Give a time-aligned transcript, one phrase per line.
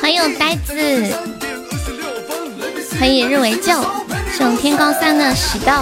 [0.00, 0.74] 欢迎呆子，
[2.98, 3.72] 欢迎日为旧，
[4.32, 5.72] 是我们天高三的喜豆。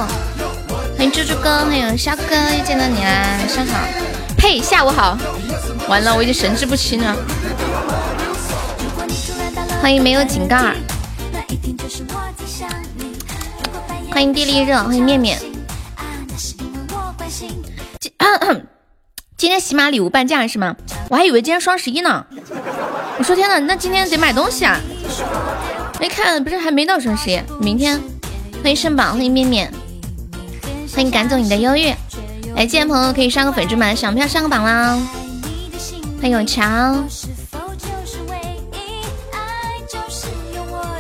[0.97, 4.10] 欢迎猪猪哥，欢迎肖哥，又见到你啦，晚上好。
[4.41, 5.19] 呸，下午好。
[5.87, 7.15] 完了，我已经神志不清了。
[9.83, 10.75] 欢迎没有井盖。
[14.11, 15.39] 欢迎地利热，欢迎面面。
[18.01, 18.11] 今
[19.37, 20.75] 今天喜马礼物半价是吗？
[21.11, 22.25] 我还以为今天双十一呢。
[23.19, 24.81] 我说天呐，那今天得买东西啊！
[26.01, 28.01] 没看，不是还没到双十一，明天。
[28.63, 29.71] 欢迎圣宝，欢迎面面，
[30.95, 31.95] 欢迎赶走你的忧郁。
[32.61, 33.95] 来，进来朋友可以上个粉猪吗？
[33.95, 34.99] 想不想上个榜啦？
[36.21, 37.09] 欢迎永强，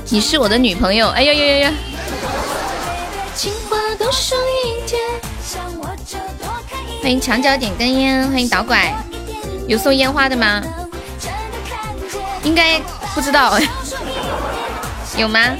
[0.08, 1.08] 你是我的女朋友。
[1.08, 1.72] 哎呀呀呀呀！
[7.02, 8.94] 欢迎墙角点根烟，欢迎导拐，
[9.68, 10.62] 有送烟花的吗？
[12.42, 12.80] 应该
[13.14, 13.60] 不知道，
[15.18, 15.54] 有吗？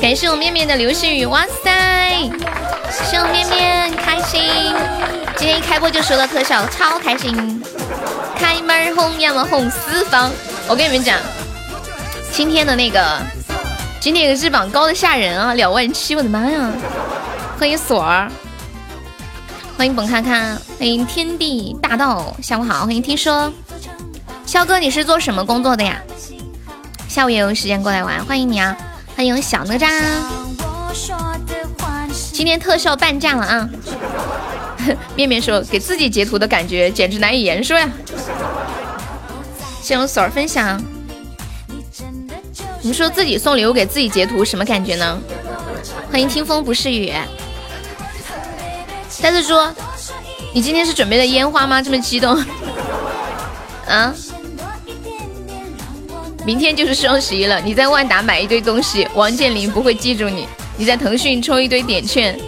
[0.00, 1.85] 感谢我面面的流星雨，哇塞！
[2.90, 4.42] 谢我面面开心，
[5.36, 7.62] 今天一开播就收到特效，超开心！
[8.36, 10.30] 开门红呀嘛红四方，
[10.68, 11.18] 我跟你们讲，
[12.32, 13.18] 今天的那个
[14.00, 16.70] 今天的日榜高的吓人啊，两万七，我的妈呀！
[17.58, 18.30] 欢迎锁儿，
[19.76, 23.52] 欢迎本看看，欢迎天地大道，下午好，欢迎听说。
[24.44, 26.00] 肖哥，你是做什么工作的呀？
[27.08, 28.76] 下午也有时间过来玩，欢迎你啊！
[29.16, 29.86] 欢迎小哪吒。
[32.36, 33.70] 今天特效半价了啊！
[35.16, 37.88] 面面说给自己截图的感觉简直难以言说呀。
[39.80, 40.78] 谢谢锁儿分享。
[42.82, 45.18] 你说自己送礼物给自己截图什么感觉呢？
[46.12, 47.10] 欢迎听风不是雨。
[49.22, 49.74] 但是说，
[50.52, 51.80] 你今天是准备的烟花吗？
[51.80, 52.38] 这么激动？
[53.88, 54.14] 啊？
[56.44, 60.44] 明天就是双十一了，你在万达买一堆东西，王健林不会记住你；
[60.76, 62.38] 你在腾讯充一堆点券，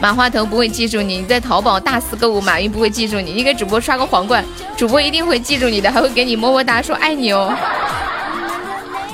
[0.00, 4.44] 马化腾不会记住你；你在淘宝大肆购物，马云不会记住你；你给主播刷个皇冠，
[4.76, 7.56] 主播一定会记住你的，还会给你么么哒，说爱你哦。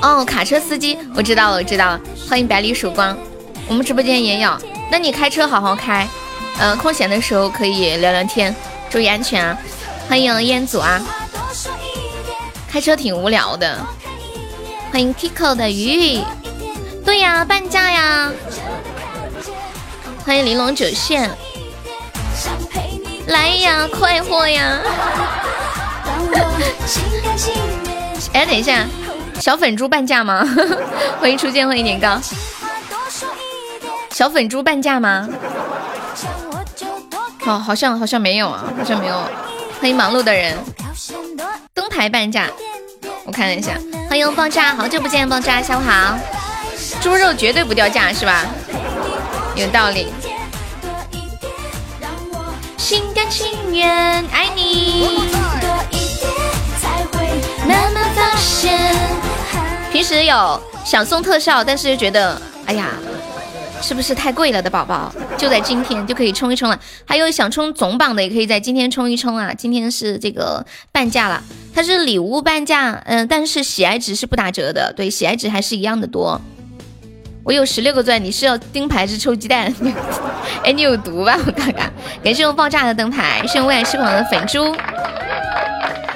[0.00, 2.00] 哦，卡车司机，我知道了，我知道了。
[2.28, 3.16] 欢迎百里曙光，
[3.68, 4.50] 我们直播间也有。
[4.90, 6.08] 那你开车好好开，
[6.58, 8.54] 呃，空闲的时候可以聊聊天，
[8.88, 9.56] 注意安全啊。
[10.08, 11.00] 欢迎烟祖啊，
[12.68, 13.78] 开车挺无聊的。
[14.90, 16.20] 欢迎 Kiko 的鱼，
[17.04, 18.30] 对呀，半价呀！
[20.24, 21.28] 欢迎玲珑九线，
[23.26, 24.78] 来呀，快活呀！
[28.32, 28.86] 哎，等一下，
[29.40, 30.46] 小粉猪半价吗？
[31.20, 32.20] 欢迎初见，欢迎年糕。
[34.10, 35.28] 小粉猪半价吗？
[37.44, 39.20] 哦，好像好像没有啊，好像没有。
[39.80, 40.56] 欢迎忙碌的人，
[41.74, 42.46] 灯牌半价。
[43.24, 43.72] 我看了一下，
[44.08, 46.16] 欢迎爆炸，好久不见，爆炸，下午好。
[47.02, 48.46] 猪肉绝对不掉价是吧？
[49.56, 50.06] 有道理。
[52.78, 53.90] 心甘情愿
[54.30, 55.28] 爱你。
[59.90, 62.90] 平时有想送特效，但是又觉得，哎呀。
[63.84, 65.12] 是不是太贵了的宝宝？
[65.36, 66.78] 就在今天就可以冲一冲了。
[67.04, 69.52] 还有想冲总榜的，也可以在今天冲一冲啊！
[69.52, 71.42] 今天是这个半价了，
[71.74, 76.40] 它是礼物半价，嗯，但是喜爱值是不打折的，对，喜爱值还是一样的多。
[77.44, 79.72] 我有十六个钻，你是要钉牌是抽鸡蛋？
[80.64, 81.36] 哎，你有毒吧？
[81.44, 81.92] 我看看。
[82.22, 84.72] 感谢我爆炸的灯牌，谢我未来失狂的粉猪。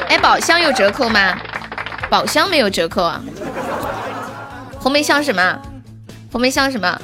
[0.09, 1.37] 哎，宝箱有折扣吗？
[2.09, 3.21] 宝箱没有折扣啊。
[4.79, 5.59] 红梅香什么？
[6.31, 6.97] 红梅香什么？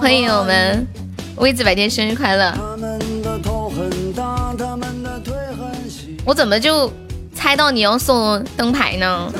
[0.00, 0.86] 欢迎我们
[1.36, 2.54] 微子百天生日快乐！
[6.24, 6.90] 我怎么就
[7.34, 9.30] 猜到你要送灯牌呢？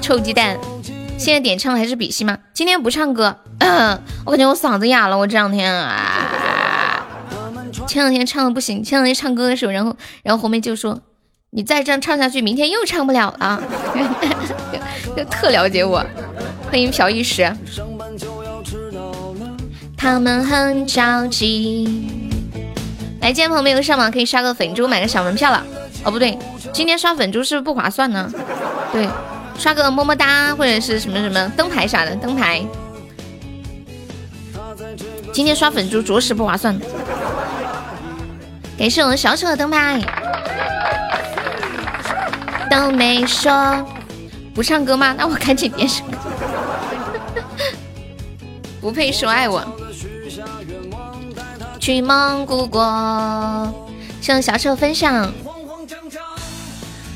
[0.00, 0.56] 臭鸡蛋！
[1.18, 2.38] 现在点唱还是比心吗？
[2.52, 3.36] 今天不唱歌，
[4.24, 5.16] 我感觉我嗓子哑了。
[5.16, 7.06] 我这两天啊，
[7.86, 11.00] 前两天唱的不行，前两天唱歌的时候，然后然后红梅就说
[11.50, 13.62] ：“你再这样唱下去，明天又唱不了了。
[15.16, 16.04] ”就特了解我。
[16.70, 17.50] 欢迎朴一石。
[19.96, 22.08] 他们很着急。
[23.20, 25.64] 来，今天朋友没有上榜，可以刷个粉猪，买个小门票了。
[26.04, 26.38] 哦，不对，
[26.72, 28.30] 今天刷粉猪是不是不划算呢？
[28.92, 29.08] 对，
[29.58, 32.64] 刷个么么哒或者是什么什么灯牌啥的，灯牌。
[35.32, 36.78] 今天刷粉猪着实不划算。
[38.78, 40.00] 感谢我们小丑的灯牌，
[42.70, 43.86] 都没说
[44.54, 45.14] 不唱歌吗？
[45.16, 46.04] 那我赶紧点首。
[48.80, 49.64] 不配说爱我，
[51.80, 53.74] 去蒙古国。
[54.20, 55.32] 向小丑分享，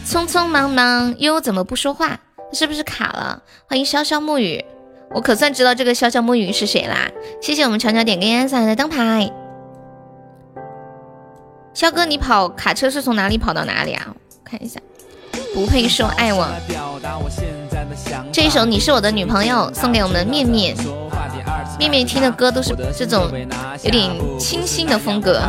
[0.07, 2.19] 匆匆忙忙又怎么不说话？
[2.53, 3.43] 是不是卡了？
[3.67, 4.65] 欢迎潇潇暮雨，
[5.11, 7.09] 我可算知道这个潇潇暮雨是谁啦！
[7.41, 9.31] 谢谢我们长脚点根烟送来的灯牌。
[11.73, 14.15] 肖哥，你跑卡车是从哪里跑到哪里啊？
[14.45, 14.81] 看一下，
[15.55, 16.49] 不配说爱我。
[18.33, 20.77] 这一首你是我的女朋友，送给我们面面。
[21.79, 23.31] 面面听的歌都是这种
[23.85, 25.41] 有点清新的风格。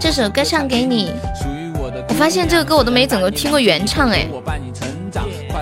[0.00, 1.14] 这首歌唱给你。
[2.08, 4.26] 我发现这个歌我都没怎么听过原唱哎。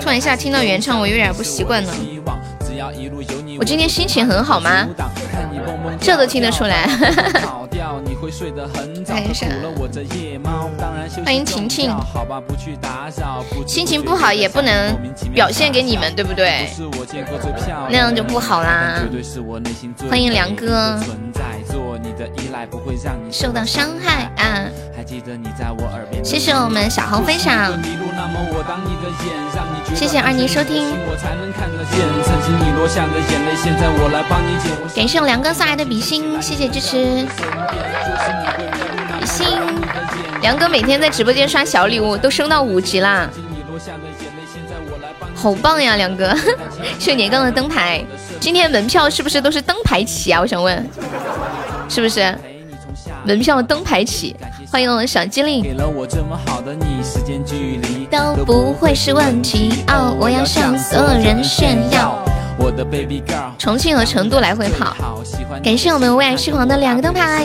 [0.01, 1.93] 突然一下听到原唱，我有点不习惯呢。
[3.59, 4.87] 我今天心情很好吗？
[6.01, 6.89] 这都听得出来。
[9.07, 9.47] 看一下，
[11.25, 11.91] 欢迎晴晴。
[13.67, 14.97] 心情不好也不能
[15.35, 16.69] 表现给你们，对不对？
[17.91, 19.03] 那样就不好啦。
[20.09, 20.99] 欢迎梁哥。
[23.31, 24.67] 受到伤害啊！
[26.23, 27.73] 谢谢我们小红分享，
[29.95, 30.93] 谢谢二妮收听，
[34.95, 37.27] 感谢我梁哥送来的比心，谢谢支持。
[39.19, 39.47] 比心，
[40.43, 43.31] 梁哥每天在直播间刷小礼物都升到五级啦，
[45.35, 46.35] 好棒呀，梁哥！
[46.99, 48.05] 谢谢年刚的灯牌，
[48.39, 50.41] 今天门票是不是都是灯牌起啊？
[50.41, 50.87] 我想问。
[51.91, 52.21] 是不是
[53.25, 54.37] 门票灯牌起？
[54.71, 55.77] 欢迎我们小机灵，
[58.09, 60.17] 都不会是问题哦！
[60.21, 62.25] 我要向所有人炫耀。
[63.59, 65.19] 重庆和成都来回跑，
[65.65, 67.45] 感谢我们为爱痴狂的两个灯牌。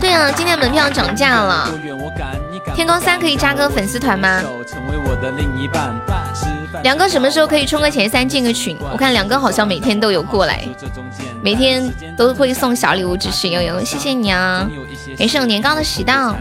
[0.00, 1.70] 对啊，今天门票涨价了。
[2.74, 4.40] 天空三可以加个粉丝团吗？
[6.82, 8.76] 两个什么时候可以冲个前三进个群？
[8.92, 10.66] 我看梁哥好像每天都有过来，
[11.42, 14.68] 每天都会送小礼物支持悠悠，谢谢你啊！
[15.18, 16.36] 感谢我年糕的喜到。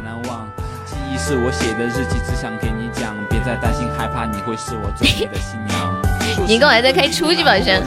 [6.46, 7.82] 年糕还在开初级宝箱，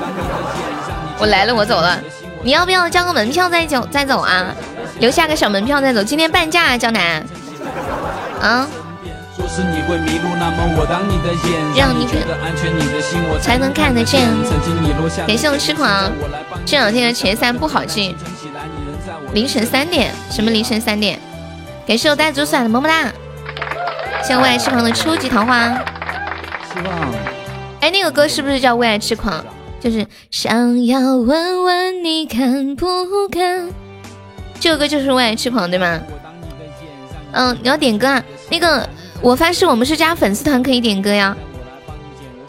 [1.19, 2.01] 我来了，我走了。
[2.43, 4.55] 你要不要交个门票再走再走啊？
[4.99, 6.03] 留下个小门票再走。
[6.03, 7.25] 今天半价啊，江南。
[8.41, 8.67] 啊。
[11.77, 14.21] 让你觉得安全，你的心我才能看得见。
[15.27, 16.13] 感谢我痴狂，
[16.65, 18.15] 这两天的前三不好进。
[19.33, 21.19] 凌晨三点，什么凌晨三点？
[21.87, 23.13] 感谢我呆猪送的么么哒。
[24.23, 25.69] 谢我为爱痴狂的初级桃花。
[26.73, 27.13] 希望。
[27.81, 29.45] 哎，那个歌是不是叫为爱痴狂？
[29.81, 32.87] 就是想要问问你敢不
[33.29, 33.69] 敢？
[34.59, 36.01] 这首歌就是为爱痴狂对吗？
[37.33, 38.23] 嗯，你要点歌啊？
[38.51, 38.89] 那个。
[39.23, 41.37] 我发誓，我们是加粉丝团可以点歌呀。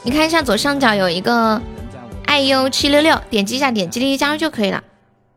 [0.04, 1.62] 你看一下左上角有一个
[2.26, 4.82] 爱优七六六，点击一下，点击立即加入就可以了。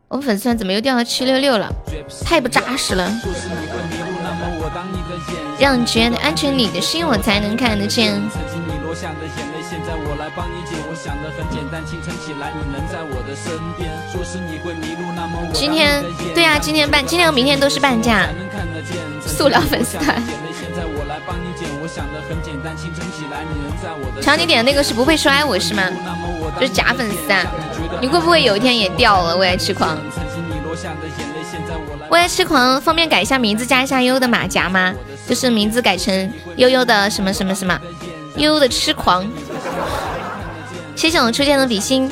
[0.07, 1.69] 我们粉丝团怎么又掉到七六六了？
[2.23, 3.11] 太不扎实了。
[5.59, 8.21] 让你觉得安全，你的心我才能看得见。
[15.53, 16.03] 今天，
[16.33, 18.29] 对呀，今天半，今天和明天都是半价。
[19.25, 20.15] 塑料粉丝团。
[24.21, 25.83] 常你点的那个是不会摔我是吗？
[26.59, 27.45] 就是假粉丝啊！
[28.01, 29.35] 你会不会有一天也掉了？
[29.35, 29.97] 为爱痴狂，
[32.09, 34.93] 为爱痴狂，方便改一下名字，加一下悠悠的马甲吗？
[35.27, 37.79] 就是名字改成悠悠的什么什么什么，
[38.37, 39.27] 悠悠的痴狂。
[40.95, 42.09] 谢谢我初见的比心，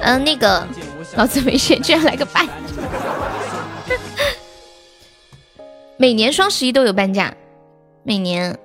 [0.00, 0.66] 嗯，那个
[1.16, 2.46] 老子没钱，居然来个半。
[5.96, 7.34] 每年双十一都有半价，
[8.02, 8.58] 每年。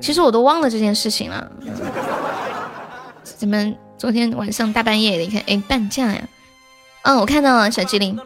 [0.00, 1.50] 其实我都忘了这件事情了。
[3.22, 6.20] 咱们昨天晚上大半夜的，你看，哎，半价呀！
[7.02, 8.18] 嗯，我看到了，小机灵，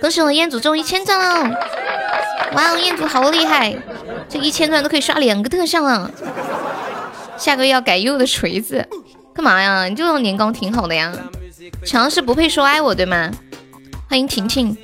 [0.00, 1.50] 恭喜我彦祖中一千钻了！
[2.54, 3.76] 哇哦，彦祖好厉害，
[4.28, 6.10] 这一千钻都可以刷两个特效了。
[7.36, 8.86] 下个月要改优的锤子，
[9.34, 9.84] 干嘛呀？
[9.86, 11.12] 你这种年糕挺好的呀。
[11.84, 13.30] 强是不配说爱我，对吗？
[14.08, 14.76] 欢迎婷婷，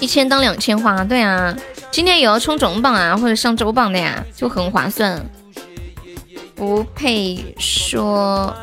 [0.00, 1.56] 一千当两千花，对啊。
[1.90, 5.24] 今天也要冲总榜啊，或者上周榜的呀，就很划算。
[6.54, 8.54] 不配说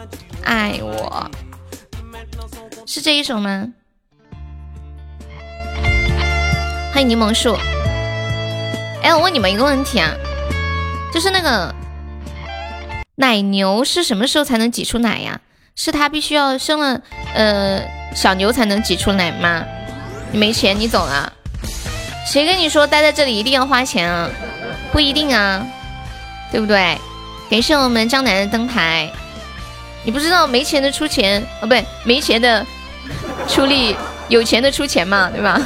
[0.44, 1.32] 爱我，
[2.86, 3.68] 是这一首吗？
[6.94, 7.58] 欢迎柠檬树。
[9.02, 10.14] 哎，我问你们一个问题啊，
[11.14, 11.74] 就是那个
[13.16, 15.42] 奶牛是什么时候才能挤出奶呀？
[15.76, 17.02] 是它必须要生了
[17.34, 17.82] 呃
[18.16, 19.66] 小牛才能挤出奶吗？
[20.36, 21.32] 你没钱你走了？
[22.28, 24.30] 谁跟你说待在这里一定要花钱啊？
[24.92, 25.66] 不一定啊，
[26.52, 26.98] 对不对？
[27.50, 29.10] 感谢我们江南的灯牌，
[30.04, 32.66] 你不知道没钱的出钱哦，不对，没钱的
[33.48, 33.96] 出力，
[34.28, 35.58] 有钱的出钱嘛，对吧？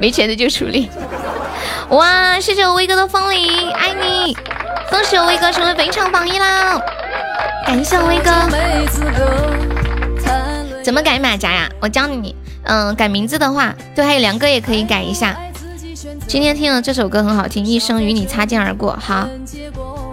[0.00, 0.90] 没钱的就出力。
[1.90, 4.36] 哇，谢谢我威哥的风铃，爱你！
[4.90, 6.76] 恭喜我威哥成为本场榜一啦！
[7.64, 8.32] 感谢我威哥。
[10.82, 11.68] 怎么改马甲呀？
[11.80, 12.34] 我教你。
[12.66, 15.36] 嗯，改名字的话，对，还有梁哥也可以改一下。
[16.26, 18.98] 今天听了这首歌很好听，一生与你擦肩而过。
[19.00, 19.28] 好，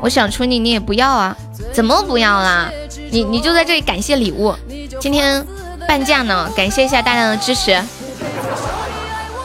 [0.01, 1.35] 我想出你，你也不要啊？
[1.71, 2.69] 怎么不要啦？
[3.11, 4.55] 你你就在这里感谢礼物。
[4.99, 5.45] 今天
[5.87, 7.81] 半价呢，感谢一下大家的支持。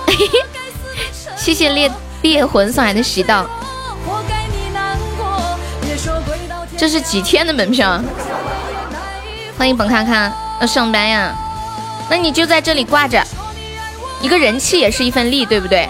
[1.37, 1.91] 谢谢烈
[2.23, 3.47] 烈魂送来的喜到。
[6.77, 8.01] 这是几天的门票？
[9.57, 11.35] 欢迎本看看，要上班呀？
[12.11, 13.23] 那你就在这里挂着，
[14.21, 15.89] 一个人气也是一份力，对不对？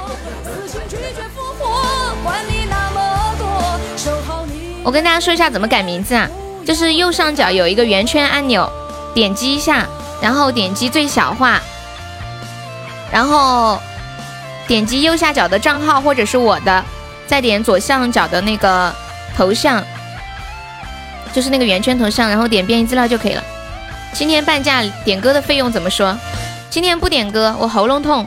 [4.82, 6.28] 我跟大家说一下怎么改名字啊，
[6.66, 8.70] 就是右上角有一个圆圈按钮，
[9.14, 9.86] 点击一下，
[10.20, 11.60] 然后点击最小化，
[13.12, 13.78] 然后
[14.66, 16.82] 点击右下角的账号或者是我的，
[17.26, 18.94] 再点左上角的那个
[19.36, 19.84] 头像，
[21.34, 23.44] 就是那个圆圈头像，然后点编辑资料就可以了。
[24.12, 26.16] 今天半价点歌的费用怎么说？
[26.70, 28.26] 今天不点歌，我喉咙痛，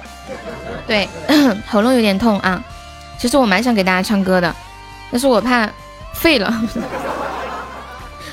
[0.87, 1.07] 对，
[1.69, 2.63] 喉咙有点痛啊。
[3.17, 4.55] 其实我蛮想给大家唱歌的，
[5.11, 5.69] 但是我怕。
[6.13, 6.53] 废了，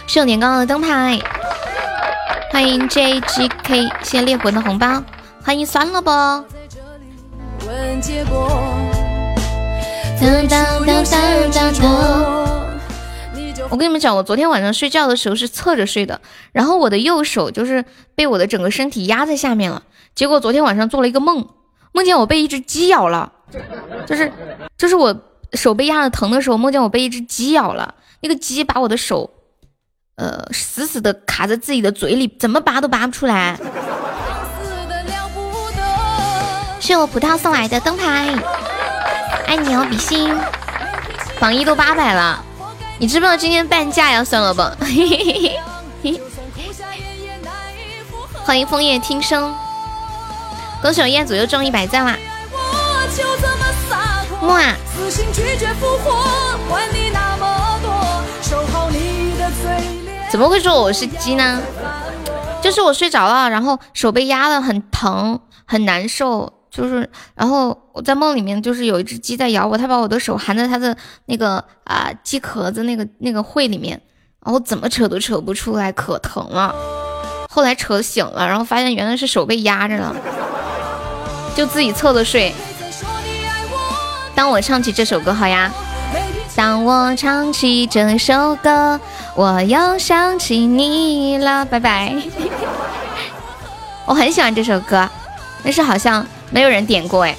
[0.07, 1.19] 是有年糕的灯牌，
[2.53, 5.03] 欢迎 JGK，谢谢烈魂的红包，
[5.43, 6.11] 欢迎酸了不？
[13.71, 16.21] 我跟你们讲，我昨天晚上睡觉的时候是侧着睡的，
[16.53, 17.85] 然后我的右手就是
[18.15, 19.83] 被我的整个身体压在下面了，
[20.15, 21.47] 结果昨天晚上做了一个梦，
[21.93, 23.33] 梦见我被一只鸡咬了，
[24.07, 24.33] 就是
[24.77, 25.23] 就是我。
[25.55, 29.31] 手被压的疼的时候，梦见我被一只鸡咬了，那个鸡把我的手，
[30.17, 33.59] 呃，死死的卡在自己的嘴里，怎么拔都拔不出来。
[36.79, 38.35] 谢我葡萄送来的灯牌，
[39.47, 40.31] 爱你哦，比心，
[41.41, 42.45] 榜一都八百了，
[43.01, 44.25] 你知不知道今天半价呀？
[44.25, 44.77] 算了吧。
[48.45, 49.55] 欢迎枫叶听声，
[50.83, 52.17] 恭喜我燕子又中一百赞啦！
[54.43, 54.75] 哇！
[60.31, 61.63] 怎么会说我是鸡呢？
[62.61, 66.53] 就是我睡着了，然后手被压的很疼，很难受。
[66.71, 70.97] 就是，然后我在梦里面，就是有一只鸡在咬我，它把我的手含在它的
[71.27, 74.01] 那个啊鸡壳子那个那个喙里面，
[74.45, 76.75] 然后怎么扯都扯不出来，可疼了。
[77.51, 80.15] 后来扯醒了，然后发现原来是手被压着了，
[81.57, 82.55] 就自己侧着睡。
[84.35, 85.73] 当我唱起这首歌，好呀。
[86.55, 88.99] 当我唱起这首歌，
[89.37, 91.65] 我又想起你了。
[91.65, 92.17] 拜拜。
[94.05, 95.09] 我很喜欢这首歌，
[95.63, 97.37] 但是好像没有人点过哎。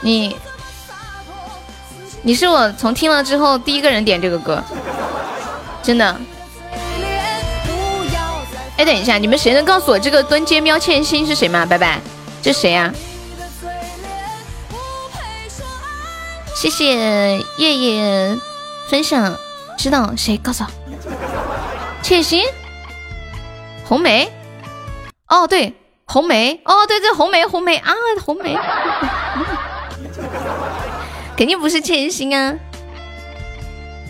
[0.00, 0.36] 你，
[2.22, 4.62] 你是我从听了之后第一个人点这个歌，
[5.82, 6.16] 真的。
[8.76, 11.64] 哎，等一下，你们谁能告诉我这个蹲街喵欠薪是谁吗？
[11.64, 11.98] 拜拜，
[12.42, 12.92] 这谁呀？
[16.54, 18.38] 谢谢夜夜
[18.88, 19.34] 分享，
[19.78, 20.70] 知道谁告诉我？
[22.02, 22.44] 窃心，
[23.84, 24.30] 红梅，
[25.28, 25.74] 哦对，
[26.06, 27.92] 红梅，哦对对，红梅红梅啊，
[28.24, 28.56] 红梅，
[31.36, 32.54] 肯定不是窃心啊！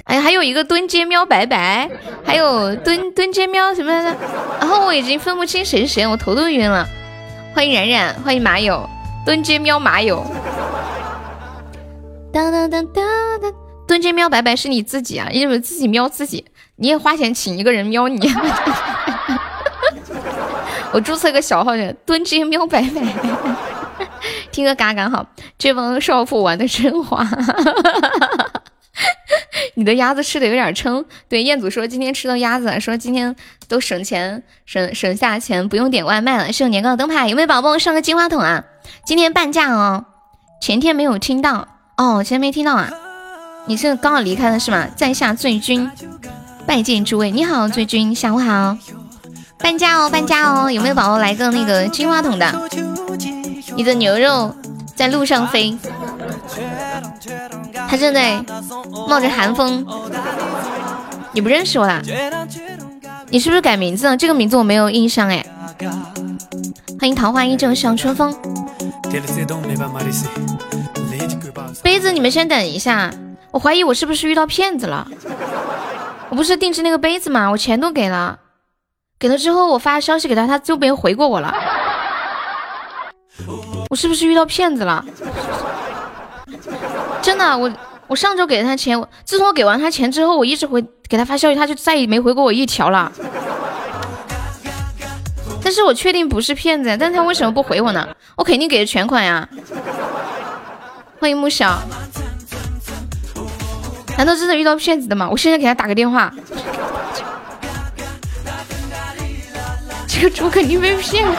[0.05, 1.91] 哎呀，还有一个蹲街喵白白，
[2.25, 4.17] 还有蹲蹲街喵什么来着？
[4.61, 6.87] 然后我已经分不清谁是谁，我头都晕了。
[7.55, 8.89] 欢迎冉冉，欢迎马友，
[9.25, 10.23] 蹲街喵马友。
[12.33, 13.05] 当当当当
[13.41, 13.53] 当，
[13.89, 15.29] 蹲街喵白白是你自己啊？
[15.33, 16.45] 因为自己喵自己，
[16.77, 18.21] 你也花钱请一个人喵你。
[20.93, 23.03] 我注册个小号叫蹲街喵白白，
[24.51, 25.27] 听个嘎嘎好。
[25.59, 27.27] 这帮少妇玩的真花。
[29.75, 31.05] 你的鸭子吃的有点撑。
[31.29, 33.35] 对，彦祖说今天吃到鸭子，说今天
[33.69, 36.51] 都省钱，省省下钱，不用点外卖了。
[36.53, 38.65] 是有年糕的灯牌，有没有宝宝上个金话筒啊？
[39.05, 40.07] 今天半价哦，
[40.63, 41.69] 前天没有听到。
[41.99, 42.91] 哦，前天没听到啊！
[43.67, 44.87] 你是刚好离开了是吗？
[44.97, 45.91] 在下醉君，
[46.67, 47.31] 拜见诸位。
[47.31, 48.77] 你好，醉君，下午好。
[49.59, 52.69] 半价哦，搬家哦，有没有宝宝来个那个金话筒的？
[53.75, 54.55] 你的牛肉
[54.95, 55.77] 在路上飞，
[57.89, 58.43] 他正在
[59.09, 59.85] 冒着寒风。
[61.33, 62.01] 你不认识我啦？
[63.29, 64.17] 你是不是改名字了？
[64.17, 65.45] 这个名字我没有印象哎。
[66.99, 68.35] 欢迎桃花依旧向春风。
[71.83, 73.13] 杯子，你们先等一下，
[73.51, 75.07] 我怀疑我是不是遇到骗子了？
[76.31, 77.51] 我不是定制那个杯子吗？
[77.51, 78.39] 我钱都给了，
[79.19, 81.55] 给了之后我发消息给他，他就没回过我了。
[83.89, 85.05] 我是不是遇到骗子了？
[87.23, 87.73] 真的，我
[88.07, 93.11] 我上周给了他钱，自从我给完他钱之后，我一直回给他发消息，他就再也没回过我一条了。
[95.63, 98.07] 但是我确定不是骗子，但他为什么不回我呢？
[98.37, 99.49] 我肯定给了全款呀。
[101.19, 101.79] 欢迎木小，
[104.19, 105.27] 难道真的遇到骗子的吗？
[105.31, 106.33] 我现在给他打个电话。
[110.17, 111.37] 这个猪肯定被骗了。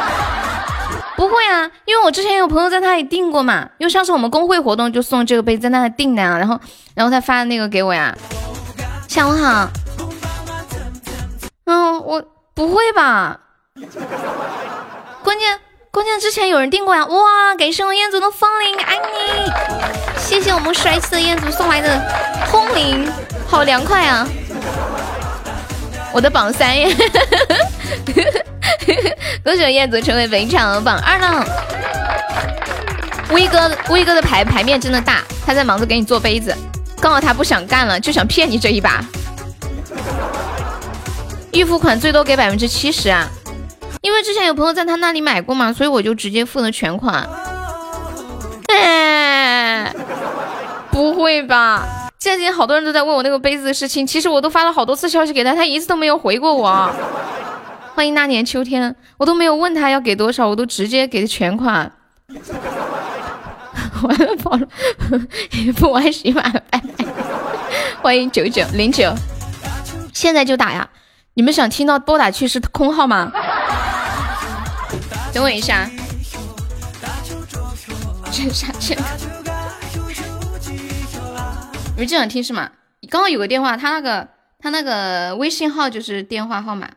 [1.15, 6.59] 不会啊，因为我之前有朋友在那里订过嘛，因为上次我们公会活动就送这个杯子在那里订的啊，然后
[6.93, 8.15] 然后他发的那个给我呀。
[9.07, 9.67] 下午好。
[11.65, 13.39] 嗯，我不会吧？
[15.23, 17.03] 关键关键之前有人订过呀！
[17.03, 19.51] 哇，感谢我彦祖的风铃，爱你！
[20.19, 21.99] 谢谢我们帅气的彦祖送来的
[22.51, 23.11] 风铃，
[23.47, 24.27] 好凉快啊！
[26.13, 26.95] 我的榜三耶！
[29.43, 31.45] 恭喜燕祖成为本场榜二了。
[33.31, 36.55] 威哥，威哥的牌牌面真的大，他在忙着给你做杯子，
[37.01, 39.03] 刚好他不想干了，就想骗你这一把。
[41.51, 43.27] 预付款最多给百分之七十啊，
[44.01, 47.27] 因为之前有朋友在他那里买过嘛，所以我就直接付了全款。
[48.67, 49.93] 哎，
[50.91, 51.85] 不会吧？
[52.19, 56.89] 最近好多人都在问我那个杯子的事情，其实我都发了好多次消息给他，他一次都没有回过我。
[57.97, 61.91] 欢迎那年秋天，我都没有问他要给多少，我都直接给的全款。
[64.03, 64.67] 完了跑了，
[65.77, 67.05] 不玩喜马了，拜拜。
[68.03, 69.11] 欢迎九九零九，
[70.13, 70.87] 现在就打呀！
[71.33, 73.31] 你们想听到拨打去是空号吗？
[75.33, 75.89] 等我一下。
[78.31, 78.95] 真傻真。
[81.95, 82.69] 你们就想听是吗？
[83.09, 84.27] 刚刚有个电话，他那个
[84.59, 86.87] 他那个微信号就是电话号码。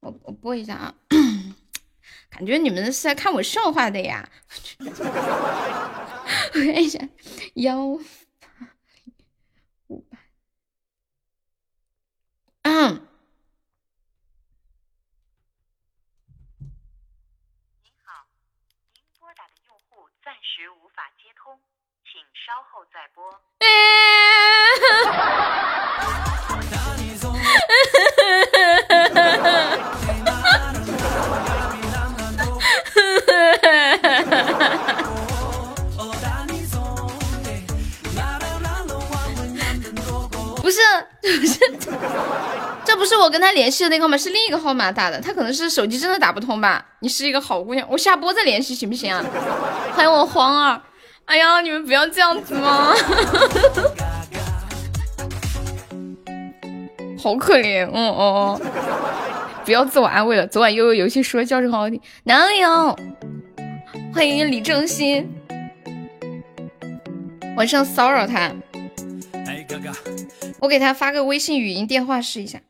[0.00, 0.94] 我我播一下啊，
[2.30, 4.26] 感觉你们是在看我笑话的呀。
[4.80, 4.86] 我
[6.54, 6.98] 看一下，
[7.54, 8.04] 幺五八。
[12.62, 13.06] 嗯。
[17.82, 18.24] 您好，
[18.94, 21.60] 您拨打的用户暂时无法接通，
[22.04, 23.22] 请稍后再拨。
[42.84, 45.20] 这不是我跟他联系的那个号码，是另一个号码打的。
[45.20, 46.84] 他可能是手机真的打不通吧？
[47.00, 49.24] 你是一个好姑娘，我下播再联系行不行啊？
[49.94, 50.80] 欢迎我黄儿，
[51.26, 52.92] 哎呀，你们不要这样子吗？
[57.22, 58.60] 好可怜，哦哦，
[59.64, 60.46] 不要自我安慰了。
[60.46, 62.98] 昨晚悠悠游戏说叫声好好听，哪里有？
[64.14, 65.30] 欢迎李正新，
[67.56, 68.50] 晚上骚扰他。
[70.60, 72.60] 我给他发个微信语音电话试一下。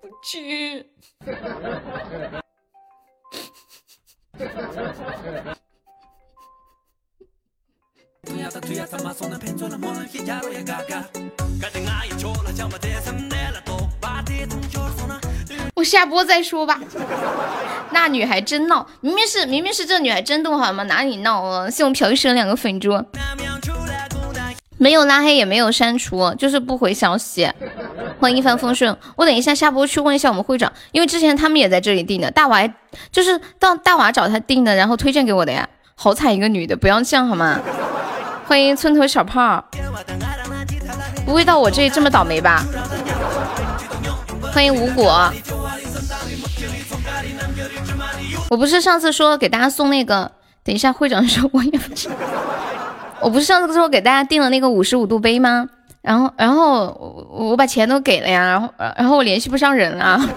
[0.00, 0.86] 不去。
[15.74, 16.80] 我下播再说吧。
[17.90, 20.82] 那女孩真闹，明明是明明是这女孩真动好吗？
[20.84, 21.70] 哪里闹了？
[21.70, 23.04] 谢我朴医生两个粉猪，
[24.78, 27.50] 没有拉黑也没有删除，就是不回消息。
[28.18, 32.66] 欢迎一帆风顺，我等一下下播去问一下我们会长，因为之前他们也在这里订的，大娃
[33.12, 35.68] 就是到大娃找他订的，然后推荐给我的呀。
[35.96, 37.60] 好惨一个女的，不要这样好吗？
[38.46, 39.64] 欢迎村头小胖，
[41.24, 42.64] 不会到我这里这么倒霉吧？
[44.52, 45.32] 欢迎无果，
[48.48, 50.30] 我不是上次说给大家送那个，
[50.62, 52.14] 等一下会长说我也不知道，
[53.20, 55.68] 我不是上次说给大家订了那个五十五度杯吗？
[56.02, 60.20] 然后然后我把钱都给了呀，然后然后我联系不上人了。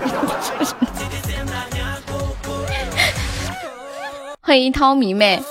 [4.41, 5.43] 欢迎涛迷妹。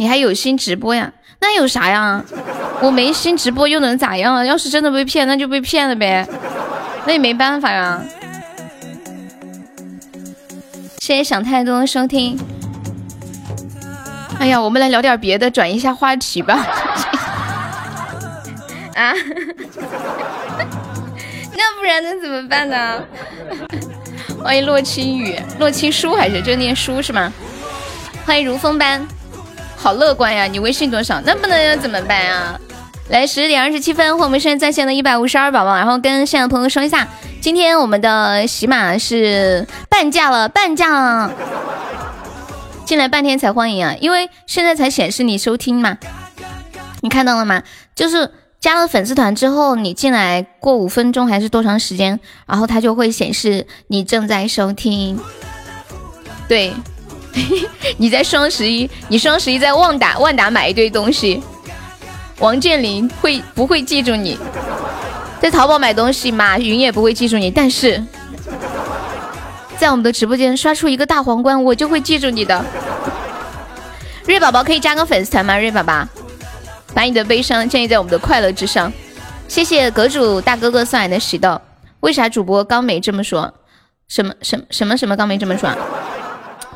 [0.00, 1.12] 你还有心直播呀？
[1.40, 2.24] 那有啥呀？
[2.80, 4.46] 我没心直播又能咋样？
[4.46, 6.24] 要是真的被骗，那就被骗了呗，
[7.04, 8.00] 那也没办法呀。
[11.00, 12.38] 谢谢想太多收听。
[14.38, 16.54] 哎呀，我们来聊点别的，转移一下话题吧。
[18.94, 19.12] 啊？
[21.56, 23.02] 那不然能怎么办呢？
[24.44, 27.32] 欢迎洛清雨，洛清书还是就念书是吗？
[28.24, 29.04] 欢迎如风般，
[29.80, 30.44] 好乐观呀！
[30.44, 31.20] 你微信多少？
[31.24, 32.60] 那不能怎么办啊？
[33.08, 37.08] 来十点二十七分，我们现在在线的一百五十二宝宝，然后跟线的朋友说一下，
[37.40, 41.32] 今天我们的喜马是半价了，半价了！
[42.84, 45.96] 进来半天才欢迎啊，因为现在才显示你收听嘛，
[47.00, 47.62] 你看到了吗？
[47.94, 55.18] 就是加了粉丝团之后，你进来过五分钟还是多长时间，然后它就会显示你正在收听。
[56.48, 56.74] 对，
[57.98, 61.42] 你在双十一，你双十一在万达万达买一堆东西。
[62.38, 64.38] 王健林会不会记住你？
[65.40, 67.50] 在淘宝买东西，马云也不会记住你。
[67.50, 68.02] 但是
[69.76, 72.64] 在我们的直播间刷出一个大皇冠，我就会记住你的。
[74.26, 75.56] 瑞宝宝可以加个粉丝团吗？
[75.58, 76.06] 瑞宝宝，
[76.94, 78.92] 把你的悲伤建立在我们的快乐之上。
[79.46, 81.60] 谢谢阁主大哥哥送来的喜豆。
[82.00, 83.52] 为啥主播刚没这么说？
[84.08, 85.70] 什么什什么什么刚没这么说？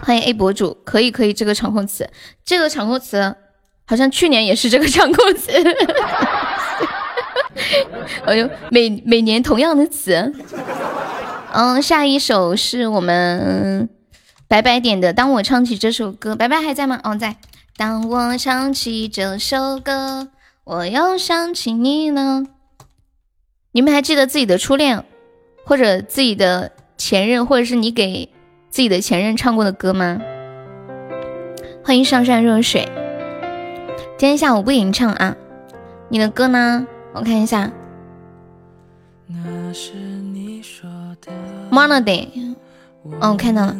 [0.04, 2.10] 欢迎 A 博主，可以可以，这个场控词，
[2.44, 3.36] 这个场控词。
[3.84, 5.50] 好像去年也是这个场控词，
[8.24, 10.32] 哎呦，每每年同样的词。
[11.52, 13.90] 嗯，下一首是我们
[14.48, 17.00] 白白点的，《当我唱起这首歌》，白白还在吗？
[17.02, 17.36] 哦，在。
[17.76, 20.28] 当我唱起这首歌，
[20.64, 22.44] 我又想起你了。
[23.72, 25.04] 你们还记得自己的初恋，
[25.64, 28.30] 或者自己的前任，或者是你给
[28.72, 30.18] 自己的前任唱过的歌吗？
[31.84, 32.88] 欢迎上善若水。
[34.16, 35.36] 今天下午不吟唱啊，
[36.08, 36.86] 你的歌呢？
[37.12, 37.70] 我看一下。
[41.70, 42.28] Monday，
[43.20, 43.76] 哦，我看到了。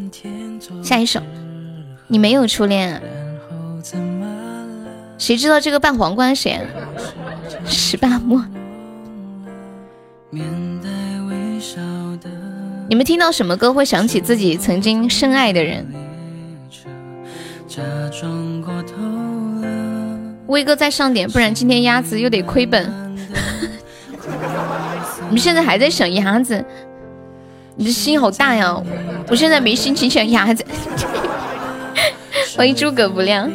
[0.83, 1.23] 下一首，
[2.07, 3.01] 你没有初恋？
[5.17, 6.61] 谁知道这个扮皇冠谁啊？
[7.65, 8.45] 十八摸。
[12.93, 15.87] 你们听到什么歌会想起自己曾经深爱的人？
[20.49, 22.85] 威哥再上点，不然今天鸭子又得亏本。
[25.25, 26.63] 你们现在还在想鸭子？
[27.77, 28.79] 你的心好大呀！
[29.27, 30.63] 我现在没心情想鸭子。
[32.55, 33.51] 欢迎诸葛不亮。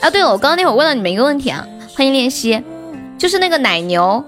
[0.00, 1.64] 啊，对了，我刚刚那会问了你们一个问题啊，
[1.94, 2.60] 欢迎练习，
[3.16, 4.24] 就是那个奶牛，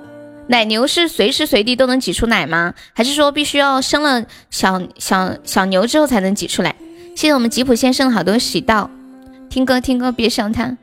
[0.48, 2.74] 奶牛是随时随地都能挤出奶吗？
[2.92, 6.74] 还是说必须要生了小小小牛之后才能挤出来？
[7.14, 8.90] 谢谢我们吉普先生的好多喜到。
[9.48, 10.76] 听歌听歌，别想他。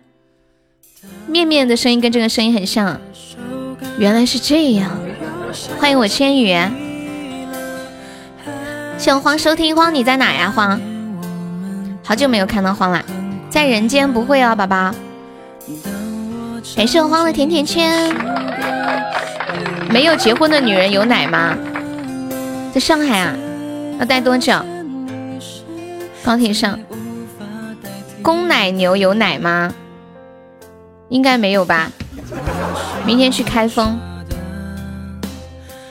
[1.27, 2.99] 面面的声音跟这个声音很像，
[3.97, 4.91] 原来是这样。
[5.79, 6.55] 欢迎我千羽，
[8.97, 10.51] 小黄收听荒，你在哪呀？
[10.55, 10.79] 荒，
[12.03, 13.03] 好久没有看到荒了，
[13.49, 14.93] 在人间不会啊，宝宝。
[16.75, 18.15] 感谢我荒的甜甜圈。
[19.89, 21.57] 没有结婚的女人有奶吗？
[22.73, 23.35] 在上海啊？
[23.99, 24.53] 要待多久？
[26.23, 26.79] 高铁上。
[28.21, 29.73] 公奶牛有奶吗？
[31.09, 31.91] 应该没有吧。
[33.05, 33.97] 明天去开封，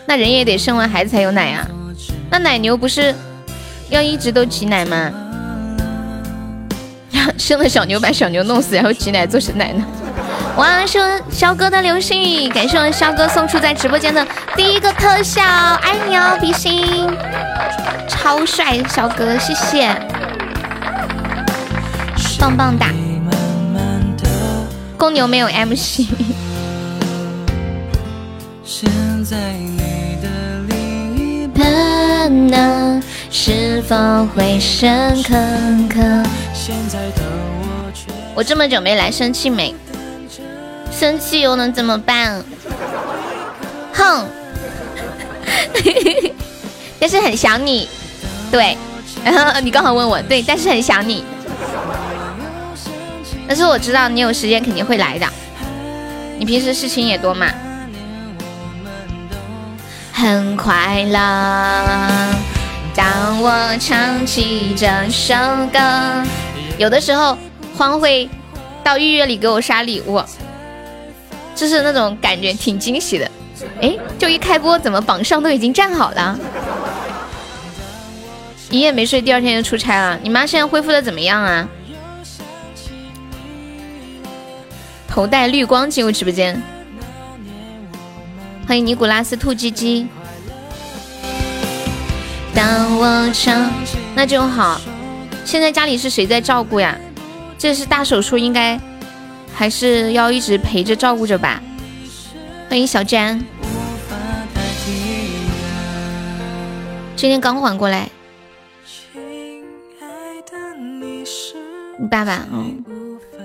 [0.07, 1.67] 那人也得生完孩子才有奶啊。
[2.31, 3.13] 那奶牛不是
[3.91, 5.13] 要一直都挤奶吗？
[7.37, 9.85] 生了小牛把小牛弄死，然后挤奶做成奶呢？
[10.59, 10.99] 哇，是
[11.31, 17.07] 肖哥的流星雨，感谢我肖哥送出在直播间的第一个特效，爱你哦，比心，
[18.09, 19.89] 超帅，肖哥，谢谢。
[22.41, 22.89] 棒棒哒！
[24.97, 26.09] 公牛没有 MC。
[28.65, 28.91] 现
[29.25, 30.29] 在你的
[30.69, 33.95] 另一半呢是否
[34.35, 35.37] 会深刻？
[38.35, 39.73] 我这么久没来，生气没？
[40.99, 42.43] 生气又能怎么办？
[43.93, 44.27] 哼！
[46.99, 47.89] 但是很想你，
[48.51, 48.77] 对。
[49.63, 51.23] 你刚好问我，对，但是很想你。
[53.47, 55.27] 但是我知道你有时间肯定会来的，
[56.37, 57.47] 你平时事情也多嘛。
[60.13, 62.35] 很快乐，
[62.97, 65.35] 当我唱起这首
[65.73, 65.79] 歌。
[66.77, 67.39] 有的时候
[67.77, 68.29] 欢会
[68.83, 70.21] 到预约里给我刷礼物，
[71.59, 73.29] 就是那种感觉挺惊喜的。
[73.81, 76.39] 哎，就一开播，怎么榜上都已经站好了？
[78.71, 80.17] 一夜没睡，第二天就出差了。
[80.23, 81.69] 你妈现在恢复的怎么样啊？
[85.09, 86.63] 头戴绿光进入直播间，
[88.69, 90.07] 欢迎尼古拉斯兔鸡鸡。
[92.55, 93.69] 当我唱，
[94.15, 94.81] 那就好。
[95.45, 96.97] 现在家里是谁在照顾呀？
[97.59, 98.79] 这是大手术，应该
[99.59, 101.61] 还是要一直陪着照顾着吧。
[102.71, 103.45] 欢迎小詹，
[107.17, 108.09] 今天刚缓过来。
[111.99, 112.85] 你爸爸，嗯，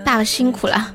[0.06, 0.94] 爸爸辛苦了。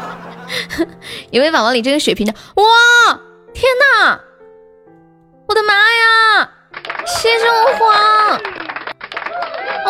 [1.32, 3.18] 有位宝宝，你这个血瓶的，哇，
[3.54, 3.64] 天
[4.04, 4.20] 哪，
[5.48, 6.50] 我的妈呀！
[7.06, 8.38] 谢谢我慌，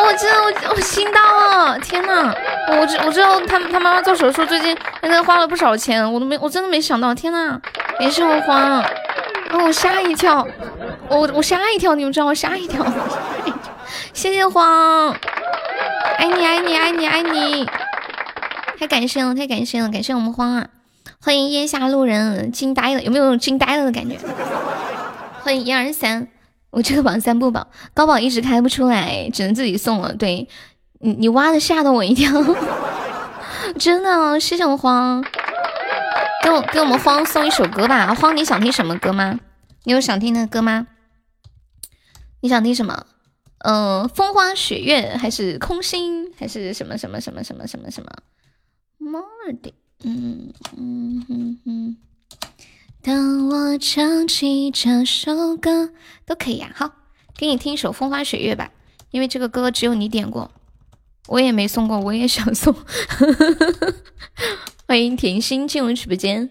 [0.03, 2.35] 我真的我我心到了，天哪！
[2.69, 7.61] 我知我知道他他妈妈做手术最近现在花了不少钱，我都没我真的没想到，天哪！
[7.99, 8.83] 没事我慌，
[9.51, 10.47] 哦我吓一跳，
[11.09, 12.85] 我我吓一跳，你们知道我吓一跳，
[14.15, 15.15] 谢谢慌，
[16.17, 17.69] 爱你爱你爱你爱你，
[18.79, 20.67] 太感谢了太感谢了，感谢我们慌啊！
[21.23, 24.17] 欢迎烟下路人，惊呆了，有没有惊呆了的感觉？
[25.43, 26.29] 欢迎一二三。
[26.71, 30.15] 我这个榜三不榜，高榜一直开不出来，只能自己送了。
[30.15, 30.49] 对
[31.01, 32.31] 你，你挖的吓到我一跳，
[33.79, 35.23] 真的，谢谢我慌，
[36.45, 38.15] 给我给我们慌送一首歌吧。
[38.15, 39.41] 慌，你想听什么歌吗？
[39.85, 40.87] 你有想听的歌吗？
[42.41, 43.07] 你想听什么？
[43.59, 48.11] 嗯，风花雪月，还是空心，还是什么什么什么什么什么什么
[48.99, 51.97] ？More 的，嗯嗯嗯嗯。
[53.03, 55.91] 当我唱起这首歌
[56.27, 56.93] 都可以呀，好，
[57.35, 58.71] 给你听一首《风花雪月》吧，
[59.11, 60.51] 因为这个歌只有你点过，
[61.29, 62.75] 我也没送过，我也想送。
[64.87, 66.51] 欢迎甜心进入直播间，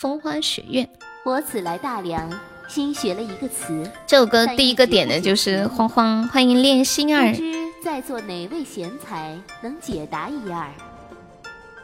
[0.00, 0.82] 风花雪月》。
[1.24, 2.28] 我此来大梁，
[2.66, 3.88] 新学了一个词。
[4.04, 7.30] 这首歌第一个点的就是慌慌，欢迎恋心儿。
[7.30, 7.52] 不知
[7.84, 10.68] 在座哪位贤才能解答一二？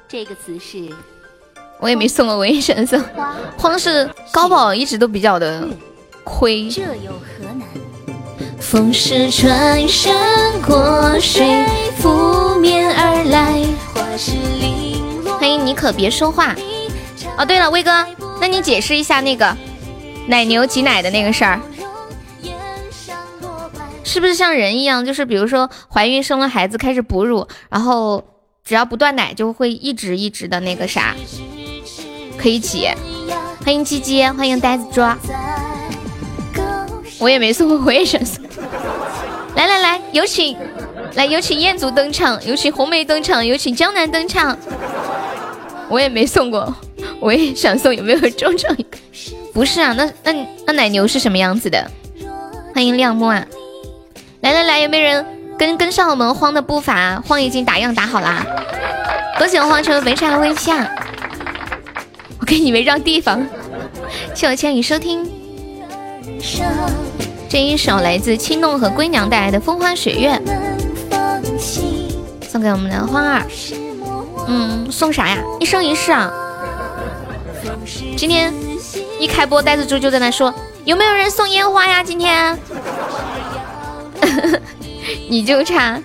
[0.08, 0.92] 这个词是。
[1.80, 3.00] 我也没送过，我也想送。
[3.56, 5.68] 慌是高宝一直都比较的
[6.24, 6.70] 亏。
[6.70, 7.62] 这有何难？
[8.58, 10.14] 风是穿山
[10.66, 11.64] 过水
[11.98, 13.62] 拂面而来。
[15.38, 16.54] 欢迎你可别说话。
[17.36, 18.06] 哦，对了，威哥，
[18.40, 19.56] 那你解释一下那个
[20.26, 21.60] 奶牛挤奶的那个事儿，
[24.02, 25.04] 是不是像人一样？
[25.04, 28.24] 就是比如说怀孕生了孩子开始哺乳，然后
[28.64, 31.14] 只要不断奶就会一直一直的那个啥。
[32.46, 32.88] 可以挤，
[33.64, 35.18] 欢迎鸡鸡，欢迎呆子抓，
[37.18, 38.40] 我也没送过， 我也想送。
[39.56, 40.56] 来来来，有请，
[41.14, 44.56] 来有请彦祖登场，有请红梅登场，有请江南登场。
[45.88, 46.72] 我也没送过，
[47.18, 48.72] 我也想送，有没有中奖？
[49.52, 50.32] 不是啊，那那
[50.68, 51.90] 那奶牛是什么样子的？
[52.72, 53.44] 欢迎亮木啊！
[54.42, 55.26] 来来来，有没有人
[55.58, 57.20] 跟跟上我们慌的步伐？
[57.26, 58.46] 慌已经打样打好啦，
[59.36, 60.76] 恭喜我慌成为非常微笑。
[62.46, 63.44] 给你们让地方，
[64.34, 65.28] 谢我千里收听。
[67.48, 70.32] 这一首来自青弄和龟娘带来的《风花雪月》，
[72.48, 73.46] 送给我们的花儿。
[74.46, 75.38] 嗯，送啥呀？
[75.58, 76.32] 一生一世啊！
[78.16, 78.54] 今天
[79.18, 80.54] 一开播，呆子猪就在那说
[80.86, 82.56] ：“有没有人送烟花呀？”今天，
[85.28, 86.00] 你就差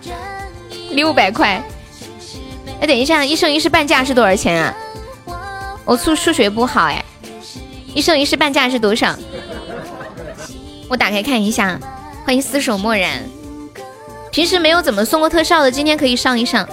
[0.92, 1.64] 六百块。
[2.80, 4.74] 哎，等一下，一生一世半价是多少钱啊？
[5.92, 7.04] 我数数学不好哎，
[7.94, 9.14] 一生一世半价是多少？
[10.88, 11.78] 我打开看一下。
[12.24, 13.22] 欢迎厮守漠然。
[14.32, 16.66] 平时没有怎么送过特效的，今天可以上一上。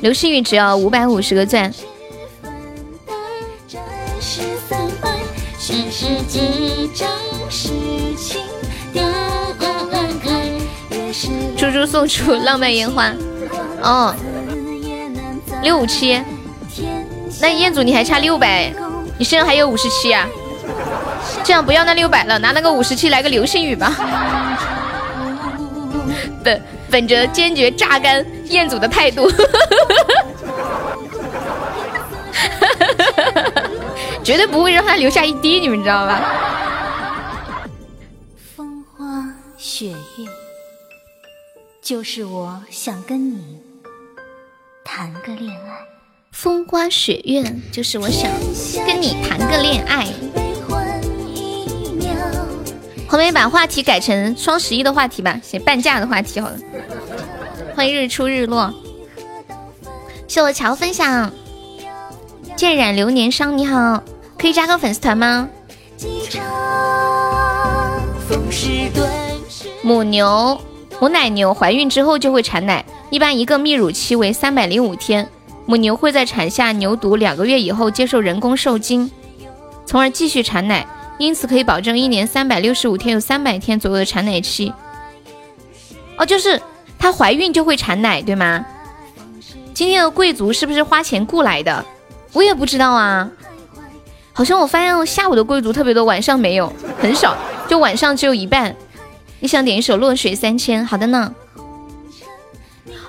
[0.00, 1.70] 流星雨只要五百五十个钻。
[11.58, 13.12] 猪猪送出浪漫烟花。
[13.82, 14.14] 哦，
[15.62, 16.18] 六五七。
[17.42, 18.72] 那彦祖你还差六百，
[19.18, 20.28] 你身上还有五十七啊！
[21.42, 23.92] 这样不要那六百了，拿那个五十七来个流星雨吧。
[26.44, 29.28] 本本着坚决榨干彦祖的态度，
[34.22, 36.20] 绝对不会让他留下一滴，你们知道吧？
[38.54, 39.04] 风花
[39.58, 39.96] 雪月，
[41.82, 43.58] 就是我想跟你
[44.84, 45.91] 谈个恋爱。
[46.32, 48.28] 风花雪月，就是我想
[48.86, 50.08] 跟你谈个恋爱。
[53.06, 56.56] 后面把话题改成双十一的话题吧，写半价的话题好了。
[57.76, 58.72] 欢迎日出日落，
[60.26, 61.30] 谢我乔分享。
[62.56, 64.02] 渐染流年伤，你好，
[64.38, 65.48] 可以加个粉丝团吗？
[69.82, 70.58] 母牛、
[70.98, 75.28] 母奶牛怀孕之后就会产奶，一般一个泌乳期为三百零五天。
[75.66, 79.10] 母牛会在产下牛犊两个月以后接受人工受精，
[79.86, 80.86] 从而继续产奶，
[81.18, 84.72] 因此可以保证一年三百六十五天有三百天左右的产奶期。
[86.16, 86.60] 哦，就是
[86.98, 88.64] 她怀孕就会产奶，对吗？
[89.72, 91.84] 今天的贵族是不是花钱雇来的？
[92.32, 93.30] 我也不知道啊。
[94.34, 97.36] 好像我发现下午的贵族特别多，晚上没有，很少，
[97.68, 98.74] 就晚上只有一半。
[99.40, 100.82] 你想点一首《落水三千》？
[100.86, 101.34] 好的呢。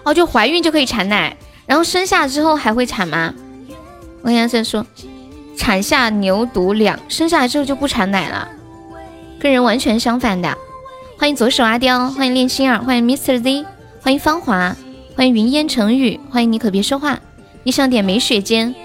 [0.03, 3.33] 哦，就怀孕就可以产奶，然后生下之后还会产吗？
[4.21, 4.85] 我刚才说，
[5.57, 8.47] 产下牛犊两，生下来之后就不产奶了，
[9.39, 10.57] 跟人完全相反的。
[11.17, 13.65] 欢迎左手阿刁，欢迎恋心儿，欢迎 Mr Z，
[14.01, 14.75] 欢迎芳华，
[15.15, 17.19] 欢迎云烟成雨，欢迎你可别说话。
[17.63, 18.75] 你想点梅雪间？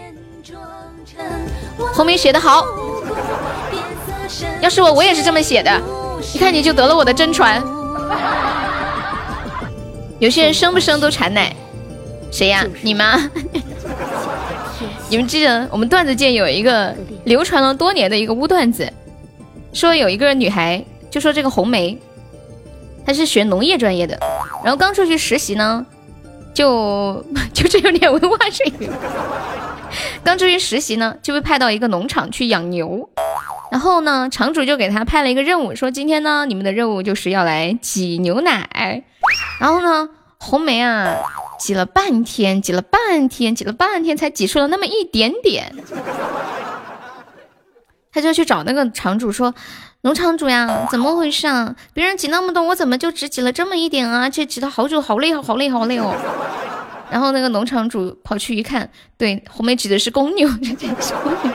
[1.95, 2.65] 红梅写的好，
[4.61, 5.81] 要是我，我也是这么写的。
[6.35, 7.63] 一看你就得了我的真传。
[10.21, 11.55] 有些人生不生都产奶，
[12.31, 12.65] 谁呀？
[12.83, 13.31] 你吗？
[15.09, 18.93] 你 们记得我们段子界有一个流传了多年的一个污段子，
[19.73, 21.99] 说有一个女孩，就说这个红梅，
[23.05, 24.19] 她是学农业专业的，
[24.63, 25.85] 然后刚出去实习呢，
[26.55, 28.91] 就 就是有点文化水平。
[30.23, 33.09] 刚出去实习呢，就被派到一个农场去养牛。
[33.71, 39.03] 然后呢，场主就给她派了一个任务，说今天呢，你们的任务就是要来挤牛奶。
[39.59, 41.17] 然后呢，红梅啊，
[41.59, 45.75] 挤了半天，挤了半天，挤了半天，才挤出了那么一点点。
[48.11, 49.55] 他就去找那个场主说
[50.03, 51.77] ：“农场主呀，怎么回事啊？
[51.93, 54.31] 别人挤那么多，我怎么就只挤了这么一点啊？
[54.31, 56.15] 这挤了好久，好累，好累，好累哦。”
[57.11, 60.49] 然后那个农场主跑去一看，对，红梅挤的是公牛，
[61.01, 61.53] 是公牛。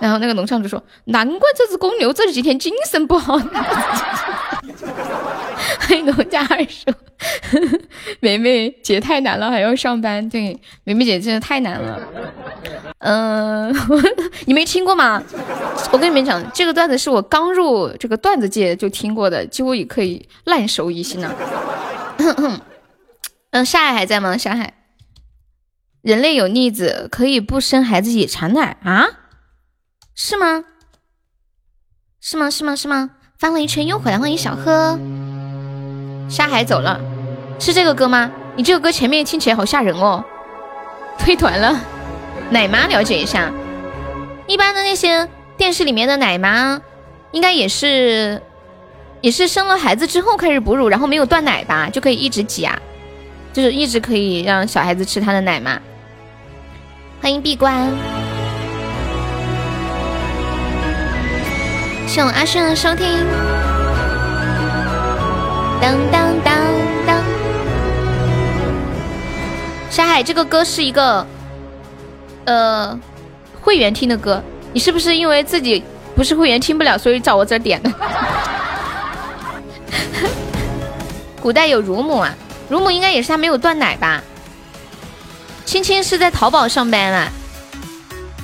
[0.00, 3.38] 然后那个农场主说：“难怪这只公牛这几天精神不好。”
[5.80, 6.92] 欢迎农家二说
[8.20, 12.00] ：“梅梅姐太难了，还要上班。”对，梅梅姐真的太难了。
[12.98, 13.74] 嗯，
[14.46, 15.22] 你没听过吗？
[15.92, 21.34] 我跟你们讲，这个段子是我刚入这个段子界就听过的，几乎也可以烂熟于心了。
[23.50, 24.36] 嗯， 沙海还在吗？
[24.36, 24.72] 沙海，
[26.02, 29.06] 人类有逆子，可以不生孩子也产奶啊？
[30.22, 30.62] 是吗？
[32.20, 32.50] 是吗？
[32.50, 32.76] 是吗？
[32.76, 33.08] 是吗？
[33.38, 34.98] 翻了一圈又回来，欢迎小贺。
[36.28, 37.00] 沙海走了，
[37.58, 38.30] 是这个歌吗？
[38.54, 40.22] 你这个歌前面听起来好吓人哦。
[41.18, 41.80] 退团了，
[42.50, 43.50] 奶妈了解一下。
[44.46, 46.78] 一般的那些电视里面的奶妈，
[47.32, 48.42] 应该也是
[49.22, 52.78] 也是生了孩子之后开始哺乳，然后没有断奶吧，就可以一直挤啊，
[53.54, 55.80] 就是一直可以让小孩子吃他的奶嘛。
[57.22, 57.90] 欢迎闭关。
[62.10, 63.06] 谢阿轩的收听。
[65.80, 66.56] 当当当
[67.06, 67.22] 当。
[69.88, 71.24] 沙海，这个歌是一个
[72.46, 72.98] 呃
[73.60, 74.42] 会员听的歌，
[74.72, 75.84] 你是不是因为自己
[76.16, 77.88] 不是会员听不了，所以找我这点的？
[81.40, 82.34] 古代有乳母啊，
[82.68, 84.20] 乳母应该也是他没有断奶吧？
[85.64, 87.28] 青青是在淘宝上班啊，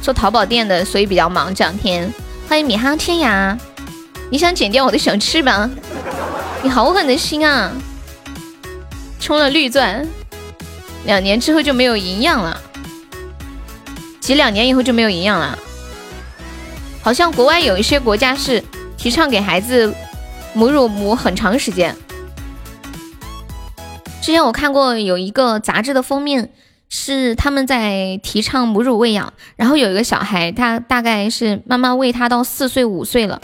[0.01, 2.09] 做淘宝店的，所以比较忙这两天。
[2.49, 3.59] 欢迎米哈天涯，
[4.31, 5.69] 你想剪掉我的小翅膀？
[6.63, 7.73] 你好狠的心啊！
[9.19, 10.07] 充了绿钻，
[11.05, 12.61] 两年之后就没有营养了，
[14.21, 15.59] 挤两年以后就没有营养了。
[17.03, 18.63] 好像国外有一些国家是
[18.97, 19.93] 提倡给孩子
[20.55, 21.97] 母乳母很长时间。
[24.23, 26.53] 之前我看过有一个杂志的封面。
[26.88, 33.40] 是他们在提倡母乳喂养，然后有一个小孩，他大概是妈妈喂他到四岁五岁了，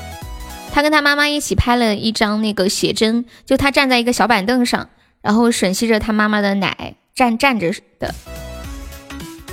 [0.73, 4.89] 他跟他妈妈一起拍了一张那个写真，就他站在一个小板凳上，
[5.21, 8.15] 然后吮吸着他妈妈的奶，站站着的。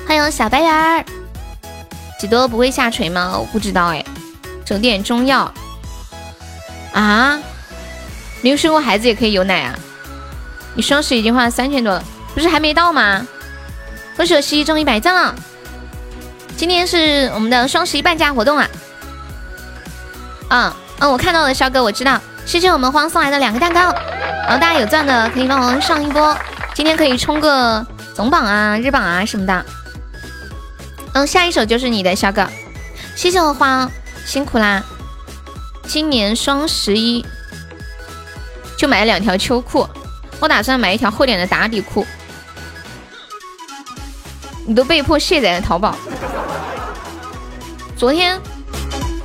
[0.07, 1.05] 欢迎小白眼儿，
[2.19, 3.37] 几多不会下垂吗？
[3.37, 4.05] 我不知道哎，
[4.63, 5.51] 整点中药
[6.93, 7.39] 啊，
[8.41, 9.77] 没有生过孩子也可以有奶啊？
[10.75, 13.27] 你双十一已经花了三千多了，不是还没到吗？
[14.19, 15.33] 恭喜我西中一百赞了！
[16.57, 18.69] 今天是我们的双十一半价活动啊！
[20.49, 23.79] 嗯嗯，我看到了，肖哥，我知道，谢谢我们荒送来的两个蛋糕。
[24.43, 26.37] 然后大家有钻的可以帮忙上一波，
[26.75, 29.65] 今天可以冲个总榜啊、日榜啊什么的。
[31.13, 32.45] 嗯，下一首就是你的，肖哥，
[33.15, 33.89] 谢谢我花，
[34.25, 34.83] 辛苦啦！
[35.87, 37.25] 今年双十一
[38.75, 39.87] 就买了两条秋裤，
[40.41, 42.05] 我打算买一条厚点的打底裤。
[44.69, 45.95] 你都被迫卸载了淘宝。
[47.97, 48.39] 昨天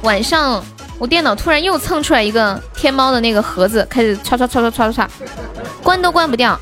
[0.01, 0.65] 晚上，
[0.99, 5.11] 我电脑突然又蹭出来一个天猫的那个盒子，开始刷刷刷刷刷刷，
[5.83, 6.59] 关都关不掉。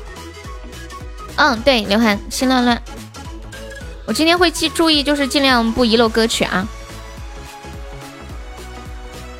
[1.37, 2.79] 嗯，对，刘涵心乱乱。
[4.05, 6.67] 我今天会记注意，就是尽量不遗漏歌曲啊。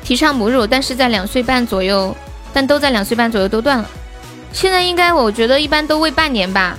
[0.02, 2.16] 提倡母乳，但是在两岁半左右，
[2.54, 3.86] 但都在两岁半左右都断了。
[4.54, 6.78] 现在应该我觉得一般都喂半年吧。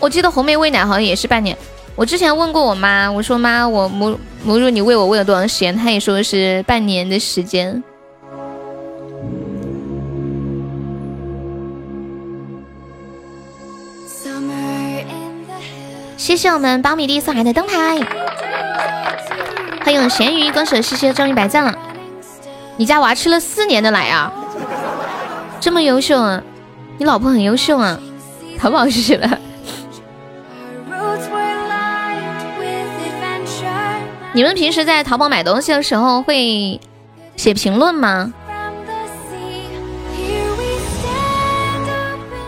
[0.00, 1.56] 我记得红梅喂奶好像也是半年。
[1.94, 5.76] 我之前问过我妈，我说妈，我母母乳你喂我喂了多长时间？
[5.76, 7.82] 她也说是半年的时间。
[16.16, 18.00] 谢谢我们苞米地送来的灯牌，
[19.84, 21.72] 欢迎咸鱼歌手，谢谢终于百赞了。
[22.76, 24.32] 你家娃吃了四年的奶啊，
[25.60, 26.42] 这么优秀啊！
[26.98, 27.98] 你老婆很优秀啊，
[28.58, 29.38] 淘宝谢谢了。
[34.36, 36.78] 你们平时在淘宝买东西的时候会
[37.36, 38.34] 写评论吗？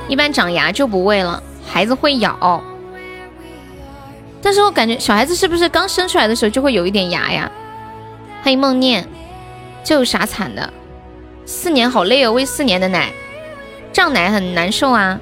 [0.07, 2.62] 一般长牙就不喂了，孩子会咬。
[4.43, 7.51] 但是我感觉小孩子是不是刚生出来的时候就会有一点牙呀？
[8.43, 9.09] 欢迎梦念，
[9.82, 10.70] 这有啥惨的？
[11.47, 13.11] 四年好累哦，喂四年的奶，
[13.95, 15.18] 胀奶很难受啊。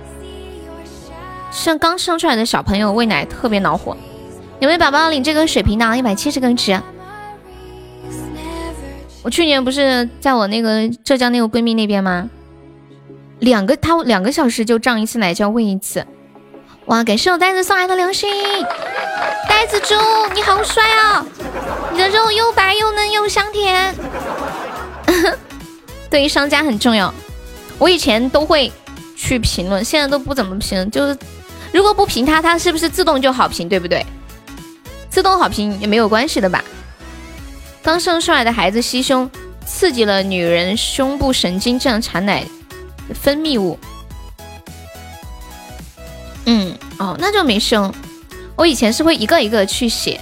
[1.52, 3.96] 像刚生出来的小朋友喂奶特别恼火。
[4.60, 5.96] 有没有宝宝领这个水瓶的？
[5.96, 6.80] 一百七十根值。
[9.22, 12.30] 我去年不是在我那个浙江那个闺蜜那边吗？
[13.40, 16.06] 两个她两个小时就胀一次奶，就要喂一次。
[16.86, 17.02] 哇！
[17.02, 18.30] 感谢我呆子送来的流星，
[19.48, 19.94] 呆子猪
[20.34, 21.26] 你好帅啊！
[21.92, 23.92] 你的肉又白又嫩又香甜，
[26.08, 27.12] 对于商家很重要。
[27.78, 28.72] 我以前都会
[29.16, 31.18] 去评论，现在都不怎么评，就是
[31.72, 33.68] 如果不评它，它是不是自动就好评？
[33.68, 34.06] 对不对？
[35.16, 36.62] 自动好评也没有关系的吧？
[37.82, 39.30] 刚生出来的孩子吸胸，
[39.64, 42.44] 刺激了女人胸部神经，这样产奶
[43.14, 43.78] 分泌物。
[46.44, 47.90] 嗯，哦，那就没生。
[48.56, 50.20] 我以前是会一个一个去写，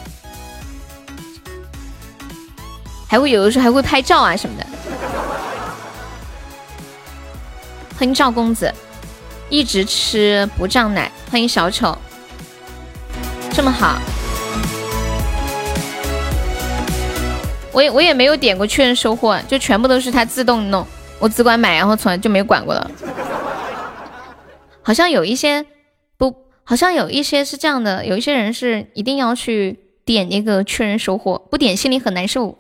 [3.08, 4.66] 还会有的时候还会拍照啊什么的。
[7.98, 8.72] 欢迎赵公子，
[9.48, 11.10] 一直吃不胀奶。
[11.32, 11.98] 欢迎小丑，
[13.52, 13.98] 这么好，
[17.74, 20.86] 我也我也没有点过确认收货，就全部都是他自动弄，
[21.18, 22.90] 我只管买，然后从来就没管过了。
[24.80, 25.66] 好像有一些
[26.16, 26.34] 不。
[26.66, 32.56] 好像有一些是这样的，有一些人是一定要去点那个确认收货，不点心里很难受。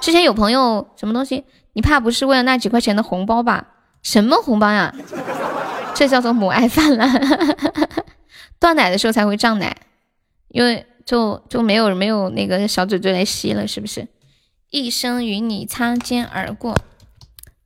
[0.00, 1.44] 之前有朋友什么东西，
[1.74, 3.66] 你怕不是为了那几块钱的红包吧？
[4.02, 4.94] 什么红包呀？
[5.92, 7.10] 这叫做母爱泛滥。
[8.58, 9.76] 断奶的时候才会胀奶，
[10.48, 14.08] 因为就就没有没有那个小嘴嘴来吸了，是不是？
[14.70, 16.76] 一生与你擦肩而过，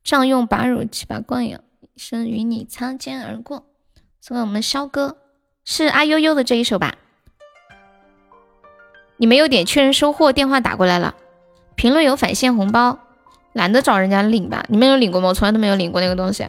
[0.04, 1.60] 仗用把乳器把惯养，
[1.94, 3.66] 一生与你擦肩而过。
[4.20, 5.16] 送给我们肖哥，
[5.64, 6.96] 是阿悠悠的这一首吧？
[9.16, 11.14] 你没有点确认收货，电话打过来了。
[11.76, 12.98] 评论有返现红包，
[13.54, 14.64] 懒得找人家领吧？
[14.68, 15.28] 你们有领过吗？
[15.28, 16.46] 我从来都没有领过那个东西。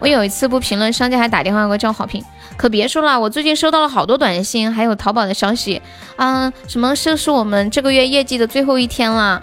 [0.00, 2.24] 我有一次不评论，商家还打电话给我叫好评。
[2.56, 5.80] 可别说了，我最近收到了好多短信，还有淘宝的消息
[6.16, 9.42] 啊，什么这是我们这个月业绩的最后一天了，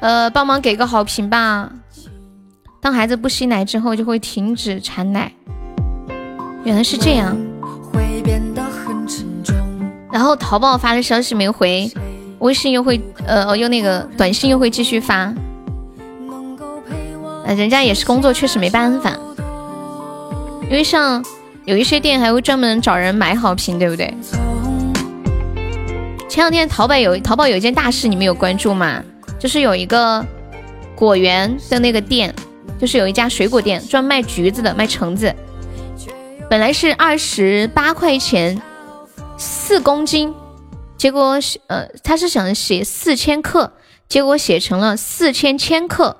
[0.00, 1.70] 呃，帮忙给个好评吧。
[2.80, 5.32] 当孩子不吸奶之后，就会停止产奶。
[6.62, 7.36] 原来是这样，
[10.12, 11.90] 然后淘宝发的消息没回，
[12.38, 15.32] 微信又会呃用那个短信又会继续发，
[17.44, 19.16] 呃人家也是工作，确实没办法，
[20.64, 21.24] 因为像
[21.64, 24.12] 有一些店还会专门找人买好评，对不对？
[26.28, 29.02] 前两天淘宝有淘宝有一件大事，你们有关注吗？
[29.38, 30.24] 就是有一个
[30.94, 32.34] 果园的那个店，
[32.78, 35.34] 就是有一家水果店，专卖橘子的，卖橙子。
[36.48, 38.60] 本来是二十八块钱
[39.36, 40.32] 四公斤，
[40.96, 43.72] 结果呃他是想写四千克，
[44.08, 46.16] 结果写成了四千千克。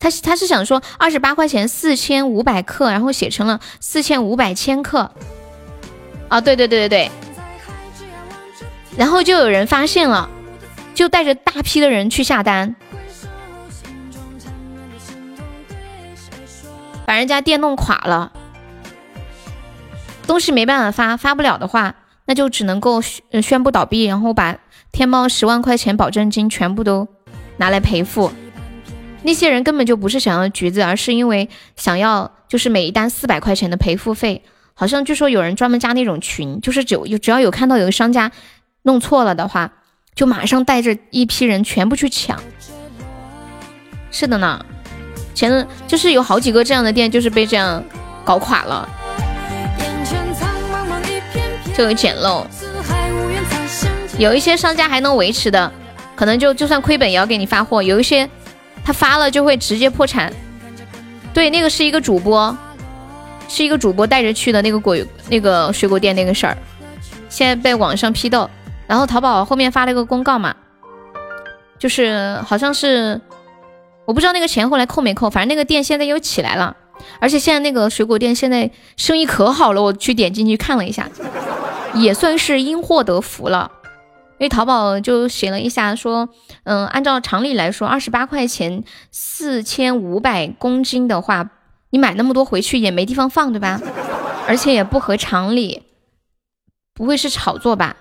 [0.00, 5.10] 他他是想说二十八块钱四千五百克，然后写成了四千五百千克。
[6.28, 7.10] 啊，对对对对对。
[8.96, 10.28] 然后就有人发现了，
[10.94, 12.74] 就带着大批的人去下单，
[17.06, 18.32] 把人家店弄垮了。
[20.26, 21.94] 东西没办法发，发不了的话，
[22.28, 24.58] 那就只能够宣宣布倒闭，然后把
[24.92, 27.08] 天猫十万块钱保证金全部都
[27.56, 28.30] 拿来赔付。
[29.22, 34.44] 那些人根本就不是想要橘子，而是因为想要就是每一单四百块钱的赔付费。
[34.74, 38.30] 好像据说有人专门加那种群，就是只有只要有看到有个商家
[38.82, 39.72] 弄错了的话，
[40.14, 42.38] 就马上带着一批人全部去抢。
[44.10, 44.64] 是的呢，
[45.34, 47.82] 前就是有好几个这样的店，就是被这样
[48.22, 48.88] 搞垮了。
[51.78, 52.44] 就有捡漏。
[54.18, 55.72] 有一些商家还能维持的，
[56.16, 57.80] 可能就就算亏本也要给你发货。
[57.80, 58.28] 有一些
[58.84, 60.32] 他发了就会直接破产。
[61.32, 62.56] 对，那个是一个主播，
[63.46, 64.96] 是一个主播带着去的那个果
[65.28, 66.58] 那个水果店那个事儿，
[67.28, 68.50] 现在被网上批斗。
[68.88, 70.52] 然后淘宝后面发了一个公告嘛，
[71.78, 73.20] 就是好像是
[74.04, 76.76] 我不知道那个钱后来扣没扣，反正那个店现在又起来了，
[77.20, 81.08] 而且现在那个水果店现在生意可好了，我去点进去看了一下，
[81.94, 83.70] 也算是因祸得福了。
[84.38, 86.28] 因为淘宝就写了一下说，
[86.62, 91.50] 嗯，按照常理来说，二十八块钱四千五百公斤的话，
[91.90, 93.80] 你买那么多回去也没地方放，对吧？
[94.46, 95.82] 而且也不合常理，
[96.94, 97.96] 不会是炒作吧？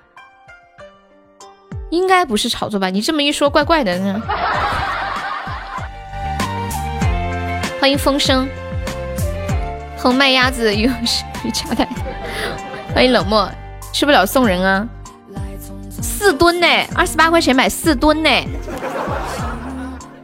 [1.89, 2.91] 应该不是炒作吧？
[2.91, 4.21] 你这么一说，怪怪的呢。
[7.79, 8.47] 欢迎风声，
[9.97, 11.87] 红麦鸭子又是瑜伽台。
[12.93, 13.49] 欢迎冷漠，
[13.91, 14.87] 吃不了送人啊。
[16.01, 18.29] 四吨呢，二十八块钱买四吨呢。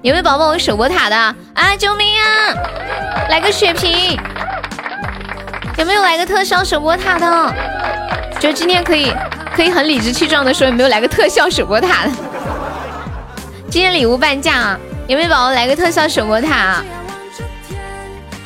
[0.01, 1.75] 有没有宝宝我守波塔的啊？
[1.77, 2.53] 救命啊！
[3.29, 4.19] 来个血瓶。
[5.77, 7.53] 有没有来个特效守波塔的？
[8.39, 9.13] 就今天可以。
[9.55, 12.11] 可以很理直气壮的说，有没有来个特效守波塔的？
[13.69, 14.79] 今天礼物半价啊！
[15.05, 16.81] 有没有宝宝来个特效守波塔？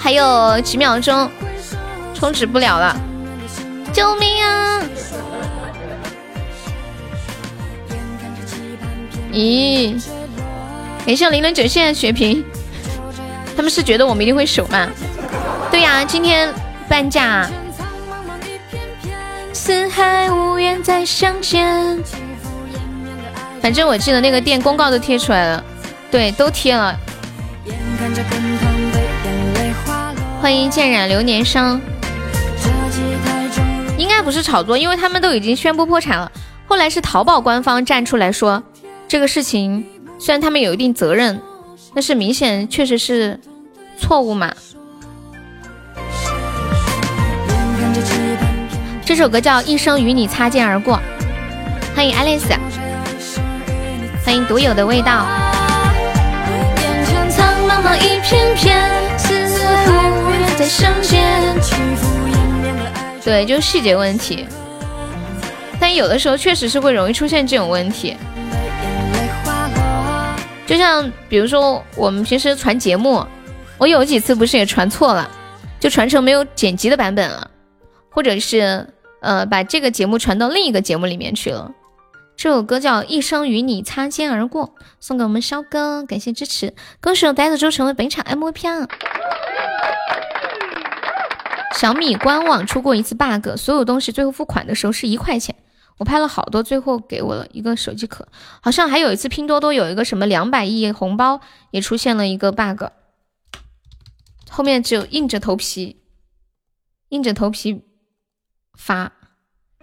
[0.08, 1.30] 还有几秒钟，
[2.14, 2.95] 充值不了了，
[3.91, 4.82] 救命啊！
[9.34, 10.01] 咦，
[11.05, 12.41] 感谢零零九现在血瓶，
[13.53, 14.88] 他们是觉得我们一定会守吗？
[15.70, 16.53] 对呀，今天
[16.88, 17.45] 半价。
[19.51, 22.01] 四海无缘再相见。
[23.62, 25.64] 反正我记得那个店公告都贴出来了，
[26.10, 26.97] 对，都贴了。
[30.40, 31.82] 欢迎渐染流年伤，
[33.98, 36.32] 应该不是炒作，因为他们都已经宣布破产了。
[36.68, 38.64] 后来是淘宝官方站出来说，
[39.08, 39.86] 这个事情
[40.20, 41.42] 虽然他们有一定责任，
[41.94, 43.40] 但是明显确实是
[44.00, 44.54] 错误嘛。
[49.04, 50.96] 这首歌叫《一生与你擦肩而过》，
[51.96, 52.54] 欢迎爱丽丝，
[54.24, 55.26] 欢迎独有的味道。
[63.24, 64.47] 对，就是细节问题，
[65.80, 68.16] 但有的时候确实是会容易出现这种问题。
[70.66, 73.26] 就像比如说我们平时传节目，
[73.78, 75.30] 我有几次不是也传错了，
[75.80, 77.49] 就传成没有剪辑的版本了，
[78.10, 78.88] 或者是。
[79.20, 81.72] 呃，把这个节目传到另一个节目里面去了。
[82.38, 84.68] 这首歌叫《一生与你擦肩而过》，
[84.99, 86.76] 送给我们肖哥，感谢支持。
[87.01, 88.88] 歌手呆子猪成为本场 MVP。
[91.78, 95.55] 小米官网出过一次 bug，所有东西最后付款的时候是一块钱。
[95.99, 98.28] 我拍了好多，最后给我了一个手机壳。
[98.61, 102.86] 好像还有一次拼多多有一个什么两百亿红包，也出现了一个 bug。
[104.49, 106.01] 后面只有硬着头皮，
[107.09, 107.84] 硬着头皮。
[108.75, 109.11] 发，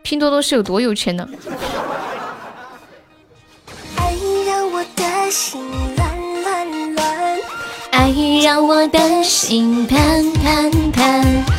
[0.03, 1.29] 拼多多是有多有钱呢？
[3.97, 4.17] 爱
[4.47, 5.63] 让我的心
[5.97, 7.39] 乱乱乱，
[7.93, 11.54] 爱让我的心盼盼盼。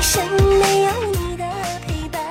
[0.00, 0.24] 生
[0.58, 1.44] 没有你的
[1.86, 2.22] 陪伴，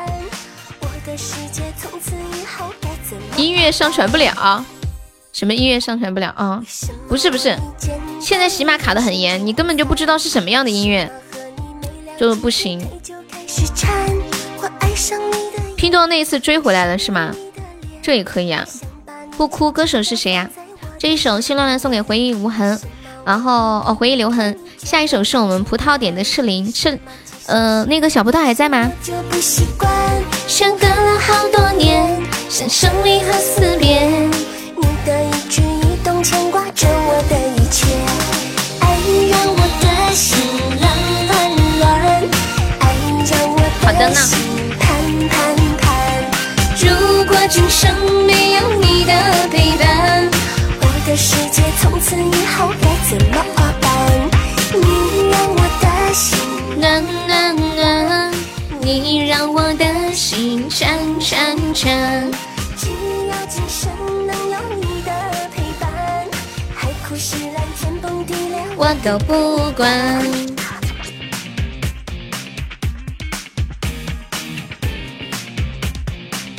[0.82, 3.38] 我的世界从此以后该怎么？
[3.38, 4.65] 音乐上传不了，
[5.32, 6.63] 什么音乐上传不了啊？
[7.07, 7.55] 不是不是，
[8.20, 11.11] 现在喜马卡的很严，你根本就不知道是什么样的音乐，
[12.17, 12.80] 就不行。
[15.78, 17.34] 拼多多那一次追回来了是吗？
[18.01, 18.65] 这也可以啊。
[19.38, 20.49] 不哭，歌手是谁呀？
[20.97, 22.80] 这一首心乱乱送给回忆无痕，
[23.24, 24.57] 然后哦回忆留痕。
[24.80, 26.99] 下一首是我们葡萄点的赤林赤，
[27.50, 28.91] 呃那个小葡萄还在吗？
[30.47, 34.08] 相隔了好多年，像生离和死别。
[34.76, 37.88] 你的一举一动牵挂着我的一切，
[38.80, 38.84] 爱
[39.30, 40.38] 让我的心
[40.80, 40.84] 乱
[41.28, 41.30] 乱
[41.80, 41.84] 乱。
[43.82, 44.20] 好的呢。
[46.82, 46.88] 如
[47.26, 47.89] 果今生
[48.26, 49.14] 没有你的
[49.52, 50.30] 陪伴，
[50.82, 53.36] 我的世界从此以后该怎么
[53.82, 53.89] 办？
[58.92, 62.32] 你让我的心颤颤颤。
[62.76, 62.88] 只
[63.28, 63.92] 要今生
[64.26, 65.12] 能有你的
[65.56, 65.92] 陪伴，
[66.74, 70.20] 海枯石烂，天崩地裂，我都不管。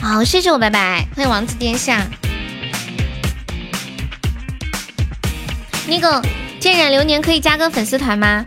[0.00, 2.06] 好，谢谢我拜拜，欢迎王子殿下。
[5.88, 6.22] 那个
[6.60, 8.46] 渐染流年可以加个粉丝团吗？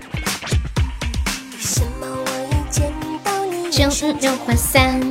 [3.73, 5.01] 就又换三。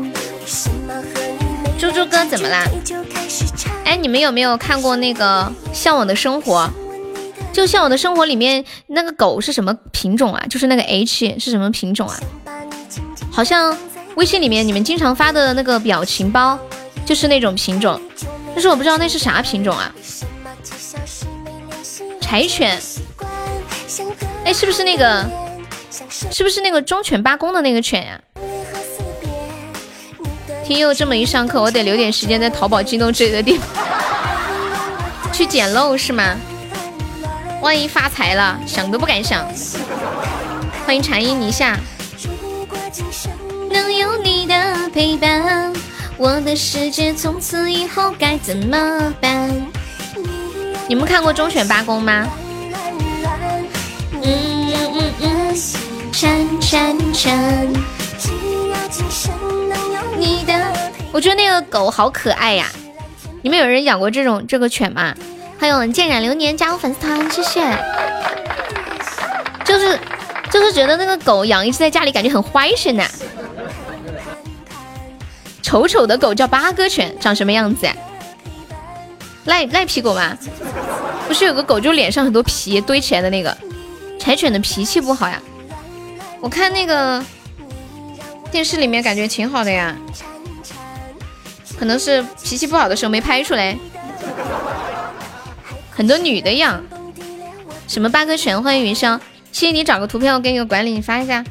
[1.77, 2.65] 猪猪哥怎么啦？
[3.85, 6.71] 哎，你们有没有看过那个《向往的生活》？
[7.53, 10.47] 就《向往的生活》里面那个狗是什么品种啊？
[10.49, 12.17] 就是那个 H 是什么品种啊？
[13.33, 13.77] 好像
[14.15, 16.57] 微信里面你们经常发的那个表情包
[17.05, 18.01] 就是那种品种，
[18.55, 19.93] 但是我不知道那是啥品种啊？
[22.21, 22.81] 柴犬？
[24.45, 25.29] 哎，是不是那个？
[26.31, 28.21] 是不是那个忠犬八公的那个犬呀？
[30.73, 33.69] 听友这么一上课，我得留点时间在淘宝、京东之类的地方
[35.31, 36.35] 去捡漏是吗？
[37.61, 39.47] 万一发财了，想都不敢想。
[40.87, 41.79] 欢迎禅音泥下。
[43.71, 45.71] 能有你的陪伴，
[46.17, 49.51] 我的世界从此以后该怎么办？
[50.89, 52.27] 你们看过忠犬八公吗？
[54.23, 55.55] 嗯嗯嗯，
[56.15, 57.69] 闪闪闪。
[61.13, 62.67] 我觉得那个狗好可爱呀！
[63.43, 65.15] 你们有人养过这种这个犬吗？
[65.59, 67.61] 欢迎渐染流年加入粉丝团，谢谢。
[69.65, 69.99] 就是
[70.51, 73.05] 就是觉得那个狗养一只在家里感觉很坏神呐。
[75.63, 77.95] 丑丑的狗叫八哥犬，长什么样子呀？
[79.45, 80.37] 赖赖皮狗吗？
[81.29, 83.57] 不是有个狗就脸上很多皮堆起来的那个？
[84.19, 85.41] 柴犬的脾气不好呀？
[86.41, 87.25] 我看那个。
[88.53, 89.97] 电视里面感觉挺好的呀，
[91.79, 93.77] 可能是脾气不好的时候没拍出来。
[95.91, 96.85] 很多女的养，
[97.89, 98.63] 什么八哥犬？
[98.63, 99.19] 欢迎云霄，
[99.53, 101.43] 谢谢你找个图片，我给你个管理，你发一下。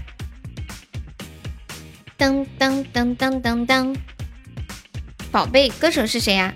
[2.19, 3.95] 噔噔噔噔噔噔，
[5.31, 6.53] 宝贝，歌手是谁呀？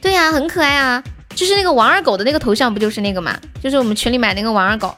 [0.00, 1.04] 对呀，很可爱啊，
[1.34, 3.38] 就是那个王二狗的那个头像，不就是那个吗？
[3.62, 4.96] 就是我们群里买那个王二狗，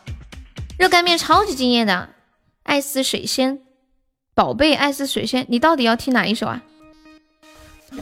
[0.79, 2.11] 热干面超级惊艳的，
[2.63, 3.59] 爱似水仙。
[4.35, 6.61] 宝贝，爱似水仙，你到底要听哪一首啊？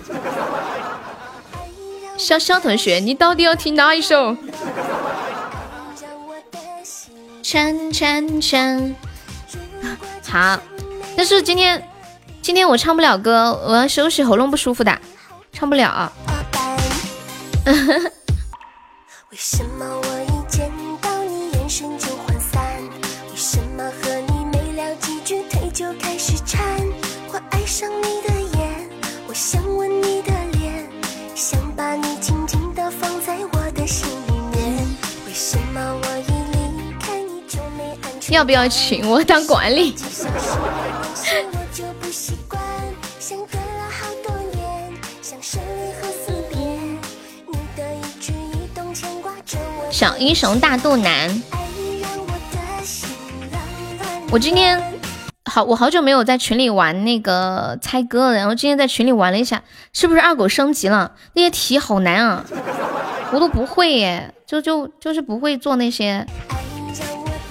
[2.19, 4.37] 潇潇同学，你到底要听哪一首？
[10.27, 10.59] 好，
[11.17, 11.87] 但是今天
[12.41, 14.99] 今天我唱不了歌，我要休息，喉咙不舒服的，
[15.53, 16.11] 唱不了。
[27.67, 28.29] 上你你的的
[28.59, 28.69] 眼，
[29.27, 30.87] 我想吻你的脸，
[31.75, 34.87] 把紧紧放在我的心里面。
[35.27, 39.95] 为什么一离开就没安全要不要请我当管理？
[49.91, 51.43] 小英雄大肚腩，
[54.31, 54.92] 我今天。
[55.45, 59.63] 好，我好久没有在群里玩那个猜歌了，然后今天在群里玩了一下，
[59.93, 61.13] 是不是二狗升级了？
[61.35, 62.45] 那些题好难啊，
[63.33, 66.25] 我都不会耶，就就就是不会做那些，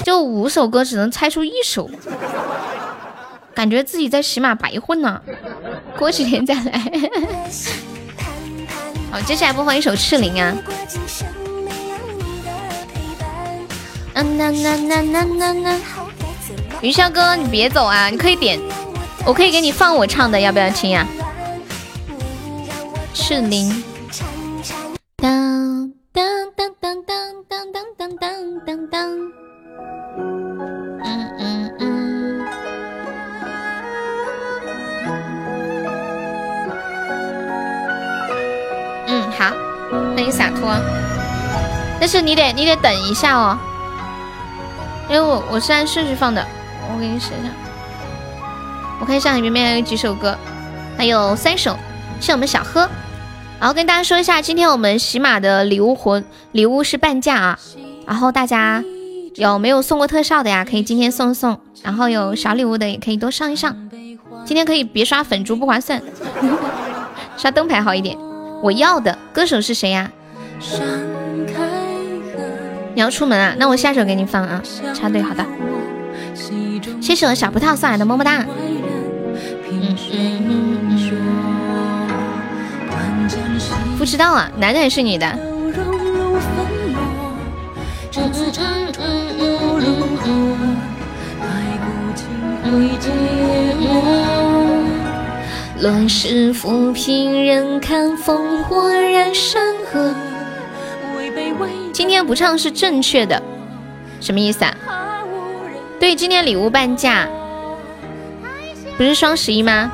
[0.04, 1.90] 就五首歌只能猜出一首，
[3.54, 5.22] 感觉自己在喜马白混呢。
[5.98, 6.82] 过几天再来。
[9.12, 10.56] 好，接下来播放一首赤灵啊。
[14.14, 15.80] 嗯呐呐呐呐呐呐。
[16.82, 18.10] 云霄哥，你别走啊！
[18.10, 18.60] 你可以点，
[19.24, 21.06] 我可以给你放我唱的，要不要听呀？
[23.14, 23.84] 赤灵。
[25.18, 26.26] 当当
[26.56, 29.10] 当当当当当当当当。
[31.04, 32.46] 嗯嗯嗯。
[39.08, 39.54] 嗯，好，
[40.16, 40.76] 欢迎洒脱。
[42.00, 43.56] 但是你得你得等一下哦，
[45.08, 46.44] 因为我我是按顺序放的。
[47.02, 47.50] 我给你写一下，
[49.00, 50.38] 我看一下里面还有几首歌，
[50.96, 51.76] 还有三首，
[52.20, 52.88] 谢我们小喝。
[53.60, 56.22] 然后跟大家说一下，今天我们喜马的礼物活
[56.52, 57.60] 礼物是半价啊，
[58.06, 58.84] 然后大家
[59.34, 60.64] 有没有送过特效的呀？
[60.64, 63.76] 可以今天送送，然后有小礼物的也可以多上一上。
[64.46, 66.00] 今天可以别刷粉珠不划算，
[67.36, 68.16] 刷灯牌好一点。
[68.62, 70.12] 我要的歌手是谁呀？
[72.94, 73.56] 你要出门啊？
[73.58, 74.62] 那我下首给你放啊。
[74.94, 75.44] 插队，好的。
[77.02, 78.46] 谢谢我小葡萄送来的么么哒。
[83.98, 85.38] 不知道啊，男的还是女的？
[95.82, 100.14] 乱世浮萍，人看烽火燃山河。
[101.92, 103.42] 今天不唱是正确的，
[104.20, 104.76] 什么意思啊？
[106.02, 107.30] 对，今天礼物半价，
[108.98, 109.92] 不是双十一吗？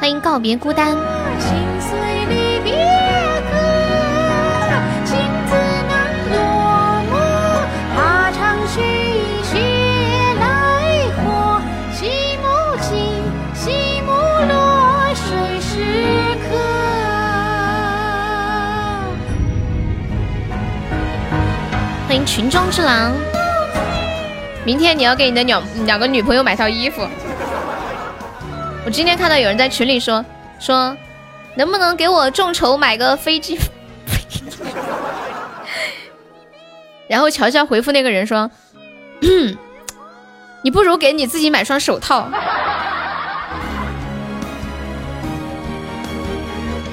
[0.00, 0.96] 欢迎告别孤单。
[22.40, 23.12] 群中之狼。
[24.64, 27.06] 明天你要给你的两两个女朋友买套衣服。
[28.82, 30.24] 我今天看到有人在群里说
[30.58, 30.96] 说，
[31.54, 33.58] 能不能给我众筹买个飞机？
[37.08, 38.50] 然后乔乔回复那个人说，
[40.62, 42.26] 你不如给你自己买双手套。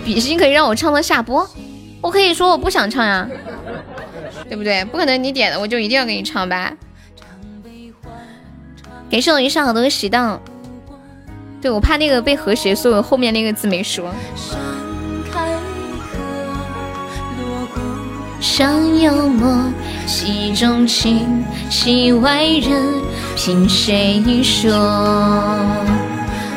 [0.03, 1.49] 比心可以让我唱到下播，
[2.01, 3.25] 我可以说我不想唱呀。
[4.47, 4.83] 对不对？
[4.85, 6.73] 不可能你点的我就一定要给你唱吧。
[9.09, 10.41] 给送一上好多喜当，
[11.61, 14.13] 对我怕那个被和谐，所以我后面那个字没说。
[18.39, 19.71] 上幽默，
[20.05, 22.83] 戏中情，戏外人，
[23.35, 24.71] 凭谁说？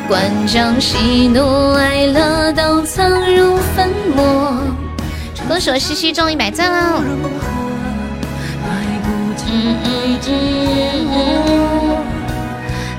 [0.07, 4.61] 关将喜怒哀乐都藏入粉墨。
[5.47, 7.60] 歌手西西中一百赞了。
[9.53, 10.19] 嗯嗯
[11.11, 11.97] 嗯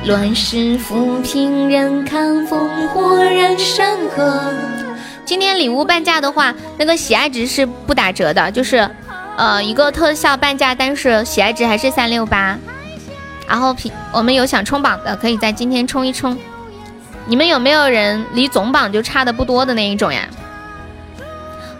[0.05, 4.53] 乱世浮萍，人看烽火燃山河。
[5.25, 8.87] 今天礼物半价的话，那个喜爱值是不打折的，就是
[9.39, 12.59] 呃一个特效半价，但是喜爱值还是三六八。
[13.49, 16.37] 然后平我们有想冲榜的，可以在今天冲一冲。
[17.25, 20.29] 你们有没有人离总榜就差的不多的那一种呀？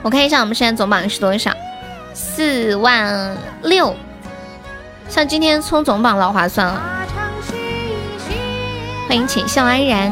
[0.01, 1.51] 我看一下我们现在总榜是多少，
[2.14, 3.95] 四万六。
[5.12, 6.82] 像今天冲总榜老划算了，
[9.06, 10.10] 欢迎浅笑安然。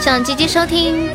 [0.00, 1.10] 想积极收听。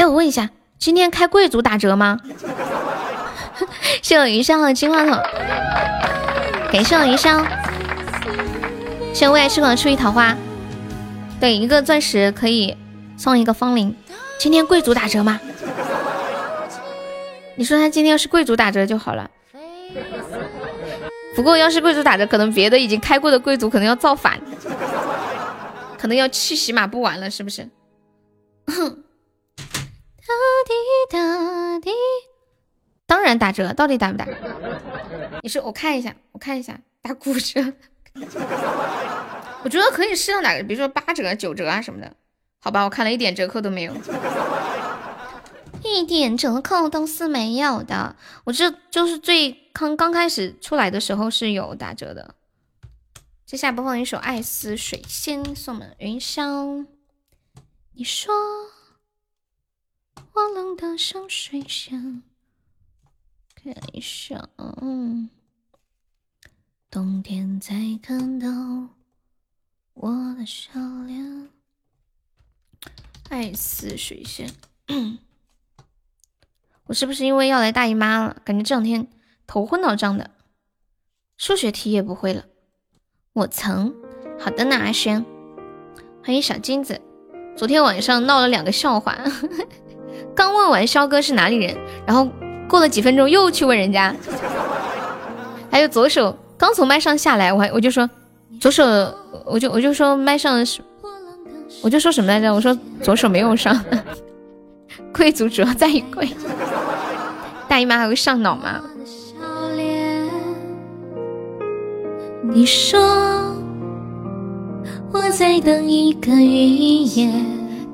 [0.00, 0.48] 哎，我问一下，
[0.78, 2.18] 今天开贵族打折吗？
[4.00, 5.12] 谢我余香和金话筒，
[6.72, 7.46] 感谢我余香，
[9.12, 10.34] 谢我为爱痴狂的出一桃花，
[11.38, 12.74] 对，一个钻石可以
[13.18, 13.94] 送一个风铃。
[14.38, 15.38] 今天贵族打折吗？
[17.56, 19.30] 你说他今天要是贵族打折就好了。
[21.36, 24.40] 不过要是贵族打折，可能别的已经开过的贵族可能要造反，
[25.98, 27.68] 可能要去洗马不玩了，是不是？
[28.66, 29.02] 哼
[30.30, 30.74] 哒滴
[31.10, 31.90] 哒滴，
[33.06, 34.26] 当然打折，到底打不打？
[35.42, 37.72] 你是我看一下，我看一下，打骨折。
[39.62, 42.14] 我觉得可以适当打个，比如说八折、九折啊什么的。
[42.60, 43.92] 好吧，我看了一点折扣都没有，
[45.82, 48.14] 一点折扣都是没有的。
[48.44, 52.34] 我这就是最刚刚开始出来的时候是有打折的。
[53.44, 56.86] 接下来播放一首《爱似水仙》，送们云霄。
[57.94, 58.32] 你说。
[60.40, 62.22] 我冷得像水仙，
[63.54, 64.48] 看一下，
[66.90, 68.48] 冬天才看到
[69.92, 70.70] 我的笑
[71.06, 71.50] 脸，
[73.28, 74.50] 爱似水仙。
[76.86, 78.40] 我是不是因为要来大姨妈了？
[78.42, 79.10] 感觉这两天
[79.46, 80.30] 头昏脑胀的，
[81.36, 82.46] 数学题也不会了。
[83.34, 83.94] 我曾
[84.38, 85.22] 好的呢，阿轩，
[86.24, 86.98] 欢迎小金子。
[87.58, 89.18] 昨天晚上闹了两个笑话。
[90.34, 91.76] 刚问完肖哥是哪里人，
[92.06, 92.28] 然后
[92.68, 94.14] 过了几分钟又去问人家，
[95.70, 98.08] 还有左手刚从麦上下来，我还我就说
[98.60, 98.84] 左手，
[99.44, 100.80] 我就我就说麦上是，
[101.82, 102.54] 我就说什么来着？
[102.54, 103.78] 我说左手没有上，
[105.12, 106.28] 贵族主要在于贵，
[107.68, 108.80] 大姨妈还会上脑吗？
[112.52, 113.00] 你说
[115.12, 117.44] 我在等一个预言，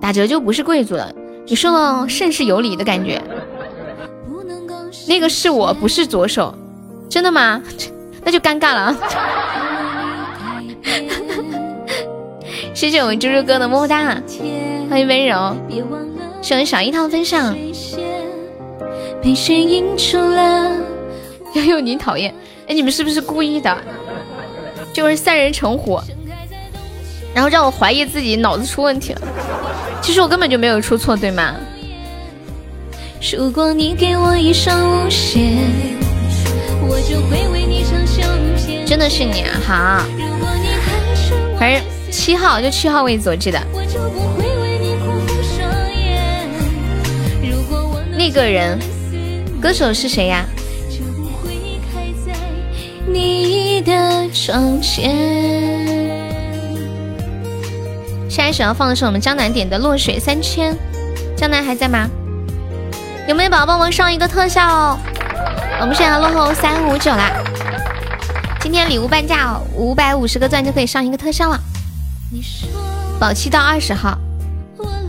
[0.01, 1.13] 打折就不是贵族了。
[1.49, 3.23] 你说的甚是有理的感觉，
[5.07, 6.53] 那个是我不是左手，
[7.09, 7.63] 真的吗？
[8.25, 8.97] 那就尴尬了。
[12.75, 14.21] 谢谢我们猪猪哥的么么哒，
[14.91, 15.55] 欢迎温柔，
[16.43, 17.57] 谢谢小樱桃分享。
[21.55, 22.35] 悠悠你讨厌，
[22.67, 23.79] 哎，你们是不是故意的？
[24.93, 26.01] 就是三人成虎，
[27.33, 29.23] 然后让我怀疑自己脑子出问题了。
[30.03, 31.55] 其实我根本就没有出错，对吗？
[33.37, 35.57] 如果你给我一双舞鞋，
[36.83, 38.23] 我就会为你唱修
[38.57, 38.87] 仙。
[38.87, 40.05] 真的是你啊，好。
[41.59, 43.61] 反正七号就七号位置，我记得。
[48.17, 48.79] 那个人，
[49.61, 50.47] 歌手是谁呀？
[53.09, 55.96] 你的窗前。
[58.37, 60.75] 下一首要放的是我们江南点的《落水三千》，
[61.35, 62.07] 江南还在吗？
[63.27, 64.99] 有没有宝宝帮忙上一个特效哦？
[65.81, 67.33] 我们现在落后三五九啦。
[68.61, 71.59] 今天礼物半价哦，五百五十个钻就可以上一个特效了。
[73.19, 74.19] 保期到二十号。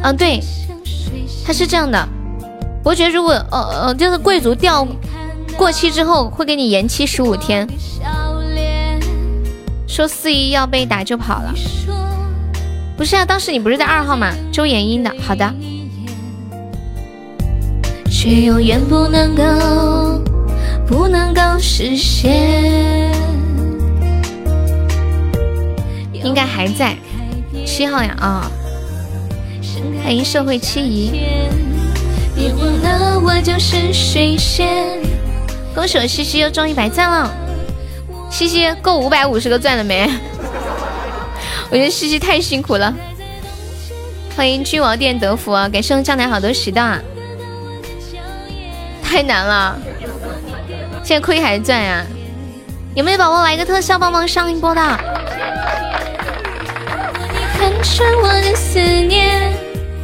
[0.03, 0.39] 嗯，对，
[1.45, 2.07] 它是这样的。
[2.81, 4.87] 伯爵如果呃呃，就是贵族掉
[5.57, 7.67] 过期之后会给你延期十五天。
[9.85, 11.53] 说四一要被打就跑了。
[12.97, 14.33] 不是啊，当时你不是在二号吗？
[14.51, 15.13] 周延英的。
[15.21, 15.53] 好的。
[18.09, 20.19] 却永远不能够
[20.87, 23.11] 不能够实现。
[26.11, 26.97] 应该还在
[27.65, 28.51] 七号呀啊！
[30.03, 31.11] 欢迎社会七姨。
[32.35, 34.99] 别忘了我就是水仙。
[35.75, 37.31] 恭喜我西西又中一百赞了。
[38.31, 40.09] 西西够五百五十个钻了没？
[41.69, 42.93] 我觉得西西太辛苦了。
[44.35, 46.97] 欢迎君王殿德福，给圣江南好多喜到。
[49.03, 49.79] 太难了，
[51.03, 52.05] 现在亏还是赚呀？
[52.93, 54.99] 有没有宝宝来个特效帮忙上一波的？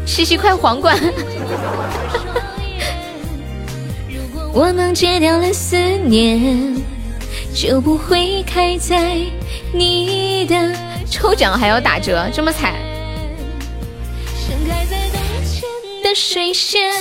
[0.05, 0.97] 西西快皇冠！
[4.53, 6.75] 我能戒掉了思念，
[7.53, 9.17] 就不会开在
[9.73, 10.55] 你的
[11.13, 12.73] 抽奖还要打折，这么惨。
[16.03, 16.91] 的水仙。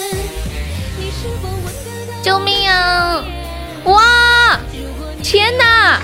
[2.22, 3.24] 救命啊！
[3.84, 4.60] 哇！
[5.22, 5.98] 天哪！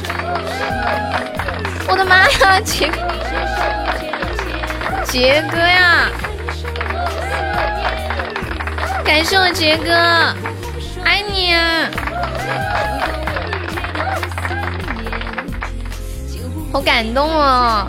[1.86, 2.58] 我的妈呀！
[2.64, 2.90] 杰
[5.04, 6.10] 杰哥呀！
[9.04, 9.92] 感谢我杰哥，
[11.04, 11.54] 爱你！
[16.70, 17.88] 好感动哦！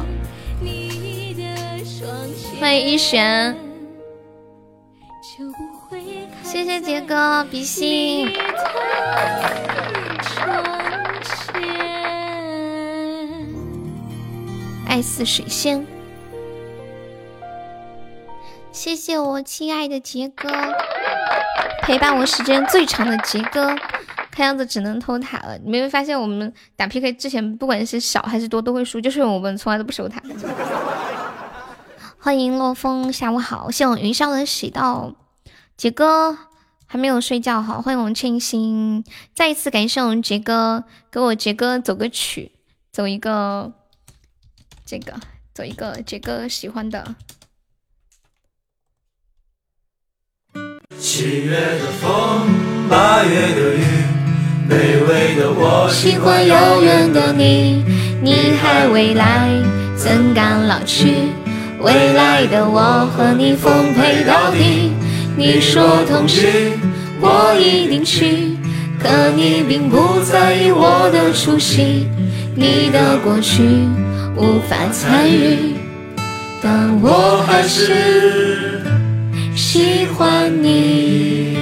[2.59, 3.57] 欢迎一璇。
[6.43, 8.31] 谢谢杰哥，比心。
[14.87, 15.85] 爱似水仙，
[18.71, 20.49] 谢谢我亲爱的杰哥，
[21.83, 23.75] 陪伴我时间最长的杰哥。
[24.39, 25.57] 看样子只能偷塔了。
[25.57, 30.23] 你没有发现我们打 PK 之前，不管是少还是多，都会输，就是我们从来都不守塔。
[32.17, 35.13] 欢迎洛风，下午好，谢我云霄的喜到。
[35.75, 36.37] 杰哥
[36.85, 39.03] 还没有睡觉哈，欢迎我们清新，
[39.35, 42.53] 再一次感谢我们杰哥，给我杰哥走个曲，
[42.93, 43.73] 走一个
[44.85, 45.19] 这个，
[45.53, 47.15] 走一个杰哥喜欢的。
[50.97, 53.83] 七月的风，八月的雨，
[54.69, 54.73] 卑
[55.07, 57.83] 微的我喜欢遥远的你，
[58.21, 59.49] 你还未来，
[59.95, 61.07] 怎敢老去？
[61.81, 64.91] 未来的我和你奉陪到底。
[65.35, 66.73] 你说同去，
[67.19, 68.57] 我一定去。
[69.01, 72.07] 可你并不在意我的出席，
[72.53, 73.63] 你的过去
[74.35, 75.73] 无法参与，
[76.61, 78.83] 但我还是
[79.55, 81.57] 喜欢你。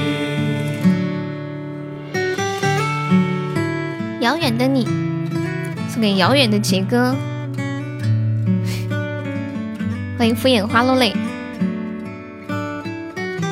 [4.19, 4.83] 遥远的你，
[5.89, 7.15] 送给遥远的杰哥。
[10.17, 11.15] 欢迎敷衍花落泪。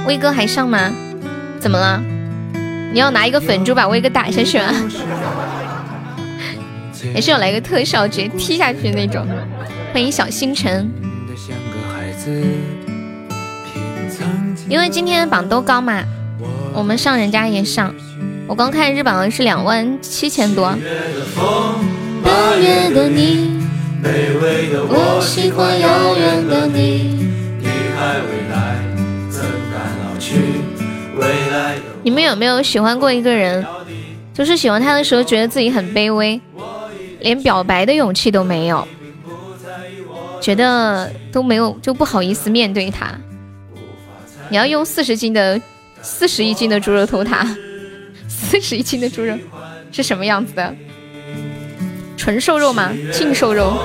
[0.08, 0.92] 威哥还上吗？
[1.60, 2.02] 怎么了？
[2.92, 4.66] 你要拿一个粉珠把威哥打下去吗？
[7.14, 9.28] 还是要来个特效，直接踢下去那种？
[9.94, 10.92] 欢迎小星辰。
[14.68, 16.04] 因为今天榜都高嘛，
[16.74, 17.94] 我们上人家也上。
[18.48, 20.78] 我刚看日榜是两万七千多。
[22.24, 23.60] 八月的你，
[24.88, 27.28] 我喜欢遥远的你，
[27.60, 27.68] 你
[27.98, 28.76] 还未来。
[32.04, 33.66] 你们有没有喜欢过一个人？
[34.32, 36.40] 就是喜欢他的时候，觉得自己很卑微，
[37.22, 38.88] 连表白的勇气都没有，
[40.40, 43.08] 觉得都没有，就不好意思面对他。
[44.50, 45.60] 你要用四十斤的、
[46.02, 47.44] 四十一斤的猪肉偷他，
[48.48, 49.38] 四十一斤的猪肉
[49.92, 50.74] 是什么样子的？
[52.16, 52.92] 纯瘦肉吗？
[53.12, 53.78] 净瘦肉。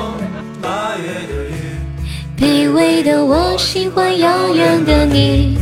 [2.39, 5.59] 卑微的我喜欢遥远的你。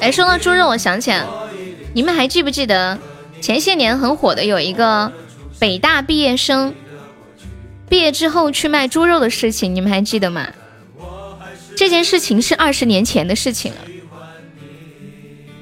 [0.00, 1.24] 哎，说到猪肉，我想起来，
[1.94, 2.98] 你们还记不记得
[3.40, 5.12] 前些年很火的有一个
[5.58, 6.74] 北大毕业生
[7.88, 9.74] 毕业之后去卖猪肉的事情？
[9.74, 10.46] 你们还记得吗？
[11.80, 13.78] 这件事情是二十年前的事情了。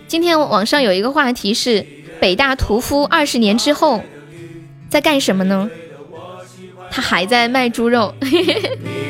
[0.09, 1.87] 今天网上有一个话题是
[2.21, 4.03] 北大屠夫二十年之后
[4.91, 5.71] 在干什么呢？
[6.91, 8.13] 他还在卖猪肉。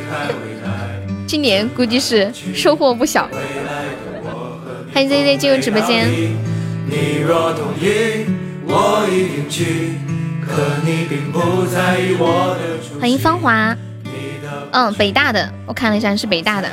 [1.27, 3.27] 今年估计是收获不小。
[4.93, 6.11] 欢迎 Z Z 进入直播间。
[13.01, 13.75] 欢迎芳华。
[14.73, 16.69] 嗯，北大的，我看了一下是北大的。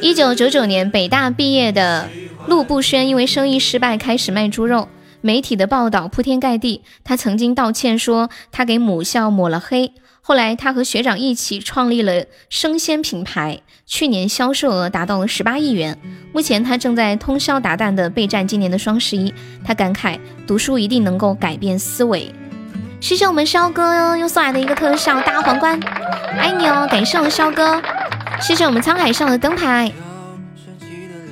[0.00, 2.08] 一九九九年北大毕业的
[2.46, 4.88] 陆步轩因为生意失败开始卖猪肉，
[5.20, 6.82] 媒体的报道铺天盖地。
[7.02, 9.92] 他曾经道歉说他给母校抹了黑。
[10.26, 15.98] 后来，他和学长一起创立了生鲜品牌，去年销售额达到了十八亿元。
[16.32, 19.32] 目前，他正在通宵达旦的备战今年的双十一。
[19.62, 22.34] 他感慨，读书一定能够改变思维。
[23.04, 25.78] 谢谢我们肖哥又送来的一个特效大皇冠，
[26.38, 26.88] 爱你哦！
[26.90, 27.78] 感谢我们肖哥，
[28.40, 29.92] 谢谢我们沧海上的灯牌。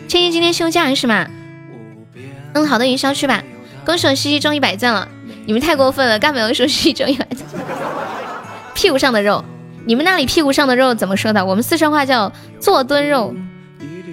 [0.07, 1.27] 倩倩今天休假是吗？
[2.53, 3.43] 嗯，好的，云霄去吧。
[3.87, 5.09] 恭喜我西西中一百赞了，
[5.47, 7.47] 你们太过分了，干嘛要说西西中一百赞？
[8.77, 9.43] 屁股上的肉，
[9.87, 11.43] 你们那里屁股上的肉怎么说的？
[11.43, 13.35] 我们四川话叫坐墩肉，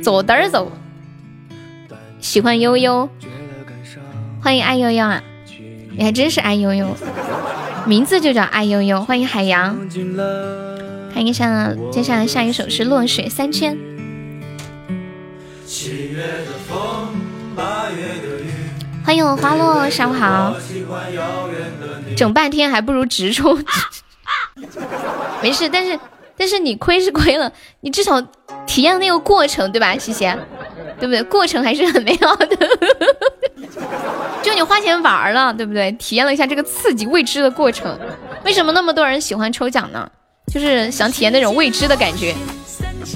[0.01, 0.71] 坐墩儿走。
[2.21, 3.09] 喜欢悠悠，
[4.41, 5.21] 欢迎爱悠悠啊！
[5.99, 6.95] 你还真是爱悠悠，
[7.85, 9.03] 名字就叫爱悠悠。
[9.03, 9.77] 欢迎海洋，
[11.13, 13.77] 看一下，接下来下一首是落水三千。
[19.03, 20.55] 欢迎我花落，下午好。
[22.15, 23.61] 整半天还不如直冲。
[25.43, 25.99] 没事，但是
[26.37, 28.21] 但是你亏是亏了，你至少
[28.65, 29.97] 体验那个过程，对吧？
[29.97, 30.23] 西西，
[30.97, 31.21] 对不对？
[31.23, 32.55] 过程还是很美好的，
[34.41, 35.91] 就你花钱玩了，对不对？
[35.93, 37.97] 体验了一下这个刺激未知的过程。
[38.43, 40.09] 为什么那么多人喜欢抽奖呢？
[40.51, 42.33] 就是想体验那种未知的感觉。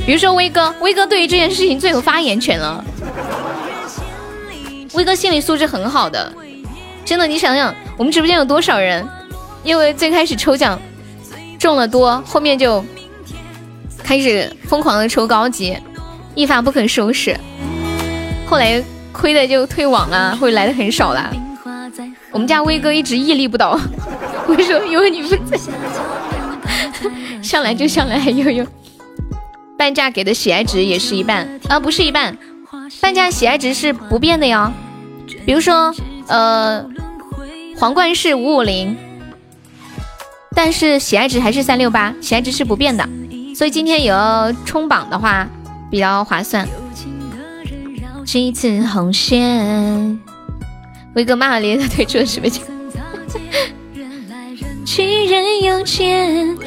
[0.05, 2.83] 比如说威哥，威哥对于这件事情最有发言权了。
[4.93, 6.31] 威哥心理素质很好的，
[7.03, 9.07] 真的，你想想，我们直播间有多少人，
[9.63, 10.79] 因为最开始抽奖。
[11.57, 12.83] 中了多，后面就
[14.03, 15.77] 开始疯狂的抽高级，
[16.35, 17.39] 一发不可收拾。
[18.45, 18.83] 后来
[19.13, 21.33] 亏的就退网了，会来的很少了。
[22.31, 23.79] 我们家威哥一直屹立不倒，
[24.47, 24.85] 为什么？
[24.87, 25.57] 因为你们在，
[27.41, 28.65] 上来就上来，悠悠。
[29.77, 32.37] 半价给的喜爱值也是一半啊，不是一半，
[32.99, 34.71] 半价喜爱值是不变的哟。
[35.45, 35.93] 比如说，
[36.27, 36.83] 呃，
[37.77, 38.97] 皇冠是五五零。
[40.55, 43.03] 但是喜爱值还是三六八，喜爱值是不变的，
[43.55, 45.47] 所以今天也要冲榜的话
[45.89, 46.67] 比较划算。
[48.25, 50.19] 几次红线，
[51.13, 52.63] 威哥骂了咧的退出了直播间。
[54.85, 56.57] 去人又见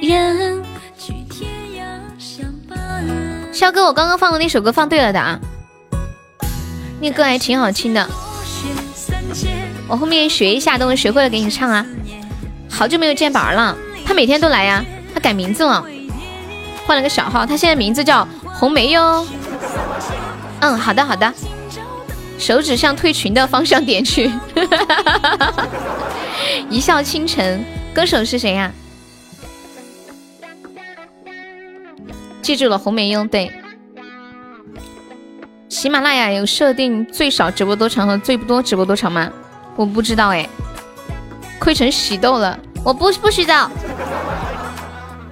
[0.00, 0.62] 人。
[3.52, 5.38] 肖哥，我刚刚放的那首歌放对了的啊，
[7.00, 8.08] 那歌还挺好听的，
[9.88, 11.86] 我后面学一下，等我学会了给你唱啊。
[12.68, 14.84] 好久没有见宝儿了，他每天都来呀。
[15.14, 15.86] 他改名字了，
[16.86, 19.24] 换了个小号，他现在名字叫红梅哟。
[20.64, 21.30] 嗯，好的好的，
[22.38, 24.32] 手指向退群的方向点去。
[26.70, 27.62] 一笑倾城，
[27.94, 28.72] 歌手是谁呀？
[32.40, 33.52] 记住了，红梅英对。
[35.68, 39.30] 喜马拉雅有设定最少直播多长和最多直播多长吗？
[39.76, 40.48] 我不知道哎。
[41.58, 43.52] 亏成喜豆了，我不不许走，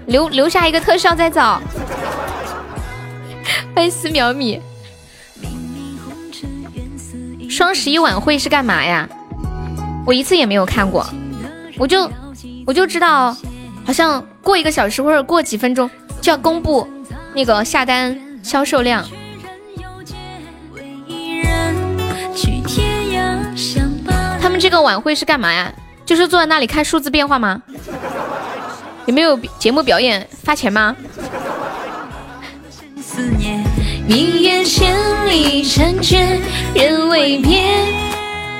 [0.04, 1.58] 留留下一个特效再走。
[3.74, 4.60] 欢迎四秒米。
[7.52, 9.06] 双十一晚会是干嘛呀？
[10.06, 11.06] 我一次也没有看过，
[11.76, 12.10] 我就
[12.66, 13.36] 我就知道，
[13.84, 15.88] 好像过一个小时或者过几分钟
[16.22, 16.88] 就要公布
[17.34, 19.06] 那个下单销售量。
[24.40, 25.70] 他们这个晚会是干嘛呀？
[26.06, 27.60] 就是坐在那里看数字变化吗？
[29.04, 30.96] 有没有节目表演发钱吗？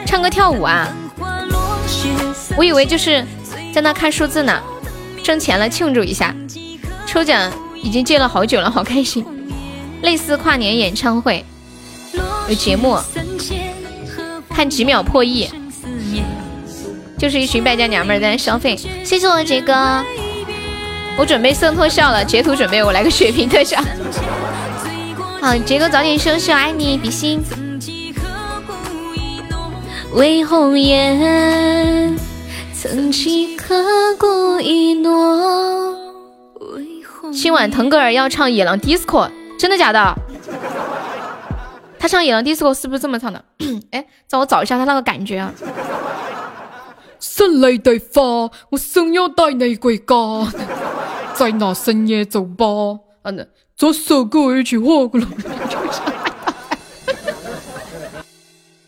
[0.07, 0.89] 唱歌跳舞啊？
[2.57, 3.23] 我以为就是
[3.73, 4.61] 在那看数字呢，
[5.23, 6.35] 挣钱了庆祝一下。
[7.07, 9.25] 抽奖已经借了好久了，好开心。
[10.01, 11.45] 类似跨年演唱会，
[12.49, 12.99] 有节目，
[14.49, 15.49] 看几秒破亿，
[17.19, 18.75] 就是一群败家娘们在那消费。
[19.05, 20.03] 谢谢我杰哥，
[21.19, 23.79] 我准备送特效了，截图准备，我来个血瓶特效。
[25.43, 27.43] 好，杰哥早点休息，我爱你，比心。
[30.13, 32.17] 为红颜，
[32.73, 33.75] 曾几刻
[34.21, 35.97] 骨一诺。
[37.33, 39.05] 今晚腾格尔要唱《野狼 DISCO》，
[39.59, 40.15] 真的假的？
[41.99, 43.45] 他唱《野狼 DISCO》是不是这么唱的？
[43.91, 45.53] 哎，让我找一下他那个感觉啊！
[47.19, 50.15] 新嚟地花，我想要带你回家，
[51.35, 52.65] 在那深夜酒吧，
[53.23, 53.49] 嗯，
[53.83, 55.29] 左手跟我一起画个龙。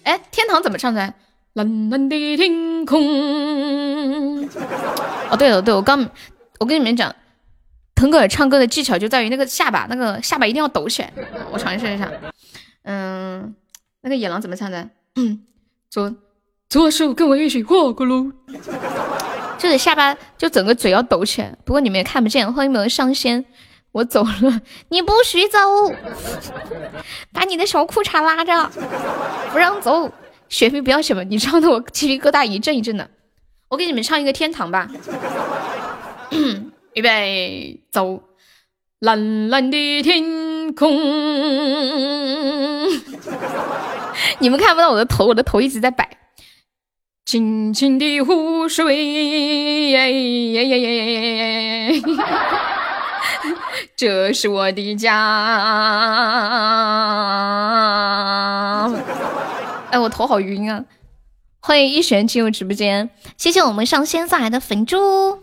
[0.04, 1.12] 哎，天堂怎么唱的？
[1.54, 4.48] 蓝蓝的天空。
[5.30, 6.08] 哦，对了，对我刚，
[6.60, 7.12] 我跟你们讲。
[7.96, 11.12] 腾格尔唱歌的技巧就在于那个下巴，那个下巴一定要抖起来。
[11.50, 12.08] 我尝试一下，
[12.84, 13.52] 嗯，
[14.02, 14.88] 那个野狼怎么唱的？
[15.16, 15.40] 嗯
[15.90, 16.14] 左
[16.68, 18.32] 左手跟我一起画个龙，
[19.58, 21.52] 就是下巴就整个嘴要抖起来。
[21.64, 22.52] 不过你们也看不见。
[22.52, 23.44] 欢迎没有上仙，
[23.94, 25.56] 我走了，你不许走，
[27.32, 28.68] 把你的小裤衩拉着，
[29.52, 30.10] 不让走。
[30.48, 33.08] 雪飞不要什么，你唱的我鸡皮疙瘩一阵一阵的。
[33.68, 34.90] 我给你们唱一个天堂吧。
[36.94, 38.20] 预备走，
[38.98, 40.92] 蓝蓝的天空。
[44.40, 46.18] 你们看不到我的头，我的头一直在摆。
[47.24, 49.94] 清清的湖水，
[53.96, 55.12] 这是我的家。
[59.90, 60.84] 哎，我头好晕啊！
[61.60, 65.40] 欢迎一璇进入直播间，谢谢我们上仙送来的粉猪。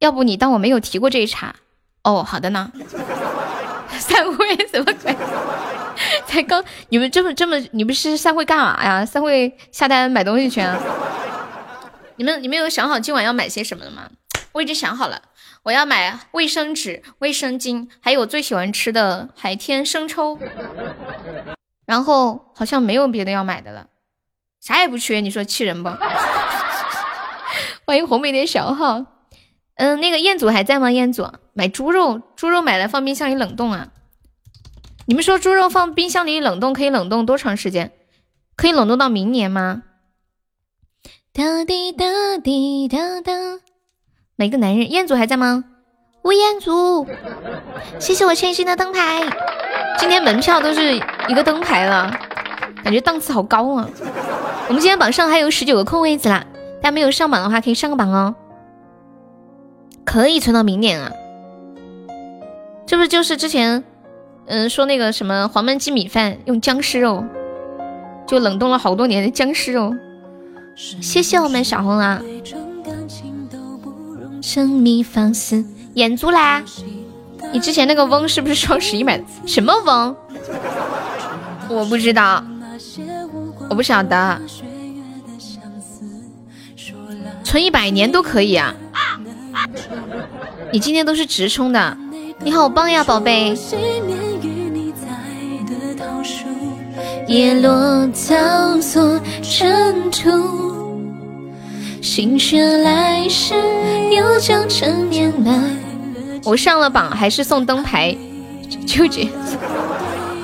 [0.00, 1.54] 要不你当我没有提过这一茬？
[2.02, 2.72] 哦，好的呢。
[4.00, 5.16] 散会什么鬼？
[6.26, 9.06] 才刚你们这么这么，你们是散会干嘛呀？
[9.06, 10.76] 散会下单买东西去啊？
[12.16, 14.08] 你们你们有想好今晚要买些什么了吗？
[14.52, 15.22] 我已经想好了，
[15.68, 20.38] 我要买卫生纸、卫生巾，还有我最喜欢吃的海天生抽。
[21.84, 23.88] 然后好像没有别的要买的了，
[24.62, 25.90] 啥也不缺，你说气人不？
[27.84, 29.04] 欢迎红梅的小号。
[29.74, 30.90] 嗯，那个彦祖还在吗？
[30.90, 33.88] 彦祖买猪肉，猪肉买来放冰箱里冷冻啊？
[35.04, 37.92] 你们说猪肉放冰箱里冷冻可以冷冻多长时间？
[38.56, 39.82] 可以冷冻到明年吗？
[41.34, 42.06] 哒滴哒
[42.42, 43.32] 滴哒哒。
[44.40, 45.64] 每个男人，彦祖还在吗？
[46.22, 47.04] 吴彦祖，
[47.98, 49.28] 谢谢我千心的灯牌。
[49.98, 50.94] 今天门票都是
[51.26, 52.08] 一个灯牌了，
[52.84, 53.90] 感觉档次好高啊！
[54.68, 56.46] 我们今天榜上还有十九个空位子啦，
[56.80, 58.36] 大家没有上榜的话可以上个榜哦。
[60.04, 61.10] 可以存到明年啊？
[62.86, 63.82] 这不就是之前，
[64.46, 67.24] 嗯，说那个什么黄焖鸡米饭用僵尸肉，
[68.24, 69.92] 就冷冻了好多年的僵尸肉。
[70.76, 72.22] 谢谢我们小红啊！
[74.48, 76.62] 生米放肆，眼珠啦！
[77.52, 79.24] 你之前那个翁是不是双十一买的？
[79.44, 80.16] 什么翁？
[81.68, 82.42] 我不知道，
[83.68, 84.40] 我不晓得。
[87.44, 88.74] 存一百年都可以啊！
[90.72, 91.94] 你今天都是直冲的，
[92.38, 93.54] 你好棒呀，宝贝！
[97.26, 100.77] 叶落苍索尘土，
[102.08, 103.52] 心血来时
[104.10, 105.52] 又将陈年来。
[106.42, 108.16] 我上了榜还是送灯牌，
[108.86, 109.28] 纠结，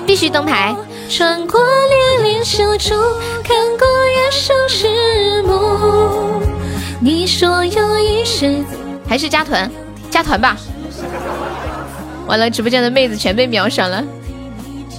[0.05, 0.75] 必须灯牌。
[1.09, 1.59] 穿过
[1.89, 2.93] 烈烈小筑，
[3.43, 6.39] 看过月上日暮。
[7.01, 8.63] 你说有一世。
[9.09, 9.69] 还是加团，
[10.11, 10.55] 加团吧。
[12.27, 14.03] 完了，直播间的妹子全被秒上了。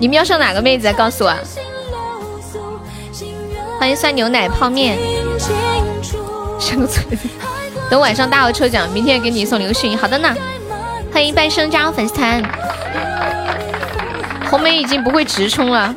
[0.00, 0.92] 你瞄上哪个妹子？
[0.94, 1.32] 告诉我。
[3.78, 4.98] 欢迎酸牛奶泡面。
[6.58, 7.06] 生存。
[7.90, 9.96] 等晚上大号抽奖，明天给你送流星。
[9.96, 10.34] 好的呢。
[11.12, 12.42] 欢迎半生加入粉丝团。
[14.50, 15.94] 红梅已经不会直冲了。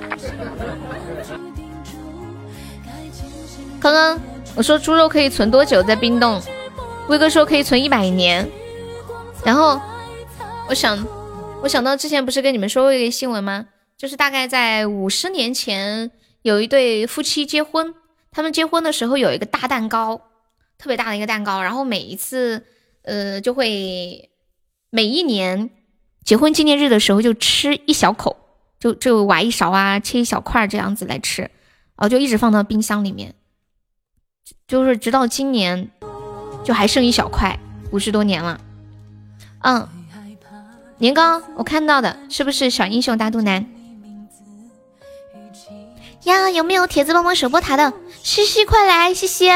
[3.82, 4.20] 刚刚
[4.56, 6.42] 我说猪肉可以存多久在冰冻？
[7.10, 8.48] 威哥说可以存一百年，
[9.44, 9.82] 然后
[10.68, 11.06] 我想，
[11.62, 13.66] 我想到之前不是跟你们说过一个新闻吗？
[13.98, 16.12] 就是大概在五十年前，
[16.44, 17.94] 有一对夫妻结婚，
[18.32, 20.22] 他们结婚的时候有一个大蛋糕，
[20.80, 22.66] 特别大的一个蛋糕，然后每一次，
[23.04, 24.32] 呃，就会
[24.90, 25.70] 每一年
[26.24, 28.36] 结婚纪念日的时候就吃一小口，
[28.80, 31.52] 就就挖一勺啊，切一小块这样子来吃，然
[31.98, 33.36] 后就一直放到冰箱里面，
[34.68, 35.92] 就是直到今年。
[36.62, 37.58] 就还剩一小块，
[37.90, 38.60] 五十多年了，
[39.64, 39.88] 嗯，
[40.98, 43.66] 年糕，我看到的是不是小英雄大肚腩？
[46.26, 47.94] 呀，有没有铁子帮忙守波塔的？
[48.22, 49.14] 西西，快来！
[49.14, 49.50] 西西，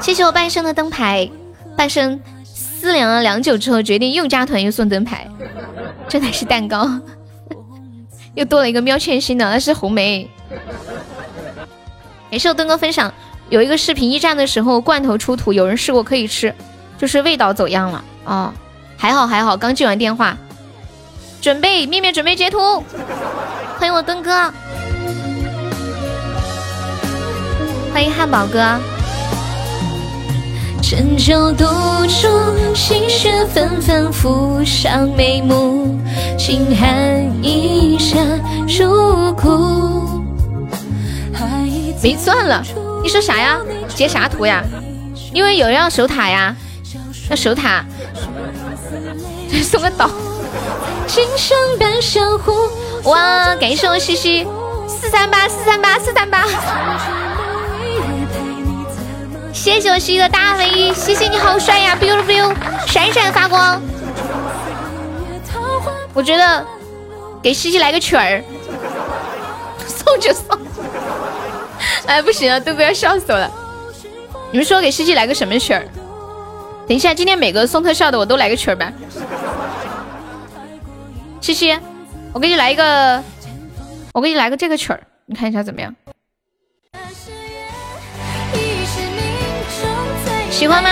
[0.00, 1.28] 谢谢我半生的灯牌。
[1.76, 5.26] 半生思量了良久之后，决定又加团又送灯牌。
[6.08, 6.88] 这乃是蛋糕，
[8.34, 10.28] 又多了一个喵欠心的，那是红梅。
[12.30, 13.12] 也是我灯哥分享，
[13.48, 16.54] 有一个视频驿站的时候，罐头出土，有人试过可以吃，
[16.98, 18.54] 就是味道走样了啊。
[18.96, 20.36] 还好还好，刚接完电话，
[21.40, 22.82] 准备面面准备截图，
[23.78, 24.52] 欢迎我灯哥。
[27.92, 28.78] 欢迎汉堡哥。
[30.90, 31.64] 春秋独
[32.08, 32.26] 处，
[32.74, 35.96] 心事纷纷浮上眉目，
[36.36, 40.20] 轻寒一身入骨。
[42.02, 42.60] 没钻了，
[43.04, 43.60] 你说啥呀？
[43.94, 44.64] 截啥图呀？
[45.32, 46.56] 因为有人要守塔呀，
[47.30, 47.84] 要守塔。
[49.62, 50.10] 送个岛。
[51.06, 51.24] 今。
[53.04, 54.44] 哇，感谢我西西，
[54.88, 57.29] 四三八四三八四三八。
[59.52, 62.54] 谢谢我西西的大 V，西西你好帅呀，biu biu，
[62.86, 63.80] 闪闪发光。
[66.14, 66.66] 我觉得
[67.42, 68.42] 给西西来个曲儿，
[69.86, 70.58] 送就送。
[72.06, 73.50] 哎，不行了，都不要笑死我了。
[74.50, 75.84] 你们说给西西来个什么曲儿？
[76.88, 78.92] 等一下，今天每个送特效的我都来个曲儿吧。
[81.40, 81.78] 西西，
[82.32, 83.22] 我给你来一个，
[84.14, 85.94] 我给你来个这个曲儿，你看一下怎么样？
[90.60, 90.90] 喜欢吗？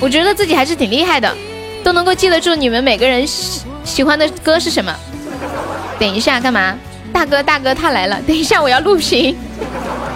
[0.00, 1.32] 我觉得自己还是挺厉害的，
[1.84, 4.92] 都能够记得住你们每个人喜喜欢的歌是什么。
[6.00, 6.76] 等一下，干嘛？
[7.12, 8.20] 大哥，大哥，他来了！
[8.26, 9.38] 等一下，我要录屏。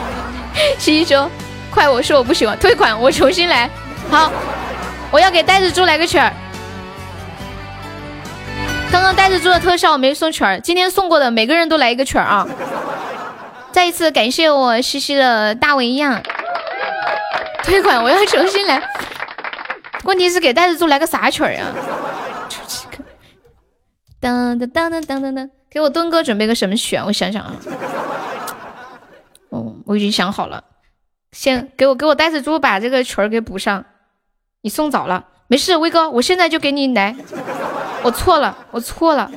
[0.80, 1.30] 西西说
[1.70, 3.70] ：“快，我说我不喜欢，退款，我重新来。”
[4.10, 4.32] 好。
[5.12, 6.32] 我要给呆子猪来个曲儿。
[8.90, 12.48] 刚刚呆子猪的特效没送曲儿，今天送过的每个人都来一个曲儿啊！
[13.72, 16.22] 再一次感谢我西西的大文样
[17.62, 18.82] 退款，我要重新来。
[20.04, 21.66] 问题是给呆子猪来个啥曲儿呀？
[24.18, 27.04] 当当当当当当当，给我墩哥准备个什么曲啊？
[27.06, 27.52] 我想想啊。
[29.50, 30.64] 哦，我已经想好了，
[31.32, 33.84] 先给我给我呆子猪把这个曲儿给补上。
[34.62, 37.14] 你送早了，没事，威哥，我现在就给你来。
[38.02, 39.30] 我错了，我错了。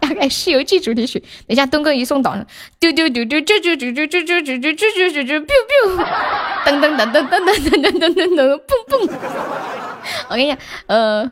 [0.00, 2.46] 大 概《西游记》主题曲，等下，东哥一送早上，
[2.78, 6.04] 丢丢丢丢丢丢丢丢丢丢丢丢丢丢丢丢，biu
[6.64, 9.18] 噔噔噔噔噔噔噔噔噔噔噔，蹦蹦。
[10.28, 11.30] 我跟你讲，呃，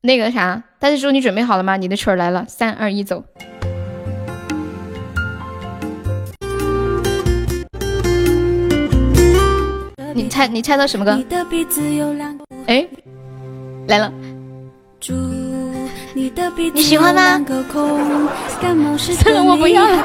[0.00, 1.76] 那个啥，大师叔，你准备好了吗？
[1.76, 3.24] 你的曲儿来了，三二一，走。
[10.16, 11.12] 你猜，你猜到什么歌？
[12.68, 12.86] 哎，
[13.86, 14.10] 来了。
[16.72, 17.38] 你喜欢吗？
[18.98, 20.02] 算了， 我不要了。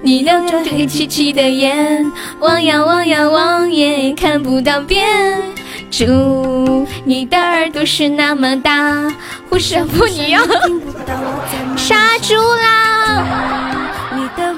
[0.00, 2.10] 你流着黑漆漆的眼，
[2.40, 5.04] 望呀望呀望也看不到边。
[5.90, 9.12] 猪，你的耳朵是那么大，
[9.50, 10.40] 护身符你要
[11.76, 13.26] 杀猪啦！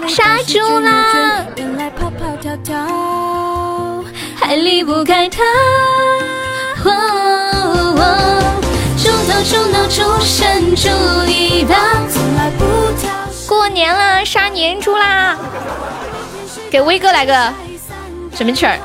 [0.07, 1.45] 杀猪啦！
[2.65, 4.05] 到
[4.37, 5.43] 还离不开他。
[8.97, 10.89] 猪头猪脑猪身猪
[11.27, 11.75] 尾巴。
[13.47, 15.37] 过年了，杀年猪啦！
[16.71, 17.53] 给威哥来个
[18.35, 18.79] 什么曲儿？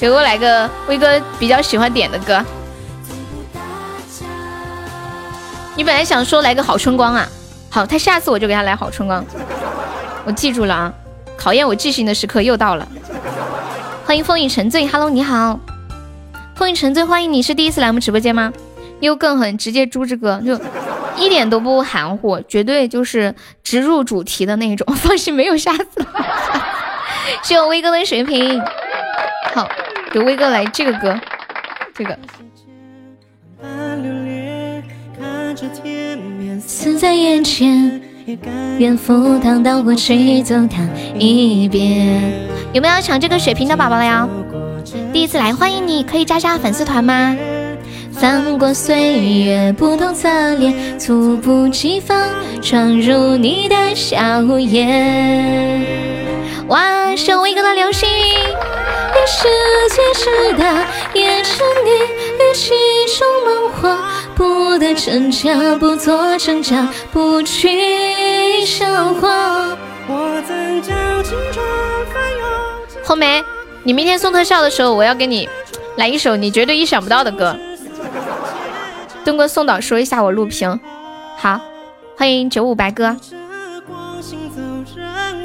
[0.00, 2.42] 给我来个威哥比较喜欢点的歌。
[5.76, 7.28] 你本来想说来个好春光啊？
[7.70, 9.24] 好，他下次我就给他来好春光。
[10.24, 10.92] 我记住了啊！
[11.36, 12.88] 考验我记性的时刻又到了。
[14.04, 15.58] 欢迎风雨沉醉，Hello，你好，
[16.54, 18.52] 风雨沉醉，欢迎你是第一次来我们直播间吗？
[19.00, 20.58] 又更狠，直接猪之歌，就
[21.16, 24.86] 一点都不含糊，绝对就是直入主题的那种。
[24.96, 26.06] 放心，没有下次。
[27.42, 28.62] 谢我威哥的水瓶，
[29.54, 29.68] 好，
[30.10, 31.18] 给威哥来这个歌，
[31.94, 32.18] 这个。
[36.60, 38.00] 死在眼前。
[38.78, 40.82] 愿赴汤蹈火去走它
[41.18, 42.22] 一遍。
[42.72, 44.28] 有没有抢这个血瓶的宝宝了呀？
[45.12, 47.36] 第一次来，欢迎你，可以加下粉丝团吗？
[48.12, 52.16] 翻过岁月不同侧脸，猝不及防
[52.62, 55.84] 闯入你的笑颜。
[56.68, 59.48] 哇，是我一个的流星雨，与世
[59.90, 62.04] 界之大，也沉溺
[62.38, 62.70] 于其
[63.18, 69.76] 中梦话，不得真假，不做挣扎，不去笑话。
[73.04, 73.44] 红梅，
[73.82, 75.46] 你明天送特效的时候，我要给你
[75.96, 77.54] 来一首你绝对意想不到的歌。
[79.22, 80.80] 东哥送导说一下我录屏，
[81.36, 81.60] 好，
[82.16, 83.16] 欢迎九五白哥。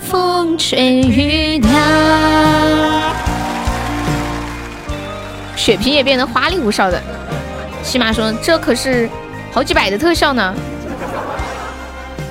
[0.09, 1.69] 风吹雨打，
[5.55, 6.99] 血瓶也变得花里胡哨的。
[7.83, 9.07] 起码说这可是
[9.51, 10.55] 好几百的特效呢。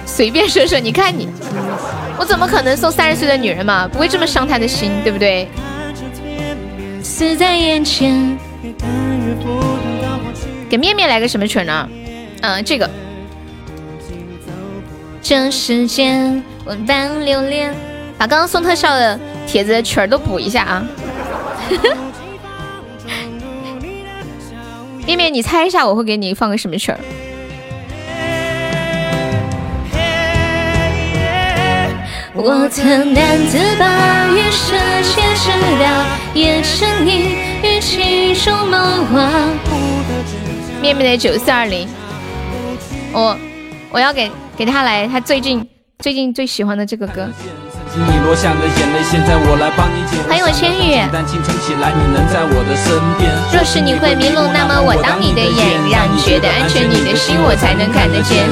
[0.05, 1.29] 随便说说，你看你，
[2.19, 3.87] 我怎么可能送三十岁的女人嘛？
[3.87, 5.47] 不会这么伤她的心，对不对？
[7.01, 8.37] 死在眼前。
[10.69, 11.89] 给面面来个什么曲呢？
[12.41, 12.91] 嗯，这个。
[15.23, 16.43] 这世间
[18.19, 20.85] 把刚刚送特效的帖子的曲儿都补一下啊！
[25.07, 26.99] 面面，你猜一下，我会给你放个什么曲儿？
[32.35, 35.51] 我曾胆自把与世界之
[35.81, 39.31] 大，也沉溺于其中梦话。
[40.81, 41.89] 面面的九四二零，
[43.13, 43.37] 我
[43.91, 45.67] 我要给给他来他最近
[46.01, 47.29] 最近最喜欢的这个歌。
[50.29, 50.95] 欢迎我千羽。
[53.53, 58.47] 若是你会迷路，那么我当你的眼，让你觉得安全，你的心我才能看得见。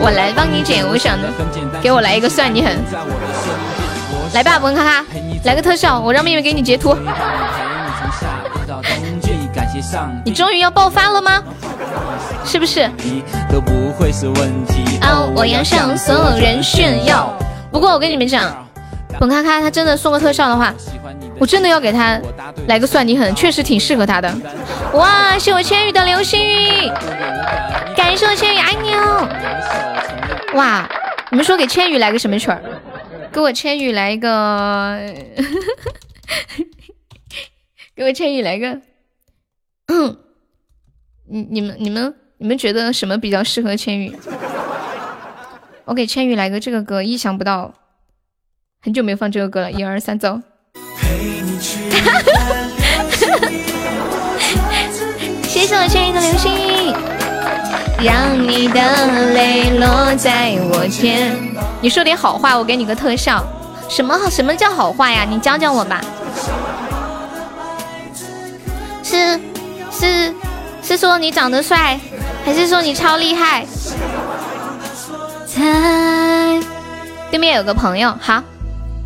[0.00, 1.28] 我来帮你捡，我想的，
[1.82, 2.78] 给我来一个算你狠。
[4.34, 5.04] 来吧，文哈哈，
[5.42, 6.96] 来个特效，我让妹妹给你截图。
[10.24, 11.42] 你终于要爆发了吗？
[12.46, 12.82] 是不是？
[15.00, 17.36] 啊，我要向所有人炫耀。
[17.70, 18.66] 不过我跟你们讲，
[19.18, 20.72] 本咔咔他真的送个特效的话，
[21.38, 22.18] 我真的要给他
[22.68, 24.32] 来个算你狠，确实挺适合他的。
[24.94, 26.88] 哇，谢我千羽的流星雨，
[27.96, 29.28] 感谢我千羽爱你哦。
[30.54, 30.88] 哇，
[31.30, 32.62] 你们说给千羽来个什么曲儿？
[33.32, 34.96] 给我千羽来一个，
[37.94, 38.80] 给我千羽来个。
[39.88, 40.16] 嗯，
[41.28, 44.14] 你你们你们你们觉得什么比较适合千羽？
[45.86, 47.72] 我给千羽来个这个歌，意想不到，
[48.82, 49.72] 很久没放这个歌了。
[49.72, 50.40] 一二三，走！
[55.44, 56.92] 谢谢我千羽的流星雨，
[58.04, 61.34] 让你的泪落在我肩。
[61.80, 63.42] 你说点好话，我给你个特效。
[63.88, 65.24] 什么什么叫好话呀？
[65.26, 66.04] 你教教我吧。
[69.02, 69.40] 是。
[69.98, 70.34] 是
[70.82, 71.98] 是说你长得帅，
[72.46, 73.66] 还是说你超厉害？
[75.44, 76.60] 在。
[77.28, 78.40] 对面有个朋友，好，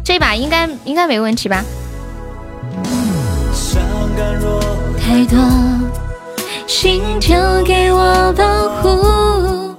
[0.04, 1.64] 这把应该应该没问题吧？
[5.00, 5.38] 太多。
[6.66, 7.34] 心就
[7.64, 9.74] 给我保护。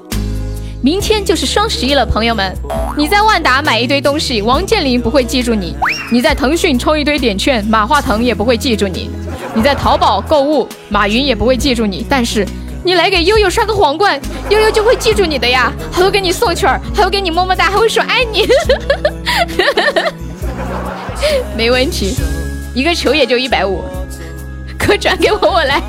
[0.82, 2.52] 明天就是双十一了，朋友们，
[2.98, 5.76] 你在万达买一堆东西，王健林不会记住你；
[6.12, 9.12] 你在腾讯充一堆点券，马化腾也不会记住你。
[9.54, 12.44] 你在淘宝购物，马云也不会记住你，但是
[12.84, 18.48] 你来给悠悠刷个皇冠，悠悠就会记住你的呀，还会给你送曲儿，还会给你么么哒，还会说爱你，
[21.56, 22.16] 没问题，
[22.74, 23.84] 一个球也就一百五，
[24.80, 25.82] 哥转给我我来，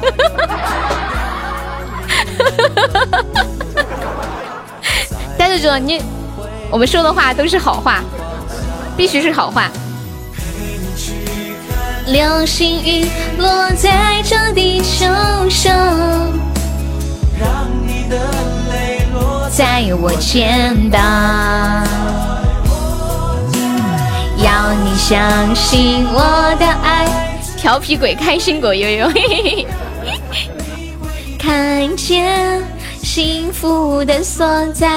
[5.39, 6.03] 呆子哥，你
[6.71, 8.03] 我们说的话都是好话，
[8.97, 9.71] 必须是好话。
[12.07, 13.07] 流星雨
[13.39, 15.07] 落在这地球
[15.49, 15.73] 上，
[17.39, 18.17] 让你的
[18.71, 21.01] 泪落在我肩膀，
[24.39, 27.07] 要你相信我的爱。
[27.57, 29.09] 调皮鬼，开心果，悠悠，
[31.39, 32.61] 看见
[33.03, 34.89] 幸福的所在。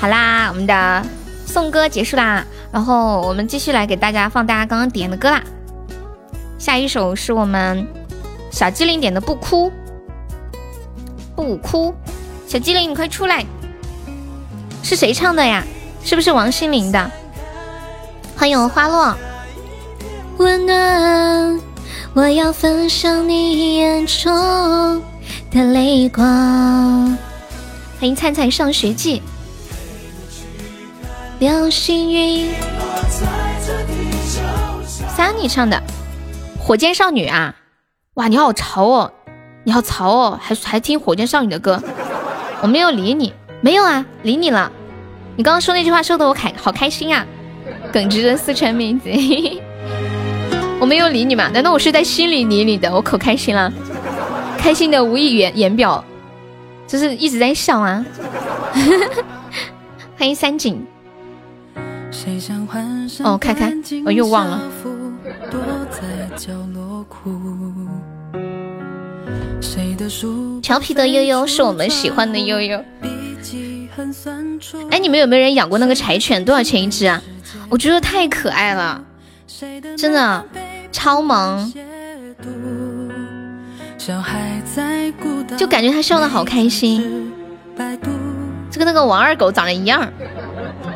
[0.00, 1.02] 好啦，我们的
[1.44, 2.42] 颂歌结束啦。
[2.72, 5.42] 然后我们继续来给大家放大家刚刚点的歌啦。
[6.58, 7.86] 下一首是我们
[8.50, 9.70] 小机灵点的《不哭》，
[11.36, 11.94] 不哭，
[12.48, 13.44] 小机灵你快出来！
[14.82, 15.62] 是谁唱的呀？
[16.02, 17.10] 是不是王心凌的？
[18.34, 19.14] 欢迎花落，
[20.38, 21.60] 温暖，
[22.14, 25.02] 我要分享你眼中
[25.50, 26.24] 的泪光。
[27.98, 29.20] 欢迎灿灿上学记。
[31.38, 32.54] 流星雨，
[35.14, 35.76] 三你唱的
[36.58, 37.54] 《火箭少女》啊！
[38.14, 39.12] 哇，你好潮哦，
[39.66, 41.82] 你好潮哦，还还听火箭少女的歌？
[42.62, 44.70] 我没有理你，没有啊，理你了。
[45.34, 47.26] 你刚刚说那句话说的我开好开心啊！
[47.92, 49.10] 耿直的四川妹子，
[50.78, 51.48] 我没有理你嘛？
[51.48, 52.94] 难道我是在心里理你的？
[52.94, 53.72] 我可开心了，
[54.56, 56.04] 开心的无以言言表，
[56.86, 58.06] 就是一直在笑啊！
[60.16, 60.80] 欢迎三井。
[63.24, 63.72] 哦，开开，
[64.04, 64.60] 我又忘了。
[70.62, 72.84] 调皮的悠悠是我们喜欢的悠悠。
[74.90, 76.44] 哎，你们有没有人养过那个柴犬？
[76.44, 77.22] 多少钱一只啊？
[77.68, 79.02] 我觉得太可爱了，
[79.96, 80.44] 真的
[80.92, 81.72] 超萌，
[85.56, 87.32] 就感觉它笑的好开心，
[88.70, 90.06] 就跟那个王二狗长得一样。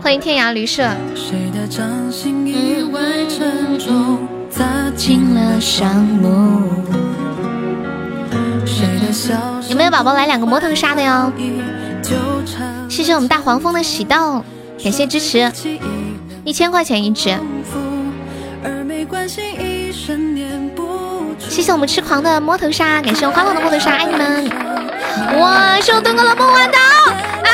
[0.02, 0.88] 欢迎天涯旅社。
[9.68, 11.32] 有没有宝宝来两个魔头杀的哟？
[12.88, 14.44] 谢谢我们大黄蜂的喜豆，
[14.82, 15.50] 感谢支持，
[16.44, 17.36] 一千块钱一只。
[21.48, 24.48] 谢谢我们痴狂的摸头杀，感谢我欢乐的摸头杀，爱你们！
[25.40, 27.50] 哇，是我墩哥的梦幻岛啊！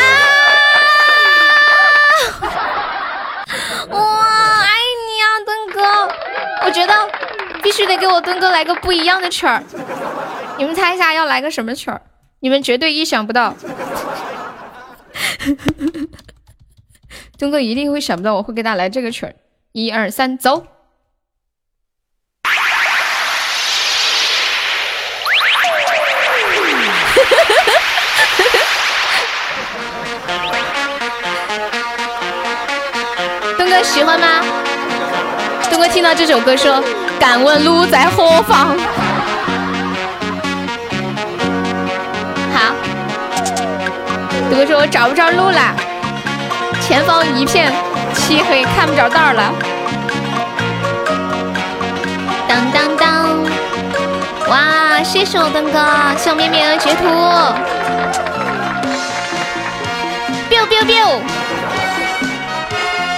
[3.90, 3.98] 哇，
[4.60, 4.72] 爱
[5.06, 5.80] 你啊，墩哥！
[6.66, 6.92] 我觉得
[7.62, 9.62] 必须得给我墩哥来个不一样的曲儿，
[10.58, 12.00] 你们猜一下要来个什么曲儿？
[12.40, 13.54] 你们绝对意想不到。
[17.38, 19.34] 东哥一定会想不到我会给他来这个曲儿，
[19.72, 20.66] 一二三，走！
[33.58, 34.40] 东哥喜欢吗？
[35.70, 36.82] 东哥听到这首歌说
[37.20, 38.74] ：“敢问路在何方？”
[44.56, 45.76] 哥哥说：“我找不着路了，
[46.80, 47.70] 前方一片
[48.14, 49.52] 漆黑，看不着道了。”
[52.48, 53.36] 当当当！
[54.48, 55.78] 哇，谢谢我登哥，
[56.16, 57.04] 谢我绵绵的截图。
[60.48, 61.20] biu biu biu！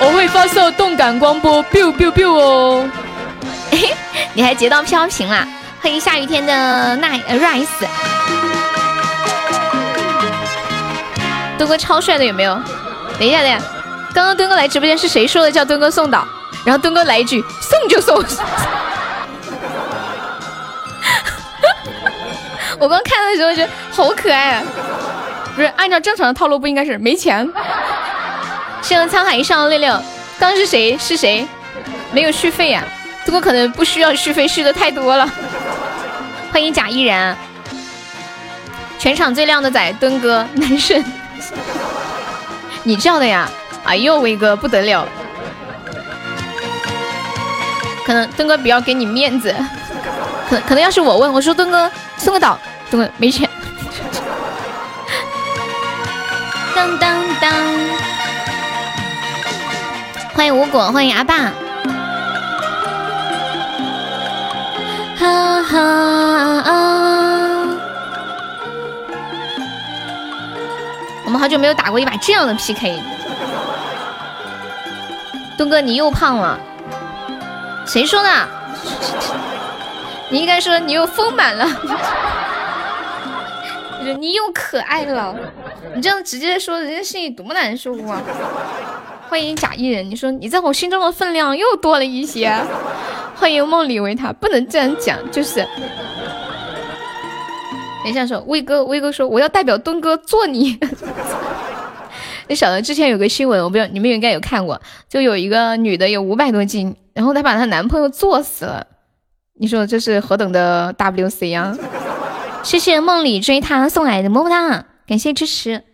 [0.00, 2.84] 我会发射动感光波，biu biu biu 哦。
[3.70, 3.94] 嘿，
[4.34, 5.46] 你还截到飘屏了？
[5.80, 8.17] 欢迎下雨天的奈 rise。
[11.58, 12.54] 墩哥超帅的有没有？
[13.18, 13.60] 等一下，等一下，
[14.14, 16.24] 刚刚墩哥来直播间是谁说的叫墩哥送岛？
[16.64, 18.16] 然后墩哥来一句送就送。
[22.78, 24.62] 我刚看的时候觉得好可爱啊！
[25.56, 27.44] 不是按照正常的套路，不应该是没钱？
[28.80, 30.00] 谢谢沧海一上六六，
[30.38, 30.96] 刚是谁？
[30.96, 31.44] 是谁？
[32.12, 32.84] 没有续费呀？
[33.24, 35.28] 墩哥可能不需要续费，续的太多了。
[36.52, 37.36] 欢迎贾依然，
[38.98, 41.04] 全场最靓的仔墩哥，男神。
[42.82, 43.48] 你叫的呀？
[43.84, 45.06] 哎呦，威哥不得了！
[48.04, 49.54] 可能墩哥比较给你面子，
[50.48, 52.58] 可可能要是我问我说墩哥送个岛，
[52.90, 53.48] 墩哥没钱。
[56.74, 57.52] 当当当！
[60.34, 61.52] 欢迎无果，欢迎阿爸。
[65.18, 66.62] 哈哈
[71.28, 72.98] 我们好久没有打过一把这样的 PK，
[75.58, 76.58] 东哥你又胖了，
[77.86, 78.30] 谁说的？
[80.30, 81.68] 你应该说你又丰满了，
[84.18, 85.36] 你又可爱了，
[85.94, 88.22] 你这样直接说，人家心里多么难受啊！
[89.28, 92.50] 欢迎假艺人，你说你在我心中的分量又多了一些。
[93.36, 95.68] 欢迎梦里维塔，不能这样讲，就是。
[98.04, 100.78] 等一下说，威哥，威哥说我要代表墩哥做你。
[102.48, 108.86] 你晓得之前有个新闻，我不知道你们应该有看过，就有一个女的有五百多斤，然后她把她男朋友做死了。
[109.60, 111.76] 你说这是何等的 WC 啊？
[112.64, 115.84] 谢谢梦里追他送来的么么哒，感谢支持。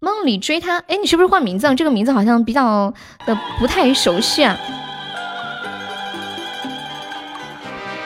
[0.00, 1.74] 梦里追他，哎，你是不是换名字了？
[1.74, 2.94] 这个名字好像比较
[3.26, 4.56] 的不太熟悉啊。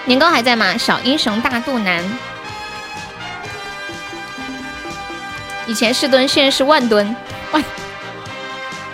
[0.07, 0.79] 年糕还在吗？
[0.79, 2.03] 小英雄大肚腩。
[5.67, 7.17] 以前是吨，现在是万吨。
[7.53, 7.63] 哇！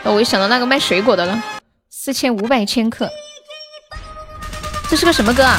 [0.05, 1.43] 我一想到那个卖水果的了，
[1.90, 3.11] 四千五百千克。
[4.89, 5.59] 这是个什么歌啊？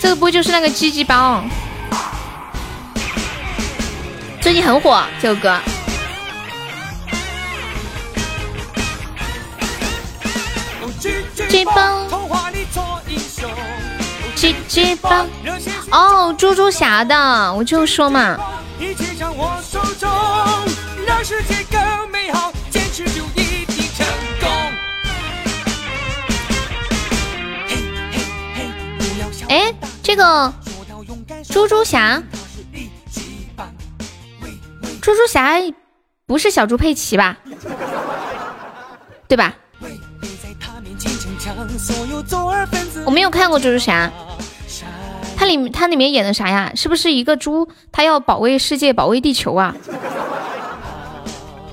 [0.00, 1.42] 这个不就是那个鸡鸡包？
[4.40, 5.58] 最近很火这个歌。
[11.48, 12.06] 鸡包。
[14.34, 15.26] 鸡鸡包。
[15.90, 18.38] 哦，猪猪侠的，我就说嘛。
[29.48, 30.52] 哎，这个
[31.50, 32.22] 猪猪侠，
[35.00, 35.52] 猪猪侠
[36.26, 37.36] 不是小猪佩奇吧？
[39.28, 39.54] 对吧？
[43.04, 44.10] 我没有看过猪猪侠，
[45.36, 46.72] 它里它里面演的啥呀？
[46.74, 49.74] 是不是一个猪，它要保卫世界，保卫地球啊？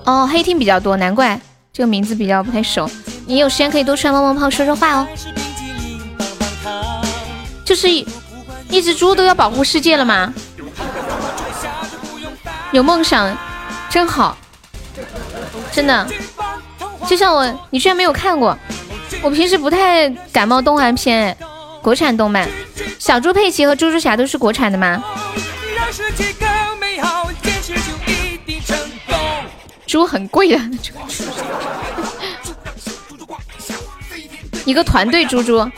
[0.06, 1.40] 哦，黑听比较多，难怪
[1.72, 2.90] 这个名字比较不太熟。
[3.26, 5.08] 你有时间可以多出来冒冒泡，说说话哦。
[7.64, 8.06] 就是一
[8.70, 10.34] 一只猪都要保护世界了吗？
[12.72, 13.38] 有梦想
[13.90, 14.36] 真好，
[15.72, 16.06] 真的。
[17.08, 18.58] 就像我，你居然没有看过。
[19.22, 21.38] 我平时不太感冒动画片，
[21.82, 22.50] 国产动漫。
[22.98, 25.04] 小猪佩奇和猪猪侠都是国产的吗？
[29.86, 30.60] 猪很贵的，
[34.66, 35.70] 一个团队猪猪，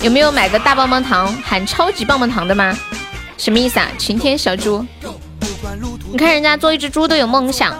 [0.00, 2.76] 有没有买个大棒棒糖喊超级棒棒糖的吗？
[3.38, 3.88] 什么意思啊？
[3.96, 4.84] 晴天小猪，
[6.10, 7.74] 你看人家做一只猪都有梦想，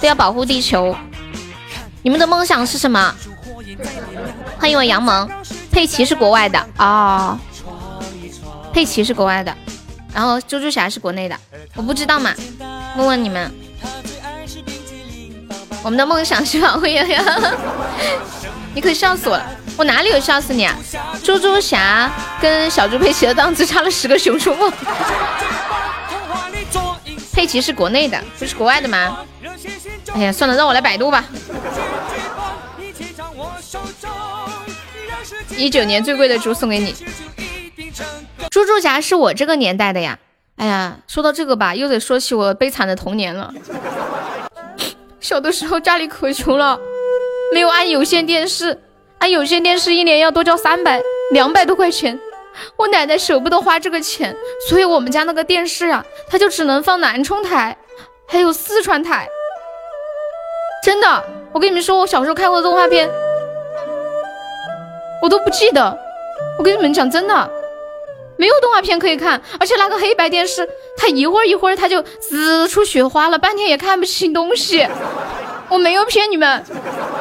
[0.00, 0.96] 都要保护地球。
[2.02, 3.14] 你们的梦想是什么？
[4.58, 5.28] 欢迎我杨萌，
[5.70, 7.38] 佩奇是国外的哦，
[8.72, 9.54] 佩奇是国外的，
[10.14, 11.36] 然后猪猪侠是国内的，
[11.74, 12.32] 我不知道嘛，
[12.96, 13.52] 问问你们。
[15.84, 17.18] 我们的梦想是保护悠悠，
[18.72, 19.44] 你可笑死我了！
[19.76, 20.76] 我哪里有笑死你啊？
[21.24, 22.08] 猪猪侠
[22.40, 24.72] 跟小猪佩奇的档次差了十个熊出没。
[27.32, 29.18] 佩奇是国内的，不是国外的吗？
[30.14, 31.24] 哎呀，算了，让我来百度吧。
[35.56, 36.94] 一九年最贵的猪送给你。
[38.50, 40.18] 猪猪侠是我这个年代的呀。
[40.56, 43.52] 哎呀，说到这个吧，又得说起我悲惨的童年了。
[45.18, 46.78] 小的时候家里可穷了，
[47.52, 48.78] 没有安有线电视，
[49.18, 51.00] 安有线电视一年要多交三百
[51.32, 52.18] 两百多块钱，
[52.76, 54.36] 我奶奶舍不得花这个钱，
[54.68, 57.76] 所以我们家那个电视啊，它就只能放南充台，
[58.26, 59.26] 还有四川台。
[60.84, 63.08] 真的，我跟你们说，我小时候看过的动画片，
[65.22, 65.96] 我都不记得。
[66.58, 67.50] 我跟你们讲，真的，
[68.36, 70.68] 没有动画片可以看，而且那个黑白电视。
[70.96, 74.86] 它一会儿一会儿它就滋出雪花了，半天也看不清东西。
[75.68, 76.62] 我没有骗你们。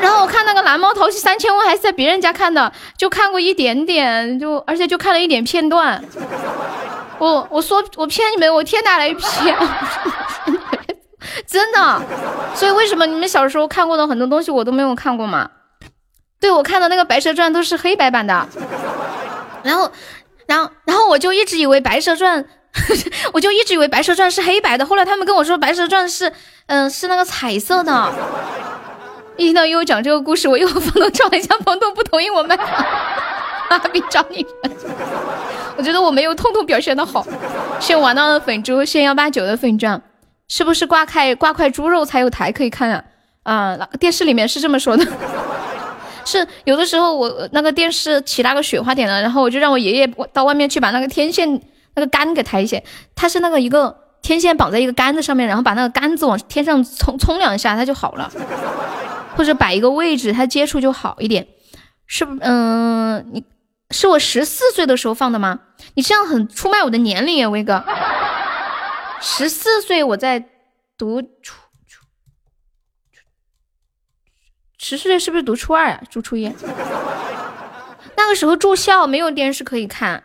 [0.02, 6.03] 然后我看那个蓝猫淘气三千问还是在别人家看的，就看过一点点，就而且就看了一点片段。
[7.19, 9.23] 我我说我骗你们，我天打雷劈？
[11.48, 12.02] 真的。
[12.56, 15.49] 所以为什么你们小时候看过的很多东西我都没有看过嘛？
[16.41, 18.45] 对我看的那个白蛇传都是黑白版的。
[19.63, 19.89] 然后，
[20.45, 22.45] 然后，然后我就一直以为白蛇传。
[23.34, 26.31] 我就一直以为《白蛇传》是黑白的，后来他们跟我说《白蛇传》是，
[26.68, 28.09] 嗯，是那个彩色的。
[29.35, 32.55] 一听到悠悠讲这个故事，我又房东找了一下房东，不同意我卖。
[33.68, 34.72] 阿 比找你们，
[35.76, 37.27] 我觉得我没有痛痛表现的好。
[37.81, 40.01] 谢玩到的粉猪，谢幺八九的粉钻，
[40.47, 43.03] 是不是挂块挂块猪肉才有台可以看啊？
[43.43, 45.05] 啊，电视里面是这么说的。
[46.26, 51.61] 是有的时候我那个电视起那个雪花点了，然后我就让我爷爷到外面去把那个天线。
[51.93, 52.81] 那个杆给抬起，
[53.15, 58.31] 它是那个一个天线绑在一个杆子上面，然后把那个杆子往天上冲冲两下，它就好了。
[59.35, 61.45] 或者摆一个位置，它接触就好一点。
[62.07, 62.38] 是不？
[62.39, 63.43] 嗯，你
[63.89, 65.60] 是我十四岁的时候放的吗？
[65.95, 67.84] 你这样很出卖我的年龄啊，威哥。
[69.19, 70.39] 十四岁我在
[70.98, 72.06] 读初初，
[74.84, 76.02] 十四岁是不是读初二啊？
[76.10, 76.52] 住初一？
[78.18, 80.24] 那个时候住校没有电视可以看。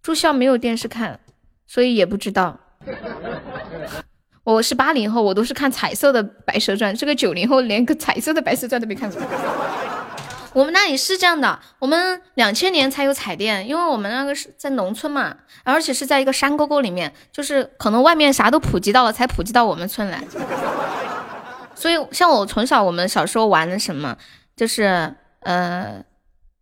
[0.00, 1.18] 住校没有电视看，
[1.66, 2.60] 所以也不知道。
[4.44, 6.94] 我是八零后，我都是看彩色的《白蛇传》。
[6.98, 9.20] 这个九零后连个彩色的《白蛇传》都没看过。
[10.52, 20.22] 我们那里是这样的，我们两千年才有彩电，因为我们那个是在农村嘛，而且是在一个山沟沟里面，就是可能外面啥都普及到了，才普及到我们村来。
[21.78, 24.16] 所以像我从小，我们小时候玩的什么，
[24.56, 26.02] 就是呃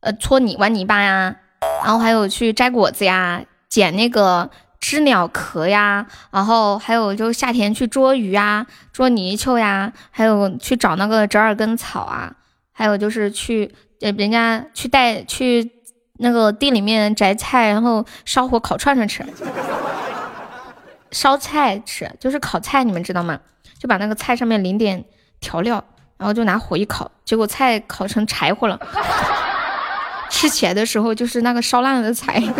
[0.01, 1.35] 呃搓泥玩泥巴呀。
[1.83, 12.35] 然后还有去摘果子呀，捡那个知了壳呀，然后还有就夏天去捉鱼啊，捉泥鳅呀，还有去找那个折耳根草啊，
[12.73, 15.73] 还有就是去呃人家去带去
[16.19, 19.25] 那个地里面摘菜，然后烧火烤串串吃，
[21.11, 23.41] 烧菜吃就是烤菜，你们知道吗？
[23.79, 25.05] 就把那个菜上面淋点
[25.41, 25.85] 调料，
[26.19, 28.79] 然后就拿火一烤，结果菜烤成柴火了。
[30.31, 32.41] 吃起来的时候就是那个烧烂了的柴。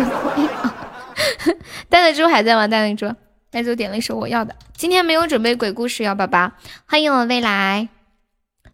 [1.89, 2.61] 蛋蛋猪还在吗？
[2.67, 3.13] 蛋蛋猪，
[3.51, 4.55] 带走点了一首我要的。
[4.75, 6.51] 今天没有准备鬼故事，要宝宝，
[6.85, 7.89] 欢迎我未来，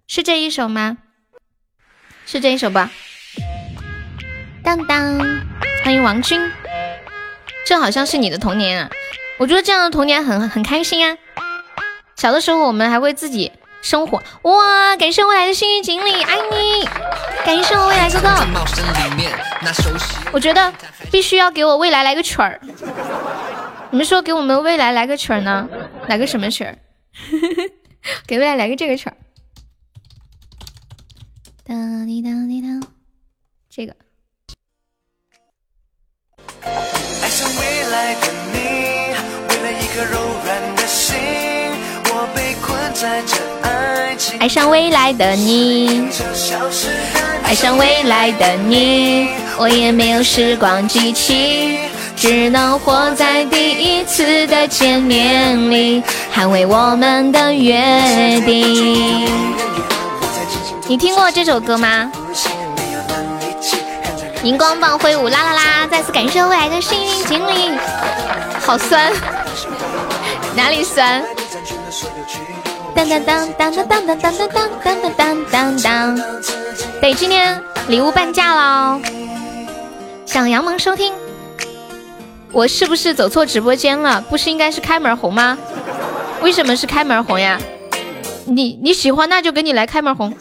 [0.07, 0.97] 是这一首吗？
[2.25, 2.91] 是这一首吧？
[4.63, 5.17] 当当，
[5.83, 6.39] 欢迎王军，
[7.65, 8.89] 这好像是你的童年啊！
[9.39, 11.17] 我觉得这样的童年很很开心啊。
[12.15, 14.95] 小的时候我们还会自己生火，哇！
[14.95, 16.87] 感谢未来的幸运锦鲤，爱你！
[17.45, 18.29] 感谢我未来哥哥。
[20.31, 20.73] 我觉得
[21.11, 22.61] 必须要给我未来来个曲儿。
[23.91, 25.67] 你们说给我们未来来个曲儿呢？
[26.07, 26.77] 来个什么曲儿？
[28.25, 29.15] 给未来来个这个曲儿。
[31.65, 31.73] 哒
[32.05, 32.87] 滴哒滴哒，
[33.69, 33.95] 这个。
[37.21, 38.59] 爱上未来的你，
[39.49, 40.82] 为了一颗柔软的
[44.39, 44.47] 爱。
[44.47, 46.07] 上未来的你，
[47.43, 51.79] 爱上未来的你，我也没有时光机器，
[52.15, 59.27] 只能活在第一次的见面里，捍卫我们的约定。
[60.87, 62.11] 你听过这首歌吗？
[64.43, 65.87] 荧光棒挥舞，啦啦啦！
[65.89, 67.71] 再次感谢未来的幸运锦鲤，
[68.59, 69.11] 好酸，
[70.53, 71.23] 哪里酸？
[72.95, 74.49] 当当当当当当当当当
[74.83, 76.15] 当当当当当！
[76.99, 78.99] 对，今天礼物半价喽！
[80.25, 81.13] 想杨萌收听，
[82.51, 84.19] 我是不是走错直播间了？
[84.29, 85.57] 不是应该是开门红吗？
[86.41, 87.59] 为什么是开门红呀？
[88.45, 90.33] 你你喜欢那就给你来开门红，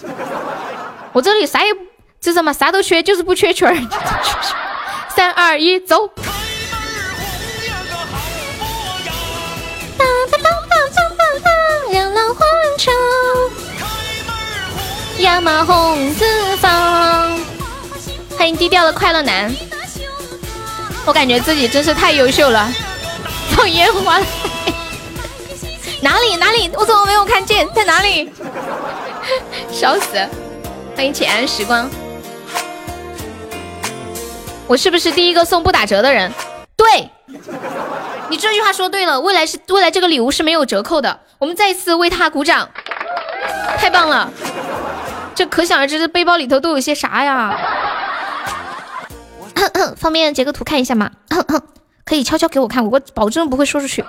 [1.13, 1.71] 我这里啥也。
[2.21, 3.77] 这什么啥都缺，就是不缺圈儿。
[5.15, 6.09] 三二一，走！
[9.99, 10.53] 当当当
[11.93, 12.47] 当当，亮朗荒
[12.79, 12.93] 城，
[15.19, 17.39] 亚麻红四方。
[18.37, 19.55] 欢迎低调的快乐男，
[21.05, 22.73] 我感觉自己真是太优秀了。
[23.51, 24.19] 放烟花，
[26.01, 26.71] 哪里哪里？
[26.75, 27.69] 我怎么没有看见？
[27.75, 28.33] 在哪里？
[29.71, 30.17] 笑死！
[30.97, 31.89] 欢迎浅安时光。
[34.67, 36.33] 我是不是第一个送不打折的人？
[36.75, 37.11] 对，
[38.33, 39.21] 你这句话说对了。
[39.21, 41.21] 未来是未来，这个礼物是没有折扣的。
[41.39, 42.67] 我们再一次为他鼓掌，
[43.77, 44.33] 太棒了！
[45.35, 47.55] 这可想而知，这背包里头都有些啥呀？
[49.99, 51.11] 方便截个图看一下吗？
[52.07, 54.03] 可以悄悄给我看，我保证不会说出去。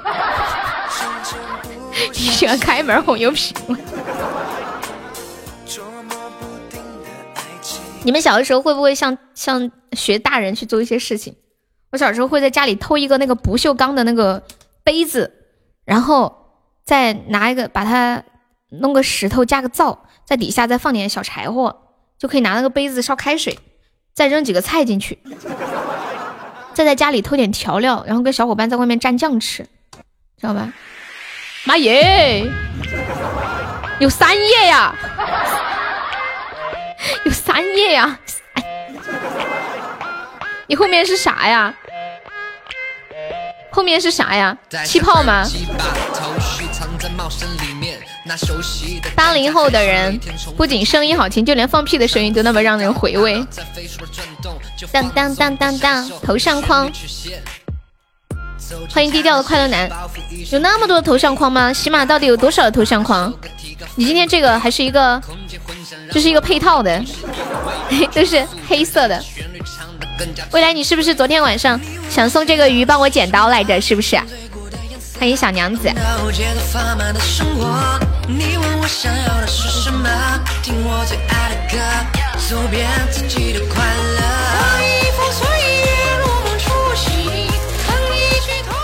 [2.13, 3.77] 你喜欢开门红油皮吗？
[8.03, 11.35] 你们小的时候会不会像像学大人去做一些事情？
[11.93, 14.41] 我小时候会在家里偷一个那个不锈钢的那个
[14.83, 15.31] 杯子，
[15.85, 16.49] 然后
[16.83, 18.23] 再拿一个把它
[18.69, 21.83] 弄个石头加个灶，在底下再放点小柴火，
[22.17, 23.59] 就可以拿那个杯子烧开水，
[24.11, 25.19] 再扔几个菜进去，
[26.73, 29.61] 再在家里偷点调料，然后跟小伙伴在外面蘸酱吃，
[30.37, 30.73] 知道吧？
[31.65, 32.43] 妈耶，
[33.99, 34.95] 有三页呀！
[37.23, 38.19] 有三页呀！
[40.65, 41.71] 你后面是啥呀？
[43.73, 44.55] 后面是啥呀？
[44.85, 45.45] 气泡吗？
[49.15, 50.19] 八零后的人
[50.55, 53.45] 不仅声音好听，就连放屁的声音都那么让人回味。
[54.91, 56.89] 当当当当当，头像框。
[58.89, 59.89] 欢迎低调的快乐男，
[60.51, 61.73] 有那么多的头像框吗？
[61.73, 63.33] 喜马到底有多少的头像框？
[63.95, 65.21] 你今天这个还是一个，
[66.11, 67.03] 这是一个配套的，
[68.13, 69.23] 都是黑色的。
[70.51, 71.79] 未来你是不是昨天晚上
[72.09, 73.81] 想送这个鱼帮我剪刀来着？
[73.81, 74.17] 是不是？
[75.19, 75.89] 欢迎小娘子。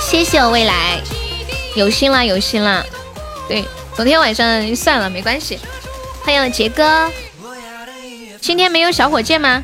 [0.09, 0.99] 谢谢我未来，
[1.75, 2.83] 有心了有心了。
[3.47, 3.63] 对，
[3.95, 5.59] 昨天晚上算了，没关系。
[6.23, 7.09] 欢迎杰哥，
[8.41, 9.63] 今天没有小火箭吗？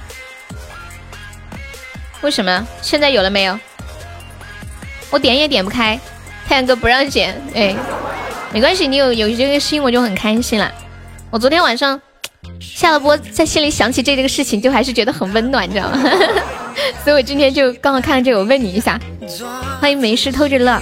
[2.26, 2.68] 为什么？
[2.82, 3.58] 现在有了没有？
[5.12, 6.00] 我点也点不开，
[6.48, 7.40] 太阳哥不让剪。
[7.54, 7.76] 哎，
[8.52, 10.72] 没关系，你有有这个心我就很开心了。
[11.30, 12.02] 我昨天晚上
[12.60, 16.02] 下了播，在心里想起这个事情，就还是觉得很温暖，你知道吗？
[17.06, 19.00] 所以我今天就刚好看到这个，我问你一下。
[19.80, 20.82] 欢迎没事偷着乐。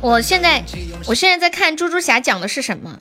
[0.00, 0.64] 我现在，
[1.08, 3.00] 我现在在看猪猪侠讲的是什么？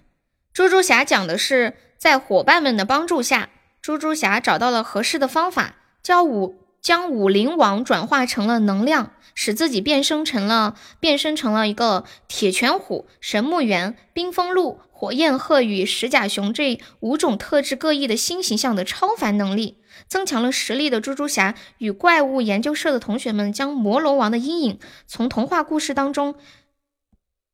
[0.54, 3.50] 猪猪侠讲的是在伙伴们的帮助下，
[3.82, 19.78] 猪猪侠找到了合适的方法，教武将武灵王转化成了能量，使自己变身成了变身成了一个铁拳虎、神木猿、冰封鹿、火焰鹤与石甲熊这五种特质各异的新形象的超凡能力。
[20.08, 26.36] 增强了实力的猪猪侠与怪物研究社的同学们，将魔龙王的阴影从童话故事当中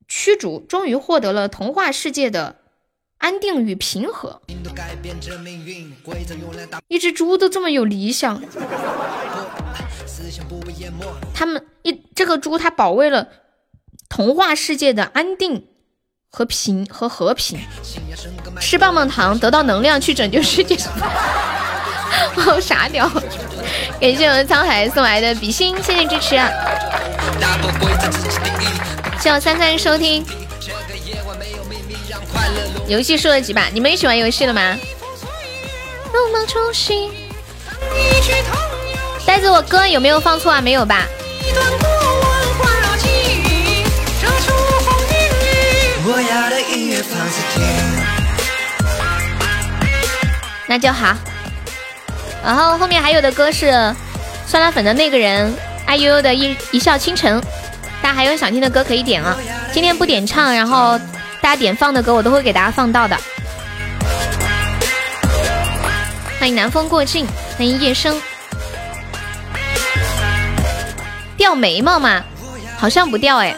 [0.07, 2.57] 驱逐，终于获得了童话世界的
[3.17, 4.41] 安定与平和。
[6.87, 8.41] 一只猪都这么有理想，
[11.33, 13.27] 他们一这个猪，它保卫了
[14.09, 15.67] 童话世界的安定
[16.29, 17.59] 和平和和平。
[18.59, 20.77] 吃棒棒糖得到能量去拯救世界。
[22.35, 23.09] 好 傻屌！
[23.99, 26.49] 感谢我们沧海送来的比心，谢谢支持啊。
[29.19, 30.25] 谢我三三收听。
[32.87, 33.65] 游戏输了几把？
[33.73, 34.77] 你们也喜欢游戏了吗？
[39.25, 40.61] 带着，我哥有没有放错啊？
[40.61, 41.05] 没有吧？
[50.67, 51.15] 那就好。
[52.43, 53.71] 然后后面还有的歌是
[54.45, 55.51] 酸辣粉的那个人，
[55.85, 57.41] 爱悠悠的一一笑倾城。
[58.05, 59.35] 大家还有想听的歌可以点啊，
[59.73, 60.95] 今天不点唱，然后
[61.41, 63.17] 大家点放的歌我都会给大家放到的。
[66.39, 67.25] 欢迎南风过境，
[67.57, 68.21] 欢迎夜生。
[71.35, 72.23] 掉眉毛吗？
[72.77, 73.57] 好像不掉哎，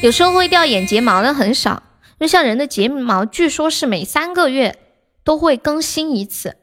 [0.00, 1.82] 有时候会掉眼睫毛，但很少。
[2.20, 4.78] 就像人的睫毛，据说是每三个月
[5.24, 6.54] 都会更新一次。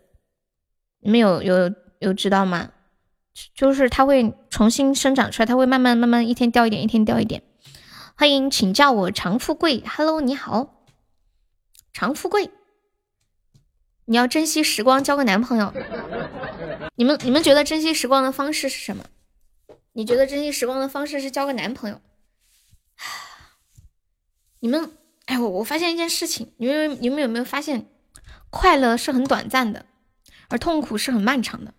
[1.02, 1.70] 你们有有
[2.00, 2.70] 有知道吗？
[3.56, 7.44] 就是它会重新生长出来，它会慢慢慢慢一天掉一点，一天掉一点。
[8.16, 9.84] 欢迎，请叫我常富贵。
[9.86, 10.86] Hello，你好，
[11.92, 12.52] 常富贵。
[14.06, 15.74] 你要珍惜时光，交个男朋友。
[16.96, 19.06] 你们你们觉得珍惜时光的方式是什么？
[19.94, 22.00] 你觉得珍惜时光的方式是交个男朋友？
[24.60, 24.92] 你们
[25.26, 27.88] 哎，我我发现一件事情，你们你们有没有发现，
[28.50, 29.86] 快乐是很短暂的？
[30.50, 31.74] 而痛苦是很漫长的，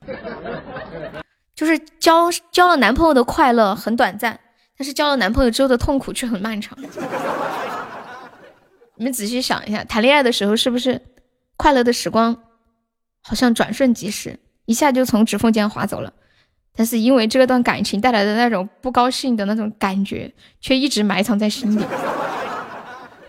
[1.55, 4.39] 就是交交了男朋友的快乐很短暂，
[4.77, 6.77] 但是交了男朋友之后的痛苦却很漫长。
[8.97, 11.01] 你们仔细想一下，谈恋爱的时候是不是
[11.57, 12.37] 快乐的时光
[13.23, 16.13] 好像转瞬即逝，一下就从指缝间划走了？
[16.77, 21.85] 但是因为这段感情带来的那种不高兴的那种感觉，却一直埋藏在心里。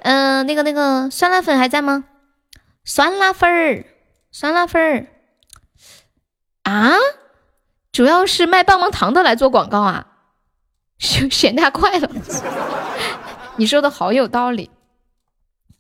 [0.02, 2.06] 嗯，那个那个酸辣粉还在吗？
[2.84, 3.86] 酸辣粉儿，
[4.32, 5.08] 酸辣粉儿。
[6.64, 6.94] 啊，
[7.96, 10.08] 主要是卖棒棒糖的来做广告啊，
[10.98, 12.10] 嫌嫌他快了。
[13.56, 14.70] 你说的好有道理，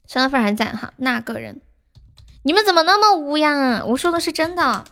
[0.08, 0.94] 酸辣粉还在哈。
[0.96, 1.60] 那个人，
[2.44, 3.84] 你们怎么那么污呀？
[3.88, 4.86] 我说的是真的。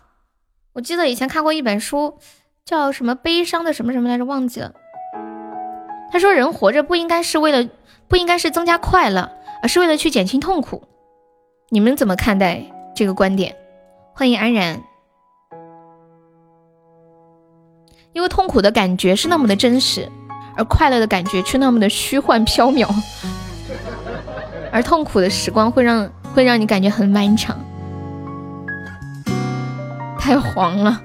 [0.73, 2.19] 我记得以前看过一本书，
[2.65, 4.73] 叫什么悲伤的什么什么来着，忘记了。
[6.11, 7.69] 他说人活着不应该是为了，
[8.09, 9.31] 不应该是增加快乐，
[9.61, 10.83] 而是为了去减轻痛苦。
[11.69, 13.55] 你们怎么看待这个观点？
[14.13, 14.83] 欢迎安然。
[18.13, 20.07] 因为痛苦的感觉是那么的真实，
[20.55, 22.87] 而快乐的感觉却那么的虚幻缥缈，
[24.71, 27.57] 而痛苦的时光会让会让你感觉很漫长，
[30.19, 31.01] 太黄了。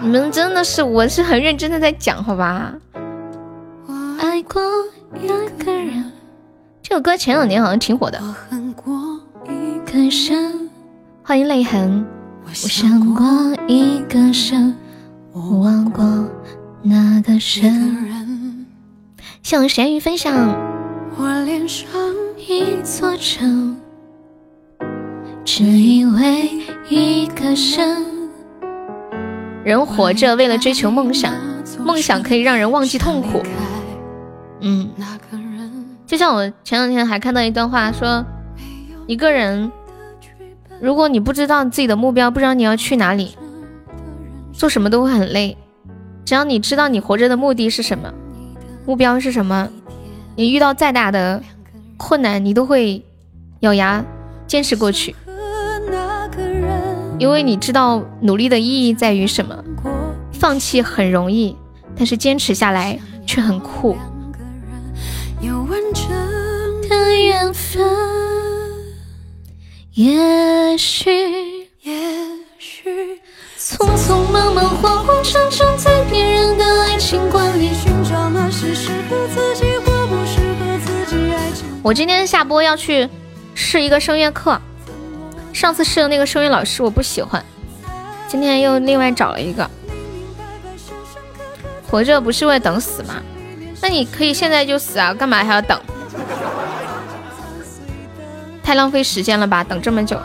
[0.00, 2.72] 你们真的是，我是很认真的在讲，好吧？
[3.86, 4.62] 我爱过
[5.20, 5.26] 一
[5.62, 6.12] 个人，
[6.80, 8.18] 这首歌前两年好像挺火的。
[8.20, 8.94] 我恨过
[9.46, 9.92] 一个
[11.24, 12.06] 欢迎泪痕，
[12.44, 13.24] 我想过
[13.66, 14.76] 一个人。
[15.34, 16.04] 我忘过
[16.82, 18.66] 那个人。
[19.42, 20.32] 向咸鱼分享。
[21.16, 21.88] 我脸上
[22.36, 23.76] 一座城，
[25.42, 26.50] 只因为
[26.88, 28.06] 一个人。
[29.64, 31.32] 人活着为了追求梦想，
[31.82, 33.42] 梦想可以让人忘记痛苦。
[34.60, 34.90] 嗯，
[36.06, 38.24] 就像我前两天还看到一段话，说
[39.06, 39.72] 一个人，
[40.80, 43.34] 如果你不知道自己的目标，不知道你要去哪里。
[44.52, 45.56] 做什么都会很累，
[46.24, 48.12] 只要你知道你活着的目的是什么，
[48.86, 49.68] 目标是什么，
[50.36, 51.42] 你遇到再大的
[51.96, 53.02] 困难，你都会
[53.60, 54.04] 咬牙
[54.46, 55.14] 坚持过去，
[57.18, 59.64] 因为你知道努力的意义在于什么。
[60.32, 61.56] 放弃很容易，
[61.94, 63.96] 但是坚持下来却很酷。
[67.14, 67.78] 也许，
[69.92, 71.61] 也许。
[73.82, 81.66] 匆匆忙忙，慌慌张张，在别人的爱情观里寻找那是适合自己或不适合自己爱情。
[81.82, 83.08] 我今天下播要去
[83.56, 84.60] 试一个声乐课，
[85.52, 87.44] 上次试的那个声乐老师我不喜欢，
[88.28, 89.68] 今天又另外找了一个，
[91.90, 93.14] 活着不是为了等死吗？
[93.80, 95.76] 那你可以现在就死啊，干嘛还要等？
[98.62, 100.16] 太浪费时间了吧，等这么久。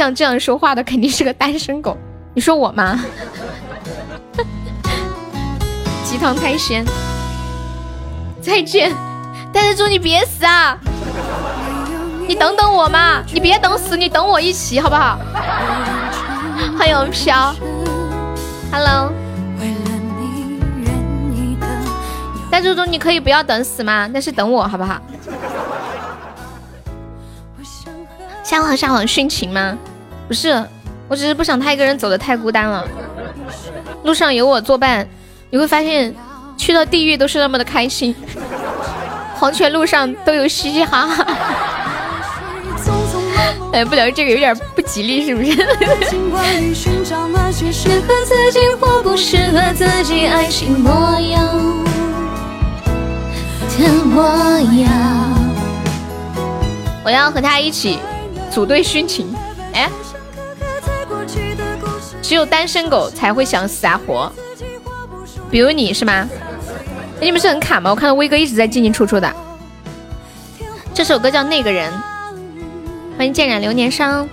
[0.00, 1.94] 像这样说话的肯定是个单身狗，
[2.32, 3.04] 你说我吗？
[6.02, 6.82] 鸡汤太咸。
[8.40, 8.90] 再见，
[9.52, 10.78] 但是祝你别死啊！
[12.26, 15.18] 你等等我嘛，你别等死，你等我一起好不好？
[16.78, 17.54] 欢迎飘
[18.72, 19.12] ，Hello。
[22.50, 24.08] 但猪猪，你可以不要等死吗？
[24.10, 24.98] 但是等我好不好？
[28.42, 29.76] 下午下午殉情吗？
[30.30, 30.64] 不是，
[31.08, 32.86] 我只是不想他一个人走的太孤单了。
[34.04, 35.04] 路上有我作伴，
[35.50, 36.14] 你会发现
[36.56, 38.14] 去到地狱都是那么的开心。
[39.34, 41.26] 黄泉路上都有嘻嘻哈哈。
[43.74, 45.50] 哎，不聊这个有点不吉利，是不是？
[57.02, 57.98] 我要和他一起
[58.48, 59.34] 组队殉情。
[59.72, 59.88] 哎，
[62.30, 64.30] 只有单身狗才会想死啊活，
[65.50, 66.28] 比如你是吗？
[67.20, 67.90] 你们是很卡吗？
[67.90, 69.28] 我看到威哥一直在进进出出的。
[70.94, 71.92] 这首歌叫《那个人》，
[73.18, 74.28] 欢迎渐染流年伤。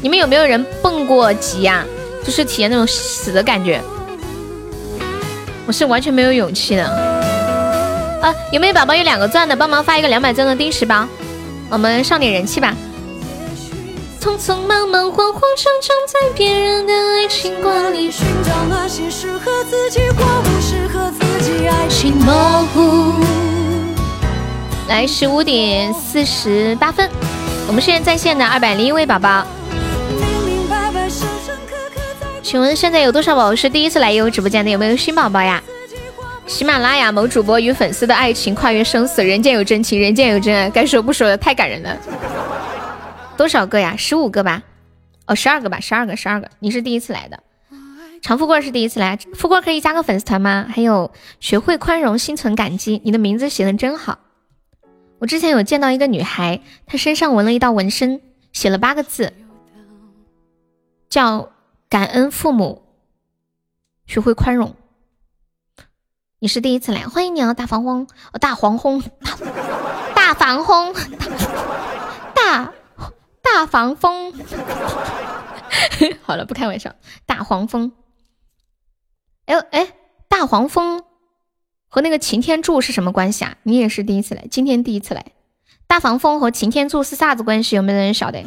[0.00, 1.84] 你们有没有人蹦过极呀？
[2.24, 3.80] 就是体验那种死的感觉。
[5.66, 6.84] 我是完全没有勇气的。
[8.22, 11.08] 啊，有没有宝宝有两个钻的，帮忙发一个两百钻的定时包，
[11.68, 12.72] 我们上点人气吧。
[14.26, 23.12] 匆匆忙忙，慌慌张张，在别人的爱情观里寻找那些适合自己或不适合自己爱情模糊。
[24.88, 27.08] 来，十五点四十八分，
[27.68, 29.46] 我们现在在线的二百零一位宝宝。
[32.42, 34.70] 请问现在有多少宝宝是第一次来悠悠直播间的？
[34.72, 35.62] 有没有新宝宝呀？
[36.48, 41.96] 喜马拉雅某主播与粉丝的爱情跨越生死，人间有真情，人间有真爱，该说不说的，太感人了。
[43.36, 43.96] 多少个呀？
[43.96, 44.62] 十五个吧？
[45.26, 45.80] 哦，十二个吧？
[45.80, 46.50] 十二个，十二个。
[46.58, 47.42] 你是第一次来的，
[48.22, 50.66] 长富贵是第一次来，富贵可以加个粉丝团吗？
[50.68, 53.00] 还有，学会宽容，心存感激。
[53.04, 54.18] 你的名字写的真好。
[55.18, 58.20] 我之前有见到一个女孩，她身上纹了一道纹身，
[58.52, 59.32] 写了八个字，
[61.08, 61.50] 叫。
[61.88, 62.82] 感恩父母，
[64.08, 64.74] 学会宽容。
[66.40, 68.08] 你是第一次来，欢迎你啊，大黄蜂，
[68.40, 69.00] 大黄蜂，
[70.16, 71.45] 大防风，大
[73.54, 74.32] 大黄蜂。
[76.22, 76.94] 好了，不开玩笑。
[77.24, 77.92] 大黄蜂，
[79.46, 79.92] 哎呦哎，
[80.28, 81.02] 大黄蜂
[81.88, 83.56] 和那个擎天柱是什么关系啊？
[83.62, 85.24] 你也是第一次来，今天第一次来。
[85.86, 87.76] 大黄蜂和擎天柱是啥子关系？
[87.76, 88.44] 有没有人晓得？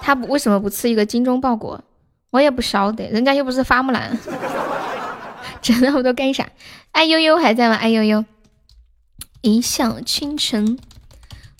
[0.00, 1.82] 他不为什么不吃一个精忠报国？
[2.30, 4.18] 我也不晓得，人家又不是花木兰，
[5.60, 6.48] 整那么多干啥？
[6.90, 7.76] 哎悠悠还在吗？
[7.76, 8.24] 哎悠悠，
[9.42, 10.78] 一笑倾城，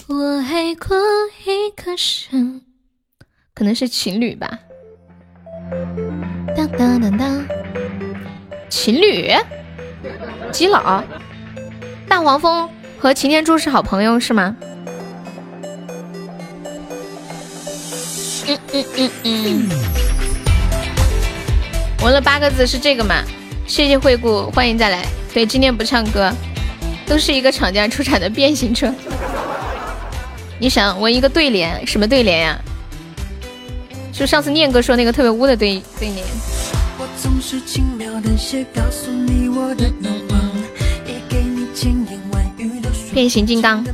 [0.08, 0.96] 我爱过
[1.44, 1.92] 一个
[2.30, 2.62] 人，
[3.54, 4.58] 可能是情侣吧。
[6.56, 7.46] 当当当当，
[8.68, 9.30] 情侣，
[10.50, 11.04] 基佬，
[12.08, 12.68] 大黄蜂
[12.98, 14.56] 和擎天柱是好朋友是吗？
[18.48, 19.68] 嗯嗯嗯嗯。
[22.02, 23.22] 纹了八个字是这个吗？
[23.68, 25.06] 谢谢惠顾，欢迎再来。
[25.32, 26.32] 对，今天不唱歌，
[27.06, 28.92] 都是一个厂家出产的变形车。
[30.62, 32.56] 你想纹一个对联，什么对联呀？
[34.12, 36.24] 就上次念哥说那个特别污的对对联。
[43.12, 43.84] 变形金刚，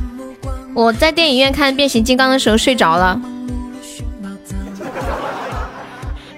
[0.75, 3.19] 我在电影院看变形金刚的时候睡着了。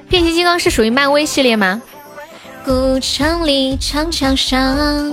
[0.08, 1.82] 变形金刚是属于漫威系列吗？
[2.64, 5.12] 古城里长墙上，人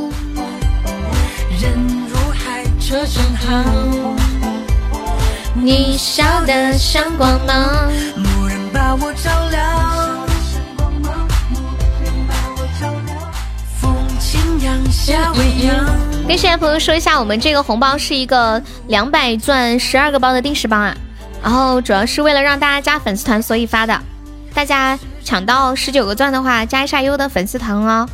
[2.09, 4.17] 如海，车正行。
[5.61, 10.27] 你笑得像光芒，蓦然把我照亮。
[13.81, 15.85] 风轻扬，夏未央。
[16.27, 20.97] 跟现在朋友说一下，我们这个红包是一个两百钻十二个包的定时包啊，
[21.43, 24.01] 然后主要是为了让大家加粉丝团，所以发的。
[24.55, 28.09] 大家抢到十九个钻的话，加一下优的粉丝团哦。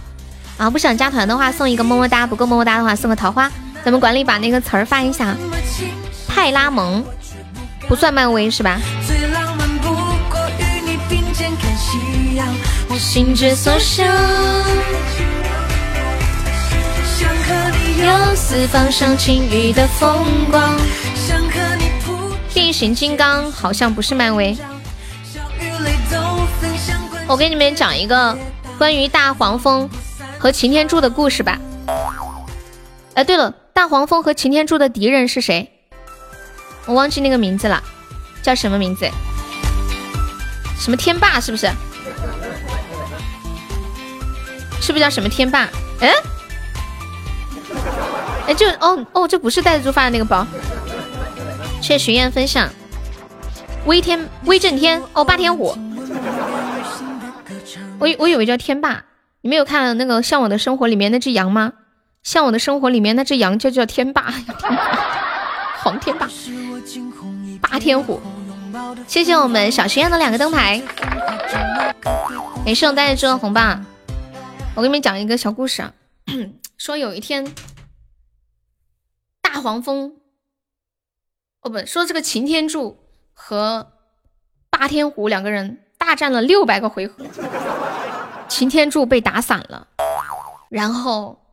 [0.56, 3.50] 啊，不想加团的话，送一个么么哒；不够么么哒的话，送个桃花。
[3.84, 5.36] 咱们管理把那个词儿发一下。
[6.26, 7.04] 派拉蒙
[7.88, 8.80] 不算漫威是吧？
[12.96, 14.06] 心之所向，
[17.98, 20.76] 有四方赏晴雨的风光。
[22.54, 24.56] 变形金刚好像不是漫威。
[27.26, 28.36] 我给你们讲一个
[28.78, 29.90] 关于大黄蜂
[30.38, 31.58] 和擎天柱的故事吧。
[33.14, 35.73] 哎，对了，大黄蜂和擎天柱的敌人是谁？
[36.86, 37.82] 我忘记那个名字了，
[38.42, 39.08] 叫什么名字？
[40.78, 41.70] 什么天霸是不是？
[44.80, 45.68] 是不是叫什么天霸？
[46.00, 46.12] 哎，
[48.48, 50.46] 哎，就哦哦，这不是带着猪发的那个包。
[51.80, 52.68] 谢谢徐燕分享。
[53.86, 55.76] 威天威震天哦，霸天虎。
[57.98, 59.04] 我我以为叫天霸。
[59.40, 61.72] 你没有看那个《向往的生活》里面那只羊吗？
[62.22, 64.32] 《向往的生活》里面那只羊就叫天霸，
[65.80, 66.26] 黄天霸，
[67.74, 68.20] 霸天虎。
[69.04, 70.80] 谢谢我们小学院的两个灯牌，
[72.64, 73.76] 没事，我带着这个红包。
[74.76, 75.92] 我给你们讲一个小故事啊，
[76.78, 77.52] 说有一天，
[79.42, 80.14] 大黄蜂，
[81.62, 82.96] 哦不，说这个擎天柱
[83.32, 83.90] 和
[84.70, 87.26] 霸天虎两个人大战了六百个回合，
[88.48, 89.88] 擎天柱被打散了，
[90.68, 91.44] 然后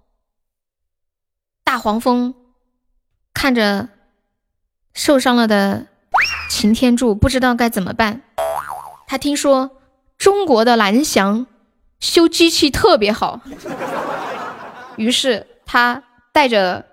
[1.64, 2.36] 大黄蜂
[3.34, 3.90] 看着
[4.94, 5.88] 受伤了的
[6.52, 8.22] 擎天柱，不知道该怎么办。
[9.08, 9.72] 他听说
[10.18, 11.48] 中国的蓝翔。
[12.00, 13.42] 修机器特别好，
[14.96, 16.02] 于是他
[16.34, 16.84] 带着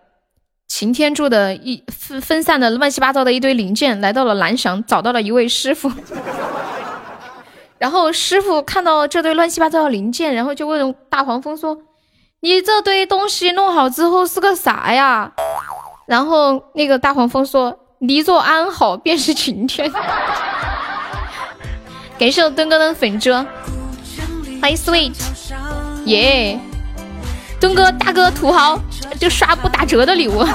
[0.67, 5.91] 擎天柱的一分分散的乱七八糟的一堆零件，来到了蓝翔，找到了一位师傅。
[7.79, 11.79] 然后师傅看到这堆乱七八糟的零件，然后就问大黄蜂说
[12.41, 15.33] ：“你这堆东西弄好之后是个啥呀？”
[16.07, 19.91] 然后那个大黄蜂说：“你若安好，便是晴天。”
[22.19, 23.33] 感谢我墩哥的粉猪。
[24.61, 25.13] 欢迎 sweet，
[26.05, 26.61] 耶！
[27.61, 28.79] 东哥大哥土豪，
[29.19, 30.47] 就刷不打折的礼物。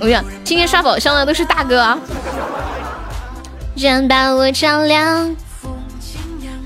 [0.00, 1.98] 跟你讲，今天刷宝箱的都是大哥啊！
[3.74, 5.34] 人把我照亮，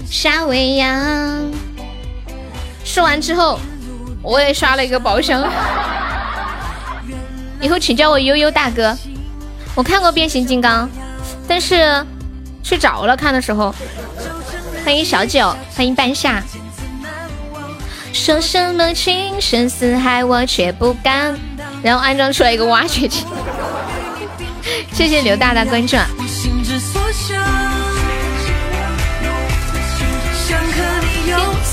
[0.09, 1.51] 夏威阳。
[2.85, 3.59] 说完之后，
[4.23, 5.43] 我也刷了一个宝箱。
[7.63, 8.95] 以后请叫我悠悠大哥。
[9.75, 10.87] 我看过变形金刚，
[11.49, 12.05] 但是。
[12.65, 13.75] 睡着了，看的时候。
[14.85, 16.41] 欢迎小九，欢迎半夏。
[18.13, 21.37] 说什么情深似海，我却不敢。
[21.83, 23.25] 然后安装出来一个挖掘机。
[24.95, 25.97] 谢谢刘大大关注。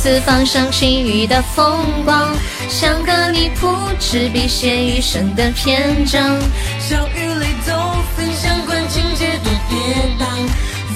[0.02, 2.34] 四方赏晴雨的风光，
[2.70, 3.68] 想和你铺
[4.00, 6.40] 纸笔写余生的篇章。
[6.80, 7.74] 笑与泪都
[8.16, 9.78] 分享，管情节多跌
[10.18, 10.26] 宕。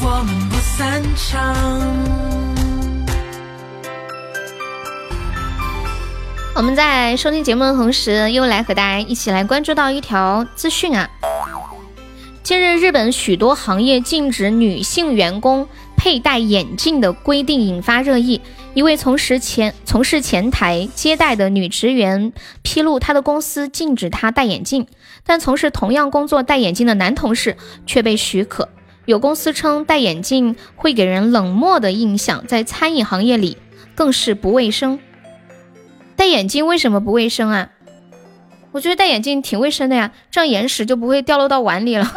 [0.02, 1.54] 我们不散场。
[6.56, 11.10] 我们在收听节目的同时，又来和大家一起来关注到一条资讯啊。
[12.42, 15.68] 近日，日本许多行业禁止女性员工
[16.04, 18.42] 佩戴眼镜的规定引发热议。
[18.74, 24.86] 一位从事前从事前台接待的女职员披露，她的公司禁止她戴眼镜，
[25.26, 27.56] 但从事同样工作戴眼镜的男同事
[27.86, 28.68] 却被许可。
[29.06, 33.56] 有公司称戴眼镜会给人冷漠的印象，在餐饮行业里
[33.96, 35.00] 更是不卫生。
[36.18, 37.70] 戴眼镜为什么不卫生啊？
[38.74, 42.14] 我觉得戴眼镜挺卫生的呀，这样眼屎就不会掉落到碗里了。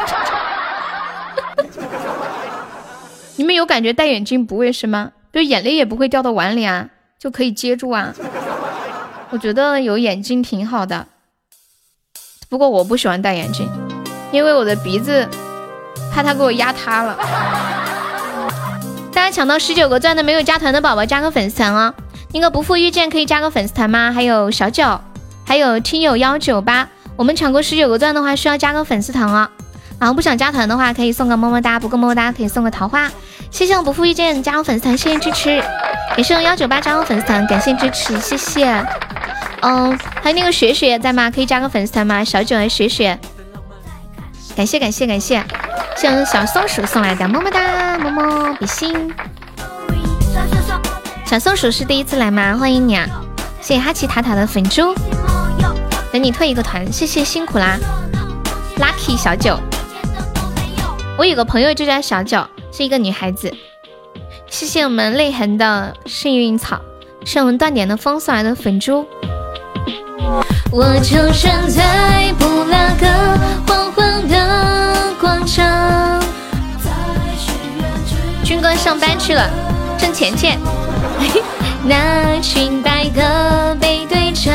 [3.37, 5.13] 你们有感觉戴眼镜不卫生吗？
[5.33, 6.89] 就眼泪也不会掉到碗里啊，
[7.19, 8.15] 就可以接住啊。
[9.31, 11.07] 我觉得有眼镜挺好的，
[12.49, 13.69] 不过我不喜欢戴眼镜，
[14.33, 15.29] 因为我的鼻子。
[16.13, 17.15] 怕他给我压塌了！
[19.13, 21.93] 大家抢到十九个钻的没有加团的宝宝加个粉丝团哦。
[22.33, 24.11] 那个不负遇见可以加个粉丝团吗？
[24.11, 24.99] 还有小九，
[25.45, 29.47] 还有听友幺九八，我们抢过十九个钻的话需要加个粉丝团哦。
[29.99, 33.11] 然后不想加团的话可以送个么么哒，不够么么哒可以送个桃花。
[33.51, 35.63] 谢谢我不负遇见加入粉丝团，谢谢支持。
[36.17, 38.67] 也是用幺九八加入粉丝团，感谢支持，谢谢。
[39.63, 41.31] 嗯，还有那个雪雪在吗？
[41.31, 42.23] 可以加个粉丝团吗？
[42.25, 43.19] 小九和雪雪，
[44.55, 45.43] 感谢感谢感谢。
[45.97, 49.11] 谢小松鼠送来的么么哒，么么比心。
[51.25, 52.57] 小松鼠是第一次来吗？
[52.59, 53.07] 欢迎你啊！
[53.63, 54.95] 谢谢哈奇塔塔的粉猪，
[56.13, 57.79] 等你退一个团，谢谢辛苦啦
[58.79, 59.59] ，Lucky 小九。
[61.19, 63.53] 我有个朋友就叫小九，是一个女孩子。
[64.49, 66.81] 谢谢我们泪痕的幸运草，
[67.25, 69.07] 是我们断点的风送来的粉珠。
[70.71, 73.07] 我就站在布拉格
[73.67, 76.23] 黄昏的广场。
[78.45, 79.49] 军哥上班去了，
[79.97, 80.53] 挣钱去。
[81.89, 84.53] 那群白鸽背对着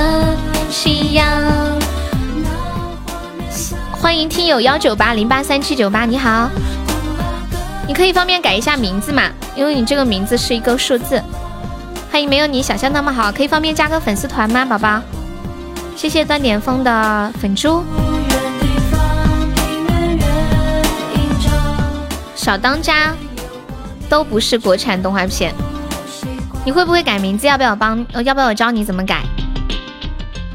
[0.69, 1.25] 夕阳。
[4.01, 6.49] 欢迎听友幺九八零八三七九八，你好。
[7.87, 9.29] 你可以方便改一下名字嘛？
[9.55, 11.21] 因为你这个名字是一个数字。
[12.11, 14.99] 欢迎没有你想象那么好，可以方便加个粉丝团吗，宝宝？
[15.95, 17.83] 谢谢断点风的粉猪。
[22.35, 23.13] 小当家
[24.09, 25.53] 都不是国产动画片，
[26.65, 27.45] 你会不会改名字？
[27.45, 28.03] 要不要帮？
[28.25, 29.21] 要不要我教你怎么改？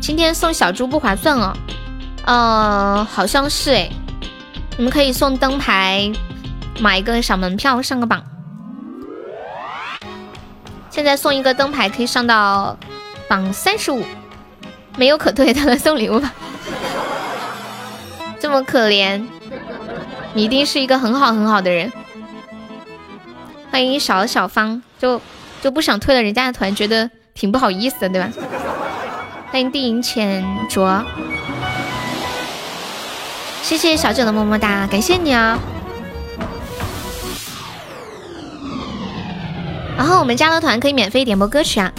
[0.00, 1.56] 今天送小猪不划算哦。
[2.26, 3.88] 呃，好像是哎。
[4.78, 6.12] 你们可以送灯牌，
[6.80, 8.22] 买一个小门票上个榜。
[10.90, 12.76] 现在送一个灯牌可以上到
[13.26, 14.04] 榜三十五，
[14.98, 16.34] 没有可退的了，送礼物吧。
[18.38, 19.26] 这么可怜，
[20.34, 21.90] 你一定是一个很好很好的人。
[23.70, 25.18] 欢迎小小芳，就
[25.62, 28.30] 就不想退了人家的团，觉得挺不好意思的，对吧？
[29.50, 31.02] 欢迎地影浅浊。
[33.66, 35.58] 谢谢小九的么么哒，感谢你啊！
[39.98, 41.90] 然后我们加了团可以免费点播歌曲啊，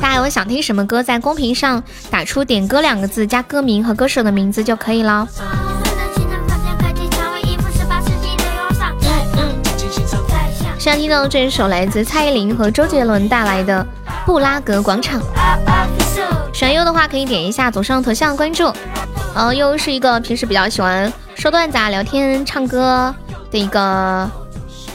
[0.00, 5.28] 大家有想听什么歌，在公屏上打出“点歌”两个字，加歌名和歌手的名字就可以了。
[10.78, 13.86] 现在听到这一首来自蔡依林和周杰伦带来的
[14.24, 15.20] 《布拉格广场》。
[16.54, 18.72] 喜欢优的话可以点一下左上头像关注。
[19.34, 23.14] 然后又是一个平时比较喜欢说段子、啊、聊天、唱歌
[23.50, 24.30] 的一个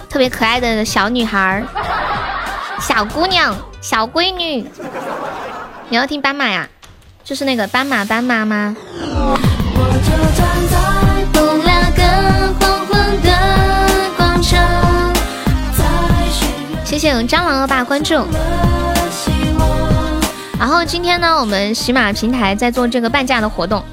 [0.10, 1.64] 特别可爱的小女孩、
[2.80, 4.70] 小姑娘、小闺女。
[5.90, 6.68] 你要听斑马呀？
[7.24, 8.76] 就是那个斑马斑马吗？
[16.84, 18.26] 谢谢我们蟑螂恶霸关注。
[20.57, 23.84] 然后今天呢，我们喜马平台在做这个半价的活动。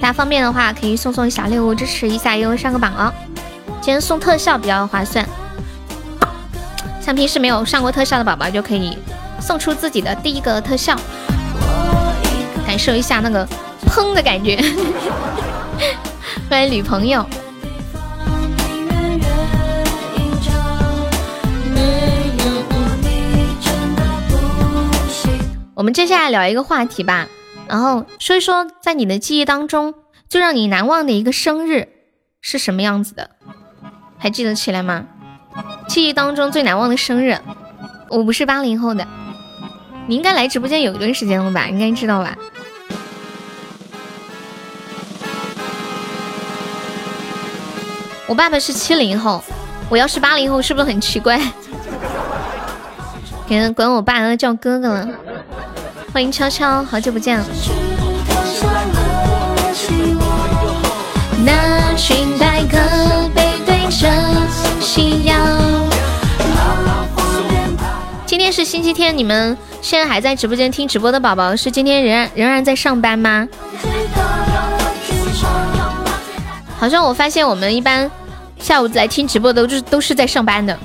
[0.00, 3.12] 大家方便的话，可以送送小礼物支持一下，又上个榜哦。
[3.80, 5.26] 今天送特效比较划算，
[7.00, 8.96] 像平时没有上过特效的宝宝就可以
[9.40, 10.96] 送出自己的第一个特效，
[12.66, 13.46] 感受一下那个
[13.86, 14.62] 砰的感觉。
[16.48, 17.26] 欢迎女朋友。
[25.74, 27.26] 我们接下来聊一个话题吧。
[27.68, 29.94] 然后说一说，在你的记忆当中
[30.28, 31.88] 最让你难忘的一个生日
[32.40, 33.30] 是什么样子的？
[34.18, 35.04] 还记得起来吗？
[35.86, 37.38] 记忆当中最难忘的生日，
[38.08, 39.06] 我不是八零后的，
[40.06, 41.68] 你应该来直播间有一段时间了吧？
[41.68, 42.36] 应该知道吧？
[48.26, 49.42] 我爸爸是七零后，
[49.90, 51.40] 我要是八零后，是不是很奇怪？
[53.46, 55.08] 给人管我爸叫哥哥了。
[56.12, 57.38] 欢迎悄悄，好久不见。
[61.44, 62.78] 那群白鸽
[63.34, 64.08] 背对着
[64.80, 65.38] 夕阳。
[68.26, 73.46] 今天是星期天，你们现在还在直播间听直播的宝宝，是今天仍然仍然在上班吗？
[76.78, 78.10] 好像我发现我们一般
[78.58, 80.76] 下午来听直播的都是都是在上班的，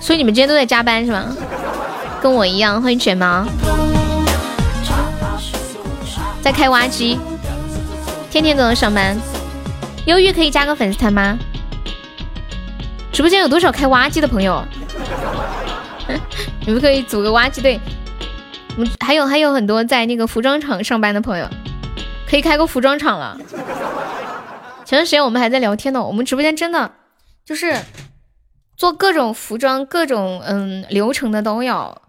[0.00, 1.36] 所以你们今天都在加班是吗？
[2.22, 3.44] 跟我一样，欢迎卷毛。
[6.44, 7.18] 在开挖机，
[8.30, 9.16] 天天都能上班。
[10.04, 11.38] 忧郁可以加个粉丝团吗？
[13.10, 14.62] 直播间有多少开挖机的朋友？
[16.66, 17.80] 你们可以组个挖机队。
[18.76, 21.48] 我们，还有还有很多在那个服装厂上班的朋友，
[22.28, 23.38] 可以开个服装厂了。
[24.84, 26.92] 前段时间我们还在聊天呢，我们直播间真的
[27.46, 27.74] 就是
[28.76, 32.02] 做各种服装、各种嗯流程的都有。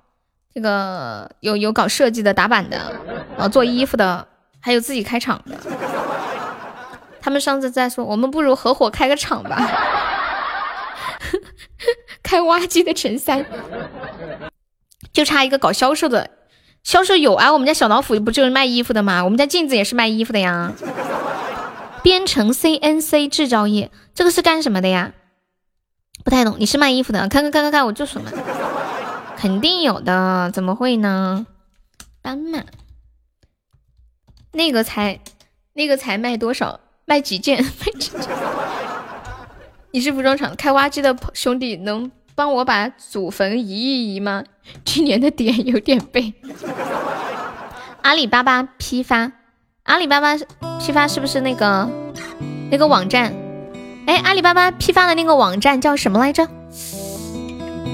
[0.55, 2.97] 这个有有搞设计的、打版的，
[3.37, 4.25] 呃，做衣服的，
[4.61, 5.57] 还有自己开厂的。
[7.19, 9.69] 他们上次在说，我们不如合伙开个厂吧。
[12.23, 13.45] 开挖机的陈三，
[15.11, 16.29] 就差一个搞销售的。
[16.83, 19.25] 销售有啊，我们家小老虎不就是卖衣服的吗？
[19.25, 20.71] 我们家镜子也是卖衣服的呀。
[22.01, 25.11] 编程 CNC 制造业，这个是干什么的呀？
[26.23, 26.55] 不太懂。
[26.59, 27.27] 你是卖衣服的？
[27.27, 28.31] 看看看看看，我就说嘛。
[29.45, 31.45] 肯定有的，怎么会呢？
[32.23, 32.63] 斑马，
[34.53, 35.19] 那个才，
[35.73, 36.79] 那个才卖多少？
[37.05, 37.61] 卖几件？
[37.85, 38.27] 卖几件？
[39.91, 44.43] 你是服装厂开挖机的兄弟，能帮我把祖坟移一移吗？
[44.83, 46.33] 今年的点有点背。
[48.01, 49.31] 阿里巴巴批发，
[49.83, 50.35] 阿里巴巴
[50.79, 51.87] 批发是不是那个
[52.71, 53.31] 那个网站？
[54.07, 56.47] 哎，阿里巴巴批发的那个网站叫什么来着？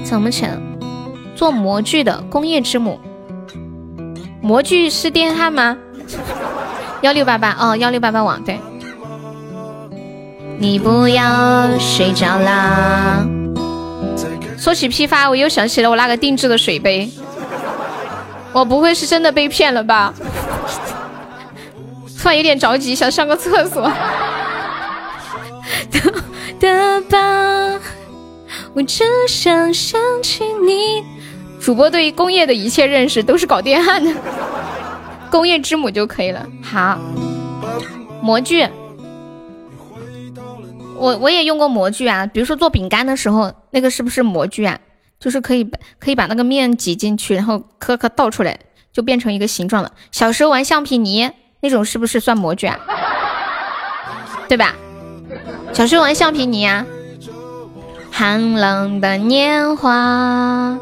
[0.06, 0.58] 怎么起来。
[1.34, 3.00] 做模具的工业之母，
[4.40, 5.76] 模具是电焊吗？
[7.00, 8.60] 幺六八八哦，幺六八八网对。
[10.58, 13.26] 你不要睡着啦。
[14.56, 17.10] 说起批发，我又想起了我那个定制的水杯。
[18.52, 20.14] 我不会是真的被骗了吧？
[22.20, 23.90] 突然有点着急，想上个厕所。
[26.60, 27.80] 的吧，
[28.74, 31.02] 我只想想起你。
[31.62, 34.12] 主播对于工业的一切认识都是搞电焊的，
[35.30, 36.44] 工业之母就可以了。
[36.60, 36.98] 好，
[38.20, 38.66] 模具，
[40.98, 44.76] 我我也用过模具啊，比如说做饼干的时候，那个是不是模具啊？
[45.20, 45.70] 就是可以
[46.00, 48.58] 可以把那个面挤进去，然后颗颗倒出来，
[48.92, 49.92] 就变成一个形状了。
[50.10, 51.30] 小时候玩橡皮泥
[51.60, 52.76] 那种是不是算模具啊？
[54.48, 54.74] 对吧？
[55.72, 56.84] 小时候玩橡皮泥啊。
[58.10, 60.76] 寒冷的年华，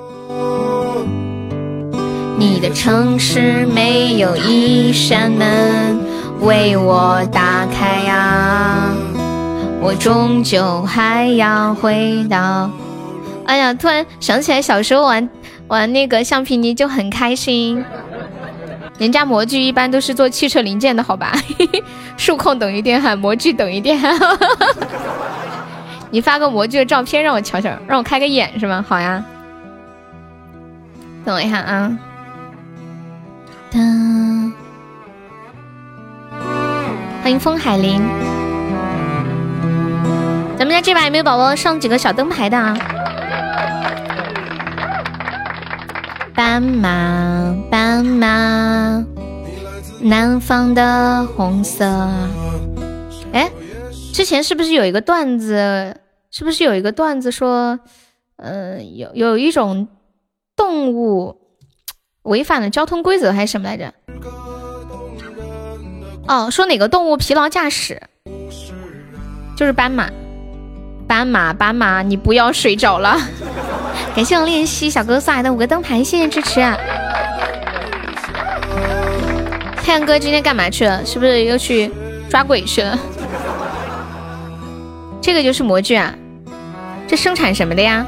[2.41, 6.01] 你的城市没有一扇门
[6.41, 8.95] 为我打开呀，
[9.79, 12.71] 我终究还要回到。
[13.45, 15.29] 哎呀，突然想起来小时候玩
[15.69, 17.85] 玩那个橡皮泥就很开心。
[18.97, 21.35] 人家模具一般都是做汽车零件的，好吧？
[22.17, 24.19] 数控等于电焊，模具等于电焊。
[26.11, 28.83] 你发个模具的照片让我瞧瞧，让我开个眼是吗？
[28.89, 29.23] 好呀。
[31.23, 31.99] 等我一下啊。
[33.71, 34.53] 噔。
[37.23, 38.03] 欢迎风海林。
[40.59, 42.77] 咱们家这把有没有宝宝上几个小灯牌的啊？
[46.35, 49.05] 斑马，斑马，
[50.01, 51.85] 南方的红色。
[53.33, 53.51] 哎，
[54.13, 55.97] 之前是不是有一个段子？
[56.31, 57.79] 是不是有一个段子说，
[58.37, 59.89] 嗯，有有一种
[60.57, 61.40] 动物
[62.23, 63.93] 违反了交通规则还是什么来着？
[66.29, 68.01] 哦，说哪个动物疲劳驾驶？
[69.57, 70.09] 就是斑马，
[71.07, 73.19] 斑马，斑马，你不要睡着了。
[74.15, 76.61] 感谢我练习小哥送来的五个灯牌，谢谢支持。
[76.61, 76.77] 啊
[79.77, 81.05] 太阳哥今天干嘛去了？
[81.05, 81.91] 是不是又去
[82.29, 82.99] 抓鬼去了？
[85.21, 86.15] 这个就是模具啊，
[87.09, 88.07] 这生产什么的呀？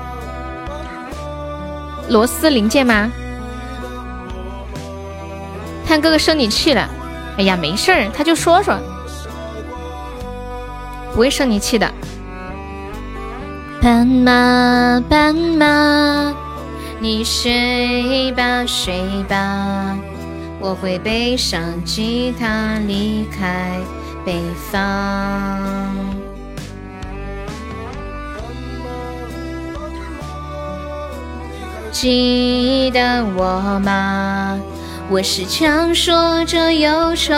[2.09, 3.11] 螺丝零件吗？
[5.93, 6.89] 看哥哥生你气了？
[7.37, 8.79] 哎呀，没事儿，他就说说，
[11.13, 11.87] 不会生你气的。
[13.83, 16.35] 斑马，斑马，
[16.99, 19.95] 你睡吧，睡吧，
[20.59, 23.79] 我会背上吉他离开
[24.25, 24.41] 北
[24.71, 24.81] 方。
[31.91, 34.59] 记得我吗？
[35.11, 37.33] 我是强说着忧愁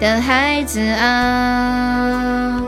[0.00, 2.62] 的孩子啊。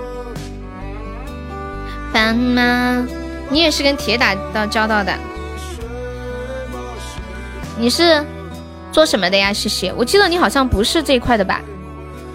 [2.12, 3.06] 斑马，
[3.48, 5.12] 你也是跟铁打到交道的？
[7.78, 8.24] 你是
[8.92, 9.52] 做什么的呀？
[9.52, 11.60] 谢谢，我记得你好像不是这一块的吧？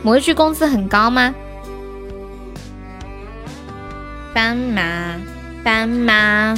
[0.04, 1.34] 模具工资很高吗？
[4.34, 5.16] 斑马，
[5.64, 6.56] 斑马，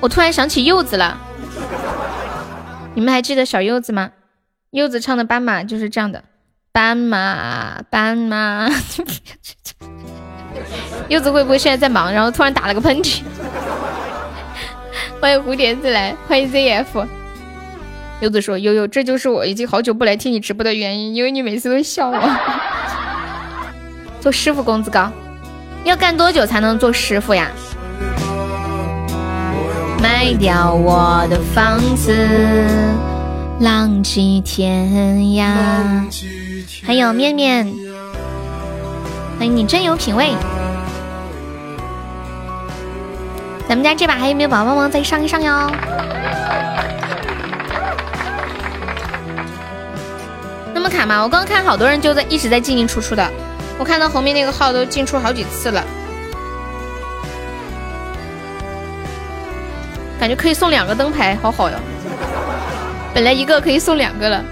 [0.00, 1.18] 我突然想起柚子了，
[2.94, 4.10] 你们还记得小柚子吗？
[4.74, 6.24] 柚子唱的《斑马》就是这样的，
[6.72, 8.68] 斑马，斑马。
[11.06, 13.22] 柚子会不会现在在忙，然后突然打了个喷嚏？
[15.20, 17.06] 欢迎蝴蝶自来，欢迎 ZF。
[18.20, 22.18] 柚子说：悠悠，这就是我已经好久不来听你直播的原因，因为你每次都笑我。
[24.18, 25.08] 做师傅工资高，
[25.84, 27.48] 要干多久才能做师傅呀？
[30.02, 32.12] 卖掉我的房子，
[33.60, 34.88] 浪迹天
[35.36, 35.54] 涯。
[36.84, 37.64] 还有面面，
[39.38, 40.34] 欢迎你真有品味。
[43.68, 45.70] 咱们家这把还有没有宝宝帮忙再上一上哟？
[50.74, 51.22] 那么卡吗？
[51.22, 53.30] 我刚刚看好多人就在一直在进进出出的，
[53.78, 55.82] 我看到后面那个号都进出好几次了，
[60.18, 61.76] 感觉可以送两个灯牌，好好哟！
[63.14, 64.44] 本来一个可以送两个了，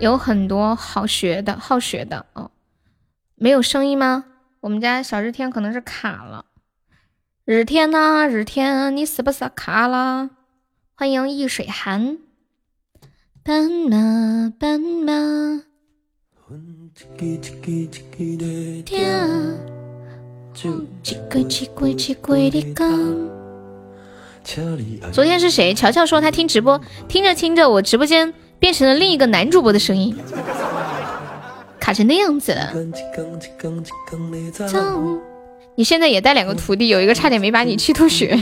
[0.00, 2.50] 有很多好学的好学的哦。
[3.34, 4.24] 没有声音吗？
[4.60, 6.46] 我们家小日天可能是卡了。
[7.44, 10.30] 日天呐，日天，你是不是卡了？
[10.94, 12.16] 欢迎易水寒。
[13.42, 15.60] 斑马，斑马。
[25.12, 25.74] 昨天是谁？
[25.74, 30.16] 乔乔说他听直播，听着听着，我直播间变成了另一个男主播的声音，
[31.80, 32.72] 卡成那样子了。
[35.74, 38.38] 你现在也带两个徒弟，有一个差点没把你气吐血。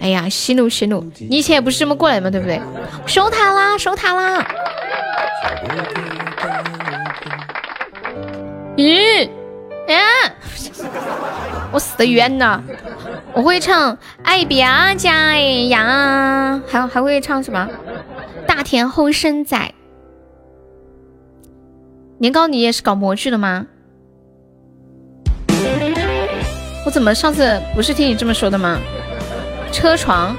[0.00, 1.04] 哎呀，息怒息怒！
[1.28, 2.60] 你以前也不是这么过来的嘛，对不对？
[3.06, 4.44] 收塔啦，收塔啦！
[8.76, 9.28] 咦？
[9.86, 10.34] 哎！
[11.72, 12.60] 我死的冤呐！
[13.32, 14.64] 我会唱《爱别
[14.96, 17.68] 家哎呀》，还还会唱什么
[18.46, 19.56] 《大田后生仔》？
[22.18, 23.66] 年糕，你也是搞模具的吗？
[26.84, 28.78] 我怎么上次不是听你这么说的吗？
[29.70, 30.36] 车床，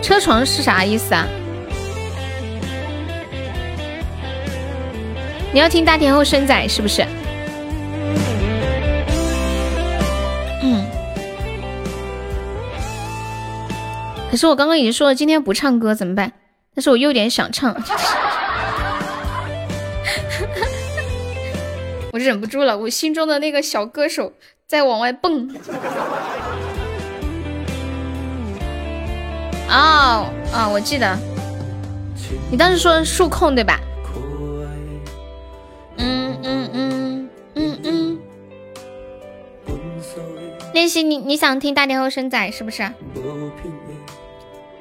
[0.00, 1.26] 车床是啥意思啊？
[5.52, 7.04] 你要听大田后生仔是不是？
[14.38, 16.32] 是我刚刚已经说了，今天不唱歌怎么办？
[16.74, 17.74] 但是我又有点想唱，
[22.12, 24.32] 我忍不住了，我心中的那个小歌手
[24.66, 25.52] 在往外蹦。
[29.68, 31.18] 哦哦，我记得，
[32.50, 33.80] 你当时说数控对吧？
[35.96, 38.18] 嗯嗯嗯嗯嗯。
[40.72, 42.88] 练习你你想听大点后生仔是不是？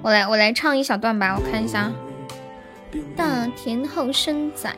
[0.02, 1.92] 我来我来唱一小段吧，我看一下。
[3.16, 4.74] 大田后生仔，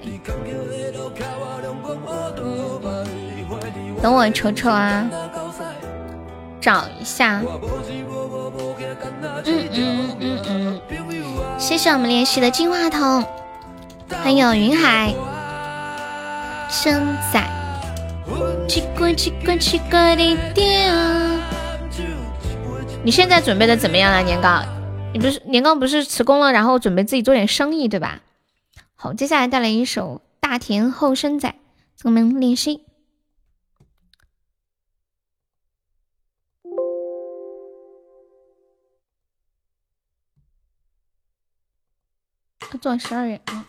[4.02, 5.08] 等我瞅瞅啊，
[6.60, 7.41] 找一下。
[9.46, 10.82] 嗯嗯嗯嗯，
[11.58, 13.24] 谢谢我们练习的金话筒，
[14.24, 15.14] 还有云海
[16.70, 17.41] 生仔，
[18.68, 20.91] 奇怪奇怪奇怪的点。
[23.04, 24.62] 你现在准备的怎么样了，年糕？
[25.11, 28.22] 你不是年糕不是辞工了，然后准备自己做点生意对吧？
[28.95, 31.56] 好，接下来带来一首大田后生仔，
[32.03, 32.86] 我们练习。
[42.60, 43.65] 他做十二月啊。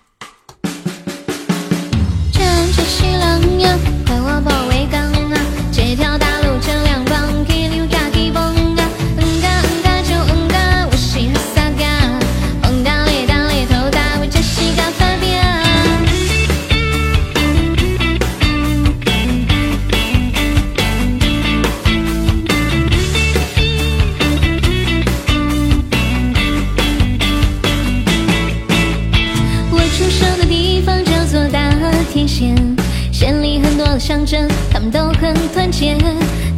[34.01, 35.95] 乡镇，他们都很团结。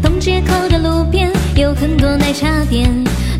[0.01, 2.89] 东街口的路边有很多奶茶店。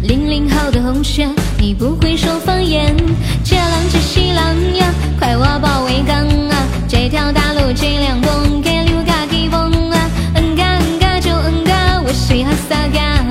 [0.03, 2.97] 零零后的同学，你不会说方言。
[3.45, 6.19] 这浪接西浪呀，快我保卫岗
[6.51, 6.67] 啊！
[6.89, 10.11] 这条大路这辆蹦，给六嘎给蹦啊！
[10.35, 13.25] 嗯嘎嗯嘎就嗯嘎，我是哈萨嘎。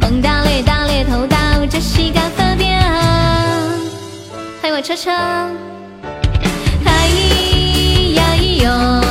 [0.00, 1.36] 蹦大咧大咧头大，
[1.68, 2.80] 这西嘎发边。
[4.62, 5.10] 欢迎我车车。
[6.82, 7.08] 嗨
[8.14, 9.03] 呀咿哟。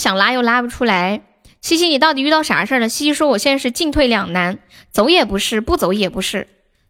[0.00, 1.20] 想拉又拉不出来。
[1.60, 2.88] 西西，你到底遇到啥事儿了？
[2.88, 4.58] 西西说我现在是进退两难，
[4.90, 6.48] 走也不是，不走也不是，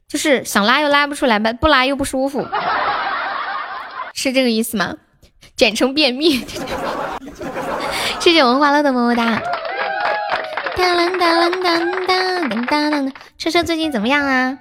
[0.09, 2.47] 就是想拉又拉不出来吧，不拉又不舒服，
[4.15, 4.95] 是这个意思吗？
[5.57, 6.47] 简称便秘。
[8.21, 9.43] 谢谢我们欢乐的么么哒。
[10.77, 14.57] 当当当当当当当，车车最近怎么样啊？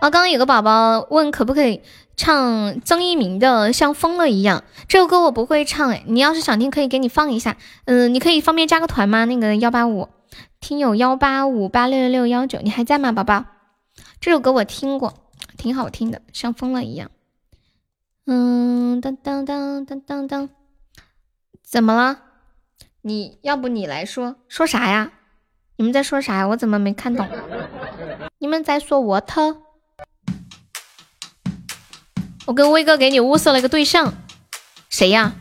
[0.00, 1.82] 哦，刚刚有个宝宝问可不可以
[2.18, 4.58] 唱曾一鸣的《像疯了一样》
[4.88, 6.02] 这首歌，我不会唱哎。
[6.08, 7.56] 你要是想听，可以给你放一下。
[7.84, 9.24] 嗯，你可以方便加个团吗？
[9.24, 10.08] 那个幺八五
[10.58, 13.44] 听友幺八五八六六六幺九，你还在吗，宝宝？
[14.20, 15.14] 这首歌我听过，
[15.56, 17.08] 挺好听的，像疯了一样。
[18.26, 20.50] 嗯，当当当当当当，
[21.62, 22.18] 怎么了？
[23.02, 25.12] 你要不你来说说啥呀？
[25.76, 26.48] 你们在说啥呀？
[26.48, 27.28] 我怎么没看懂？
[28.38, 29.62] 你们在说我特？
[32.48, 34.14] 我跟威哥给你物色了一个对象，
[34.88, 35.32] 谁呀？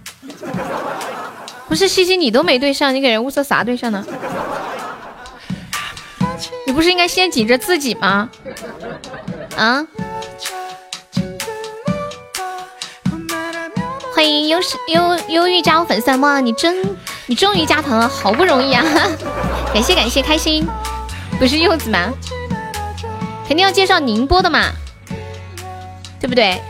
[1.70, 4.06] 不是西西，你都没对象，你给人物色啥对象呢？
[6.66, 8.30] 你不是应该先紧着自己吗？
[9.56, 9.88] 啊？
[14.14, 14.60] 欢迎忧
[14.90, 16.42] 忧忧郁加我粉丝团哇！
[16.42, 16.76] 你真
[17.28, 18.84] 你终于加团了，好不容易啊！
[19.74, 20.68] 感谢感谢开心，
[21.40, 22.12] 不是柚子吗？
[23.48, 24.74] 肯定要介绍宁波的嘛，
[26.20, 26.62] 对不对？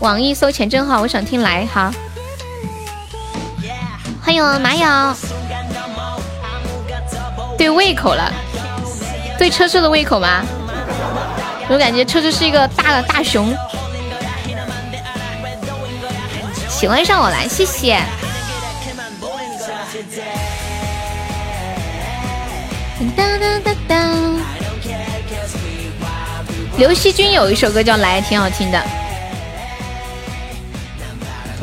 [0.00, 1.92] 网易搜钱真好，我想听来哈。
[4.22, 5.14] 欢迎马友，
[7.56, 8.32] 对胃口了，
[9.38, 10.42] 对车车的胃口吗？
[11.68, 13.54] 我感觉车车是一个大大熊。
[16.68, 18.02] 喜欢上我来，谢谢。
[23.16, 24.36] 当当当当。
[26.76, 28.82] 刘惜君有一首歌叫《来》，挺好听的。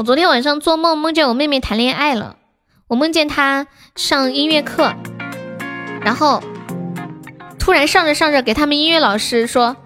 [0.02, 2.38] 我昨天晚上做梦，梦见我妹妹谈恋爱了。
[2.88, 4.96] 我梦见她上音乐课，
[6.02, 6.42] 然后
[7.60, 9.78] 突然上着上着，给他们音乐老师说，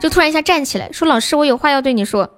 [0.00, 2.30] 就突然一下站起来说：“老师，我有话要对你说。”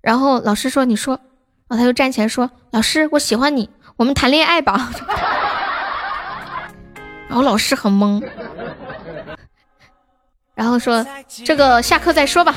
[0.00, 1.18] 然后老师说：“你说。”
[1.66, 4.92] 然后他就站起来说：“老师，我喜欢你，我们谈恋爱吧。
[7.26, 8.24] ”然后老师很懵，
[10.54, 11.04] 然后说
[11.44, 12.54] ：“这个下课再说吧。”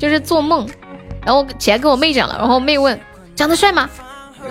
[0.00, 0.66] 就是做梦，
[1.26, 2.34] 然后起来跟我妹讲了。
[2.38, 2.98] 然后我妹问
[3.36, 3.88] ：“长得帅吗？”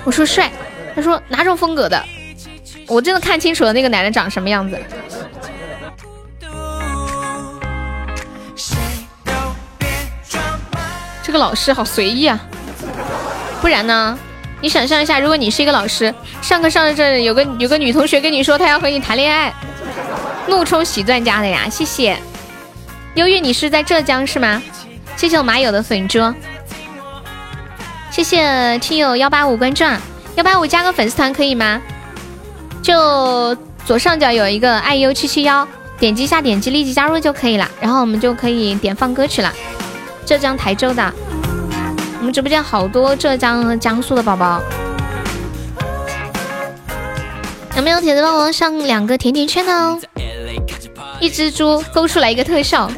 [0.05, 0.51] 我说：“帅。”
[0.95, 2.01] 他说：“哪种风格的？”
[2.87, 4.79] 我真的看清楚了那个男人长什么样子。
[11.23, 12.39] 这个老师好随意啊，
[13.61, 14.17] 不然呢？
[14.61, 19.53] 你想象一下，如果你是一个老师，上课上着这有个有个女同学跟你说她要和你谈恋爱，
[20.47, 21.67] 怒冲喜钻家的呀！
[21.69, 22.17] 谢谢，
[23.15, 24.61] 忧郁，你是在浙江是吗？
[25.19, 26.33] 谢谢我马友的粉猪，
[28.09, 29.83] 谢谢听友幺八五关注，
[30.35, 31.81] 幺八五加个粉丝团可以吗？
[32.81, 33.53] 就
[33.85, 35.67] 左上角有一个爱优七七幺，
[35.99, 39.51] 点击一下，点击立即加入就可以了，然后我们就可以点放歌曲了。
[40.25, 41.13] 浙江台州的，
[42.19, 44.61] 我们直播间好多浙江和江苏的宝宝，
[47.75, 49.99] 有没有铁子帮我上两个甜甜圈的哦？
[51.19, 52.89] 一只猪勾出来一个特效，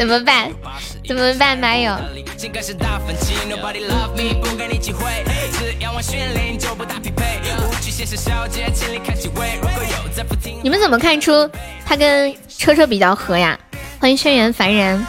[0.00, 0.50] 怎么办？
[1.06, 1.58] 怎么办？
[1.58, 1.94] 马友。
[10.62, 11.50] 你们怎么看出
[11.84, 13.58] 他跟车车比较合呀？
[14.00, 15.06] 欢迎轩辕凡人。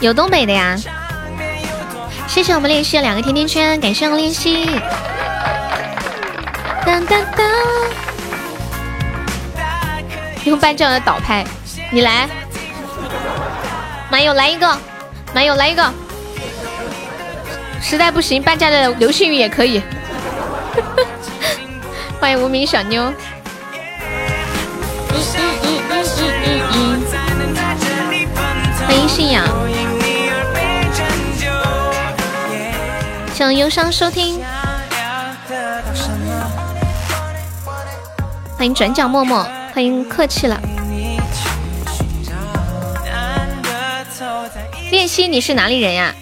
[0.00, 0.74] 有东北的呀，
[2.26, 4.80] 谢谢我们练习的两个甜甜圈，感谢我练习。
[6.86, 7.46] 当当当，
[10.44, 11.44] 用伴奏的倒拍，
[11.94, 12.26] 你来，
[14.10, 14.78] 马友来一个，
[15.34, 15.92] 马友来一个，
[17.82, 19.82] 实在不行半价的流星雨也可以。
[22.18, 23.12] 欢迎无名小妞。
[28.86, 29.46] 欢迎信仰。
[33.34, 34.42] 向忧伤收听，
[38.56, 40.58] 欢迎转角默默，欢迎客气了。
[44.92, 46.14] 练习，你是哪里人呀？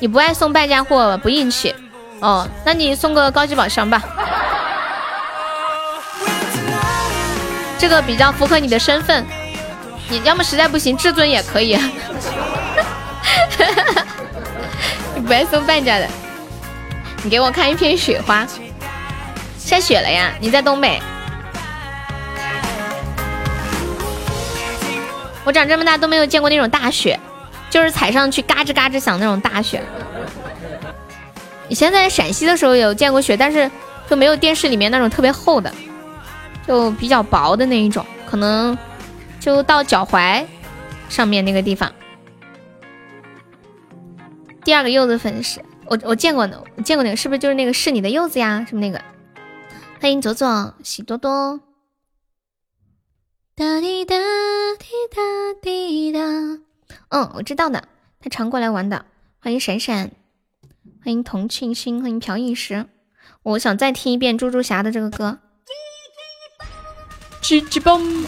[0.00, 1.74] 你不爱送半价货，不硬气
[2.20, 2.46] 哦。
[2.62, 4.02] 那你送个高级宝箱吧，
[7.78, 9.24] 这个比较符合你的身份。
[10.10, 11.74] 你要么实在不行，至尊也可以。
[11.74, 11.82] 哈
[13.56, 13.64] 哈
[13.94, 14.06] 哈
[15.14, 16.06] 你不爱送半价的。
[17.22, 18.46] 你给我看一片雪花，
[19.56, 20.34] 下雪了呀！
[20.38, 21.00] 你在东北，
[25.44, 27.18] 我长这么大都没有见过那种大雪。
[27.70, 29.82] 就是踩上去嘎吱嘎吱响那种大雪。
[31.68, 33.70] 以前在陕西的时候有见过雪，但是
[34.08, 35.72] 就没有电视里面那种特别厚的，
[36.66, 38.76] 就比较薄的那一种，可能
[39.38, 40.44] 就到脚踝
[41.08, 41.92] 上面那个地方。
[44.64, 48.64] 第二个柚子粉是我我见过的，我见过那个是不是就是那个是你的柚子呀？
[48.66, 49.00] 是不那个？
[50.00, 51.60] 欢迎左左喜多多。
[53.54, 54.14] 哒滴哒
[54.78, 56.20] 滴哒滴哒。
[57.10, 57.84] 嗯，我知道的，
[58.20, 59.06] 他常过来玩的。
[59.40, 60.10] 欢迎闪闪，
[61.02, 62.86] 欢迎童庆星，欢迎朴一时。
[63.42, 65.38] 我想再听一遍猪猪侠的这个歌。
[67.40, 68.26] 叽叽嘣！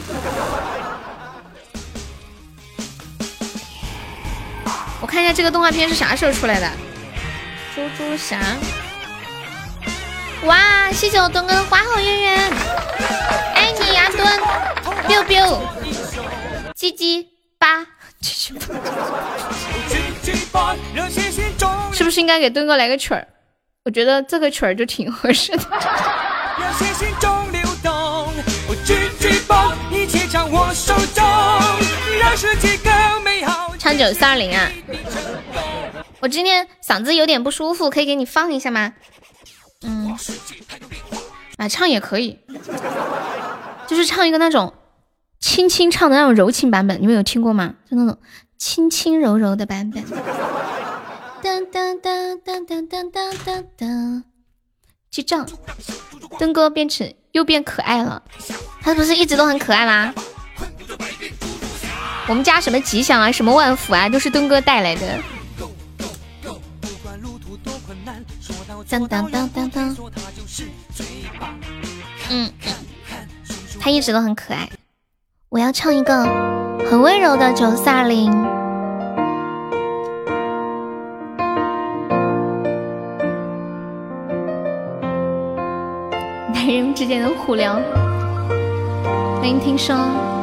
[5.03, 6.71] 我看一下这个动画片是啥时候出来的？
[7.75, 8.41] 猪猪侠。
[10.45, 12.51] 哇，谢谢我东哥的花好月圆，
[13.55, 14.27] 爱你呀墩
[15.07, 15.61] ，biu biu，
[16.75, 17.29] 鸡鸡
[17.59, 17.87] 八，
[21.93, 23.27] 是不是应该给墩哥来个曲儿？
[23.85, 25.65] 我觉得这个曲儿就挺合适的。
[33.79, 34.71] 唱九四二零啊！
[36.21, 38.93] 我今天嗓子有点不舒服，可以给你放一下吗？
[39.83, 40.15] 嗯，
[41.57, 42.39] 啊，唱也可以，
[43.89, 44.75] 就是唱一个那种
[45.41, 47.75] 轻轻唱的那种柔情版本，你们有听过吗？
[47.91, 48.19] 就那种
[48.59, 50.05] 轻轻柔柔的版本。
[51.43, 54.25] 当当当当当当当当，
[55.11, 55.49] 记账，
[56.39, 58.23] 登哥变成又变可爱了，
[58.83, 60.15] 他不是一直都很可爱吗？
[62.29, 65.19] 我们家什么吉祥啊，什么万福啊，都是登哥带来的。
[68.89, 69.97] 当当当当当，
[72.29, 72.53] 嗯，
[73.81, 74.69] 他一直都很可爱。
[75.51, 76.23] 我要唱一个
[76.89, 78.31] 很温柔的九四二零。
[86.55, 87.81] 男人之间的互聊，
[89.41, 90.40] 欢迎听说。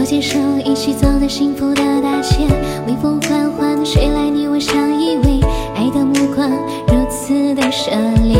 [0.00, 2.46] 手牵手，一起走在幸福的大街，
[2.86, 5.44] 微风缓缓的吹来，你我相依偎，
[5.74, 6.50] 爱的目光
[6.88, 7.92] 如此的热
[8.24, 8.38] 烈。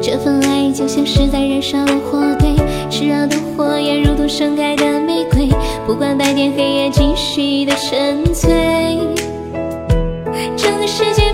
[0.00, 2.50] 这份爱就像是在燃烧的火堆，
[2.90, 5.48] 炽热的火焰如同盛开的玫瑰，
[5.86, 8.98] 不管白天黑夜，继续的沉醉。
[10.56, 11.32] 整个世界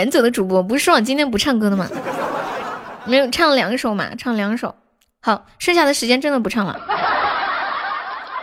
[0.00, 1.86] 远走的主播，不是说我今天不唱歌的吗？
[3.04, 4.74] 没有唱两首嘛，唱两首。
[5.20, 6.80] 好，剩下的时间真的不唱了，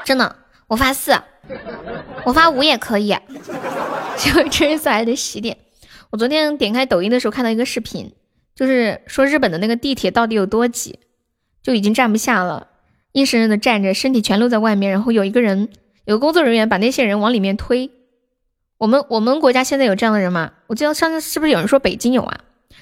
[0.06, 0.36] 真的。
[0.68, 1.20] 我发四，
[2.26, 3.18] 我发五也可以。
[4.18, 5.58] 就这是来的洗点。
[6.12, 8.14] 我昨天点开抖音的时候看到一个视频，
[8.56, 11.00] 就是说日本的那个地铁到底有多挤，
[11.64, 12.68] 就已经站不下了，
[13.14, 15.70] 硬生生的站着，身体全露在外面，然后有一个人，
[16.06, 17.90] 有个工作人员把那些人往里面推。
[18.78, 20.54] 我们我们国家现在有这样的人吗？
[20.68, 22.42] 我记得上次是不是有人说北京有啊？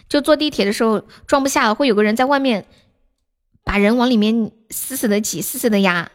[0.10, 2.66] 就坐地铁的时候装不下了，会有个人在外面
[3.64, 6.12] 把人往里面死死的挤，死死的压。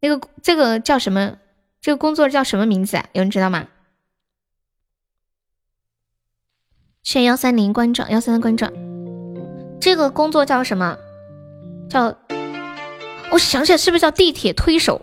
[0.00, 1.38] 那个这个叫什么？
[1.80, 2.98] 这个工作叫什么名字？
[3.12, 3.68] 有人知道吗？
[7.02, 8.66] 谢幺三零关注，幺三零关注。
[9.80, 10.98] 这个工作叫什么？
[11.88, 12.14] 叫……
[13.30, 15.00] 我想起来，是不是叫地铁推手？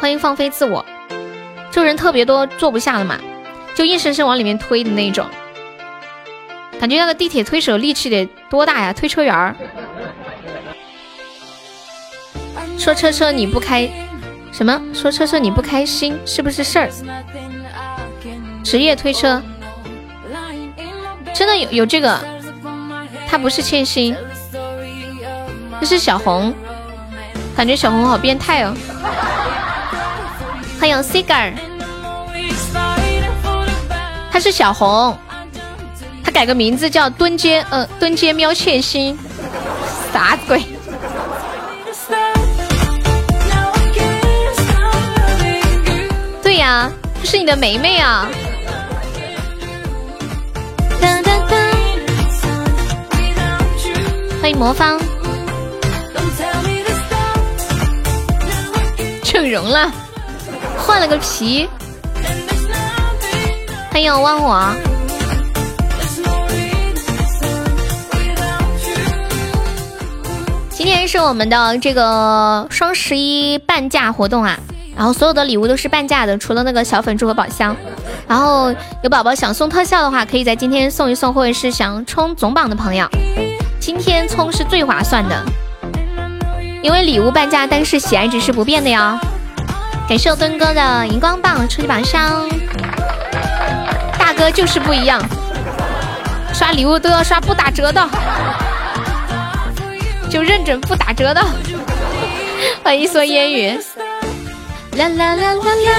[0.00, 0.84] 欢迎放飞自我。
[1.70, 3.18] 就人特别多，坐不下了嘛，
[3.76, 5.26] 就硬生生往里面推的那种。
[6.78, 8.92] 感觉那个地铁推手力气得多大呀？
[8.92, 9.54] 推车员儿。
[12.78, 13.88] 说车车你不开
[14.50, 14.80] 什么？
[14.94, 16.90] 说车车你不开心是不是事儿？
[18.64, 19.42] 职业推车，
[21.34, 22.18] 真的有有这个？
[23.28, 24.16] 他不是欠薪，
[25.80, 26.52] 这是小红，
[27.56, 28.74] 感觉小红好变态哦。
[30.80, 31.52] 欢迎 Cigar，
[34.32, 35.14] 他是小红，
[36.24, 39.14] 他改个名字叫蹲街，嗯，蹲街喵欠薪，
[40.10, 40.62] 啥鬼？
[46.42, 48.26] 对呀，这是你的梅梅啊！
[54.40, 54.98] 欢迎魔方，
[59.22, 59.92] 整容了。
[60.80, 61.68] 换了个皮，
[63.90, 64.74] 欢迎忘我。
[70.70, 74.58] 今天是我们的这个双十一半价活动啊，
[74.96, 77.76] 然后所有的礼物都是半价的，除了那个小粉猪和宝箱。
[78.26, 83.06] 然后有宝宝想送特效的话，可以在今天送一送，或者是想冲总榜的朋友，
[83.78, 85.44] 今天冲是最划算的，
[86.82, 89.18] 因为礼物半价，但是喜爱值是不变的哟。
[90.10, 92.48] 感谢我墩哥的荧光棒，初级宝箱，
[94.18, 95.22] 大哥就是不一样，
[96.52, 98.04] 刷礼物都要刷不打折的，
[100.28, 101.40] 就认准不打折的。
[102.82, 103.78] 欢迎一蓑烟雨，
[104.96, 105.92] 啦啦啦啦啦。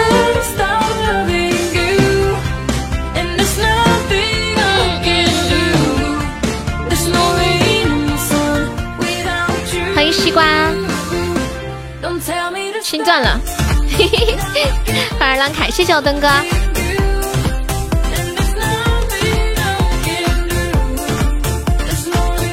[9.95, 10.43] 欢迎西瓜，
[12.83, 13.39] 清钻了。
[15.19, 16.27] 欢迎浪凯，谢谢我登哥，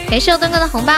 [0.08, 0.92] 感谢我登哥的红包。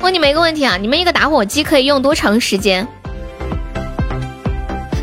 [0.00, 2.86] 问你们一个问题啊，你们一个打火机可以用多长时间？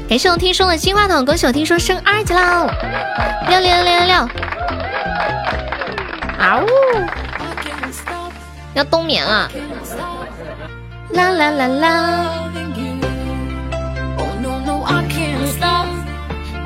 [0.10, 2.70] 感谢我听说的金话筒，恭喜我听说升二级喽！
[3.50, 4.16] 六六六六六！
[6.38, 6.68] 啊呜！
[8.78, 9.50] 要冬眠了，
[11.10, 11.90] 啦啦啦啦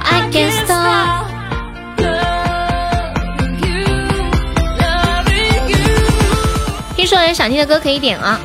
[0.04, 1.26] ！I can't stop。
[6.98, 8.38] 听说有想听的歌可以点啊！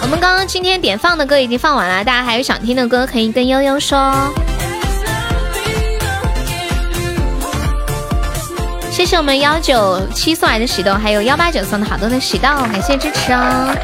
[0.00, 4.32] 我们刚刚今天点放的歌已经放完了，大家还有想听的歌可以跟悠悠说。
[8.90, 13.74] 谢谢我们幺九七送来的喜豆，还有幺八九送的好多的喜豆，感谢支持哦。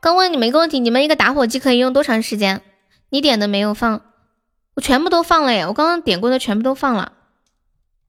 [0.00, 2.60] 刚问你们一个问题，你们一个打火机可以用多长时间？
[3.10, 4.00] 你点的没有放，
[4.74, 7.12] 我全部都放了耶，我刚刚点过的全部都放了。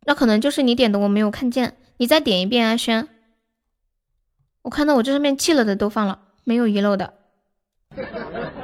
[0.06, 1.78] 那可能就是你点的，我没有看见。
[1.98, 3.08] 你再点一遍，阿轩。
[4.64, 7.14] 我看到我这上面记了的都放了，没有遗漏的。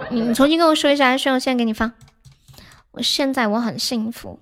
[0.09, 1.93] 你你重新跟我说一下，阿轩，我现在给你放。
[2.91, 4.39] 我现在我很幸福。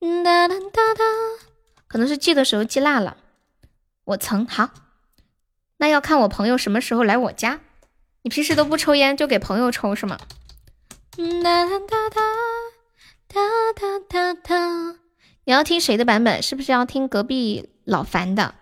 [0.00, 1.04] 哒哒哒哒，
[1.86, 3.16] 可能是记的时候记落了。
[4.04, 4.70] 我曾好，
[5.78, 7.60] 那要看我朋友什么时候来我家。
[8.22, 10.18] 你平时都不抽烟，就给朋友抽是吗？
[11.16, 12.10] 哒哒
[14.08, 14.97] 哒哒。
[15.48, 16.42] 你要听谁的版本？
[16.42, 18.54] 是不是要听隔壁老樊的？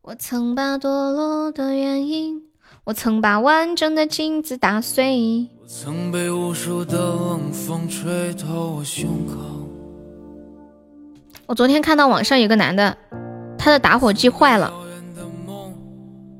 [0.00, 2.44] 我曾把堕落的原因，
[2.84, 5.46] 我曾把完整的镜子打碎。
[5.66, 9.34] 曾被无数的冷风吹透我胸口。
[11.44, 12.96] 我昨天看到网上有个男的，
[13.58, 14.72] 他的打火机坏了，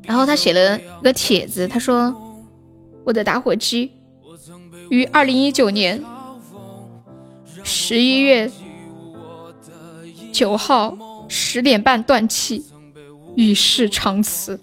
[0.05, 2.41] 然后他写了一个帖子，他说
[3.05, 3.93] ：“我的打火机
[4.89, 6.03] 于二零一九年
[7.71, 8.51] 十一月
[10.33, 10.97] 九号
[11.29, 12.65] 十点半断气，
[13.37, 14.59] 与世长辞，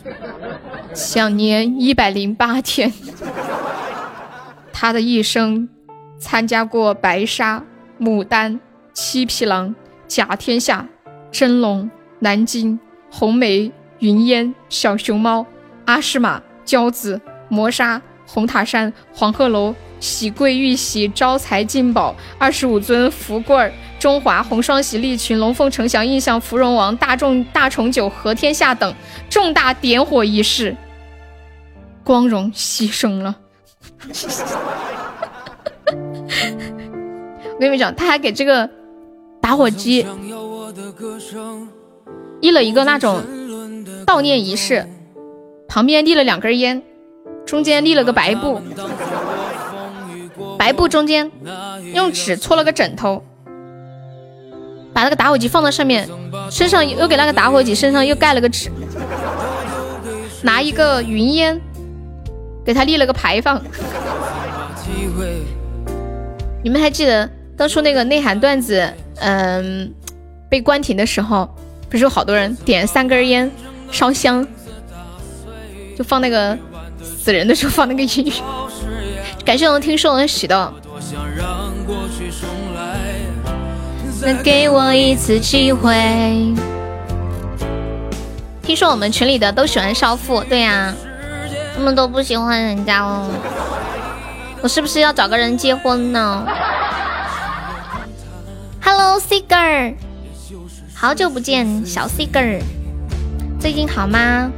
[0.95, 2.91] 享年一百零八天。”
[4.73, 5.69] 他的一生，
[6.17, 7.63] 参加过白纱、
[7.99, 8.59] 牡丹、
[8.91, 9.75] 七匹狼、
[10.07, 10.87] 甲天下、
[11.31, 12.79] 真龙、南京、
[13.11, 15.45] 红梅、云烟、小熊猫、
[15.85, 28.93] 阿诗玛、骄子、磨砂、红塔山、黄鹤楼、喜贵玉玺、招财进宝、二十五尊福贵儿、中华红双喜利群、龙凤呈祥、印象芙蓉王、大众大重九、和天下等
[29.29, 30.75] 重大点火仪式，
[32.03, 33.35] 光荣牺牲了。
[37.53, 38.69] 我跟你们讲，他还给这个
[39.41, 40.05] 打火机
[42.41, 43.23] 立了一个那种
[44.05, 44.85] 悼念仪式，
[45.67, 46.83] 旁边立了两根烟，
[47.45, 48.61] 中间立了个白布，
[50.57, 51.29] 白布中间
[51.93, 53.23] 用纸搓了个枕头，
[54.93, 56.09] 把那个打火机放到上面，
[56.49, 58.71] 身上又给那个打火机身上又盖了个纸，
[60.41, 61.61] 拿一个云烟。
[62.65, 63.61] 给他立了个牌坊。
[66.63, 69.93] 你们还记得当初那个内涵段子，嗯，
[70.49, 71.47] 被关停的时候，
[71.91, 73.51] 不是有好多人点三根烟
[73.91, 74.43] 烧香，
[75.95, 76.57] 就放那个
[77.03, 78.33] 死人的时候放那个音乐。
[79.45, 80.73] 感谢我听说我的喜的。
[84.19, 85.93] 再给我一次机会。
[88.63, 90.91] 听说我们群里的都喜欢少妇，对呀。
[91.75, 93.29] 他们都不喜欢人家哦，
[94.61, 96.47] 我是不是要找个人结婚呢
[98.81, 99.93] ？Hello C girl，
[100.95, 102.61] 好久不见，小 C girl，
[103.59, 104.49] 最近好吗？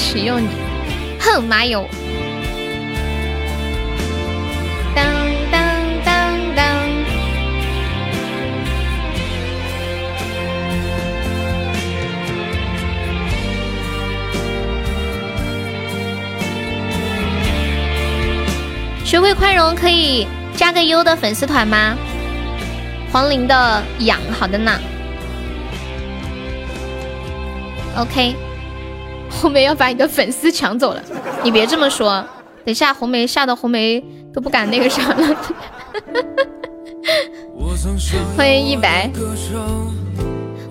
[0.00, 0.48] 使用你，
[1.18, 1.86] 哼妈哟！
[19.04, 21.96] 学会宽容可以加个优的粉丝团吗？
[23.10, 24.78] 黄龄的养，好的呢。
[27.96, 28.36] OK，
[29.40, 31.02] 红梅要把你的粉丝抢走了，
[31.44, 32.24] 你别这么说，
[32.64, 34.02] 等下红梅吓得红梅
[34.34, 35.36] 都不敢那个啥了。
[38.36, 39.08] 欢迎一白，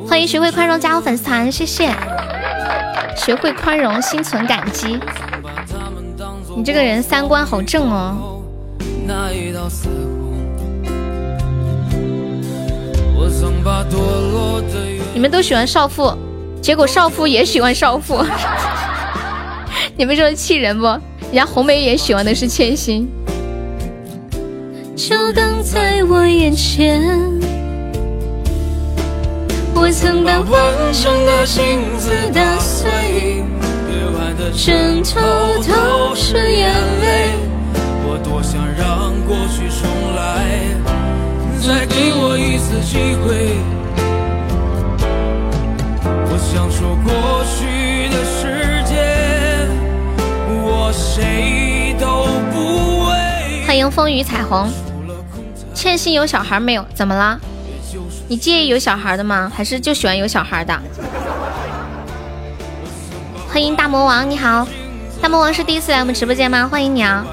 [0.08, 1.90] 欢迎学会宽容加入粉丝团，谢谢。
[3.16, 5.00] 学会宽容，心存感激。
[6.56, 8.42] 你这个人三观好正哦！
[15.14, 16.14] 你们都喜欢少妇，
[16.68, 18.22] 结果少妇也喜欢少妇，
[19.96, 20.86] 你们说气人不？
[20.86, 21.02] 人
[21.34, 23.10] 家红梅也喜欢的是千心。
[24.94, 27.02] 就挡在我眼前，
[29.74, 30.52] 我曾把完
[30.92, 33.42] 整的镜子打碎。
[34.54, 35.22] 枕头
[35.64, 37.30] 都是眼泪，
[38.04, 39.88] 我多想让过去重
[40.18, 40.68] 来，
[41.66, 43.77] 再给我一次机会。
[46.38, 48.24] 我想说过去的
[50.64, 53.66] 我谁都不为。
[53.66, 54.72] 欢迎风雨彩虹，
[55.74, 56.86] 欠薪有小孩没有？
[56.94, 57.40] 怎么了？
[58.28, 59.52] 你介意有小孩的吗？
[59.52, 60.80] 还是就喜欢有小孩的？
[63.50, 64.68] 欢迎大魔王，你好，
[65.20, 66.68] 大魔王是第一次来我们直播间吗？
[66.72, 67.26] 欢迎你啊！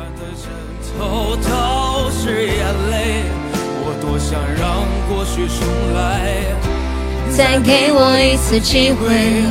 [7.36, 9.42] 再给我一次机会。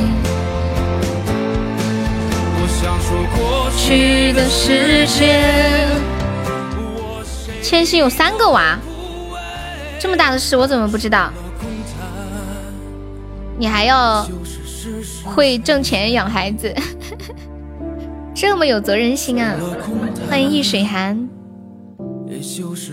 [3.36, 5.88] 过去的时间。
[7.62, 8.78] 千玺有三个娃，
[9.98, 11.30] 这么大的事我怎么不知道？
[13.58, 14.26] 你还要？
[15.24, 16.74] 会挣钱养孩子，
[18.34, 19.56] 这么有责任心啊！
[20.28, 21.28] 欢迎易水寒。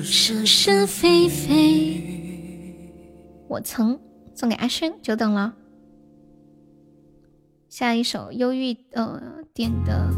[0.04, 2.02] 是是非非，
[3.50, 4.00] 我曾
[4.42, 5.54] 送给阿轩，久等了。
[7.70, 9.22] 下一首忧郁呃
[9.54, 10.10] 点的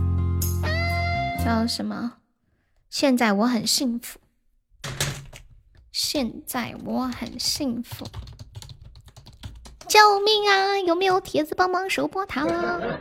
[1.44, 2.14] 叫什么？
[2.90, 4.22] 现在我很幸福，
[5.92, 8.06] 现在我很幸福。
[9.90, 10.80] 救命啊！
[10.80, 12.98] 有没有铁子帮忙收波塔了？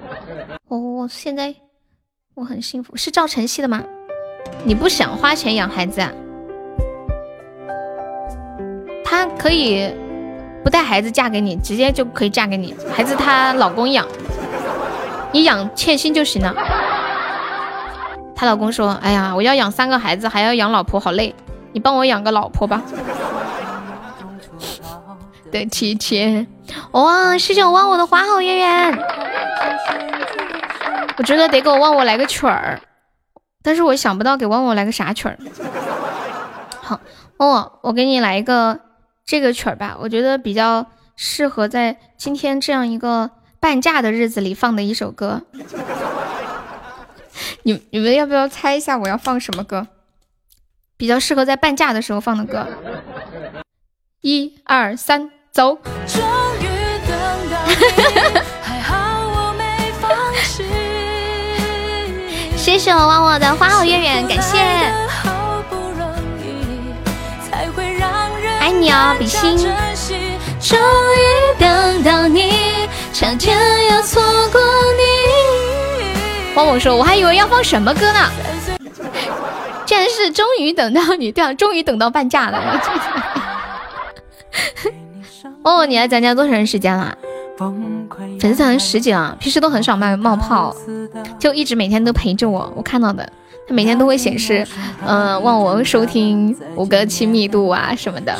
[0.66, 1.54] 哦，现在
[2.34, 3.84] 我很幸福，是赵晨曦的吗？
[4.66, 6.12] 你不想花钱养孩子啊？
[9.04, 9.94] 他可以
[10.62, 14.06] 不带孩子嫁给你，直接就可以嫁给你，孩子她老公养，
[15.32, 16.54] 你养欠薪就行了。
[18.34, 21.34] 她老公说：“哎呀，我要养三个孩子，还要养老婆，好累，
[21.72, 22.82] 你帮我养个老婆吧。
[25.52, 26.46] ”的提前，
[26.92, 27.36] 哇！
[27.36, 28.98] 谢谢我忘我的花好月圆，
[31.18, 32.80] 我觉得得给我忘我来个曲儿，
[33.62, 35.36] 但是我想不到给忘我来个啥曲儿。
[36.80, 36.98] 好，
[37.36, 38.80] 忘哦，我给你来一个
[39.32, 40.84] 这个曲儿吧，我觉得比较
[41.16, 45.40] 适合在今天这样一个半价的日子里放的一首歌。
[47.62, 49.86] 你你们要不要猜一下我要放什么歌？
[50.98, 52.68] 比较适合在半价的时候放的歌。
[54.20, 55.30] 一二三。
[55.50, 55.78] 走。
[62.54, 65.01] 谢谢我忘我的花好月圆，感谢。
[68.82, 69.56] 你哦，比心。
[70.60, 73.56] 终于等到你，差点
[73.88, 74.20] 要错
[74.50, 74.60] 过
[74.98, 75.02] 你。
[76.56, 78.28] 汪某说，我还以为要放什么歌呢，
[79.86, 82.82] 竟然是终于等到你，对啊，终于等到半价了。
[85.62, 87.16] 哦，你来咱家多长时间了？
[88.40, 90.74] 粉丝团十几了，平时都很少冒冒泡，
[91.38, 92.72] 就一直每天都陪着我。
[92.74, 93.32] 我看到的，
[93.72, 94.66] 他每天都会显示，
[95.06, 98.36] 嗯，望我收听五个亲密度啊什么的。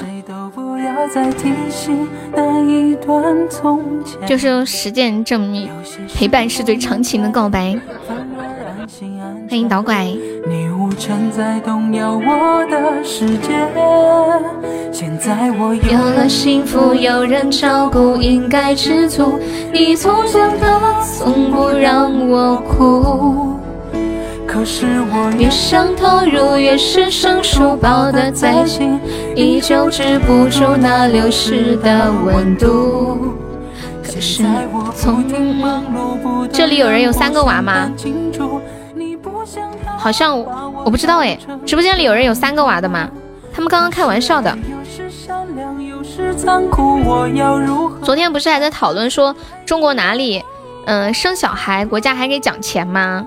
[4.27, 5.71] 就是用实践证明，
[6.15, 7.75] 陪伴是最长情的告白。
[9.49, 10.07] 欢迎导拐。
[14.93, 19.39] 现在我有了幸福，有人照顾，应该知足。
[19.73, 20.67] 你从小都
[21.03, 23.57] 从不让我哭，
[24.53, 29.01] 可是我越想投入，越是生疏，抱得再紧，
[29.35, 33.33] 依旧止不住那流失的温度。
[34.05, 34.45] 可是
[36.53, 37.91] 这里有人有三个娃吗？
[39.97, 43.09] 好像我不知道哎，直播间里有人有三个娃的吗？
[43.55, 44.55] 他们刚刚开玩笑的。
[48.03, 50.45] 昨天不是还在讨论说中国哪里，
[50.85, 53.27] 嗯，生小孩国家还给奖钱吗？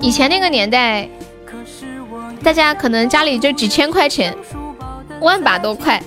[0.00, 1.08] 以前那个年代，
[2.42, 4.36] 大家可能家里就几千块钱，
[5.20, 6.02] 万把多块，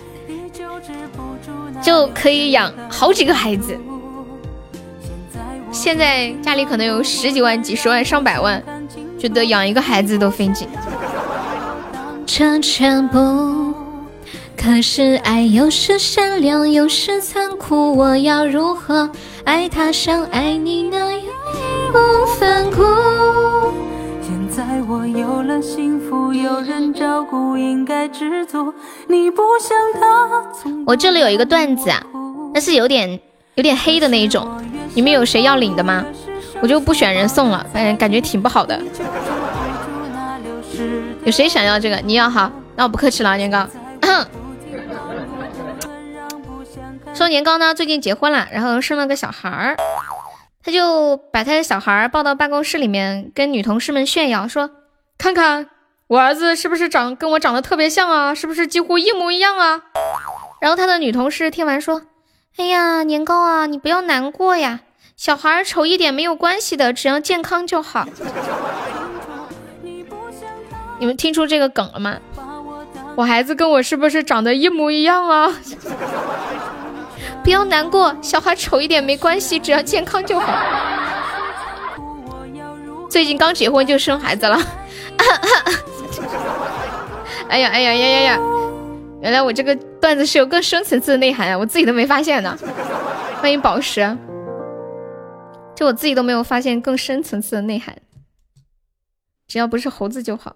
[1.82, 3.78] 就可以养好几个孩子。
[5.72, 8.64] 现在家里可能有十几万、几十万、上百万。
[9.20, 10.68] 觉得养一个孩子都费劲，
[12.26, 13.74] 这全部。
[14.58, 19.10] 可是爱有时善良，有时残酷，我要如何
[19.46, 21.24] 爱他像爱你那样
[21.94, 22.82] 义无反顾？
[24.22, 28.74] 现在我有了幸福，有人照顾，应该知足。
[29.08, 30.44] 你不像他。
[30.88, 32.02] 我这里有一个段子啊，
[32.54, 33.20] 但是有点
[33.56, 34.48] 有点黑的那一种，
[34.96, 36.04] 你们有谁要领的吗？
[36.62, 38.80] 我就不选人送了，反正，感觉挺不好的。
[41.26, 41.96] 有谁想要这个？
[41.98, 43.68] 你要好，那我不客气了，年糕。
[47.14, 49.78] 说年糕呢，最近结婚了，然后生了个小孩儿，
[50.64, 54.70] 他就把他的小孩抱到办公室里面，跟女同事们炫耀说
[55.18, 55.70] ：“看看
[56.08, 58.34] 我儿子是不是长跟我长得特别像啊？
[58.34, 59.82] 是不是几乎一模一样啊？”
[60.62, 62.04] 然后他的女同事听完说
[62.58, 64.80] ：“哎呀，年糕啊，你不要难过呀。”
[65.18, 68.08] 小孩丑一点没有关系的，只要健康就好。
[71.00, 72.18] 你们听出这个梗了吗？
[73.16, 75.54] 我孩子跟我是不是长得一模一样啊？
[77.44, 80.54] 不要难过，小孩丑一点没关系，只要健康就好。
[83.10, 84.58] 最近刚结婚就生孩子了。
[87.50, 88.40] 哎呀哎呀呀呀呀！
[89.22, 92.58] 原来我这个段子是有更深层次的内涵啊，我自己都没发现呢。
[93.40, 94.18] 欢迎宝石。
[95.76, 97.96] 就我自己都没有发现更深层次的内涵，
[99.48, 100.56] 只要不是猴子就好。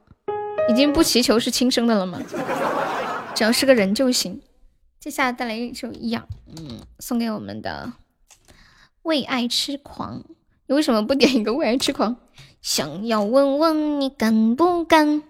[0.69, 2.19] 已经不祈求是亲生的了吗？
[3.35, 4.41] 只要是个人就行。
[4.99, 6.23] 接下来带来一首《痒》，
[6.57, 7.93] 嗯，送给我们的
[9.03, 10.23] 为爱痴狂。
[10.65, 12.17] 你为什么不点一个为爱痴狂？
[12.61, 15.23] 想要问问你敢不敢？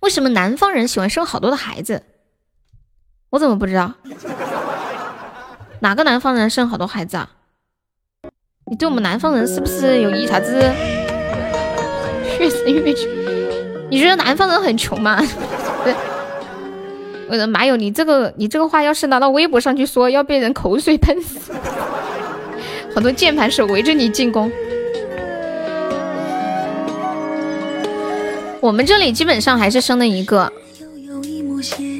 [0.00, 2.04] 为什么南方人喜欢生好多的孩子？
[3.30, 3.92] 我怎么不知道？
[5.80, 7.30] 哪个南方人生好多孩子啊？
[8.70, 10.54] 你对我们南方人是不是有意啥子？
[12.38, 13.10] 越生越穷？
[13.90, 15.20] 你觉得南方人很穷吗？
[15.84, 15.94] 对，
[17.32, 17.76] 我的妈哟！
[17.76, 21.50] 你这个你这个话要是拿到微博上去说，要被人口水喷死。
[22.94, 24.52] 好多键盘手围着你进攻。
[28.60, 30.52] 我们这里基本上还是生了一个，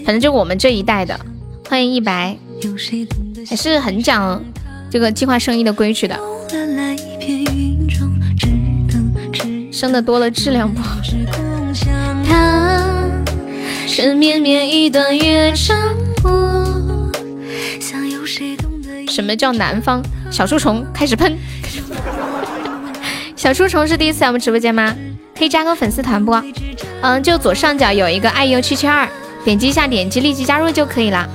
[0.05, 1.19] 反正就我们这一代的。
[1.67, 2.37] 欢迎一白，
[3.49, 4.45] 还是很讲
[4.91, 6.21] 这个计划生育的规矩的。
[9.73, 10.99] 生的多了质量不好。
[19.09, 20.03] 什么叫南方？
[20.31, 21.37] 小书虫开始喷。
[23.37, 24.95] 小书虫是第一次来我们直播间吗？
[25.37, 26.33] 可以加个粉丝团不？
[27.03, 29.09] 嗯，就左上角有一个爱优七七二，
[29.45, 31.29] 点击一下，点击立即加入就可以了。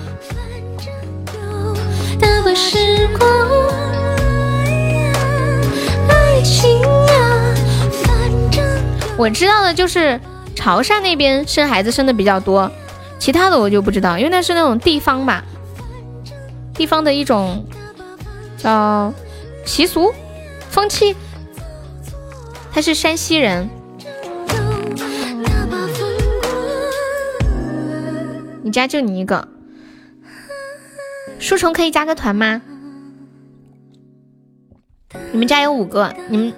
[9.18, 10.20] 我知道的就是
[10.58, 12.70] 潮汕那边生孩子生的比较多，
[13.20, 15.46] 其他的我就不知道，因为那是那种地方吧，
[16.74, 17.64] 地方的一种
[18.58, 19.14] 叫
[19.64, 20.12] 习俗
[20.72, 21.16] 风气。
[22.72, 23.70] 他是山西人，
[28.64, 29.48] 你家就你一个，
[31.38, 32.62] 书虫可以加个团吗？
[35.32, 36.52] 你们家有五个，你们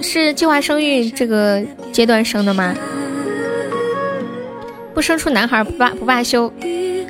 [0.00, 1.60] 是计划生育这个
[1.92, 2.74] 阶段生的吗？
[4.94, 6.52] 不生出男孩不罢不罢休，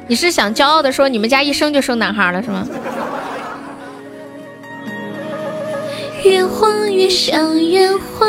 [0.09, 2.67] 你是想骄傲的说你们家一生就生男孩了是吗？
[6.25, 8.27] 越慌越想越慌，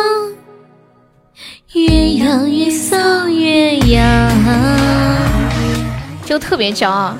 [1.74, 4.30] 越痒越搔越痒，
[6.26, 7.16] 就特别骄傲。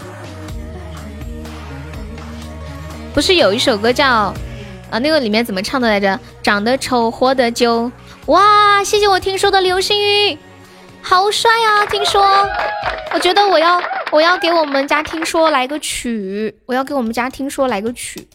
[3.14, 4.34] 不是有一首歌叫
[4.92, 6.20] 啊，那个里面怎么唱的来着？
[6.44, 7.90] 长得丑，活得久。
[8.26, 10.38] 哇，谢谢我听说的流星雨，
[11.08, 11.86] 好帅啊！
[11.86, 12.22] 听说，
[13.14, 13.80] 我觉得我要
[14.12, 18.28] 我要给我们家听说来个曲，我要给我们家听说来个曲，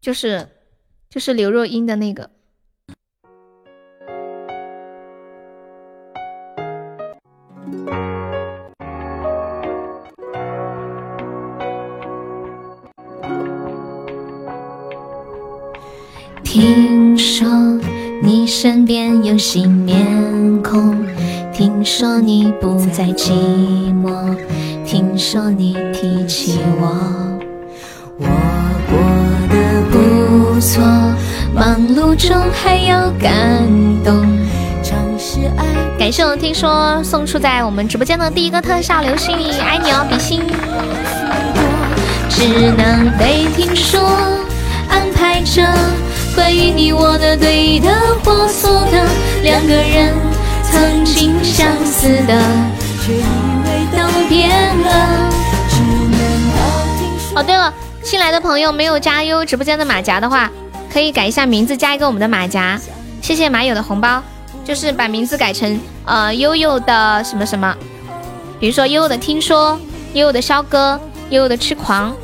[0.00, 0.48] 就是。
[1.12, 2.30] 就是刘若英的那个。
[16.42, 17.46] 听说
[18.22, 21.06] 你身边有新面孔，
[21.62, 23.30] 听说你不再寂
[23.94, 24.36] 寞，
[24.84, 26.88] 听说你提起我，
[28.18, 28.26] 我
[28.90, 28.98] 过
[29.48, 29.54] 得
[29.92, 30.82] 不错。
[31.54, 33.64] 忙碌中还有感
[34.04, 34.26] 动。
[35.96, 40.42] 感谢我听说送出在我们直播间的第一个特效流星雨，爱你哦，比心。
[42.28, 44.00] 只能被听说
[44.88, 45.62] 安排着
[46.34, 47.88] 关于你我的对的
[48.24, 49.06] 或错的，
[49.44, 50.12] 两个人
[50.72, 52.42] 曾经相似的，
[53.04, 53.22] 却以
[53.62, 55.30] 为都变了。
[57.36, 60.50] 哦，对了，新来的朋友没有加优直播间的马甲的话。
[60.90, 62.78] 可以改一下名字，加一个我们的马甲。
[63.22, 64.22] 谢谢马友的红包，
[64.62, 67.74] 就是把名字改成呃悠悠的什么什么，
[68.60, 69.78] 比如说悠悠的听说，
[70.12, 72.14] 悠悠的肖哥，悠悠的痴狂。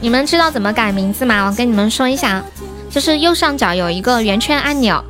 [0.00, 1.46] 你们知道怎么改名字吗？
[1.46, 2.42] 我跟你们说一下，
[2.90, 5.02] 就是右上角有一个圆圈按钮，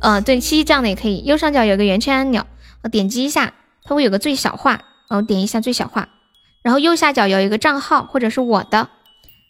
[0.00, 1.24] 呃，对，七七这样的也可以。
[1.24, 2.46] 右上角有个圆圈按钮，
[2.82, 3.52] 我点击一下，
[3.84, 6.08] 它会有个最小化，然后点一下最小化，
[6.62, 8.88] 然后右下角有一个账号或者是我的，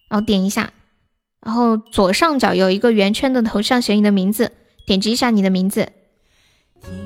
[0.08, 0.70] 然后点一下。
[1.40, 4.52] 然后左上角有一个圆圈的头像，写你的名字，
[4.86, 5.88] 点击一下你的名字，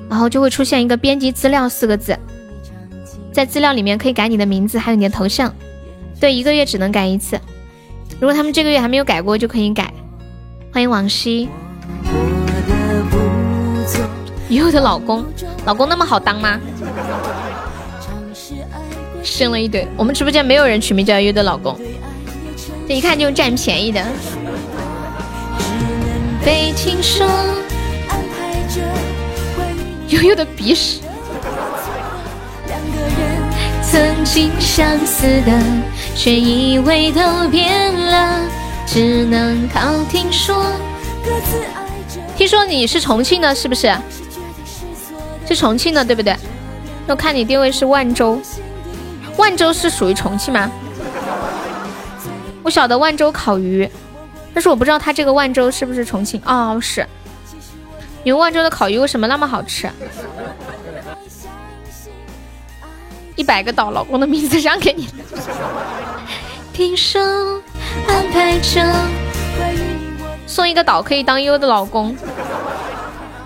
[0.09, 2.19] 然后就会出现一个编辑资料四个字，
[3.33, 5.55] 在资料里面可以改你的名字，还有你的头像。
[6.19, 7.39] 对，一个月只能改一次。
[8.21, 9.93] 如果他们这个月还没有改过，就可以改。
[10.73, 11.49] 欢迎往昔。
[14.53, 15.25] 悠悠的老公，
[15.65, 16.61] 老公那么好当吗？
[19.25, 21.75] 生了一堆，我们直播间没有人取名叫悠悠的老公。
[22.87, 24.05] 这一看就占便宜的。
[30.09, 31.01] 悠悠的鼻屎。
[33.91, 35.63] 曾经相似的，
[36.15, 38.41] 却以为都变了，
[38.87, 40.67] 只能靠听说。
[42.37, 43.91] 听说你是重庆的，是不是？
[45.53, 46.35] 是重庆的对不对？
[47.07, 48.41] 我看你定位是万州，
[49.37, 50.71] 万州是属于重庆吗？
[52.63, 53.87] 我晓得万州烤鱼，
[54.55, 56.41] 但是我不知道它这个万州是不是重庆。
[56.47, 57.07] 哦，是。
[58.25, 59.91] 你们万州的烤鱼为什么那么好吃？
[63.35, 65.09] 一百个岛，老公的名字让给你。
[66.73, 67.21] 听说
[68.09, 68.95] 安排着
[70.47, 72.17] 送一个岛可以当优的老公，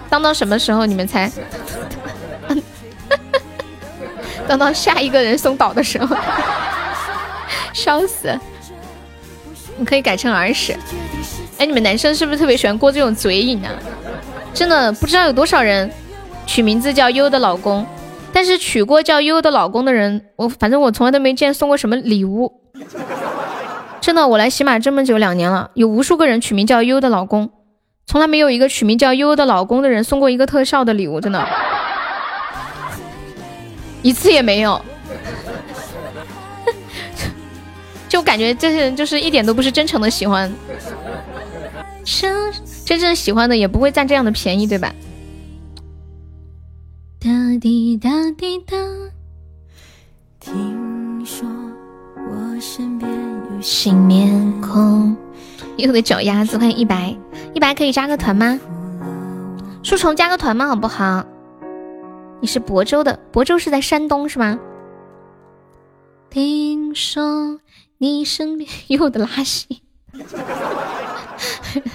[0.09, 1.33] 当到什么时候你们猜？
[4.49, 6.17] 当到下一个人送岛的时候，
[7.73, 8.39] 笑死！
[9.77, 10.75] 你可以改成儿时。
[11.59, 13.71] 哎，你们男生是不是特别喜欢过这种嘴瘾啊？
[14.55, 15.91] 真的不知道有多少人
[16.47, 17.85] 取名字叫优的老公，
[18.33, 22.61] 但是娶过叫优的老公的人，我反正我从来都没见送过什么礼物。
[24.01, 27.51] 真的，我来喜马这么久两年了，有无数个人取名叫优的老公，
[28.07, 31.47] 从来没有一个取名叫优的老公的人送过一个特效的礼物，真的。
[34.07, 34.81] 一次也没有，
[38.09, 40.49] 就感觉这些人就是一点都不是真诚的喜欢，
[42.05, 42.53] 真
[42.85, 44.95] 真正喜欢的也不会占这样的便宜，对吧？
[47.19, 47.29] 哒
[47.61, 48.77] 滴哒滴哒。
[50.39, 51.49] 听说
[52.15, 55.17] 我身边有新面孔，
[55.77, 57.13] 又的脚丫子，欢迎一白，
[57.55, 58.61] 一白可以加个团吗？
[59.83, 60.69] 树虫加个团吗？
[60.69, 61.27] 好不好？
[62.47, 64.57] 你是亳州的，亳州是在山东是吗？
[66.31, 67.59] 听说
[67.99, 69.83] 你身边 有的拉稀，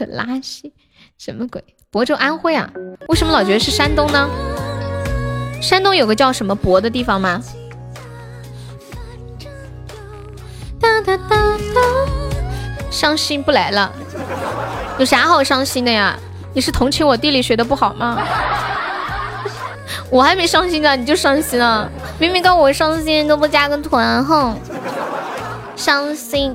[0.10, 0.74] 拉稀
[1.18, 1.64] 什么鬼？
[1.90, 2.70] 亳州安徽啊？
[3.08, 4.30] 为什么老觉得是山东呢？
[5.62, 7.42] 山东有个叫什么亳的地方吗？
[10.82, 11.82] 哒哒哒哒，
[12.92, 13.90] 伤心不来了，
[15.00, 16.20] 有啥好伤心的呀？
[16.54, 18.22] 你是同情我地理学的不好吗？
[20.12, 21.90] 我还没伤心呢，你就伤心了。
[22.20, 24.54] 明明告我伤心都不加个团，哼，
[25.78, 26.54] 伤心。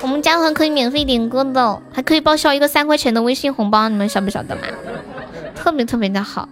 [0.00, 4.62] 我们加团可以免费点歌的，还可以报销一个三块钱的微信红包，你们晓不晓得嘛？
[5.54, 6.48] 特别特别的好。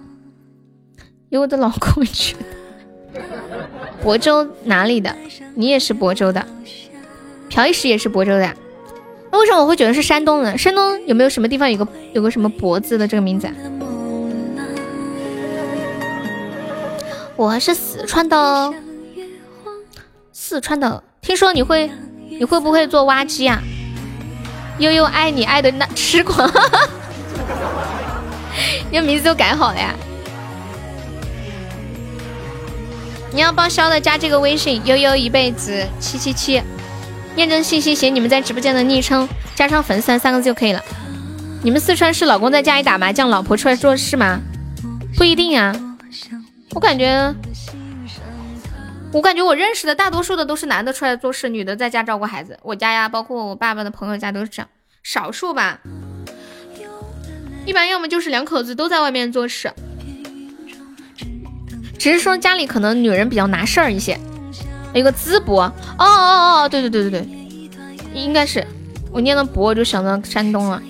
[1.30, 2.36] 有我的老公去。
[4.04, 5.16] 亳州哪里的？
[5.54, 6.46] 你也是亳州的？
[7.48, 8.54] 朴一石也是亳州的呀？
[9.32, 10.58] 那为什么我会觉得是山东人？
[10.58, 13.54] 山东有没有什么地方有个有个什么亳字的这个名字啊？
[17.38, 18.74] 我是四川的，
[20.32, 21.00] 四川的。
[21.20, 21.88] 听说你会，
[22.28, 23.62] 你会不会做挖机啊？
[24.80, 26.50] 悠悠爱你爱的那痴狂，
[28.90, 29.94] 你的名字都改好了呀？
[33.32, 36.60] 你要报销的加这个微信悠悠一辈子七七七，
[37.36, 40.82] 验证信息写你们在直播间的昵称，加上粉丝三个字就可以了。
[41.62, 44.40] 你们四川是老公在家里打麻将，老婆出来做事吗？
[45.16, 45.72] 不一定啊。
[46.74, 47.34] 我感觉，
[49.12, 52.58] 我感觉我认识的大多数的都是男的出来做事，女的在家照顾孩子。
[52.62, 54.68] 我家呀，包括我爸爸的朋友家都是这样，
[55.02, 55.80] 少数吧。
[57.64, 59.72] 一般要么就是两口子都在外面做事，
[61.98, 64.18] 只是说家里可能女人比较拿事儿一些。
[64.94, 67.28] 一个淄博，哦哦哦，对对对对对，
[68.14, 68.66] 应该是
[69.12, 70.82] 我念到博就想到山东了。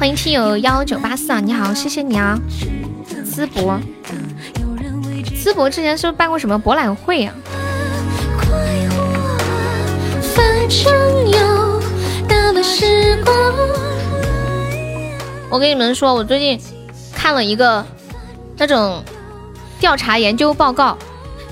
[0.00, 2.40] 欢迎听友幺九八四啊，你好，谢谢你啊，
[3.22, 3.78] 淄博，
[5.44, 7.34] 淄博之前是不是办过什么博览会呀？
[15.50, 16.58] 我跟你们说，我最近
[17.12, 17.84] 看了一个
[18.56, 19.04] 那种
[19.78, 20.96] 调查研究报告，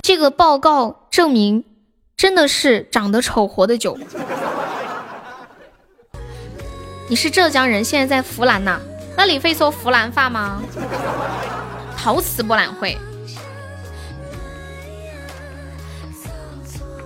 [0.01, 1.63] 这个报告证明
[2.17, 3.99] 真的是长得丑活得久。
[7.11, 8.79] 你是浙江人，现在在湖南呐？
[9.17, 10.63] 那你会说湖南话吗？
[11.97, 12.99] 陶瓷博览会，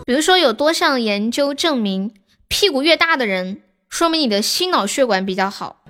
[0.04, 2.12] 比如说有多项研究证明，
[2.48, 5.84] 屁股越大的人，说明你的心脑血管比较好。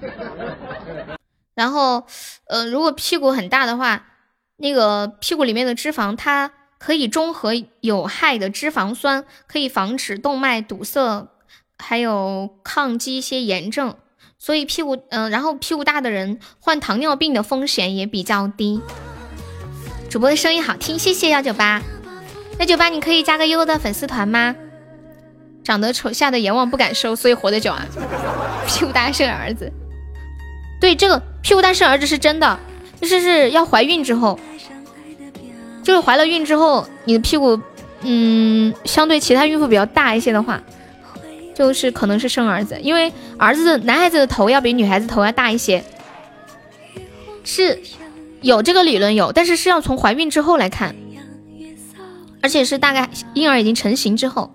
[1.54, 2.06] 然后，
[2.48, 4.04] 呃，如果屁股很大的话，
[4.58, 11.28] 那个屁股里面的脂肪，它可以中和有害的脂肪酸，可以防止动脉堵塞，
[11.78, 13.96] 还有抗击一些炎症。
[14.44, 18.80] 所以屁股，嗯，然后屁股大的人患糖尿病的风险也比较低。
[20.10, 21.80] 主播的声音好听，谢谢幺九八。
[22.58, 24.56] 幺九八，你可以加个悠悠的粉丝团吗？
[25.62, 27.86] 长得丑，吓得阎王不敢收，所以活得久啊。
[28.66, 29.72] 屁股大生儿子，
[30.80, 32.58] 对，这个屁股大生儿子是真的，
[33.00, 34.36] 就是是要怀孕之后，
[35.84, 37.56] 就是怀了孕之后，你的屁股，
[38.00, 40.60] 嗯，相对其他孕妇比较大一些的话。
[41.54, 45.84] 就是可能是生儿子，因为儿子男孩子的头要比女孩子头要大一些。
[47.44, 47.80] 是
[48.40, 50.94] 有这个理论有，但是是要从怀孕之后来看，
[52.40, 54.52] 而且是大概婴儿已经成型之后。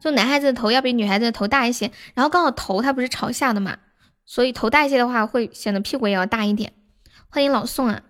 [0.00, 3.76] 就男孩子的头要比女孩子的头大一些，然后刚好头它不是朝下的嘛，
[4.24, 6.72] 所以头大一些的话会显得屁股也要大一点。
[7.28, 8.00] 欢迎老宋啊，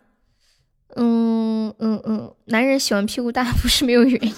[0.95, 4.35] 嗯嗯嗯，男人喜欢屁股大不是没有原因，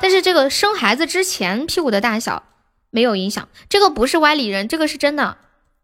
[0.00, 2.42] 但是这个生孩子之前屁股的大小
[2.90, 5.38] 没有影响，这个不是歪理人，这个是真的，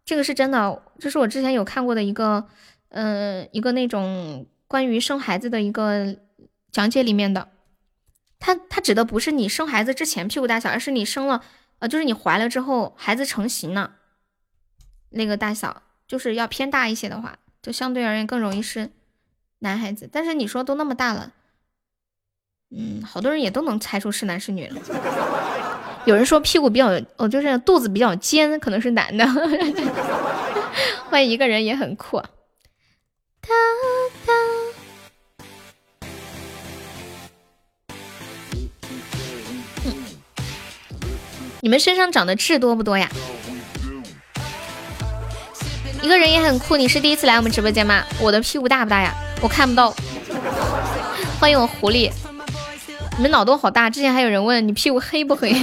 [0.05, 2.47] 这个是真的，这是我之前有看过的一个，
[2.91, 6.17] 嗯，一个那种关于生孩子的一个
[6.71, 7.49] 讲解里面的。
[8.39, 11.43] 他他指的不是你生孩子之前屁股大小，而是你生了，
[11.79, 13.97] 呃，就是你怀了之后孩子成型了，
[15.11, 18.91] 那个大小就是要偏大一些的话，就相对而言更容易是
[19.61, 20.09] 男孩子。
[20.13, 21.33] 但是你说都那么大了，
[22.77, 24.77] 嗯，好多人也都能猜出是男是女了。
[26.05, 29.25] 有人说屁股比较，哦，就是肚子比较尖，可能是男的。
[31.09, 32.21] 欢迎一个人也很酷。
[41.61, 43.09] 你们身上长的痣多不多呀？
[46.03, 48.05] 一个人也很酷，你是第一次来我们直播间吗？
[48.21, 49.15] 我的屁股大不大呀？
[49.41, 49.95] 我看不到。
[51.41, 52.11] 欢迎我狐狸，
[53.17, 53.89] 你们脑洞好大。
[53.89, 55.55] 之前还有人问你屁股黑不黑，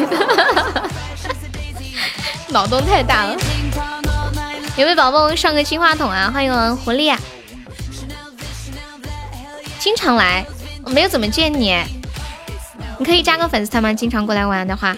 [2.50, 3.36] 脑洞太大了。
[4.78, 6.32] 有没有宝宝上个金话筒啊？
[6.34, 7.14] 欢迎我狐狸，
[9.80, 10.46] 经常来，
[10.84, 11.76] 我没有怎么见你，
[12.98, 13.94] 你可以加个粉丝团吗？
[13.94, 14.96] 经常过来玩的话。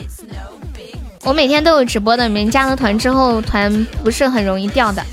[1.24, 5.04] 我每天都有直播的，你们加了团之后，团不是很容易掉的，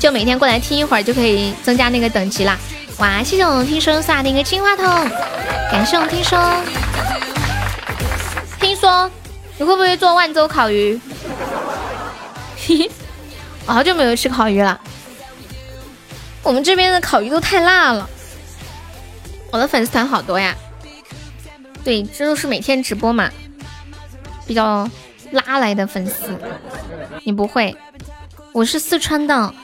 [0.00, 2.58] 就每天过来听一会儿就可以增加那个等级啦。
[2.98, 4.84] 哇，谢谢我们听说送来的一个金话筒，
[5.70, 6.38] 感谢我们听说。
[8.60, 9.10] 听说
[9.58, 11.00] 你会不会做万州烤鱼？
[12.56, 12.90] 嘿 嘿，
[13.66, 14.80] 我好久没有吃烤鱼了。
[16.42, 18.08] 我们这边的烤鱼都太辣了。
[19.50, 20.54] 我的粉丝团好多呀，
[21.84, 23.30] 对，这都是每天直播嘛。
[24.46, 24.88] 比较
[25.30, 26.38] 拉来的粉丝，
[27.24, 27.76] 你不会？
[28.52, 29.54] 我是四川的。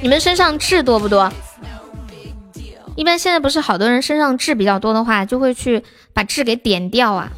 [0.00, 1.32] 你们身上痣多不多？
[2.96, 7.30] 一般现在不是好多人身上痣比较多的话，就会去把痣给点掉啊。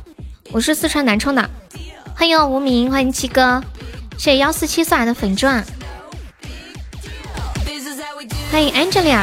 [0.53, 1.51] 我是四川南充的，
[2.15, 3.63] 欢迎无名，欢迎七哥，
[4.17, 5.65] 谢谢幺四七送来的粉钻。
[8.51, 9.23] 欢迎 Angela，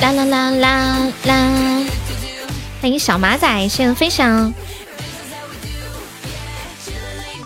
[0.00, 1.84] 啦啦啦啦啦！
[2.80, 4.52] 欢迎小马仔，谢谢分享。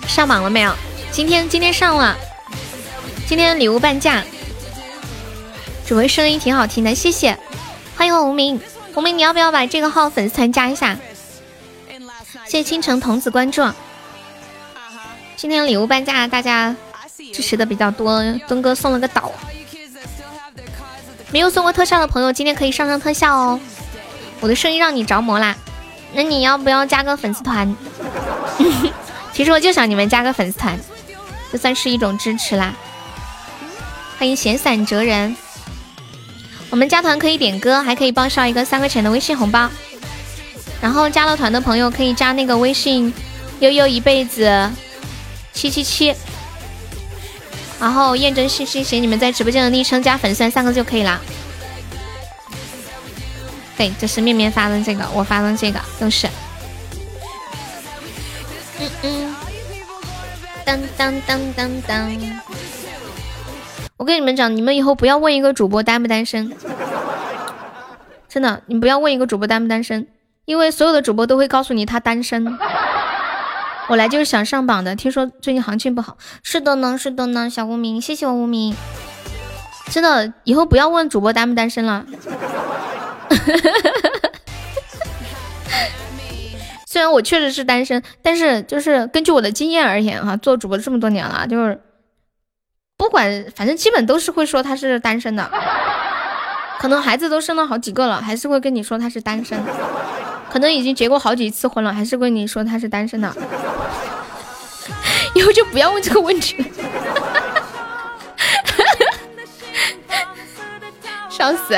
[0.07, 0.75] 上榜了没有？
[1.11, 2.17] 今天今天上了，
[3.27, 4.23] 今天礼物半价。
[5.87, 7.39] 主播声音挺好听的，谢谢。
[7.97, 8.61] 欢迎我无名，
[8.95, 10.99] 无名你要不要把这个号粉丝团加一下？
[12.47, 13.67] 谢谢倾城童子关注。
[15.37, 16.77] 今天礼物半价，大家。
[17.33, 19.33] 支持的比较多，东哥送了个岛。
[21.31, 23.59] 没有送过特效的朋友，今天可以上上特效哦。
[24.43, 25.55] 我的声音让你着魔啦，
[26.15, 27.77] 那你要不要加个粉丝团？
[29.33, 30.77] 其实我就想你们加个粉丝团，
[31.53, 32.75] 就算是一种支持啦。
[34.19, 35.37] 欢迎闲散哲人，
[36.71, 39.71] 我们加团可以点歌，还可以报销一个三块钱的微信红包。
[40.81, 43.15] 然后加了团的朋友可以加那个微信
[43.61, 44.69] 悠悠一辈子
[45.53, 46.13] 七七七。
[47.79, 51.21] 然后验证信息写你们在直播间的昵称加粉丝三个就可以了。
[53.83, 56.29] 对，这是面面发的这个，我发的这个都是。
[58.79, 59.35] 嗯嗯。
[60.65, 62.13] 当当当当当。
[63.97, 66.53] 我跟你们讲，你们以后不要问一个主播单不单身，
[68.29, 70.07] 真的，你不要问一个主播单不单身，
[70.45, 72.57] 因为所有的主播都会告诉你他单身。
[73.89, 76.17] 我来就是想上榜的，听说最近行情不好。
[76.45, 78.77] 是的呢，是的呢，小无名，谢谢我无名。
[79.91, 82.07] 真的，以后不要问主播单不单身了。
[86.87, 91.81] 虽然我确实是单身，但是就是根据我的经验而言哈，做主播这么多年了，就是
[92.99, 95.49] 不管反正基本都是会说他是单身的。
[96.79, 99.59] 可能孩子都生了好几个了，还是会跟你说他是单身。
[100.51, 103.35] 可能已经结过好几次婚了，还是跟你说他是单身的。
[105.35, 106.67] 以后就不要问这个问题了，
[111.31, 111.75] 笑死！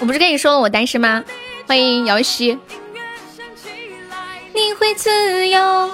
[0.00, 1.24] 我不是跟你说了我单身吗？
[1.66, 2.58] 欢迎姚西，
[4.52, 5.90] 你会自由。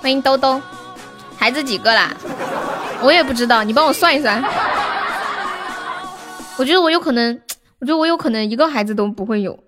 [0.00, 0.60] 欢迎兜兜，
[1.36, 2.16] 孩子几个啦？
[3.02, 4.42] 我也不知道，你帮我算一算。
[6.56, 7.38] 我觉得我有可能，
[7.80, 9.58] 我觉得我有可能一个孩子都不会有。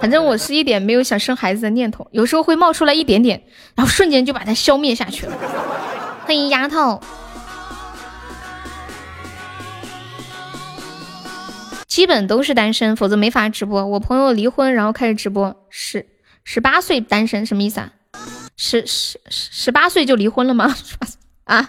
[0.00, 3.42] 反正我是一点没有想生孩子的念头，有时候会冒出来一点点，
[3.74, 5.36] 然后瞬间就把它消灭下去了。
[6.24, 7.00] 欢迎丫头，
[11.98, 13.84] 基本都是单身，否则没法直播。
[13.84, 16.06] 我朋友离婚，然后开始直播，十
[16.44, 17.90] 十八岁单身，什么意思啊？
[18.56, 20.72] 十十十八岁就离婚了吗？
[21.42, 21.68] 啊？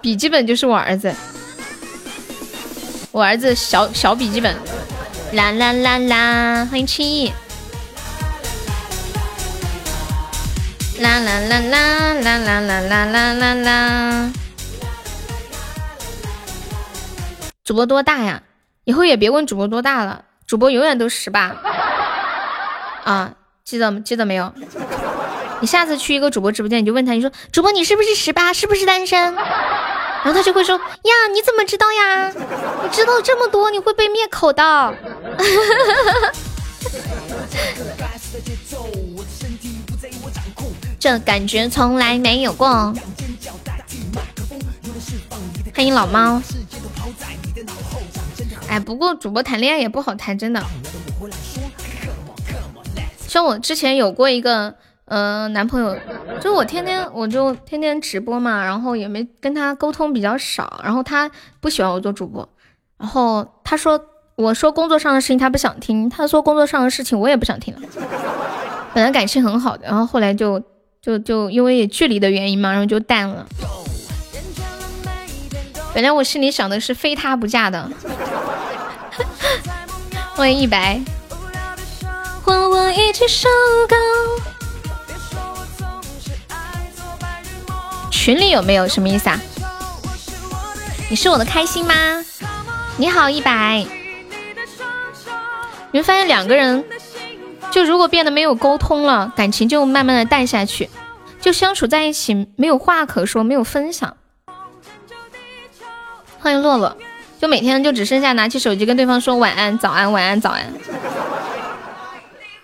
[0.00, 1.12] 笔记本就是我儿子，
[3.10, 4.54] 我儿子小小笔记本。
[5.32, 7.32] 啦啦啦啦，欢迎七亿。
[11.00, 14.32] 啦啦啦啦啦啦啦啦啦啦
[17.64, 18.42] 主播多大呀？
[18.84, 21.56] 以后也别问主播多大了，主播永远都十八。
[23.04, 23.32] 啊，
[23.64, 24.52] 记得记得没有？
[25.60, 28.52] 你下次去一个主播直播间，你就问他，你说主播你是不是十八？
[28.52, 29.34] 是不是单身？
[29.34, 30.82] 然后他就会说呀，
[31.32, 32.28] 你怎么知道呀？
[32.28, 34.62] 你知道这么多，你会被灭口的。
[41.00, 42.92] 这感觉从来没有过。
[45.74, 46.42] 欢迎老猫。
[48.74, 50.60] 哎，不过主播谈恋爱也不好谈，真的。
[53.28, 54.74] 像我之前有过一个。
[55.06, 55.94] 呃，男朋友，
[56.40, 61.30] 就我天天我就天天直播嘛，然后也没跟他沟通比较少，然后他
[61.60, 62.48] 不喜欢我做主播，
[62.96, 64.00] 然后他说
[64.34, 67.82] 我说工作上的事情他不想听，他说工作上的事情我也不想听了。
[68.94, 70.58] 本来感情很好的，然后后来就
[71.02, 73.46] 就就因为距离的原因嘛，然后就淡了。
[75.94, 77.88] 本来我心里想的是非他不嫁的。
[80.34, 81.00] 欢迎一白。
[82.42, 83.48] 和我一起收
[83.88, 83.96] 购。
[88.10, 89.40] 群里有没有什么意思啊？
[91.08, 91.94] 你是我的开心吗？
[92.96, 93.86] 你好一百。
[95.92, 96.84] 你会发现两个人，
[97.70, 100.90] 就如果变得没有沟通了，感情就慢慢的淡下去，
[101.40, 104.16] 就相处在一起没有话可说，没有分享。
[106.44, 106.94] 欢迎洛洛，
[107.40, 110.62] 就每天就只剩下拿起手机跟对方说晚安、早安、晚安、早安。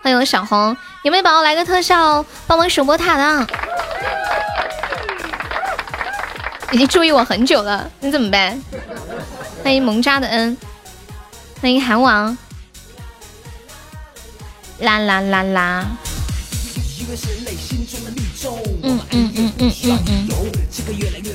[0.02, 3.46] 欢迎小红，有没有宝宝来个特效帮忙守波塔的？
[6.72, 8.62] 已经注意我很久了，你怎么办？
[9.64, 10.54] 欢迎萌渣的恩，
[11.62, 12.36] 欢迎韩王，
[14.80, 15.86] 啦啦啦啦。
[19.60, 20.28] 嗯嗯嗯。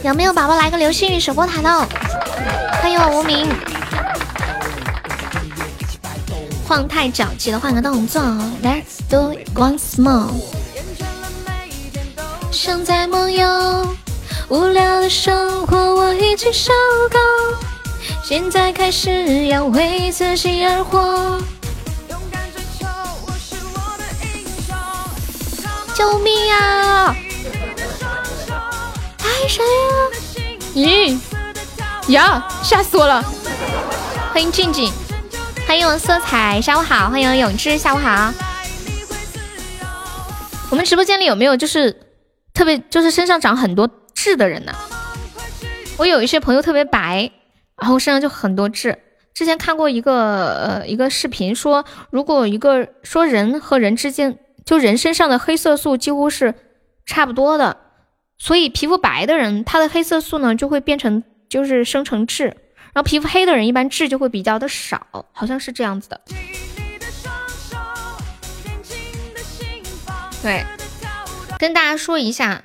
[0.03, 1.87] 有没有宝宝来个流星雨守波塔的？
[2.81, 3.47] 欢迎我无名。
[6.67, 8.21] 晃太脚，记得换个动作。
[8.63, 10.31] Let's do it once more。
[12.51, 13.95] 想在梦游。
[14.47, 16.71] 无聊的生活我已经受
[17.09, 17.17] 够，
[18.23, 21.39] 现在开始要为自己而活。
[25.95, 27.15] 救命啊！
[29.45, 29.69] 太神呀！
[30.73, 31.19] 咦
[32.11, 32.47] 呀！
[32.63, 33.23] 吓死我了！
[34.33, 34.91] 欢迎静静，
[35.67, 37.11] 欢迎我色彩，下午好！
[37.11, 38.33] 欢迎永志，下午好！
[40.71, 41.95] 我们直播间里有没有就是
[42.55, 43.87] 特别就是身上长很多？
[44.15, 44.73] 痣的人呢？
[45.97, 47.29] 我有一些朋友特别白，
[47.79, 48.97] 然后身上就很多痣。
[49.35, 56.55] 之前看过一个呃一个视频，说如果一个说人和人之间，就人身上的黑色素几乎是
[57.05, 57.77] 差不多的，
[58.37, 62.45] 所以皮肤白的人，他的黑色素呢就会变成就是生成痣，
[62.93, 66.21] 然后皮肤黑的人一般痣就会比较的少，好像是这样子的。
[70.41, 70.63] 对，
[71.57, 72.63] 跟大家说一下。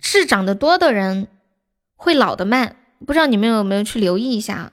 [0.00, 1.28] 痣长得多的人
[1.96, 4.72] 会老得慢，不知道你们有没有去留意一下？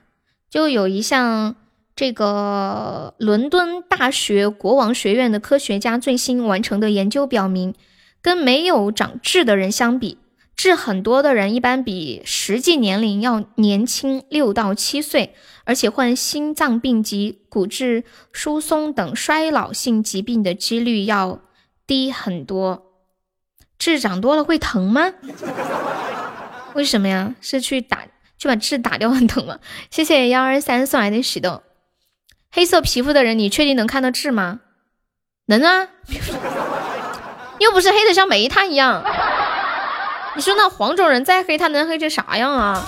[0.49, 1.56] 就有一项
[1.95, 7.75] 这个伦敦大学国王学院的科学家最新完成的研究表明，
[8.22, 10.17] 跟没有长痣的人相比，
[10.56, 15.33] 痣很多的人一般比实际年龄要年轻六到七岁，
[15.64, 21.41] 而且患心脏病及骨质疏松等衰老性疾病的几率要
[21.88, 22.85] 低很多。
[23.77, 25.14] 痣长多了会疼吗？
[26.75, 27.35] 为什么呀？
[27.39, 28.06] 是去打
[28.38, 29.59] 去把痣打掉很疼吗？
[29.89, 31.64] 谢谢幺二三送来的喜豆。
[32.51, 34.59] 黑色皮肤的人，你确定能看到痣吗？
[35.45, 35.88] 能啊，
[37.59, 39.03] 又不是黑的像煤炭一样。
[40.35, 42.83] 你说那黄种人再黑，他能黑成啥样啊？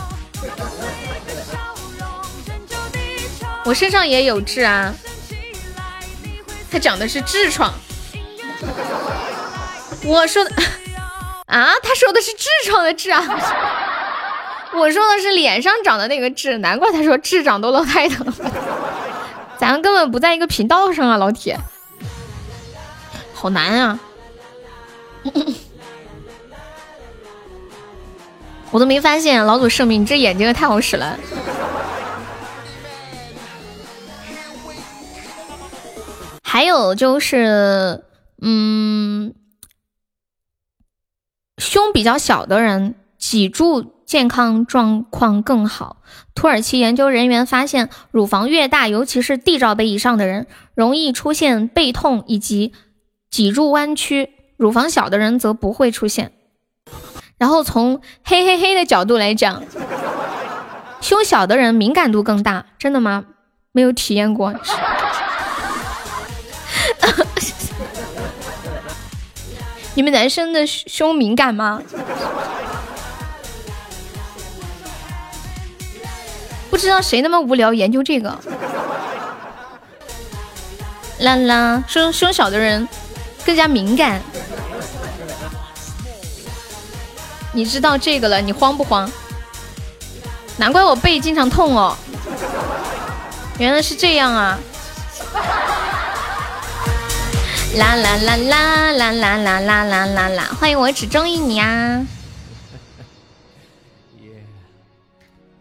[3.63, 4.93] 我身上也有痣啊，
[6.71, 7.71] 他长的是痔疮。
[10.03, 10.51] 我说的。
[11.47, 13.21] 啊，他说的是痔疮的痔啊！
[14.71, 18.33] 我说的是脸上长的那个痣，难怪他说痣长多了太疼。
[19.57, 21.59] 咱根本不在一个频道上啊，老铁，
[23.33, 23.99] 好难啊！
[28.71, 31.19] 我都没发现，老祖圣明，你这眼睛也太好使了。
[36.41, 38.03] 还有就是，
[38.41, 39.33] 嗯，
[41.57, 46.01] 胸比较小的人，脊柱健康状况更好。
[46.35, 52.73] 土耳其研究人员发现，乳房越大，尤其是 D 罩杯以上的人，容易出现背痛以及
[53.29, 54.29] 脊柱弯曲；
[54.61, 56.33] 乳房小的人则不会出现。
[57.39, 59.63] 然后从嘿嘿嘿的角度来讲，
[61.01, 63.25] 胸小的人敏感度更大，真的吗？
[63.71, 64.53] 没有体验过。
[69.95, 71.81] 你们男生的胸敏感吗？
[76.69, 78.37] 不知道谁那么无聊研究这个。
[81.17, 82.87] 啦啦，胸胸小的人
[83.45, 84.21] 更加敏感。
[87.53, 89.09] 你知道这个了，你慌不慌？
[90.57, 91.97] 难怪我背经常痛哦。
[93.59, 94.59] 原来是这样啊。
[97.77, 100.43] 啦啦啦啦啦啦啦啦啦啦啦！
[100.59, 102.05] 欢迎我只中意你啊！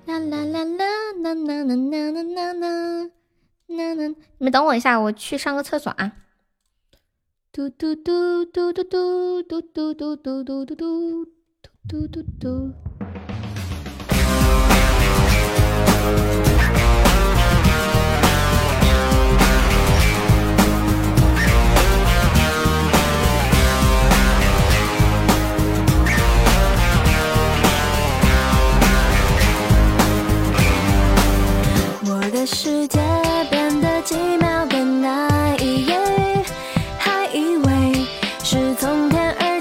[0.07, 0.87] 啦啦啦啦
[1.23, 3.11] 啦啦啦啦啦啦啦啦！
[3.69, 6.11] 你们等我一下，我去上个厕所啊！
[7.53, 11.27] 嘟嘟嘟嘟嘟嘟嘟嘟嘟嘟嘟嘟嘟
[11.89, 12.73] 嘟嘟嘟嘟。
[32.07, 32.31] 我。
[32.33, 33.01] 的世界
[33.51, 35.30] 变得奇妙更难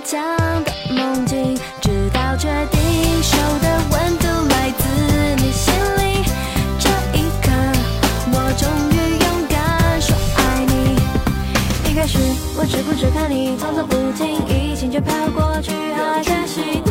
[0.09, 0.19] 想
[0.63, 4.83] 的梦境，直到确定手的温度来自
[5.35, 6.25] 你心里，
[6.79, 7.51] 这一刻
[8.31, 11.91] 我终于勇敢说爱你。
[11.91, 12.17] 一开始
[12.57, 16.81] 我只顾着看你，匆匆不经意，心却飘过去，好可惜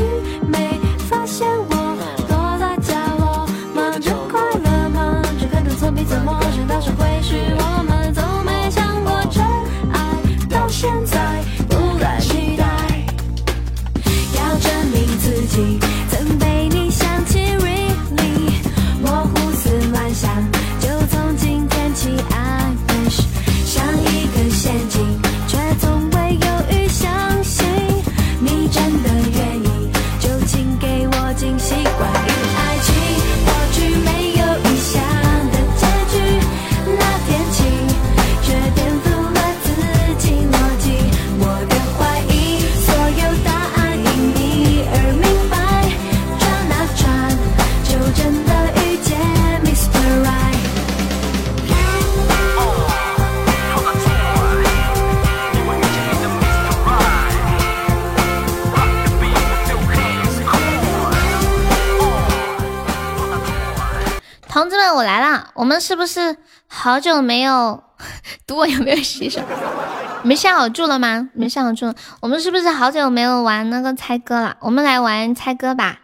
[65.69, 66.35] 我们是不是
[66.67, 67.85] 好久没有
[68.49, 69.39] 赌我有没有洗手？
[70.25, 71.29] 你们下好注了吗？
[71.35, 71.93] 你们下好注？
[72.21, 74.57] 我们是不是好久没有玩那个猜歌了？
[74.61, 75.99] 我们来玩猜歌吧，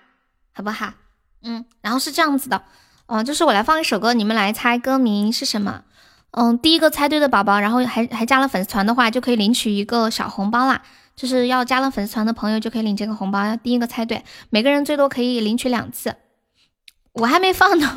[0.53, 0.93] 好不好？
[1.45, 2.63] 嗯，然后是这样子的，
[3.07, 5.81] 嗯，就是我来放一首歌，你们来猜歌名是什么？
[6.33, 10.83] 嗯，第一个猜对的宝宝，然后还还加了粉丝团的话，就可以领取一个小红包啦。
[11.17, 16.17] 就是要加了粉丝团的朋友就可以领这个红包，要第一个猜对，每个人最多可以领取两次。
[17.15, 17.97] 我还没放呢，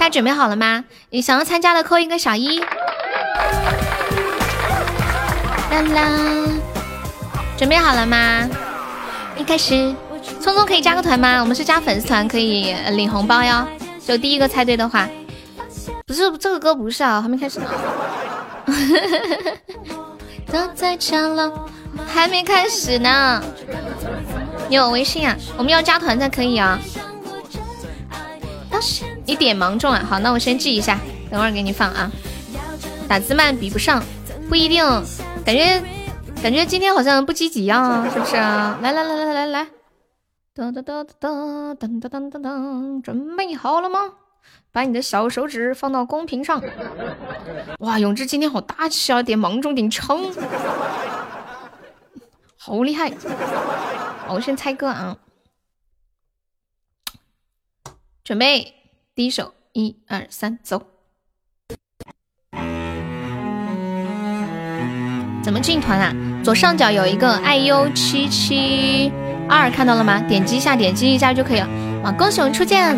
[0.00, 0.82] 大家准备好了吗？
[1.10, 2.58] 你想要参加的扣一个小一。
[2.58, 2.66] 啦
[5.92, 6.48] 啦，
[7.58, 8.48] 准备好了吗？
[9.36, 9.94] 一开始，
[10.40, 11.42] 聪聪可以加个团吗？
[11.42, 13.68] 我们是加粉丝团可以领红包哟。
[14.06, 15.06] 就第一个猜对的话，
[16.06, 17.66] 不是这个歌不是啊，还没开始呢。
[20.50, 21.52] 都在唱了，
[22.08, 23.44] 还没开始呢。
[24.70, 25.36] 你有微信啊？
[25.58, 26.78] 我们要加团才可以啊。
[29.30, 30.04] 你点芒种啊？
[30.04, 30.98] 好，那我先记一下，
[31.30, 32.10] 等会儿给你放啊。
[33.08, 34.02] 打字慢比不上，
[34.48, 34.84] 不一定，
[35.44, 35.80] 感觉
[36.42, 38.76] 感觉今天好像不积极啊，是不是啊？
[38.82, 39.66] 来来来来来来，
[40.52, 44.00] 噔噔噔噔噔噔噔噔噔，准备好了吗？
[44.72, 46.60] 把你的小手指放到公屏上。
[47.78, 50.18] 哇，永志今天好大气啊，点芒种点枪，
[52.56, 53.12] 好厉害。
[54.28, 55.16] 我先猜歌啊。
[58.24, 58.74] 准备
[59.20, 60.82] 第一首，一二三，走。
[65.42, 66.10] 怎么进团啊？
[66.42, 69.12] 左上角有一个 iu 七七
[69.46, 70.18] 二，看到了吗？
[70.20, 71.68] 点击一下，点击一下就可以了。
[72.02, 72.96] 啊，恭喜我们初见！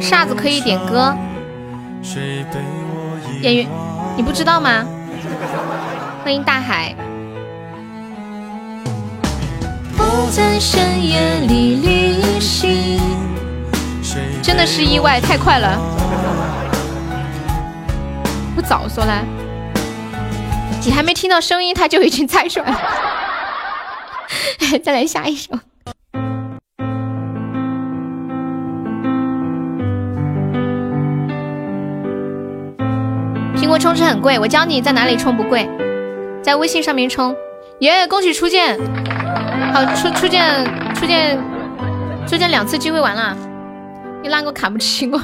[0.00, 1.16] 傻子可以点歌。
[3.42, 3.68] 演员，
[4.16, 4.84] 你不知道吗？
[6.24, 6.96] 欢迎大海。
[10.30, 13.00] 在深夜里旅行，
[14.42, 15.78] 真的是意外，太快了。
[18.54, 19.12] 不早说呢，
[20.84, 22.78] 你还没听到声音，他就已经猜出来了。
[24.82, 25.52] 再来下一首。
[33.56, 35.68] 苹果充值很贵，我教你在哪里充不贵，
[36.42, 37.34] 在微信上面充。
[37.80, 38.78] 耶，恭喜初见！
[39.72, 41.38] 好，初初见，初见，
[42.26, 43.36] 初见两次机会完了，
[44.22, 45.18] 你哪个看不起我？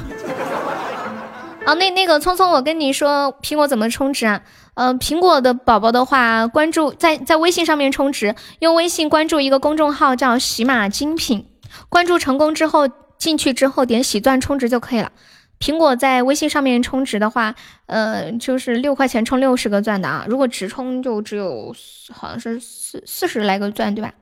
[1.65, 4.41] 啊， 那那个聪聪，我跟你说，苹果怎么充值啊？
[4.75, 11.47] 呃，苹果的宝宝的话，关注在在微信上面充值，用微信关注一个公众号叫喜马精品，
[11.89, 15.11] 关注成功之后进去之后点喜钻充值就可以了。
[15.63, 17.55] 苹果在微信上面充值的话，
[17.87, 21.73] 呃，就是六块钱充六十个钻的啊，如果直充就只有
[22.13, 24.13] 好像是四四十来个钻，对吧？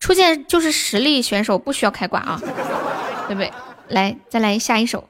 [0.00, 2.40] 出现就是实力选手，不需要开挂啊，
[3.28, 3.52] 对不对？
[3.88, 5.06] 来，再来下一首。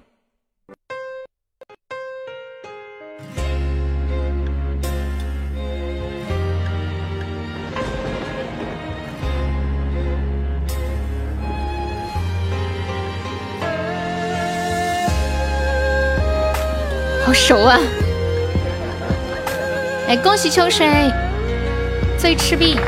[17.27, 17.77] 好熟啊！
[20.07, 20.87] 哎，恭喜秋水，
[22.17, 22.79] 最赤壁。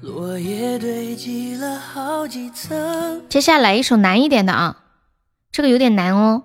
[0.00, 4.78] 落叶堆积了好几层接下来一首难一点的啊，
[5.52, 6.42] 这个有点难哦。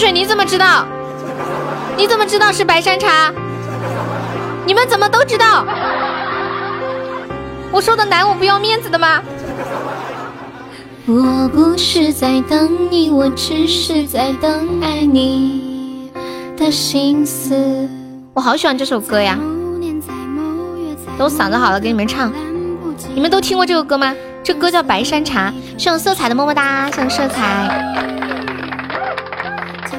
[0.00, 0.86] 水，你怎么知道？
[1.94, 3.30] 你怎么知道是白山茶？
[4.64, 5.66] 你们怎么都知道？
[7.70, 9.20] 我说的难，我不要面子的吗？
[11.04, 16.10] 我不是在等你，我只是在等爱你
[16.56, 17.54] 的心思。
[18.32, 19.36] 我好喜欢这首歌呀！
[21.18, 22.32] 等我嗓子好了给你们唱。
[23.14, 24.14] 你们都听过这个歌吗？
[24.42, 27.68] 这歌叫《白山茶》，是用色彩的么么哒，像色彩。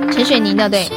[0.10, 0.90] 陈雪凝的，对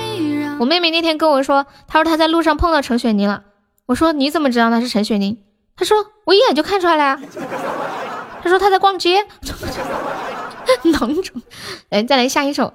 [0.58, 3.42] 我妹妹那天跟我说，她说她在路上碰到陈雪凝了。
[3.86, 5.38] 我说你怎么知道那是陈雪凝？
[5.76, 7.20] 她说我一眼就看出来了呀。
[8.42, 9.26] 她说她在逛街，
[10.84, 11.42] 囊中。
[11.90, 12.72] 来，再来下一首。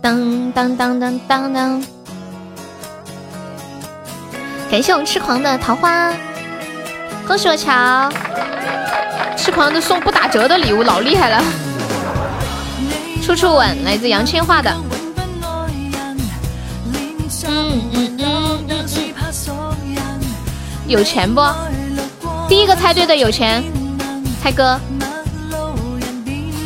[0.00, 1.82] 当当当当当当。
[4.70, 6.12] 感谢我们痴狂的桃花，
[7.26, 8.10] 恭喜我乔。
[9.54, 11.40] 狂的送不打折的礼物，老厉害了！
[13.22, 14.74] 处处吻，来自杨千嬅的。
[20.88, 21.40] 有钱不？
[22.48, 23.62] 第一个猜对的有钱，
[24.42, 24.78] 猜歌。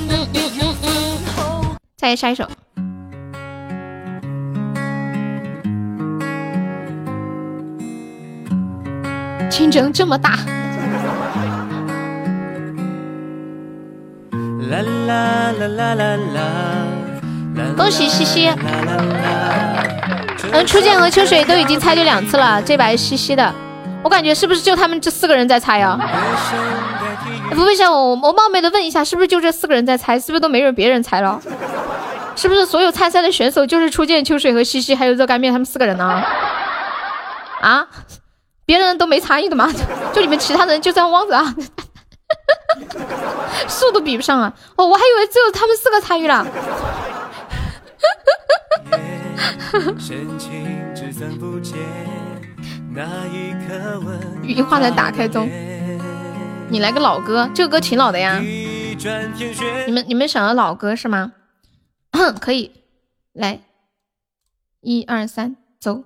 [0.09, 2.49] 嗯嗯嗯嗯，再下一首。
[9.51, 10.39] 竞争这么大。
[14.71, 16.43] 啦啦啦啦啦啦！
[17.75, 18.51] 恭喜西西，
[20.53, 23.51] 嗯，初见和秋水都已经猜对两次了，这把是西西的。
[24.03, 25.99] 我感觉是不是就他们这四个人在猜呀？
[27.51, 30.21] 不问一下我，我冒昧的问一下，是不是就这四个人在猜？
[30.21, 31.41] 是不是都没人别人猜了？
[32.37, 36.23] 是不是所有参赛的选手就是初见、秋水和西西，还有热干面他们四个人呢？
[37.63, 37.87] 啊？
[38.67, 39.73] 别人都没参与的吗？
[40.13, 41.55] 就你们其他人就这样望着啊？
[43.69, 44.53] 速度比不上啊！
[44.77, 46.47] 哦，我还以为只有他们四个参与了。
[54.43, 55.49] 语音话在打开中。
[56.71, 58.39] 你来个老歌，这个歌挺老的呀。
[58.41, 61.33] 你们你们想要老歌是吗？
[62.41, 62.73] 可以，
[63.33, 63.61] 来，
[64.81, 66.05] 一二三，走。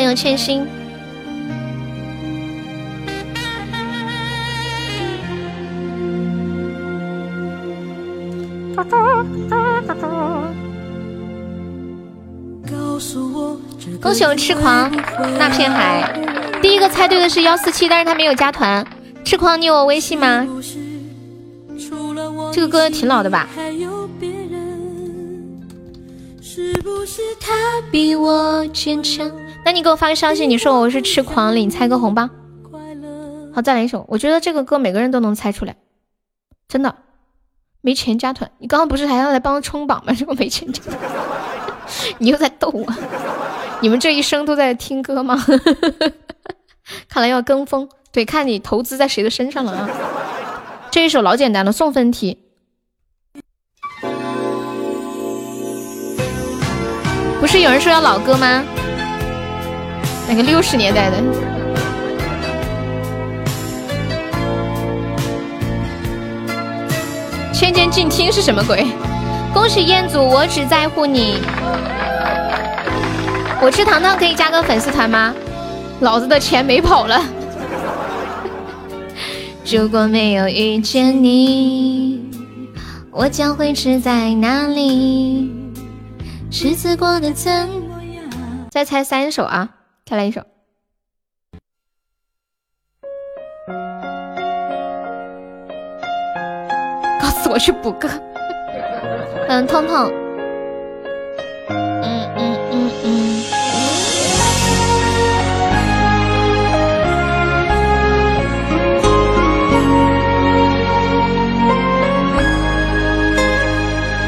[0.00, 0.66] 欢迎劝心。
[14.00, 14.90] 恭喜我痴狂
[15.38, 16.10] 那片海，
[16.62, 18.82] 第一个猜对的是幺四七，但是他没有加团。
[19.22, 20.46] 痴狂，你有我微信吗？
[22.54, 23.46] 这个歌挺老的吧？
[26.40, 27.52] 是不是他
[27.92, 29.30] 比我坚强？
[29.64, 32.28] 那你给我发个消息，你说我是痴狂，领猜个红包。
[33.54, 34.04] 好，再来一首。
[34.08, 35.76] 我觉得这个歌每个人都能猜出来，
[36.68, 36.94] 真的。
[37.82, 40.12] 没钱加团，你刚刚不是还要来帮我冲榜吗？
[40.12, 40.82] 结果没钱加，
[42.18, 42.84] 你又在逗我。
[43.80, 45.42] 你们这一生都在听歌吗？
[47.08, 49.88] 看来要跟风，对，看你投资在谁的身上了啊！
[50.90, 52.38] 这一首老简单了，送分题。
[57.40, 58.62] 不是有人说要老歌吗？
[60.30, 61.16] 那个六十年代的。
[67.52, 68.86] 千千静听是什么鬼？
[69.52, 71.38] 恭喜彦祖，我只在乎你。
[73.60, 75.34] 我吃糖糖可以加个粉丝团吗？
[75.98, 77.20] 老子的钱没跑了。
[79.68, 82.30] 如果没有遇见你，
[83.10, 85.52] 我将会吃在哪里？
[86.52, 88.24] 日子过得怎么样？
[88.70, 89.68] 再猜三首啊，
[90.10, 90.40] 再来一首。
[97.20, 98.08] 告诉我去补课。
[99.48, 100.10] 嗯，痛痛。
[101.68, 103.44] 嗯嗯嗯嗯。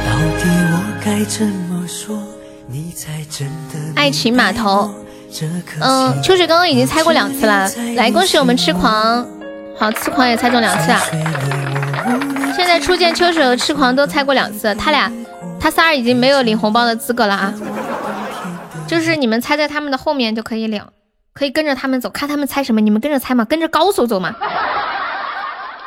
[0.07, 2.23] 到底我该怎么说？
[2.69, 4.95] 你才真的爱情码头。
[5.81, 9.27] 嗯，秋水刚刚已经猜过两次了，来恭喜我们痴狂，
[9.79, 11.01] 好，痴狂也猜中两次啊。
[12.55, 15.11] 现在初见秋水和痴狂都猜过两次，他俩
[15.59, 17.55] 他仨已经没有领红包的资格了啊。
[18.87, 20.85] 就是你们猜在他们的后面就可以领，
[21.33, 24.35] 可以跟着他们走，看他们猜什么，你们跟着猜嘛，跟着高手走嘛。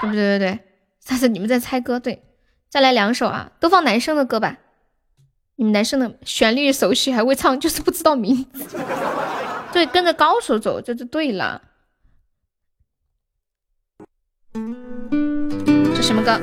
[0.01, 0.39] 对不对？
[0.39, 0.59] 对对，
[1.05, 2.23] 下次你们再猜歌，对，
[2.69, 4.55] 再来两首啊，都放男生的歌吧。
[5.57, 8.77] 你们男生的旋律熟悉还会唱，就是不知道名字。
[9.71, 11.61] 对，跟着高手走，这就对了。
[15.95, 16.39] 这什么歌？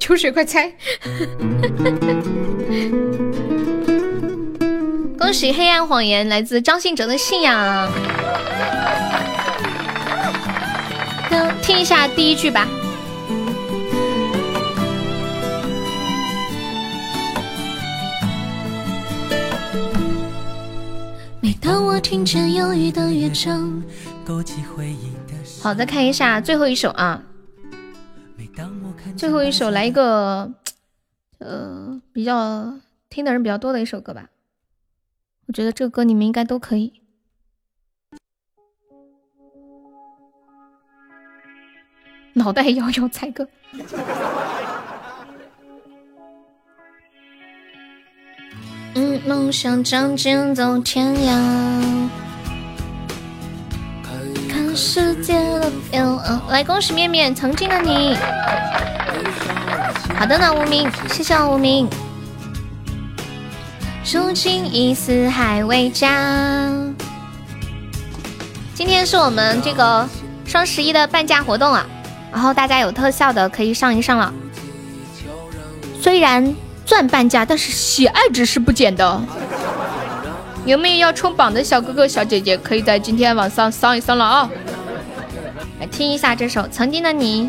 [0.00, 0.70] 秋水，快猜！
[5.16, 7.88] 恭喜《黑暗谎言》来自张信哲的信仰。
[11.34, 12.68] 听听一下第一句吧。
[21.40, 23.82] 每当我听见忧郁的乐章，
[24.24, 27.20] 勾起回忆的好，再看一下最后一首啊，
[29.16, 30.52] 最后一首来一个，
[31.38, 32.78] 呃，比较
[33.10, 34.30] 听的人比较多的一首歌吧。
[35.46, 37.00] 我觉得这个歌你们应该都可以。
[42.34, 43.48] 脑袋摇摇猜歌。
[48.96, 52.08] 嗯，梦想仗剑走天涯，
[54.48, 56.42] 看世界的变化。
[56.48, 58.16] 来，恭喜面面曾经的你。
[60.16, 61.88] 好的呢，无名，谢谢我无名。
[64.12, 66.70] 如今已四海为家。
[68.74, 70.08] 今天是我们这个
[70.44, 71.84] 双十一的半价活动啊，
[72.34, 74.34] 然后大家有特效的可以上一上了。
[76.02, 76.54] 虽然
[76.84, 79.22] 赚半价，但是喜爱值是不减的。
[80.66, 84.50] 有没有要冲榜的小哥哥小姐姐，可以在今天晚上上一上了啊！
[85.78, 87.44] 来听一下这首《曾经的你》。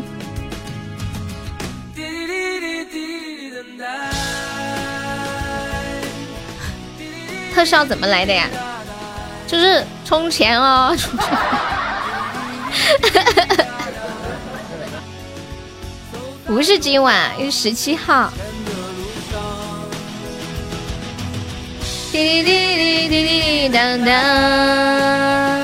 [7.52, 8.46] 特效怎么来的呀？
[9.46, 10.96] 就是充钱哦。
[16.46, 18.32] 不是今晚，是十七号。
[22.12, 25.60] 滴滴滴滴滴滴当当。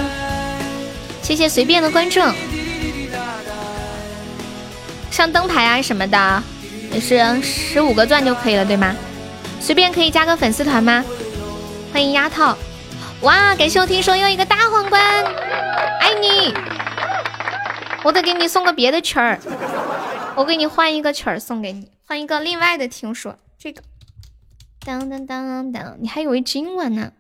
[1.22, 2.20] 谢谢随便的关注。
[5.10, 6.42] 上灯牌啊什么的，
[6.92, 8.92] 也是十五个钻就可以了，对吗？
[9.60, 11.04] 随便可以加个粉丝团吗？
[11.92, 12.56] 欢迎丫头，
[13.20, 13.54] 哇！
[13.54, 15.00] 感谢我听说又一个大皇冠，
[16.00, 16.52] 爱你！
[18.02, 19.38] 我得给你送个别的曲儿，
[20.34, 23.82] 我给你换一个曲儿送给你，换一个另外的听说这个。
[24.84, 27.12] 当当当当，你还以为今晚呢？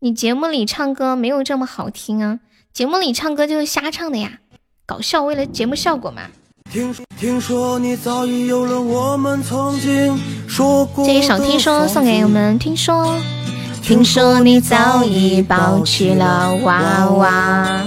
[0.00, 2.40] 你节目里唱歌没有这么好听啊，
[2.72, 4.40] 节目里唱歌就是瞎唱的呀，
[4.84, 6.22] 搞笑为了节目效果嘛。
[6.70, 10.18] 听听说你早已有了我们曾经
[10.48, 13.16] 说过这一首听说送给我们听说，
[13.82, 17.84] 听说你早已抱起了娃娃，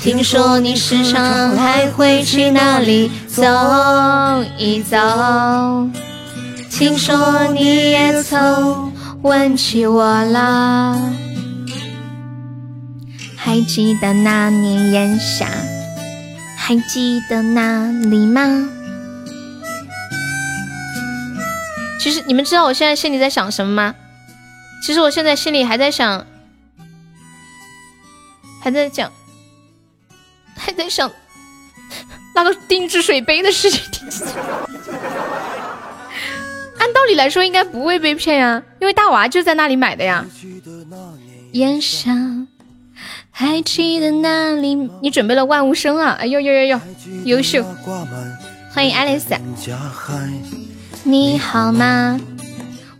[0.00, 3.42] 听说你时常还会去那里走
[4.56, 4.96] 一走，
[6.70, 10.96] 听说你也曾问起我啦，
[13.36, 15.48] 还记得那年炎夏，
[16.56, 18.68] 还记得那里吗？
[22.00, 23.94] 其实你们知道我现在心里在想什么吗？
[24.82, 26.24] 其实我现在心里还在想，
[28.62, 29.10] 还在讲，
[30.58, 31.10] 还在想
[32.34, 33.80] 那个定制水杯的事情。
[36.78, 40.24] 按道理来说应该不会被骗呀，因为大娃就在那里买的呀。
[41.52, 42.12] 烟霞，
[43.30, 44.74] 还记得那里？
[45.00, 46.16] 你准备了万物生啊？
[46.20, 46.80] 哎呦呦呦呦，
[47.24, 47.64] 优秀！
[48.72, 49.34] 欢迎爱丽丝。
[51.02, 52.20] 你好吗？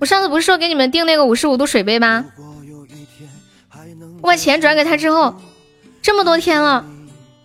[0.01, 2.25] 我上次不是说给你们订那个五十五度水杯吗？
[4.21, 5.35] 我把钱转给他之后，
[6.03, 6.85] 这么多天了，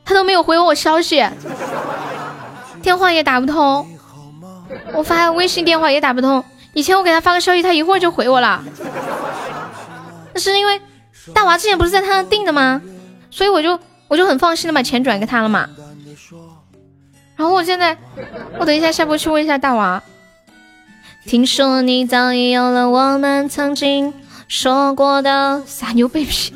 [0.06, 1.25] 他都没有回我消息，
[2.82, 3.88] 电话也打不通，
[4.93, 6.43] 我发微信电话也打不通。
[6.73, 8.64] 以前我给他发个消息，他一会儿就回我了。
[10.33, 10.82] 那是因为
[11.33, 12.82] 大娃之前不是在他那订的吗？
[13.30, 15.67] 所以我就我就很放心的把钱转给他了嘛。
[17.35, 17.98] 然后我现在，
[18.59, 20.01] 我等一下下播去问一下大娃。
[21.25, 24.14] 听说你早已有了我们曾经
[24.48, 26.53] 说过的傻妞被骗，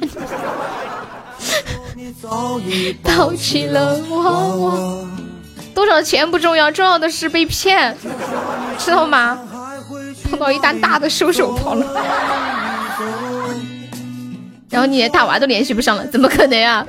[3.03, 5.08] 抛弃了我。
[5.74, 7.95] 多少钱不重要，重要的是被骗，
[8.80, 9.40] 知道吗？
[10.30, 11.86] 碰到一单大的收手跑了，
[14.69, 16.86] 然后你连大娃都联系不上了，怎么可能啊？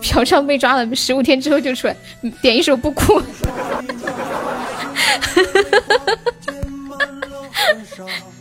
[0.00, 1.96] 嫖娼被抓了，十五天之后就出来，
[2.40, 3.20] 点一首不哭。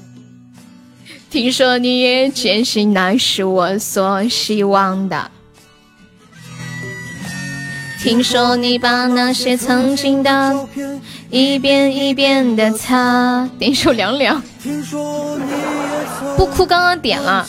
[1.30, 5.30] 听说你也坚信那是我所希望的。
[8.00, 10.68] 听说你把那些曾经的
[11.30, 13.48] 一遍一遍的擦。
[13.60, 14.42] 点一首凉凉。
[16.36, 17.48] 不哭，刚刚点了。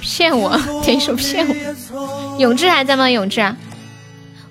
[0.00, 2.36] 骗我，点一首骗我。
[2.38, 3.10] 永志还在吗？
[3.10, 3.54] 永志。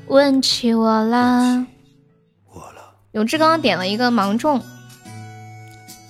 [0.07, 1.65] 问起我了。
[3.11, 4.61] 永志刚刚点了一个芒种。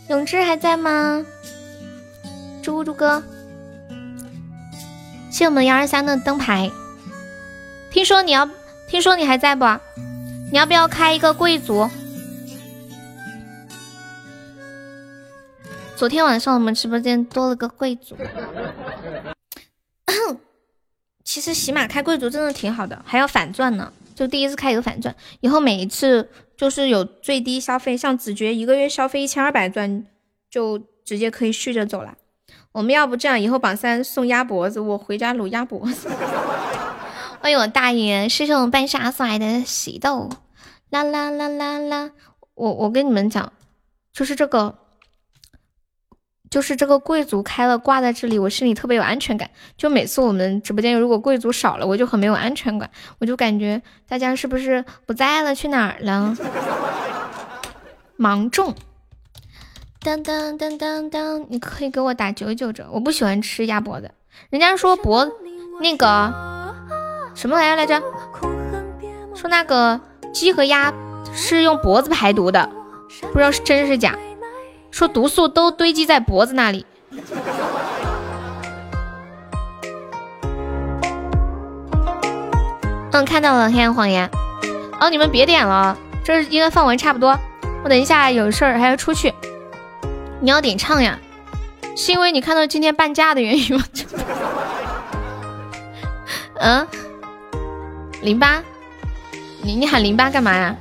[0.10, 1.24] 永志还在吗？
[2.64, 3.22] 猪猪哥，
[5.32, 6.72] 谢我们幺二三的灯牌。
[7.92, 8.50] 听说你要，
[8.88, 9.66] 听说你还在不？
[10.52, 11.88] 你要不要开一个贵族？
[15.96, 18.18] 昨天晚上我们直播间多了个贵族。
[21.24, 23.94] 其实喜马开贵族真的挺好的，还要反钻呢。
[24.20, 30.06] 就第一次开一个反钻，以后每一次就是有最低消费，像子爵一个月消费一千二百钻，
[30.50, 32.18] 就直接可以续着走了。
[32.74, 36.10] 我们要不这样，以后榜三送鸭脖子，我回家卤鸭脖子。
[37.40, 40.30] 欢迎我大爷，谢谢我们半夏送来的喜豆，
[40.90, 42.12] 啦啦啦啦啦。
[42.56, 43.54] 我我跟你们讲，
[44.12, 44.79] 就是这个。
[46.50, 49.50] 就是这个贵族开了挂在这里，我心里特别有安全感。
[49.78, 56.36] 就每次我们直播间如果贵族少了，我就很没有安全感，我就感觉大家是不是不在了，去哪儿了？
[58.18, 58.74] 芒种，
[60.02, 62.88] 当当当当当，你可以给我打九九折。
[62.92, 64.12] 我不喜欢吃鸭脖子，
[64.50, 65.30] 人家说脖
[65.82, 66.34] 那个
[67.36, 68.02] 什么玩意来着？
[69.36, 70.02] 说那个
[70.34, 70.94] 鸡和鸭
[71.34, 72.70] 是用脖子排毒的，
[73.32, 74.18] 不知道是真是假。
[74.92, 76.86] 说毒素都堆积在脖子那里。
[83.12, 84.30] 嗯，看到了，黑暗谎言。
[85.00, 87.38] 哦，你们别点了，这应该放完差不多。
[87.84, 89.34] 我等一下有事儿还要出去。
[90.42, 91.18] 你要点唱呀？
[91.96, 93.84] 是因为你看到今天半价的原因吗？
[96.62, 96.88] 嗯，
[98.22, 98.62] 零八，
[99.64, 100.76] 你你喊零八干嘛呀？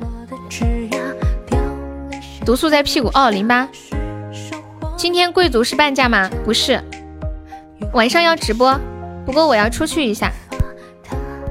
[2.45, 3.69] 毒素在屁股哦，零八。
[4.99, 6.29] 今天贵族是半价吗？
[6.45, 6.83] 不是，
[7.93, 8.77] 晚上要直播，
[9.25, 10.33] 不过我要出去一下，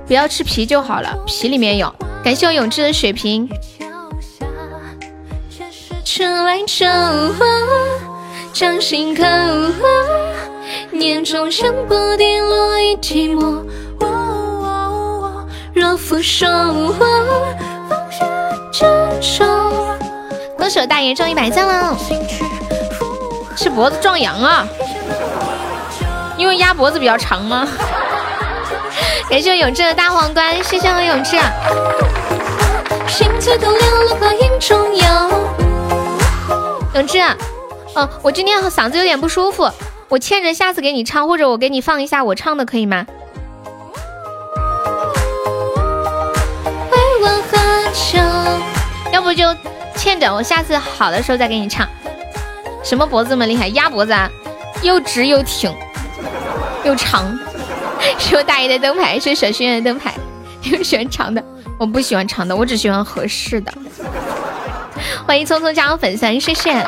[0.06, 1.90] 不要吃皮就好了，皮里面有。
[2.22, 3.48] 感谢我永志的血瓶。
[6.04, 7.46] 春来秋花，
[8.52, 9.88] 掌心刻画，
[10.92, 13.64] 年终香不跌落一寂寞。
[15.74, 17.06] 若负韶华，
[17.88, 18.26] 放下
[18.74, 18.84] 执
[19.38, 19.98] 着。
[20.58, 21.98] 恭喜手大爷中一百赞了，
[23.58, 24.66] 是脖子壮阳啊？
[26.38, 27.68] 因为鸭脖子比较长吗？
[29.30, 31.36] 感谢永志的大皇冠，谢谢我永志。
[36.94, 37.20] 永志，
[37.96, 39.70] 哦，我今天嗓子有点不舒服，
[40.08, 43.08] 我欠着下次给你唱，或者我给你放一下我唱的，可以吗？
[49.12, 49.44] 要不就
[49.96, 51.88] 欠着，我下次好的时候再给你唱。
[52.88, 53.68] 什么脖子这么厉害？
[53.70, 54.32] 鸭脖子啊，
[54.82, 55.70] 又直又挺
[56.86, 57.38] 又长。
[58.18, 60.14] 是我大爷的灯牌，是小轩的灯牌。
[60.64, 61.44] 你们喜欢长的？
[61.78, 63.74] 我不喜欢长的，我只喜欢合适的。
[65.26, 66.88] 欢迎匆匆加入粉丝，谢谢。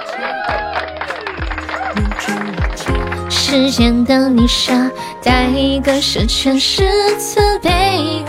[3.30, 4.90] 时间的泥沙，
[5.22, 8.24] 带一个是全是慈悲。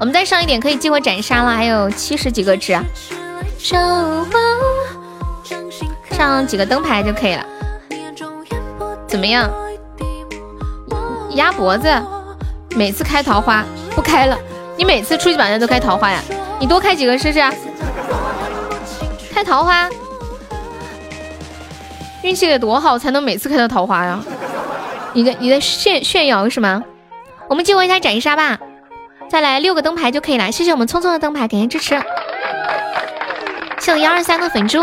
[0.00, 2.76] 我们再上一点可以激活斩杀了，还有七十几个值。
[6.28, 7.44] 上几个灯牌就可以了。
[9.06, 9.50] 怎么样？
[11.34, 11.88] 鸭脖子。
[12.74, 13.62] 每次开桃花
[13.94, 14.38] 不开了，
[14.78, 16.18] 你每次出去晚上都开桃花呀？
[16.58, 17.38] 你多开几个试试。
[19.30, 19.90] 开桃花，
[22.22, 24.18] 运气得多好才能每次开到桃花呀？
[25.12, 26.82] 你在你在炫炫耀是吗？
[27.48, 28.58] 我们激活一下斩杀吧，
[29.28, 30.50] 再来六个灯牌就可以了。
[30.50, 32.00] 谢谢我们聪聪的灯牌，感谢支持。
[33.80, 34.82] 谢我幺二三的粉猪，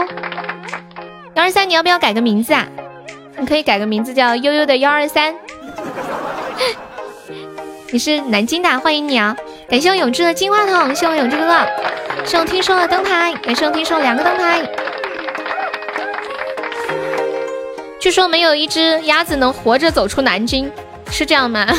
[1.35, 2.67] 幺二三你要不要改个名字啊？
[3.37, 5.33] 你可以改个名字叫悠悠的幺二三。
[7.91, 9.35] 你是南京的，欢迎你啊！
[9.69, 11.65] 感谢我永志的金话筒，谢我永志哥哥，
[12.25, 14.61] 谢我听说的灯牌，感谢我听说两个灯牌。
[17.99, 20.71] 据说没有一只鸭子能活着走出南京，
[21.09, 21.65] 是这样吗？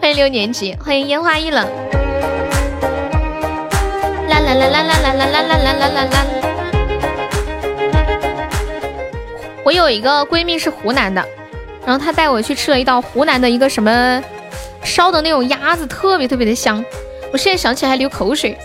[0.00, 1.66] 欢迎六年级，欢迎烟花易冷。
[4.28, 6.53] 啦啦啦啦啦啦啦啦啦啦啦啦
[9.64, 11.24] 我有一个闺蜜是湖南的。
[11.86, 14.22] 然后她带我去吃了一道湖南的一个什么
[14.82, 16.84] 烧的那种鸭子，特别特别的香。
[17.32, 18.56] 我现在想起来还流口水，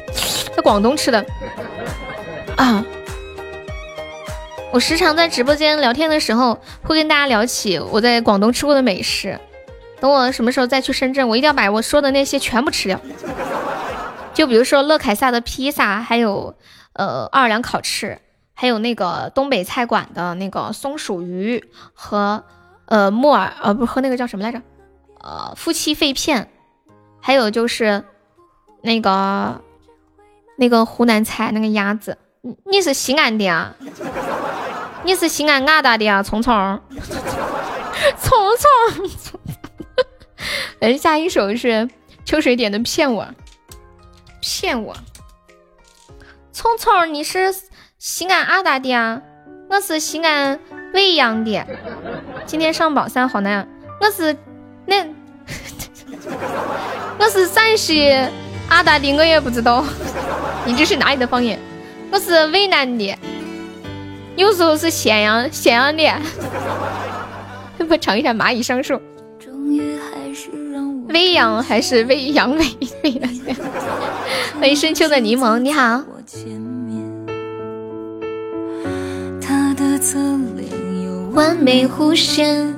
[0.56, 1.26] 在广东吃的
[2.56, 2.86] 啊。
[4.72, 9.40] 我时常在直播间聊天的时候，会跟大家聊起我在广东吃过的美食。
[10.00, 13.00] 等我什么时候再去深圳，我一定要把我说的那些全部吃掉。
[14.34, 16.56] 就比如说乐凯撒的披萨，还有
[16.94, 18.20] 呃奥尔良烤翅，
[18.60, 21.64] 还有那个东北菜馆的那个松鼠鱼
[21.94, 22.44] 和。
[22.88, 24.60] 呃，木耳，呃，不是喝那个叫什么来着？
[25.22, 26.52] 呃，夫妻肺片，
[27.22, 28.04] 还有就是
[28.82, 29.62] 那个
[30.58, 32.18] 那个湖南菜那个鸭子。
[32.42, 33.76] 你你是西安的啊？
[35.04, 36.24] 你是西安阿达的啊？
[36.24, 36.82] 聪聪，
[38.18, 39.40] 聪聪，
[40.82, 41.88] 哎，下一首是
[42.26, 43.28] 秋水点的骗我，
[44.42, 44.98] 骗我。
[46.52, 47.54] 聪聪，你是
[48.02, 49.22] 西安阿达的啊？
[49.70, 50.58] 我是西安。
[50.94, 51.62] 未央的，
[52.46, 53.68] 今天上宝山好难。
[54.00, 54.34] 我是
[54.86, 55.06] 那，
[57.20, 58.10] 我是陕西
[58.70, 59.84] 阿达的，我也不知道。
[60.66, 61.60] 你这是哪里的方言？
[62.10, 63.14] 我是渭南的，
[64.38, 66.10] 有时候是咸阳咸阳的。
[67.90, 69.02] 我唱一下蚂蚁上树。
[71.10, 72.66] 未央还是未央未
[73.04, 73.30] 未央？
[74.58, 76.02] 欢迎深秋的柠檬，你好。
[81.34, 82.74] 完美弧线。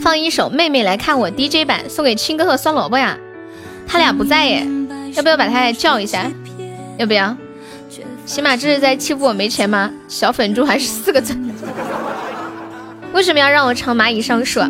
[0.00, 3.18] 放一首《妹妹来看我》DJ 版，送给青哥和酸萝卜呀。
[3.86, 4.66] 他俩不在耶，
[5.14, 6.30] 要不要把他叫一下？
[6.96, 7.36] 要不要？
[8.24, 9.90] 起码这是在欺负我没钱吗？
[10.08, 11.36] 小粉猪还是四个字。
[13.12, 14.60] 为什么要让我唱蚂蚁上树？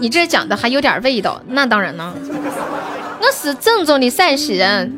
[0.00, 1.40] 你这讲的还有点味道。
[1.46, 2.14] 那当然了，
[3.20, 4.92] 我是正宗的陕西人，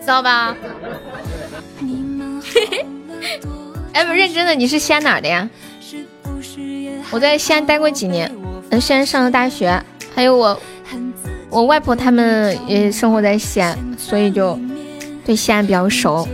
[0.00, 0.56] 知道吧？
[2.54, 2.86] 嘿嘿。
[3.92, 5.48] 哎，不认真的，你是西安哪的呀？
[7.10, 8.30] 我在西安待过几年，
[8.70, 9.82] 嗯，西安上了大学，
[10.14, 10.60] 还有我，
[11.50, 14.58] 我外婆他们也生活在西安，所以就
[15.24, 16.28] 对西安比较熟。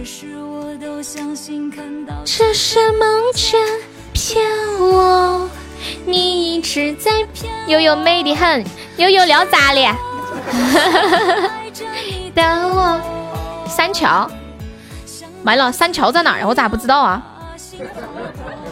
[2.25, 3.59] 这是梦境
[4.12, 4.45] 骗
[4.78, 5.49] 我，
[6.05, 7.51] 你一直在骗。
[7.69, 8.65] 悠悠美的很，
[8.99, 9.97] 悠悠聊咋了？
[12.35, 13.01] 等我。
[13.67, 14.31] 三桥，
[15.47, 16.47] 完了，三桥在哪儿呀？
[16.47, 17.23] 我咋不知道啊？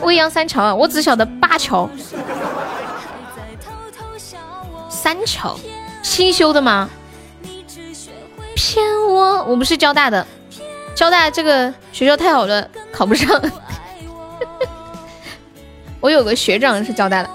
[0.02, 1.88] 未央三桥啊，我只晓得八桥。
[4.88, 5.56] 三桥，
[6.02, 6.90] 新修的吗？
[8.56, 9.44] 骗我！
[9.44, 10.26] 我不是交大的，
[10.96, 13.40] 交大这个学校太好了，考不上。
[16.00, 17.30] 我有个学长是交大的。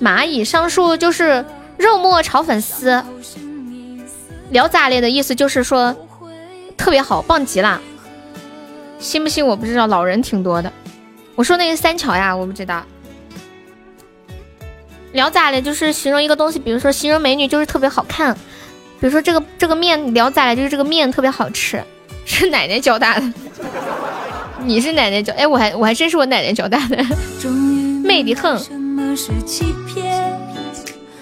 [0.00, 1.44] 蚂蚁上树就是
[1.76, 3.02] 肉末炒粉丝。
[4.50, 5.96] 聊咋咧的意思就是说
[6.76, 7.80] 特别好，棒极了。
[8.98, 10.72] 信不信我不知道，老人挺多的。
[11.34, 12.82] 我说那个三桥呀，我不知道。
[15.12, 18.34] 聊咋了就是形容一个东西，比如说形容美女就是特别好看，
[19.00, 21.82] 比如说这个这个面聊咋了就是这个面特别好吃，
[22.24, 23.32] 是奶奶教大的。
[24.64, 26.96] 你是奶奶教，哎，我还我还真是我奶奶教大的，
[28.02, 28.60] 美的很。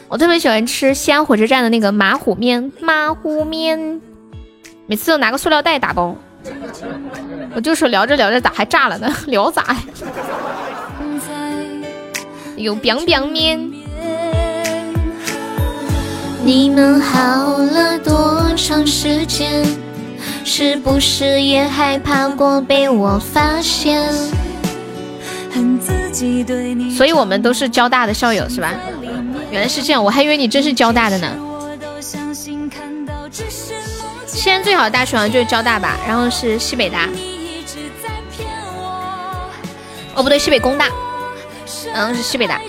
[0.09, 4.01] 我特别喜欢吃西安火车站的那个马虎面，马虎面，
[4.87, 6.15] 每次都拿个塑料袋打包。
[7.55, 9.11] 我就说聊着聊着咋还炸了呢？
[9.27, 9.77] 聊咋？
[12.57, 13.73] 有 biang biang 面。
[16.45, 19.65] 你们好了多长时间？
[20.45, 24.13] 是不是也害怕过被我发现？
[26.95, 28.71] 所以我们都是交大的校友是吧？
[29.51, 31.29] 原来是这样，我还以为你真是交大的呢。
[34.35, 37.09] 西安最好的大学好像就是交大吧，然后是西北大。
[40.15, 40.91] 哦不对，西北工大，
[41.95, 42.61] 嗯是西北大。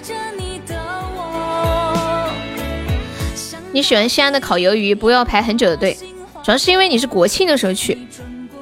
[3.72, 5.98] 你喜欢西安的烤鱿鱼，不要排很久的队。
[6.44, 8.08] 主要是因为你是国庆的时候去，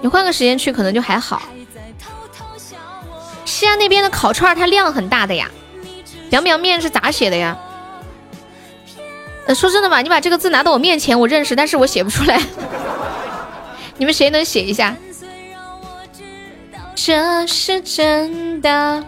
[0.02, 1.42] 你换个时间去可能就还好。
[3.46, 5.52] 西安那边的烤串它量很大的呀，
[6.30, 7.56] 凉凉面是咋写的呀？
[9.46, 12.42] 呃，说真的吧，你把这个字拿到我面前，我认识，但是我写不出来。
[13.98, 14.96] 你们谁能写一下？
[16.96, 19.04] 这是真的，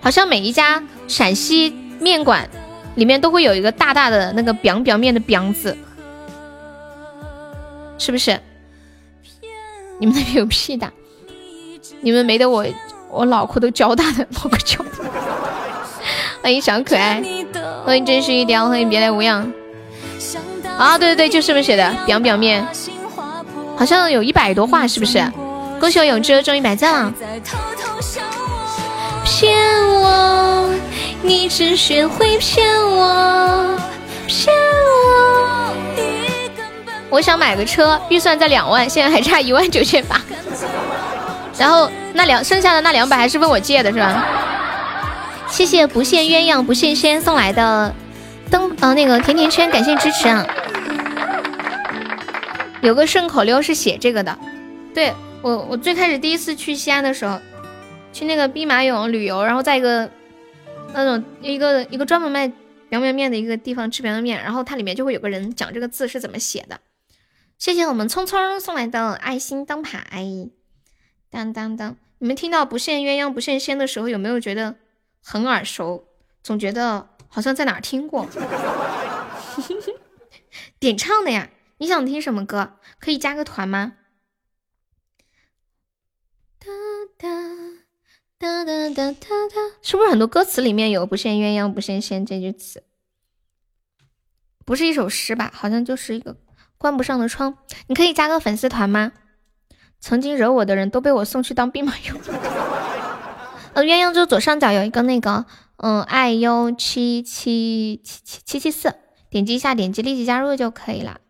[0.00, 2.48] 好像每一家陕西面馆
[2.96, 5.76] 里面都会有一个大大的那个表表面的表字。
[7.96, 8.38] 是不是？
[9.98, 10.92] 你们那边有屁大？
[12.00, 12.64] 你们没得我，
[13.10, 15.08] 我脑壳都焦大的，脑壳交大。
[16.40, 17.22] 欢迎小可爱，
[17.84, 19.52] 欢迎真实一雕，欢迎别来无恙。
[20.76, 22.64] 啊，对对对，就是这么写的，表表面，
[23.78, 25.24] 好像有一百多话，是不是？
[25.78, 27.14] 恭喜我永志中一百赞了。
[29.24, 29.56] 骗
[30.00, 30.68] 我，
[31.22, 33.78] 你只学会骗我，
[34.26, 34.52] 骗
[34.84, 35.72] 我。
[37.08, 40.20] 我想买个车，预算在两万，现在还差一万九千八。
[41.56, 44.26] 然后那两剩下的那两百还是问我借的，是吧？
[45.48, 47.94] 谢谢不羡鸳鸯不羡仙送来的
[48.50, 50.44] 灯呃那个甜甜圈，感谢支持啊！
[52.80, 54.38] 有个顺口溜是写这个的，
[54.94, 57.40] 对我我最开始第一次去西安的时候，
[58.12, 60.10] 去那个兵马俑旅游，然后在一个
[60.94, 62.50] 那种一个一个专门卖
[62.88, 66.80] 凉面面的一个地方吃凉面，然后它里面就会有个人讲这个字是怎么写的。
[67.58, 70.04] 谢谢我们聪聪送来的爱心灯牌，
[71.30, 71.96] 当当当！
[72.18, 74.76] 你们听到不羡鸳鸯不羡仙的时候，有没有觉得
[75.22, 76.04] 很耳熟？
[76.42, 78.28] 总觉得好像在哪儿听过。
[80.78, 81.50] 点唱的呀？
[81.78, 82.78] 你想听什么歌？
[83.00, 83.94] 可以加个团吗？
[86.58, 86.66] 哒
[87.16, 87.28] 哒
[88.38, 92.84] 哒哒哒哒哒，是不是很多歌词里面有不羡鸳鸯不羡仙这句词？
[94.64, 95.50] 不是一首诗吧？
[95.54, 96.36] 好像就是一个。
[96.76, 97.58] 关不上的窗，
[97.88, 99.12] 你可以加个粉丝团吗？
[99.98, 102.14] 曾经惹我的人都被我送去当兵马俑。
[103.74, 105.46] 呃，鸳鸯就左上角有一个那个，
[105.78, 108.94] 嗯，爱优七七七七七七四，
[109.28, 111.20] 点击一下，点击立即加入就可以了。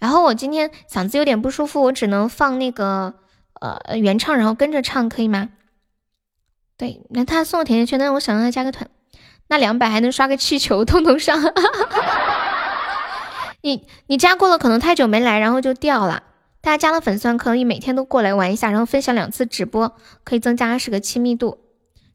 [0.00, 3.14] 然后我今天嗓子有点不舒服，我只能放那个
[3.60, 5.50] 呃原唱，然后跟着唱，可以吗？
[6.76, 8.90] 对，那他送我甜甜圈，但是我想让他加个团，
[9.48, 11.38] 那两百还能刷个气球，通通上。
[13.62, 16.22] 你你加过了，可能太久没来，然后就掉了。
[16.62, 21.58] 大家加了粉丝团，可以每天都过来玩一下，然后分享两次直播，可以增加十个亲密度。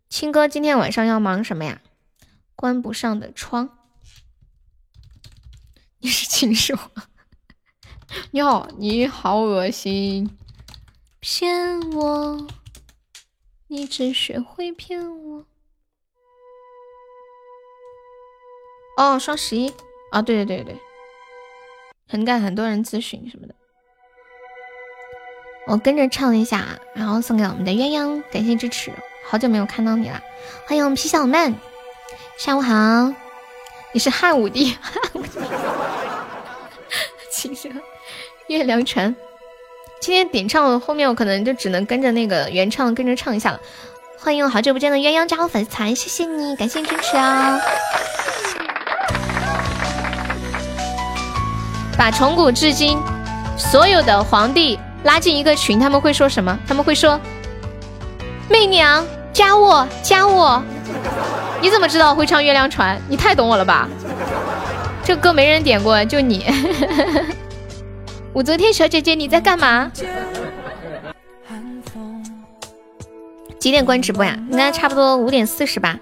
[0.10, 1.82] 青哥今天晚上要忙什么呀？
[2.56, 3.70] 关不上的窗。
[6.02, 6.76] 你是禽兽？
[8.32, 10.30] 你好，你好恶心！
[11.20, 12.48] 骗我，
[13.68, 15.46] 你只学会骗我。
[18.98, 19.74] 哦，双十一。
[20.12, 20.64] 啊，对对对。
[20.64, 20.82] 对。
[22.08, 23.56] 很感很多人咨询什么的，
[25.68, 28.94] 我跟着唱一下，然后送给我们的鸳鸯，感谢支持，
[29.28, 30.22] 好久没有看到你了，
[30.68, 31.54] 欢迎我们皮小曼，
[32.38, 33.14] 下午好，
[33.92, 34.78] 你是汉武帝，
[37.32, 37.70] 其实
[38.48, 39.16] 月亮船，
[40.00, 43.60] 今天点唱后面我可能就只能跟着那个原唱跟着唱一下了，
[44.20, 47.60] 欢迎我好久不见的鸳鸯加入粉丝团，谢谢你，感谢支持啊。
[51.98, 53.00] 把从古至今
[53.58, 56.56] 所有的皇帝拉进一个群，他们会说什么？
[56.68, 57.20] 他们会说
[58.48, 60.62] ：“媚娘加我，加我。”
[61.62, 62.96] 你怎么知道会唱《月亮船》？
[63.10, 63.90] 你太懂我了吧？
[65.04, 66.46] 这歌没人点过，就你。
[68.36, 69.90] 武则天小姐姐你在干嘛？
[73.58, 74.38] 几点关直播呀？
[74.52, 75.98] 应该差不多五点四十吧。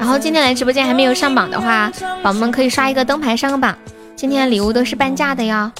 [0.00, 1.92] 然后今天来直播间还没有上榜的话，
[2.24, 3.78] 宝宝们可以刷一个灯牌上个榜。
[4.16, 5.70] 今天的礼物都是半价的哟。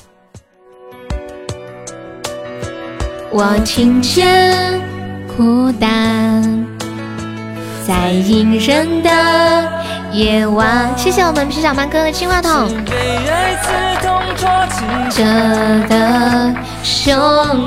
[3.33, 4.81] 我听见
[5.36, 6.67] 孤单
[7.84, 9.73] 在隐忍的
[10.12, 10.97] 夜晚。
[10.97, 12.70] 谢谢我们皮小曼哥的金话筒。
[14.36, 15.25] 着
[15.89, 17.15] 的胸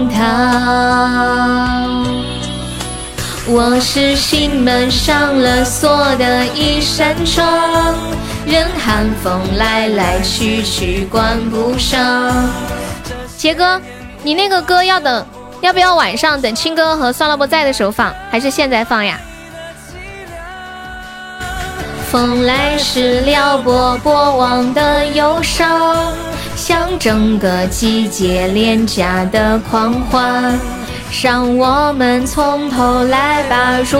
[0.09, 0.23] 膛，
[3.47, 7.45] 我是心门上了锁的一扇窗，
[8.45, 12.49] 任寒风来来去去关不上。
[13.37, 13.79] 杰哥，
[14.23, 15.25] 你那个歌要等，
[15.61, 19.19] 要不要晚上等青哥和酸萝卜在的时候放，还是现在放呀？
[22.13, 26.13] 风来时撩拨过往的忧伤。
[26.55, 30.53] 像整个季节廉价的狂欢，
[31.23, 33.99] 让我们从头来把如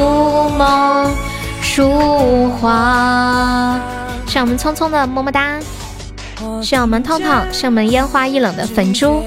[0.50, 1.12] 梦
[1.76, 3.80] 如画。
[4.28, 5.58] 是我们匆匆的么么哒，
[6.62, 9.24] 是我们痛痛，是我们烟花易冷的粉猪，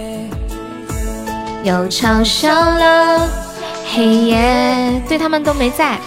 [1.64, 3.28] 又嘲笑了
[3.92, 5.98] 黑夜，对他们都没在，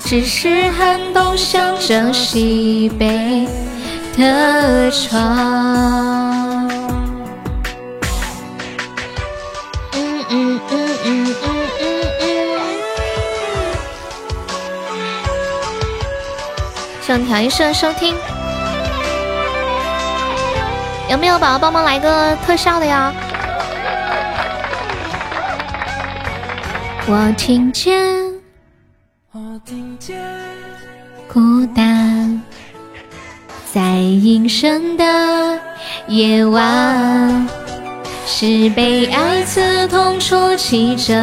[0.00, 3.46] 只是寒冬向着西北
[4.16, 6.68] 的窗。
[9.92, 11.34] 嗯嗯嗯嗯
[11.80, 12.60] 嗯嗯。
[17.02, 18.14] 上调一声收听，
[21.08, 23.12] 有没有宝宝帮忙来个特效的呀？
[27.06, 28.31] 我听见，
[31.32, 32.42] 孤单
[33.72, 35.04] 在阴深的
[36.06, 37.48] 夜晚。
[38.26, 41.14] 是被爱刺痛出气着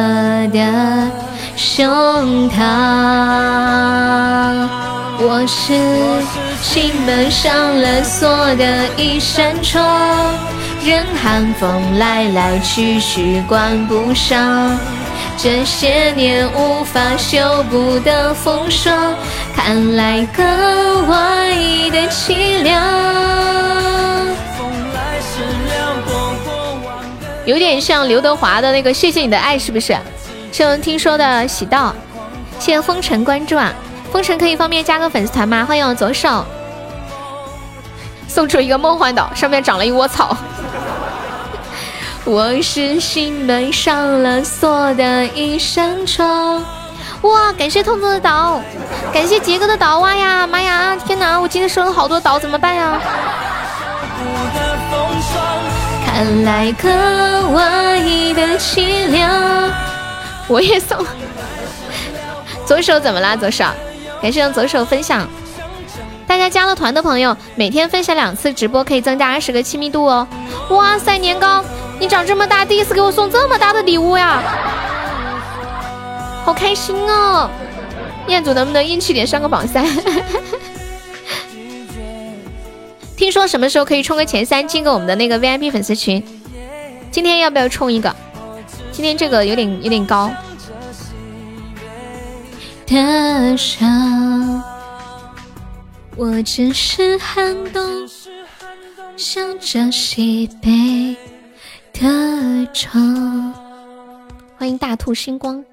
[0.52, 1.08] 的
[1.56, 2.58] 胸膛，
[5.18, 5.72] 我是
[6.60, 9.82] 心门上了锁的一扇窗，
[10.84, 14.76] 任寒风来来去去关不上，
[15.42, 19.14] 这些年无法修补的风霜，
[19.56, 20.42] 看来格
[21.08, 21.48] 外
[21.90, 22.78] 的凄凉。
[27.46, 29.96] 有点像刘德华的那个《谢谢你的爱》，是不是？
[30.52, 31.94] 是我们听说的喜到，
[32.58, 33.72] 谢谢风尘关注啊！
[34.12, 35.64] 风尘可以方便加个粉丝团吗？
[35.66, 36.44] 欢迎我左手，
[38.28, 40.36] 送出一个梦幻岛，上面长了一窝草。
[42.24, 46.62] 我是心门上了锁的一扇窗。
[47.22, 47.52] 哇！
[47.52, 48.60] 感谢痛痛的岛，
[49.12, 50.46] 感谢杰哥的岛哇呀！
[50.46, 50.96] 妈呀！
[50.96, 51.38] 天哪！
[51.38, 53.00] 我今天收了好多岛，怎么办呀？
[56.06, 56.88] 看来格
[57.48, 58.00] 外
[58.34, 59.70] 的凄凉。
[60.46, 61.04] 我也送。
[62.64, 63.36] 左手怎么啦？
[63.36, 63.64] 左手，
[64.22, 65.28] 感谢用左手分享。
[66.30, 70.24] 大家加了团的朋友，每天分享两次直播可以增加二十个亲密度哦。
[70.68, 71.64] 哇塞，年糕，
[71.98, 74.40] 你长这么大第一次给我送这么大的礼物呀，
[76.44, 77.50] 好开心哦！
[78.28, 79.84] 彦祖能不能硬气点上个榜三？
[83.16, 86.22] 听说什么时候可以冲个前三，进个我们的那个 VIP 粉丝群？
[87.10, 88.14] 今天要不要冲一个？
[88.92, 90.30] 今天这个有点有点高。
[92.86, 94.62] 的伤，
[96.20, 97.82] 我只是寒冬，
[99.16, 101.16] 向着西北
[101.94, 103.50] 的窗。
[104.54, 105.64] 欢迎大兔星光。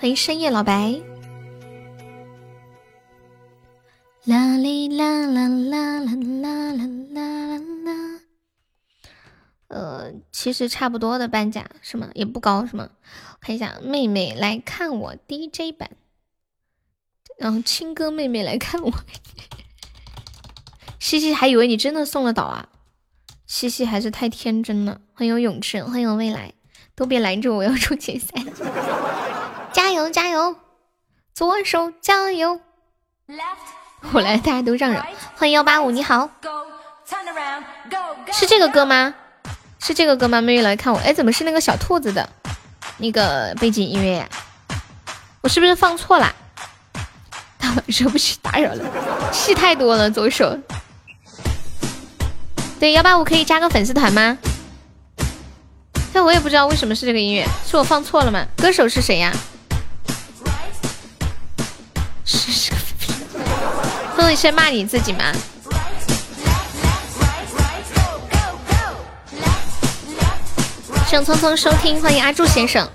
[0.00, 1.00] 欢迎深夜老白。
[4.24, 8.20] 啦哩啦啦啦啦啦啦啦啦。
[9.68, 12.08] 呃，其实差不多的半价是吗？
[12.14, 12.90] 也不高是吗？
[13.44, 15.90] 看一下，妹妹来看我 DJ 版，
[17.38, 18.92] 然后亲哥妹妹来看我。
[21.00, 22.68] 西西还以为你真的送了岛啊！
[23.44, 25.00] 西西还是太天真了。
[25.12, 26.52] 欢迎永志，欢迎未来，
[26.94, 28.32] 都别拦着我要出决赛。
[29.72, 30.54] 加油加油，
[31.34, 32.60] 左手加油！
[34.12, 35.04] 我来大家都让让。
[35.34, 36.30] 欢迎幺八五，你好，
[38.32, 39.12] 是这个歌吗？
[39.80, 40.40] 是这个歌吗？
[40.40, 42.28] 妹妹来看我，哎，怎么是那个小兔子的
[43.02, 44.24] 那个背景音乐？
[45.40, 46.32] 我是不是放错了？
[47.58, 50.56] 大晚上不许打扰了，戏太多了，左手。
[52.78, 54.38] 对，幺八五可以加个粉丝团吗？
[56.12, 58.46] 但我也不知道为什么是这个音乐，是我放错了吗？
[58.56, 59.32] 歌手是谁呀？
[62.24, 62.72] 是是
[64.14, 65.32] 不能先骂你自己吗？
[71.12, 72.88] 盛匆匆收听，欢迎阿柱先生。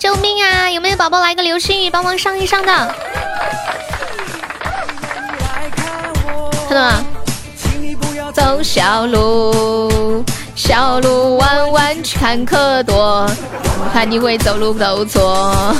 [0.00, 0.68] 救命啊！
[0.68, 2.94] 有没有宝宝来个流星雨帮忙上一上的？
[6.68, 7.04] 看到吗？
[8.34, 10.24] 走小路，
[10.56, 13.30] 小路弯弯坎坷多，
[13.92, 15.72] 怕你会走路走错。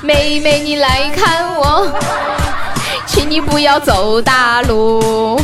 [0.00, 1.92] 妹妹你来看我，
[3.04, 5.40] 请你不要走大路，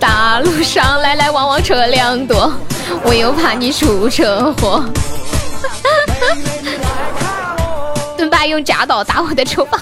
[0.00, 2.50] 大路上来来往往车辆多，
[3.04, 4.84] 我又怕你出车祸。
[8.16, 9.80] 盾爸用假刀打我的头发。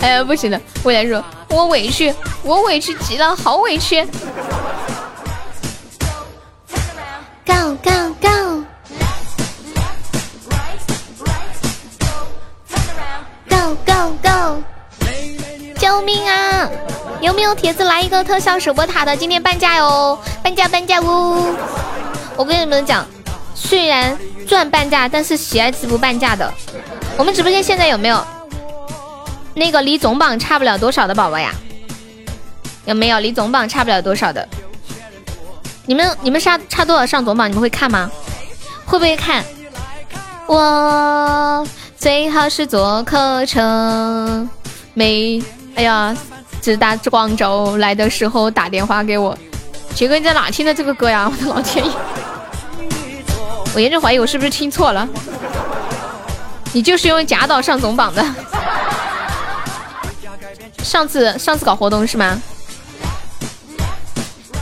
[0.00, 0.60] 哎 呀，不行了！
[0.82, 2.12] 我来说，我委屈，
[2.42, 4.04] 我委屈极了，好委屈。
[17.44, 19.14] 有铁子来一个特效守波塔的？
[19.14, 21.54] 今天半价哟，半价半价呜！
[22.36, 23.06] 我跟你们讲，
[23.54, 24.16] 虽然
[24.48, 26.50] 赚半价，但是喜爱值不半价的。
[27.18, 28.24] 我们直播间现在有没有
[29.52, 31.52] 那个离总榜差不了多少的宝宝呀？
[32.86, 34.48] 有没有离总榜差不了多少的？
[35.84, 37.46] 你们你们差差多少上总榜？
[37.48, 38.10] 你们会看吗？
[38.86, 39.44] 会不会看？
[40.46, 41.66] 我
[41.98, 44.46] 最好是坐客车，
[44.94, 45.42] 没
[45.74, 46.16] 哎呀，
[46.64, 49.36] 直达广州来的时候打电话给我。
[49.94, 51.30] 杰哥你在哪听的这个歌呀？
[51.30, 51.92] 我的老天爷！
[53.74, 55.06] 我严重怀疑我是不是听错了。
[56.72, 58.24] 你就是用假岛上总榜的，
[60.82, 62.40] 上次上次搞活动是吗？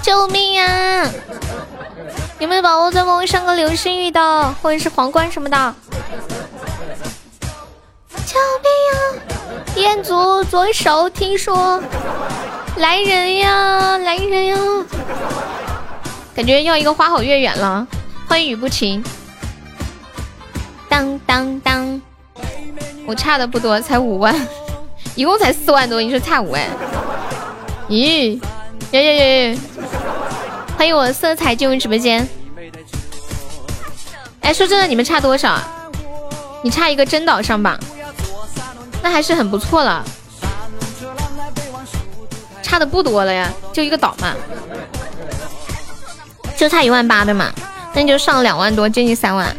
[0.03, 1.09] 救命啊！
[2.41, 5.75] 有没有宝宝在帮我上个流星雨的，或者是皇冠什么的？
[8.27, 8.99] 救命啊！
[9.77, 11.83] 彦祖左手，听说
[12.77, 14.57] 来人呀，来人呀！
[16.35, 17.87] 感觉要一个花好月圆了。
[18.29, 19.03] 欢迎雨不晴。
[20.89, 22.01] 当当当！
[23.07, 24.35] 我差的不多，才五万，
[25.15, 26.63] 一共才四万多，你说差五万？
[27.89, 28.41] 咦，
[28.93, 29.59] 耶耶耶！
[30.77, 32.27] 欢迎我色彩进入直播间。
[34.41, 35.59] 哎，说真的，你们差多少？
[36.63, 37.79] 你差一个真岛上榜，
[39.03, 40.05] 那还是很不错了。
[42.63, 44.35] 差的不多了呀，就一个岛嘛，
[46.57, 47.53] 就差一万八的嘛，
[47.93, 49.55] 那你就上两万多，接近三万。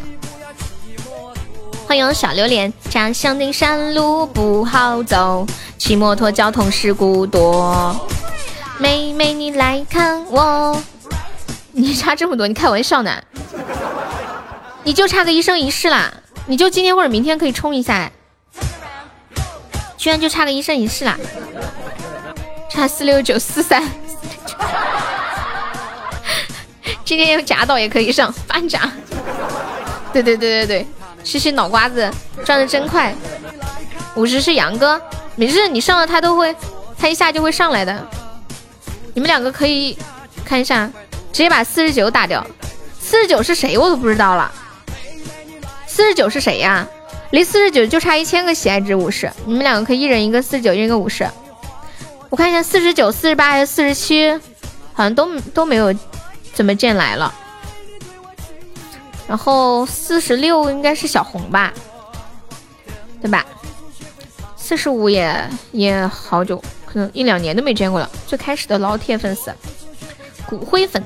[1.86, 5.46] 欢迎小榴莲，家乡的山路不好走，
[5.78, 7.96] 骑摩托交通事故多。
[8.80, 10.82] 妹妹你来看我，
[11.72, 13.12] 你差这么多，你开玩笑呢？
[14.84, 16.12] 你就差个一生一世啦，
[16.48, 18.12] 你就今天或者明天可以冲一下，
[20.04, 21.18] 居然就差个一生一世啦，
[22.70, 23.82] 差四六九四三，
[27.06, 28.82] 今天用假岛也可以上半价。
[30.12, 30.88] 对对对对对。
[31.24, 32.12] 谢谢脑瓜子
[32.44, 33.16] 转的真快，
[34.16, 35.02] 五十是杨哥，
[35.38, 36.54] 没事，你上了他都会，
[37.00, 38.06] 他一下就会上来的。
[39.14, 39.98] 你们两个可以
[40.44, 40.86] 看一下，
[41.32, 42.46] 直接把四十九打掉。
[43.00, 44.52] 四十九是谁我都不知道了。
[45.88, 46.86] 四十九是谁呀？
[47.34, 51.28] 离四十九就差一千个喜爱值五十，你们两个可以一人一个四十九，一人一个五十。
[52.30, 54.32] 我看一下四十九、四十八还是四十七，
[54.94, 55.92] 好像都都没有
[56.54, 57.34] 怎么见来了。
[59.28, 61.74] 然后四十六应该是小红吧，
[63.20, 63.44] 对吧？
[64.56, 68.08] 四十五也也好久，可能一两年都没见过了。
[68.28, 69.52] 最开始的老铁粉丝，
[70.46, 71.04] 骨灰粉，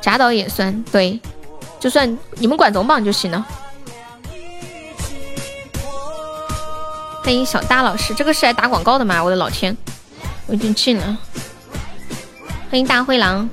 [0.00, 1.18] 贾导也算对，
[1.80, 3.44] 就算你们管总榜就行了。
[7.22, 9.22] 欢迎小大老师，这个是来打广告的吗？
[9.22, 9.76] 我的老天，
[10.46, 11.18] 我已经进了。
[12.70, 13.48] 欢迎大灰狼。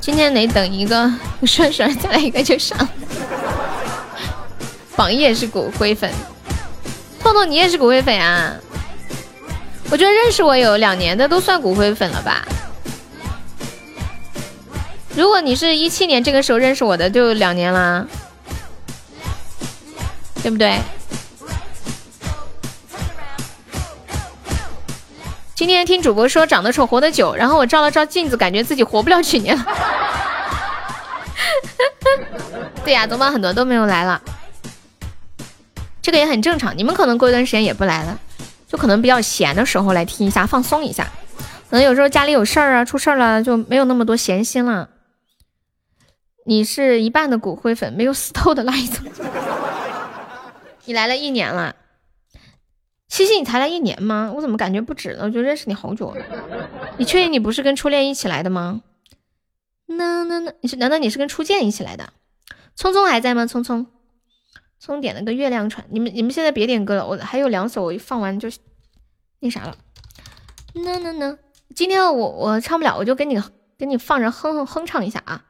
[0.00, 1.10] 今天得等一个
[1.44, 2.76] 顺顺再来一个就上。
[4.94, 6.10] 榜一也是骨灰粉，
[7.20, 8.54] 透透你也是骨灰粉啊？
[9.90, 12.46] 我觉得认识我有两年的都算骨灰粉了吧？
[15.14, 18.06] 如果你是一七年这个时候认识我的，就两年啦，
[20.42, 20.78] 对不对？
[25.58, 29.66] 今天听主播说长得丑活得久，然后我照了照镜子，感觉自己活不了几年了。
[32.84, 34.22] 对呀，总榜很多都没有来了，
[36.00, 36.78] 这个也很正常。
[36.78, 38.16] 你们可能过一段时间也不来了，
[38.68, 41.02] 就可能比较闲的时候来听一下，放松一下。
[41.68, 44.90] 可能有时候家里有事儿啊，出事儿了就没有那么多闲心了。
[46.46, 49.04] 你是一半的骨灰粉，没有死透的那一种。
[50.84, 51.74] 你来了一年了，
[53.08, 54.32] 西西，你才来一年吗？
[54.34, 55.24] 我怎么感觉不止呢？
[55.24, 56.24] 我就认识你好久了。
[56.98, 58.82] 你确定你不是跟初恋一起来的吗？
[59.86, 62.12] 那那那，你是难道你是跟初见一起来的？
[62.76, 63.46] 聪聪还在吗？
[63.46, 63.86] 聪聪，
[64.78, 65.86] 聪点了个月亮船。
[65.90, 68.48] 你们你们现在别点歌了，我还有两首，我一放完就
[69.40, 69.76] 那啥了。
[70.74, 71.38] 那那那，
[71.74, 73.42] 今天我我唱不了，我就给你
[73.78, 75.46] 给你放着哼哼哼唱一下啊。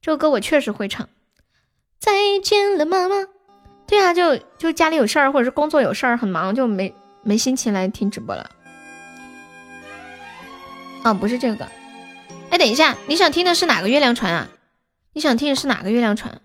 [0.00, 1.06] 这个歌我确实会唱。
[2.00, 3.26] 再见了，妈妈。
[3.88, 8.50] 对啊，就就家里有事儿，或者是工作有事儿，很忙，就没没心情来听直播了。
[11.04, 11.66] 哦，不是这个。
[12.50, 14.48] 哎，等一下，你想听的是哪个月亮船啊？
[15.14, 16.40] 你想听的是哪个月亮船？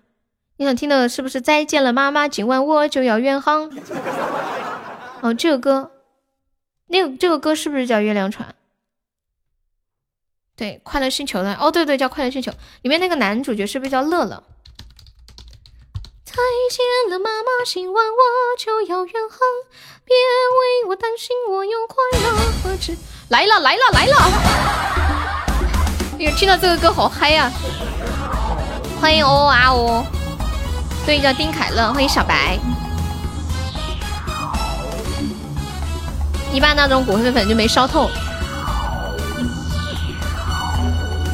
[0.56, 3.70] 你想听的是不是再见了妈妈，今晚我就要远航？
[5.20, 5.90] 哦，这个歌，
[6.86, 8.54] 那个这个歌是不是叫月亮船？
[10.56, 11.54] 对，快乐星球的。
[11.56, 12.52] 哦，对对，叫快乐星球。
[12.82, 14.42] 里面那个男主角是不是叫乐乐？
[16.34, 18.18] 再见了妈妈，今晚我
[18.58, 19.38] 就要远航，
[20.04, 22.96] 别为我担心，我有快乐何止。
[23.28, 24.16] 来了来了来了！
[26.18, 27.48] 哎呀，听到这个歌好嗨呀！
[29.00, 30.04] 欢迎哦啊哦。
[31.06, 32.58] 对，叫丁凯乐，欢迎小白。
[36.52, 38.10] 一般那种骨灰粉就没烧透。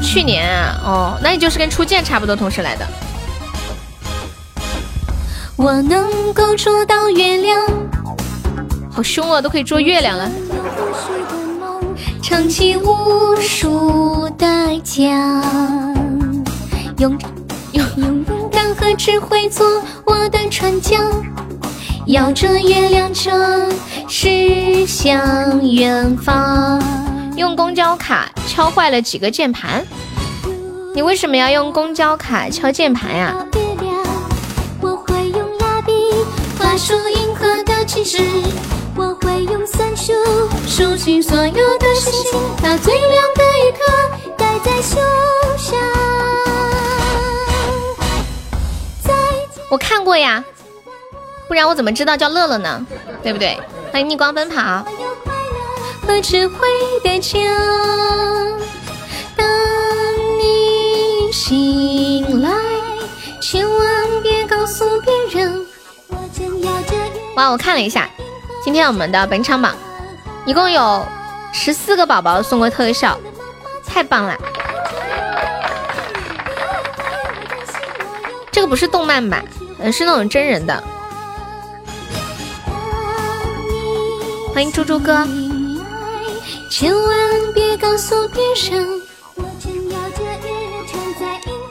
[0.03, 2.87] 去年啊，哦，那你就是跟初见差不多同时来的。
[5.63, 7.61] 我能够捉到月亮，
[8.91, 10.31] 好凶啊，都可以捉月亮了。
[12.23, 14.47] 撑起无数的
[14.83, 15.45] 桨，
[16.97, 17.15] 用
[17.73, 20.99] 用用胆和智慧做我的船桨，
[22.07, 23.69] 摇着月亮船
[24.09, 26.83] 驶向远方。
[27.37, 29.85] 用公交卡敲坏了几个键盘，
[30.95, 33.35] 你为什么要用公交卡敲键盘呀？
[33.35, 33.90] 我会用蜡笔
[36.71, 38.23] 画出银河的旗帜，
[38.95, 40.13] 我会用算术
[40.69, 43.81] 数清所有的星星，把最亮的一颗
[44.37, 45.03] 戴在胸
[45.59, 45.77] 上。
[49.03, 49.13] 再
[49.53, 50.45] 见我看过呀，
[51.49, 52.87] 不然我怎么知道叫乐乐呢？
[53.21, 53.59] 对不对？
[53.91, 54.87] 欢迎逆光奔跑。
[56.07, 56.69] 和智慧
[57.03, 57.43] 的桨。
[59.37, 59.45] 当
[60.39, 62.49] 你醒来，
[63.43, 64.60] 千万别告，
[67.41, 68.07] 哇，我看了一下，
[68.63, 69.75] 今天我们的本场榜
[70.45, 71.03] 一共有
[71.55, 73.19] 十四个宝宝送过特效，
[73.87, 74.37] 太棒了！
[78.53, 79.43] 这个不是动漫版，
[79.79, 80.85] 嗯，是那种真人的。
[84.53, 85.27] 欢迎猪猪哥，
[86.71, 87.17] 千万
[87.55, 88.87] 别告诉别人，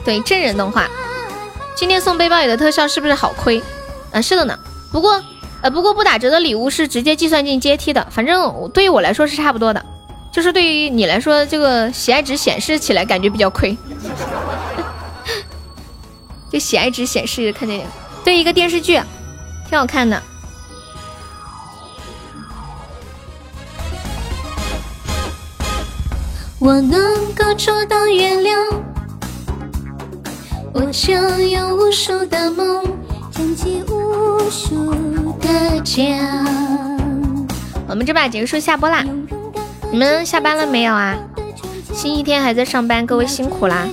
[0.04, 0.88] 对真人动画。
[1.76, 3.62] 今天送背包里的特效是不是好亏？
[4.12, 4.58] 啊，是的呢。
[4.92, 5.24] 不过，
[5.62, 9.86] 呃，不过不打折的礼物是直接计算进阶梯的，反正对于我来说是差不多的。
[10.32, 13.76] 就是对于你来说，这个喜爱值显示起来感觉比较亏。
[16.52, 17.86] 这喜爱值显示看见
[18.24, 19.02] 对一个电视剧，
[19.68, 20.22] 挺好看的。
[26.60, 28.68] 我能够捉到月亮，
[30.74, 32.84] 我就有无数的梦，
[33.32, 34.94] 撑起无数
[37.88, 39.04] 我们这把结束下播啦，
[39.92, 41.18] 你们下班了没有啊？
[41.94, 43.88] 星期天还在上班，各位辛苦啦。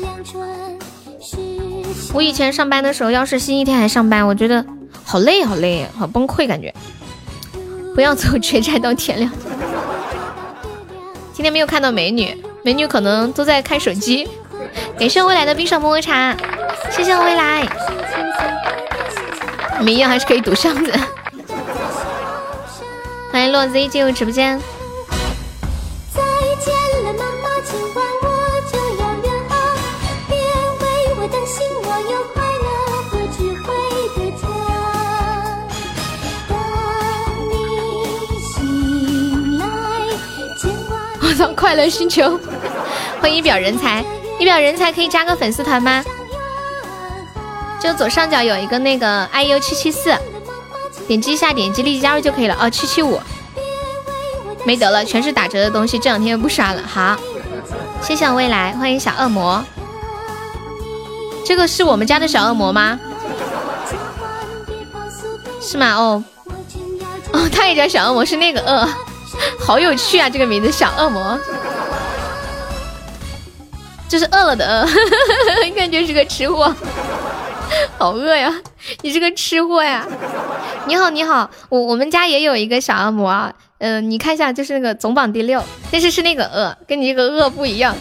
[2.13, 4.65] 我以前上班的时候，要是星期天还上班，我觉得
[5.03, 6.73] 好累好累，好崩溃感觉。
[7.95, 9.33] 不要走绝债到天亮。
[11.33, 14.29] 今天没有看到美女，美女可能都在看手机。
[14.99, 16.37] 感谢未来的冰爽么么茶，
[16.91, 17.67] 谢谢我未来。
[19.79, 20.93] 你们一样还是可以堵箱子。
[23.37, 24.59] 欢迎洛 Z 进入直播间。
[26.11, 26.23] 再
[26.65, 26.73] 见
[27.05, 28.27] 了，妈妈，今晚我
[28.73, 29.77] 就要远航，
[30.27, 30.35] 别
[30.81, 30.85] 为
[31.19, 32.67] 我担心，我有快乐
[33.11, 33.67] 和智慧
[34.17, 34.49] 的家。
[36.49, 36.51] 当
[37.51, 37.53] 你
[38.41, 39.67] 醒来，
[41.21, 42.41] 我操，快乐星球，
[43.21, 44.03] 欢迎一表人才，
[44.39, 46.03] 一表人才可以加个粉丝团吗？
[47.79, 50.17] 就左上角有一个那个 iu 七七四，
[51.07, 52.57] 点击一下，点击立即加入就可以了。
[52.61, 53.21] 哦，七七五，
[54.65, 56.83] 没得了，全是打折的东西，这两天不刷了。
[56.87, 57.17] 好，
[58.03, 59.65] 谢谢我未来，欢迎小恶魔。
[61.45, 62.99] 这个是我们家的小恶魔吗？
[65.61, 65.95] 是吗？
[65.95, 66.25] 哦，
[67.33, 68.89] 哦，他也叫小恶魔，是那个恶，
[69.59, 71.39] 好有趣啊，这个名字小恶魔。
[74.09, 74.87] 这是饿了的饿，
[75.75, 76.73] 感觉是个吃货。
[77.99, 78.53] 好饿呀！
[79.03, 80.07] 你是个吃货呀！
[80.87, 87.95] 你好，你好，我我们家也有一个小恶魔啊，嗯、你看一下，就是那个总榜第六，但是是那个饿，跟你这个饿不一样。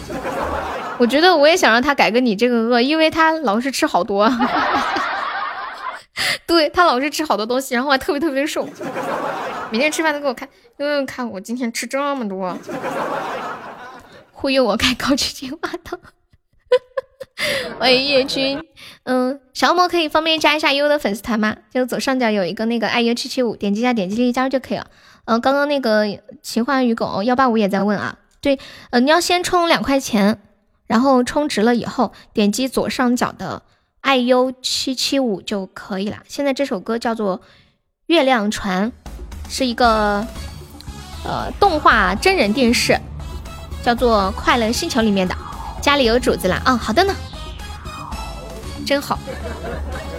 [0.98, 4.30] 我觉得我也想让他改个你这个饿，因为他老是吃好多，
[6.46, 8.66] 对他老是吃好多东西，然后还特别特别瘦，
[9.70, 10.48] 每天吃饭都给我看，
[10.78, 12.56] 嗯，看我今天吃这么多，
[14.32, 15.98] 忽悠我开高级金话筒。
[17.78, 18.58] 欢迎叶军，
[19.04, 21.54] 嗯，小恶魔可以方便加一下悠悠的粉丝团吗？
[21.70, 24.86] 就左上角有一个那个爱优七七五，点击一下，点击立即加入就可以了。
[25.26, 26.06] 嗯、刚刚那个
[26.42, 28.58] 奇幻与狗幺八五也在问啊，对，
[28.90, 30.38] 呃，你要先充两块钱，
[30.86, 33.62] 然后充值了以后，点击左上角的
[34.00, 36.18] 爱优七七五就可以了。
[36.26, 37.38] 现在这首歌叫做
[38.06, 38.90] 《月亮船》，
[39.50, 40.26] 是一个
[41.24, 42.98] 呃动画真人电视，
[43.84, 45.36] 叫做《快乐星球》里面的。
[45.80, 47.14] 家里有主子啦，啊、好的呢，
[48.84, 49.18] 真好。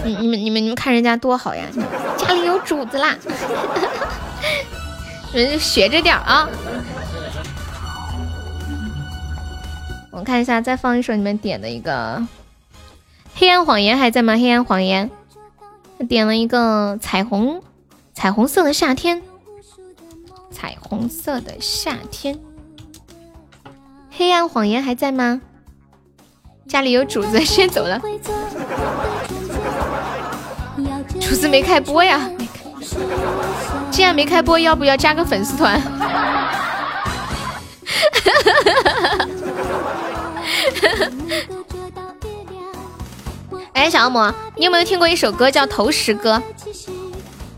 [0.04, 1.66] 你你们你们你们看人家多好呀，
[2.18, 3.16] 家里有主子啦，
[5.34, 6.48] 你们就学着点啊。
[10.12, 12.18] 我看一下，再放一首你们点的一个
[13.36, 14.36] 《黑暗谎言》还在吗？
[14.36, 15.12] 黑暗谎言，
[16.08, 17.62] 点了一个彩虹，
[18.14, 19.22] 彩虹色的夏天，
[20.50, 22.40] 彩虹色的夏天。
[24.18, 25.40] 黑暗谎言还在吗？
[26.68, 28.02] 家里有主子， 先走了。
[31.22, 32.28] 主子没开播呀，
[33.92, 35.80] 既然没开播，要不要加个粉丝团？
[43.74, 46.34] 哎，小恶魔，你有没有听过一首歌叫《投石歌》？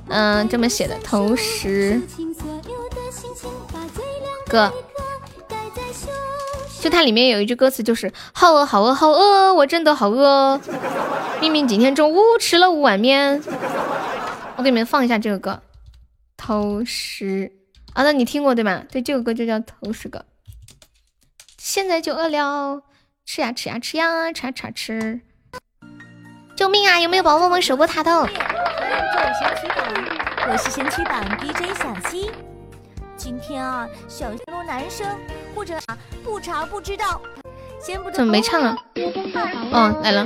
[0.10, 2.02] 嗯，这么写的，投石
[4.50, 4.70] 歌。
[6.80, 10.60] 就它里面有一句歌词，就是好饿，好饿，好饿，我真的好饿。
[11.42, 13.44] 明明今天中午吃了五碗面。
[14.56, 15.62] 我给你们放一下这个歌，
[16.38, 17.52] 投食
[17.94, 18.84] 啊，那你听过对吧？
[18.92, 20.24] 对，这个歌就叫投食歌。
[21.58, 22.82] 现在就饿了，
[23.26, 25.20] 吃呀吃呀吃呀，吃呀吃。
[26.56, 27.00] 救命啊！
[27.00, 28.12] 有没有宝宝们守波塔的？
[28.12, 28.28] 我
[30.58, 32.32] 是先驱党 DJ 小溪。
[33.20, 35.06] 今天啊，小心罗男生
[35.54, 37.20] 或者啊不查不知道，
[37.78, 38.78] 先不怎么没唱啊？
[39.74, 40.26] 哦，来了。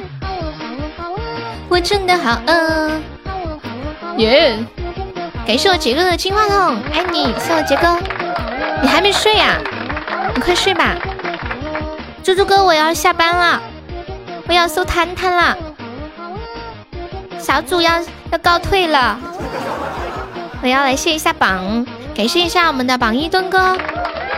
[1.68, 2.92] 我真的好饿。
[4.18, 4.64] 耶！
[5.44, 7.98] 感谢我杰哥的金话筒，爱你，谢我杰哥。
[8.84, 9.58] 你还没睡呀、
[10.36, 10.96] 你快睡吧。
[12.24, 13.60] 猪猪哥，我要下班了，
[14.48, 15.58] 我要搜摊摊了。
[17.40, 18.00] 小组要
[18.32, 19.20] 要告退了，
[20.62, 21.84] 我要来卸一下榜，
[22.16, 23.76] 感谢一下我们的榜一墩哥，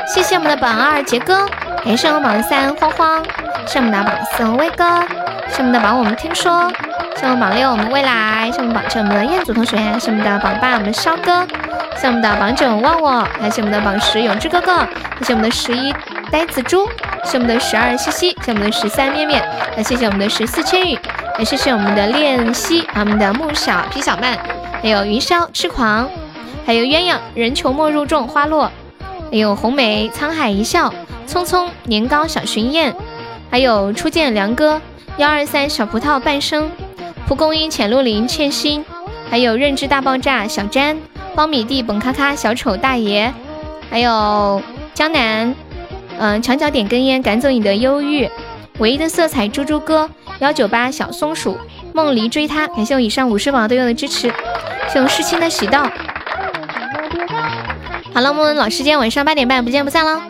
[0.07, 1.45] 谢谢我们的榜二杰哥，
[1.83, 3.23] 感谢我们榜三慌慌，
[3.67, 5.03] 谢我们的榜四威哥，
[5.49, 6.71] 谢我们的榜五我们听说，
[7.17, 11.45] 谢我们榜六我们未来，谢我们榜七我们的彦祖同学，谢我们的榜八我们烧哥，
[11.97, 15.93] 谢我们的榜九忘我，还谢我们的榜十永志哥哥，还是我们的十一
[16.31, 16.89] 呆子猪，
[17.25, 19.43] 谢我们的十二西西，谢我们的十三面面，
[19.75, 20.97] 那谢谢我们的十四千羽。
[21.37, 24.37] 也谢谢我们的练习，我们的木小皮小曼，
[24.81, 26.09] 还有云霄痴狂，
[26.65, 28.71] 还有鸳鸯人穷莫入众花落，
[29.31, 30.91] 还有红梅沧海一笑，
[31.27, 32.95] 匆匆年糕小巡宴，
[33.51, 34.81] 还有初见梁哥
[35.17, 36.71] 幺二三小葡萄半生，
[37.27, 38.83] 蒲公英浅露林欠薪，
[39.29, 40.97] 还有认知大爆炸小詹
[41.35, 43.31] 苞米地本咔咔小丑大爷，
[43.91, 44.61] 还有
[44.93, 45.55] 江南，
[46.17, 48.27] 嗯、墙角点根烟赶走你的忧郁，
[48.79, 50.09] 唯一的色彩猪猪哥。
[50.39, 51.57] 幺九八小松鼠。
[51.93, 54.27] 梦离追他，感谢我以上五十宝队友的支持，
[54.89, 55.89] 谢谢我世亲的喜到。
[58.13, 60.21] 好了，我们老时间晚上八点半不见不散喽！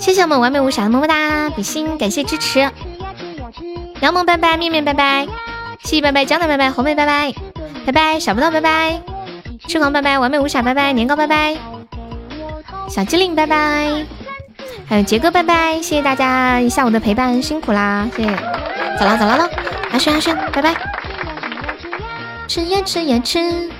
[0.00, 2.70] 谢谢我们完美无瑕的么么哒，比心感谢支持。
[4.00, 5.26] 杨萌拜拜，面面拜拜，
[5.84, 7.32] 西西拜拜，江南拜拜，红梅拜拜，
[7.86, 9.00] 拜拜小不到拜拜，
[9.68, 11.56] 痴狂拜拜，完美无瑕拜拜，年糕拜拜，
[12.88, 14.04] 小机灵拜拜，
[14.88, 18.30] 还有杰哥拜拜，谢谢大家一下午的陪伴，辛苦啦，谢谢。
[18.98, 19.50] 走了走了了，
[19.92, 20.74] 阿轩阿轩，拜拜。
[22.46, 23.70] 吃呀吃呀吃。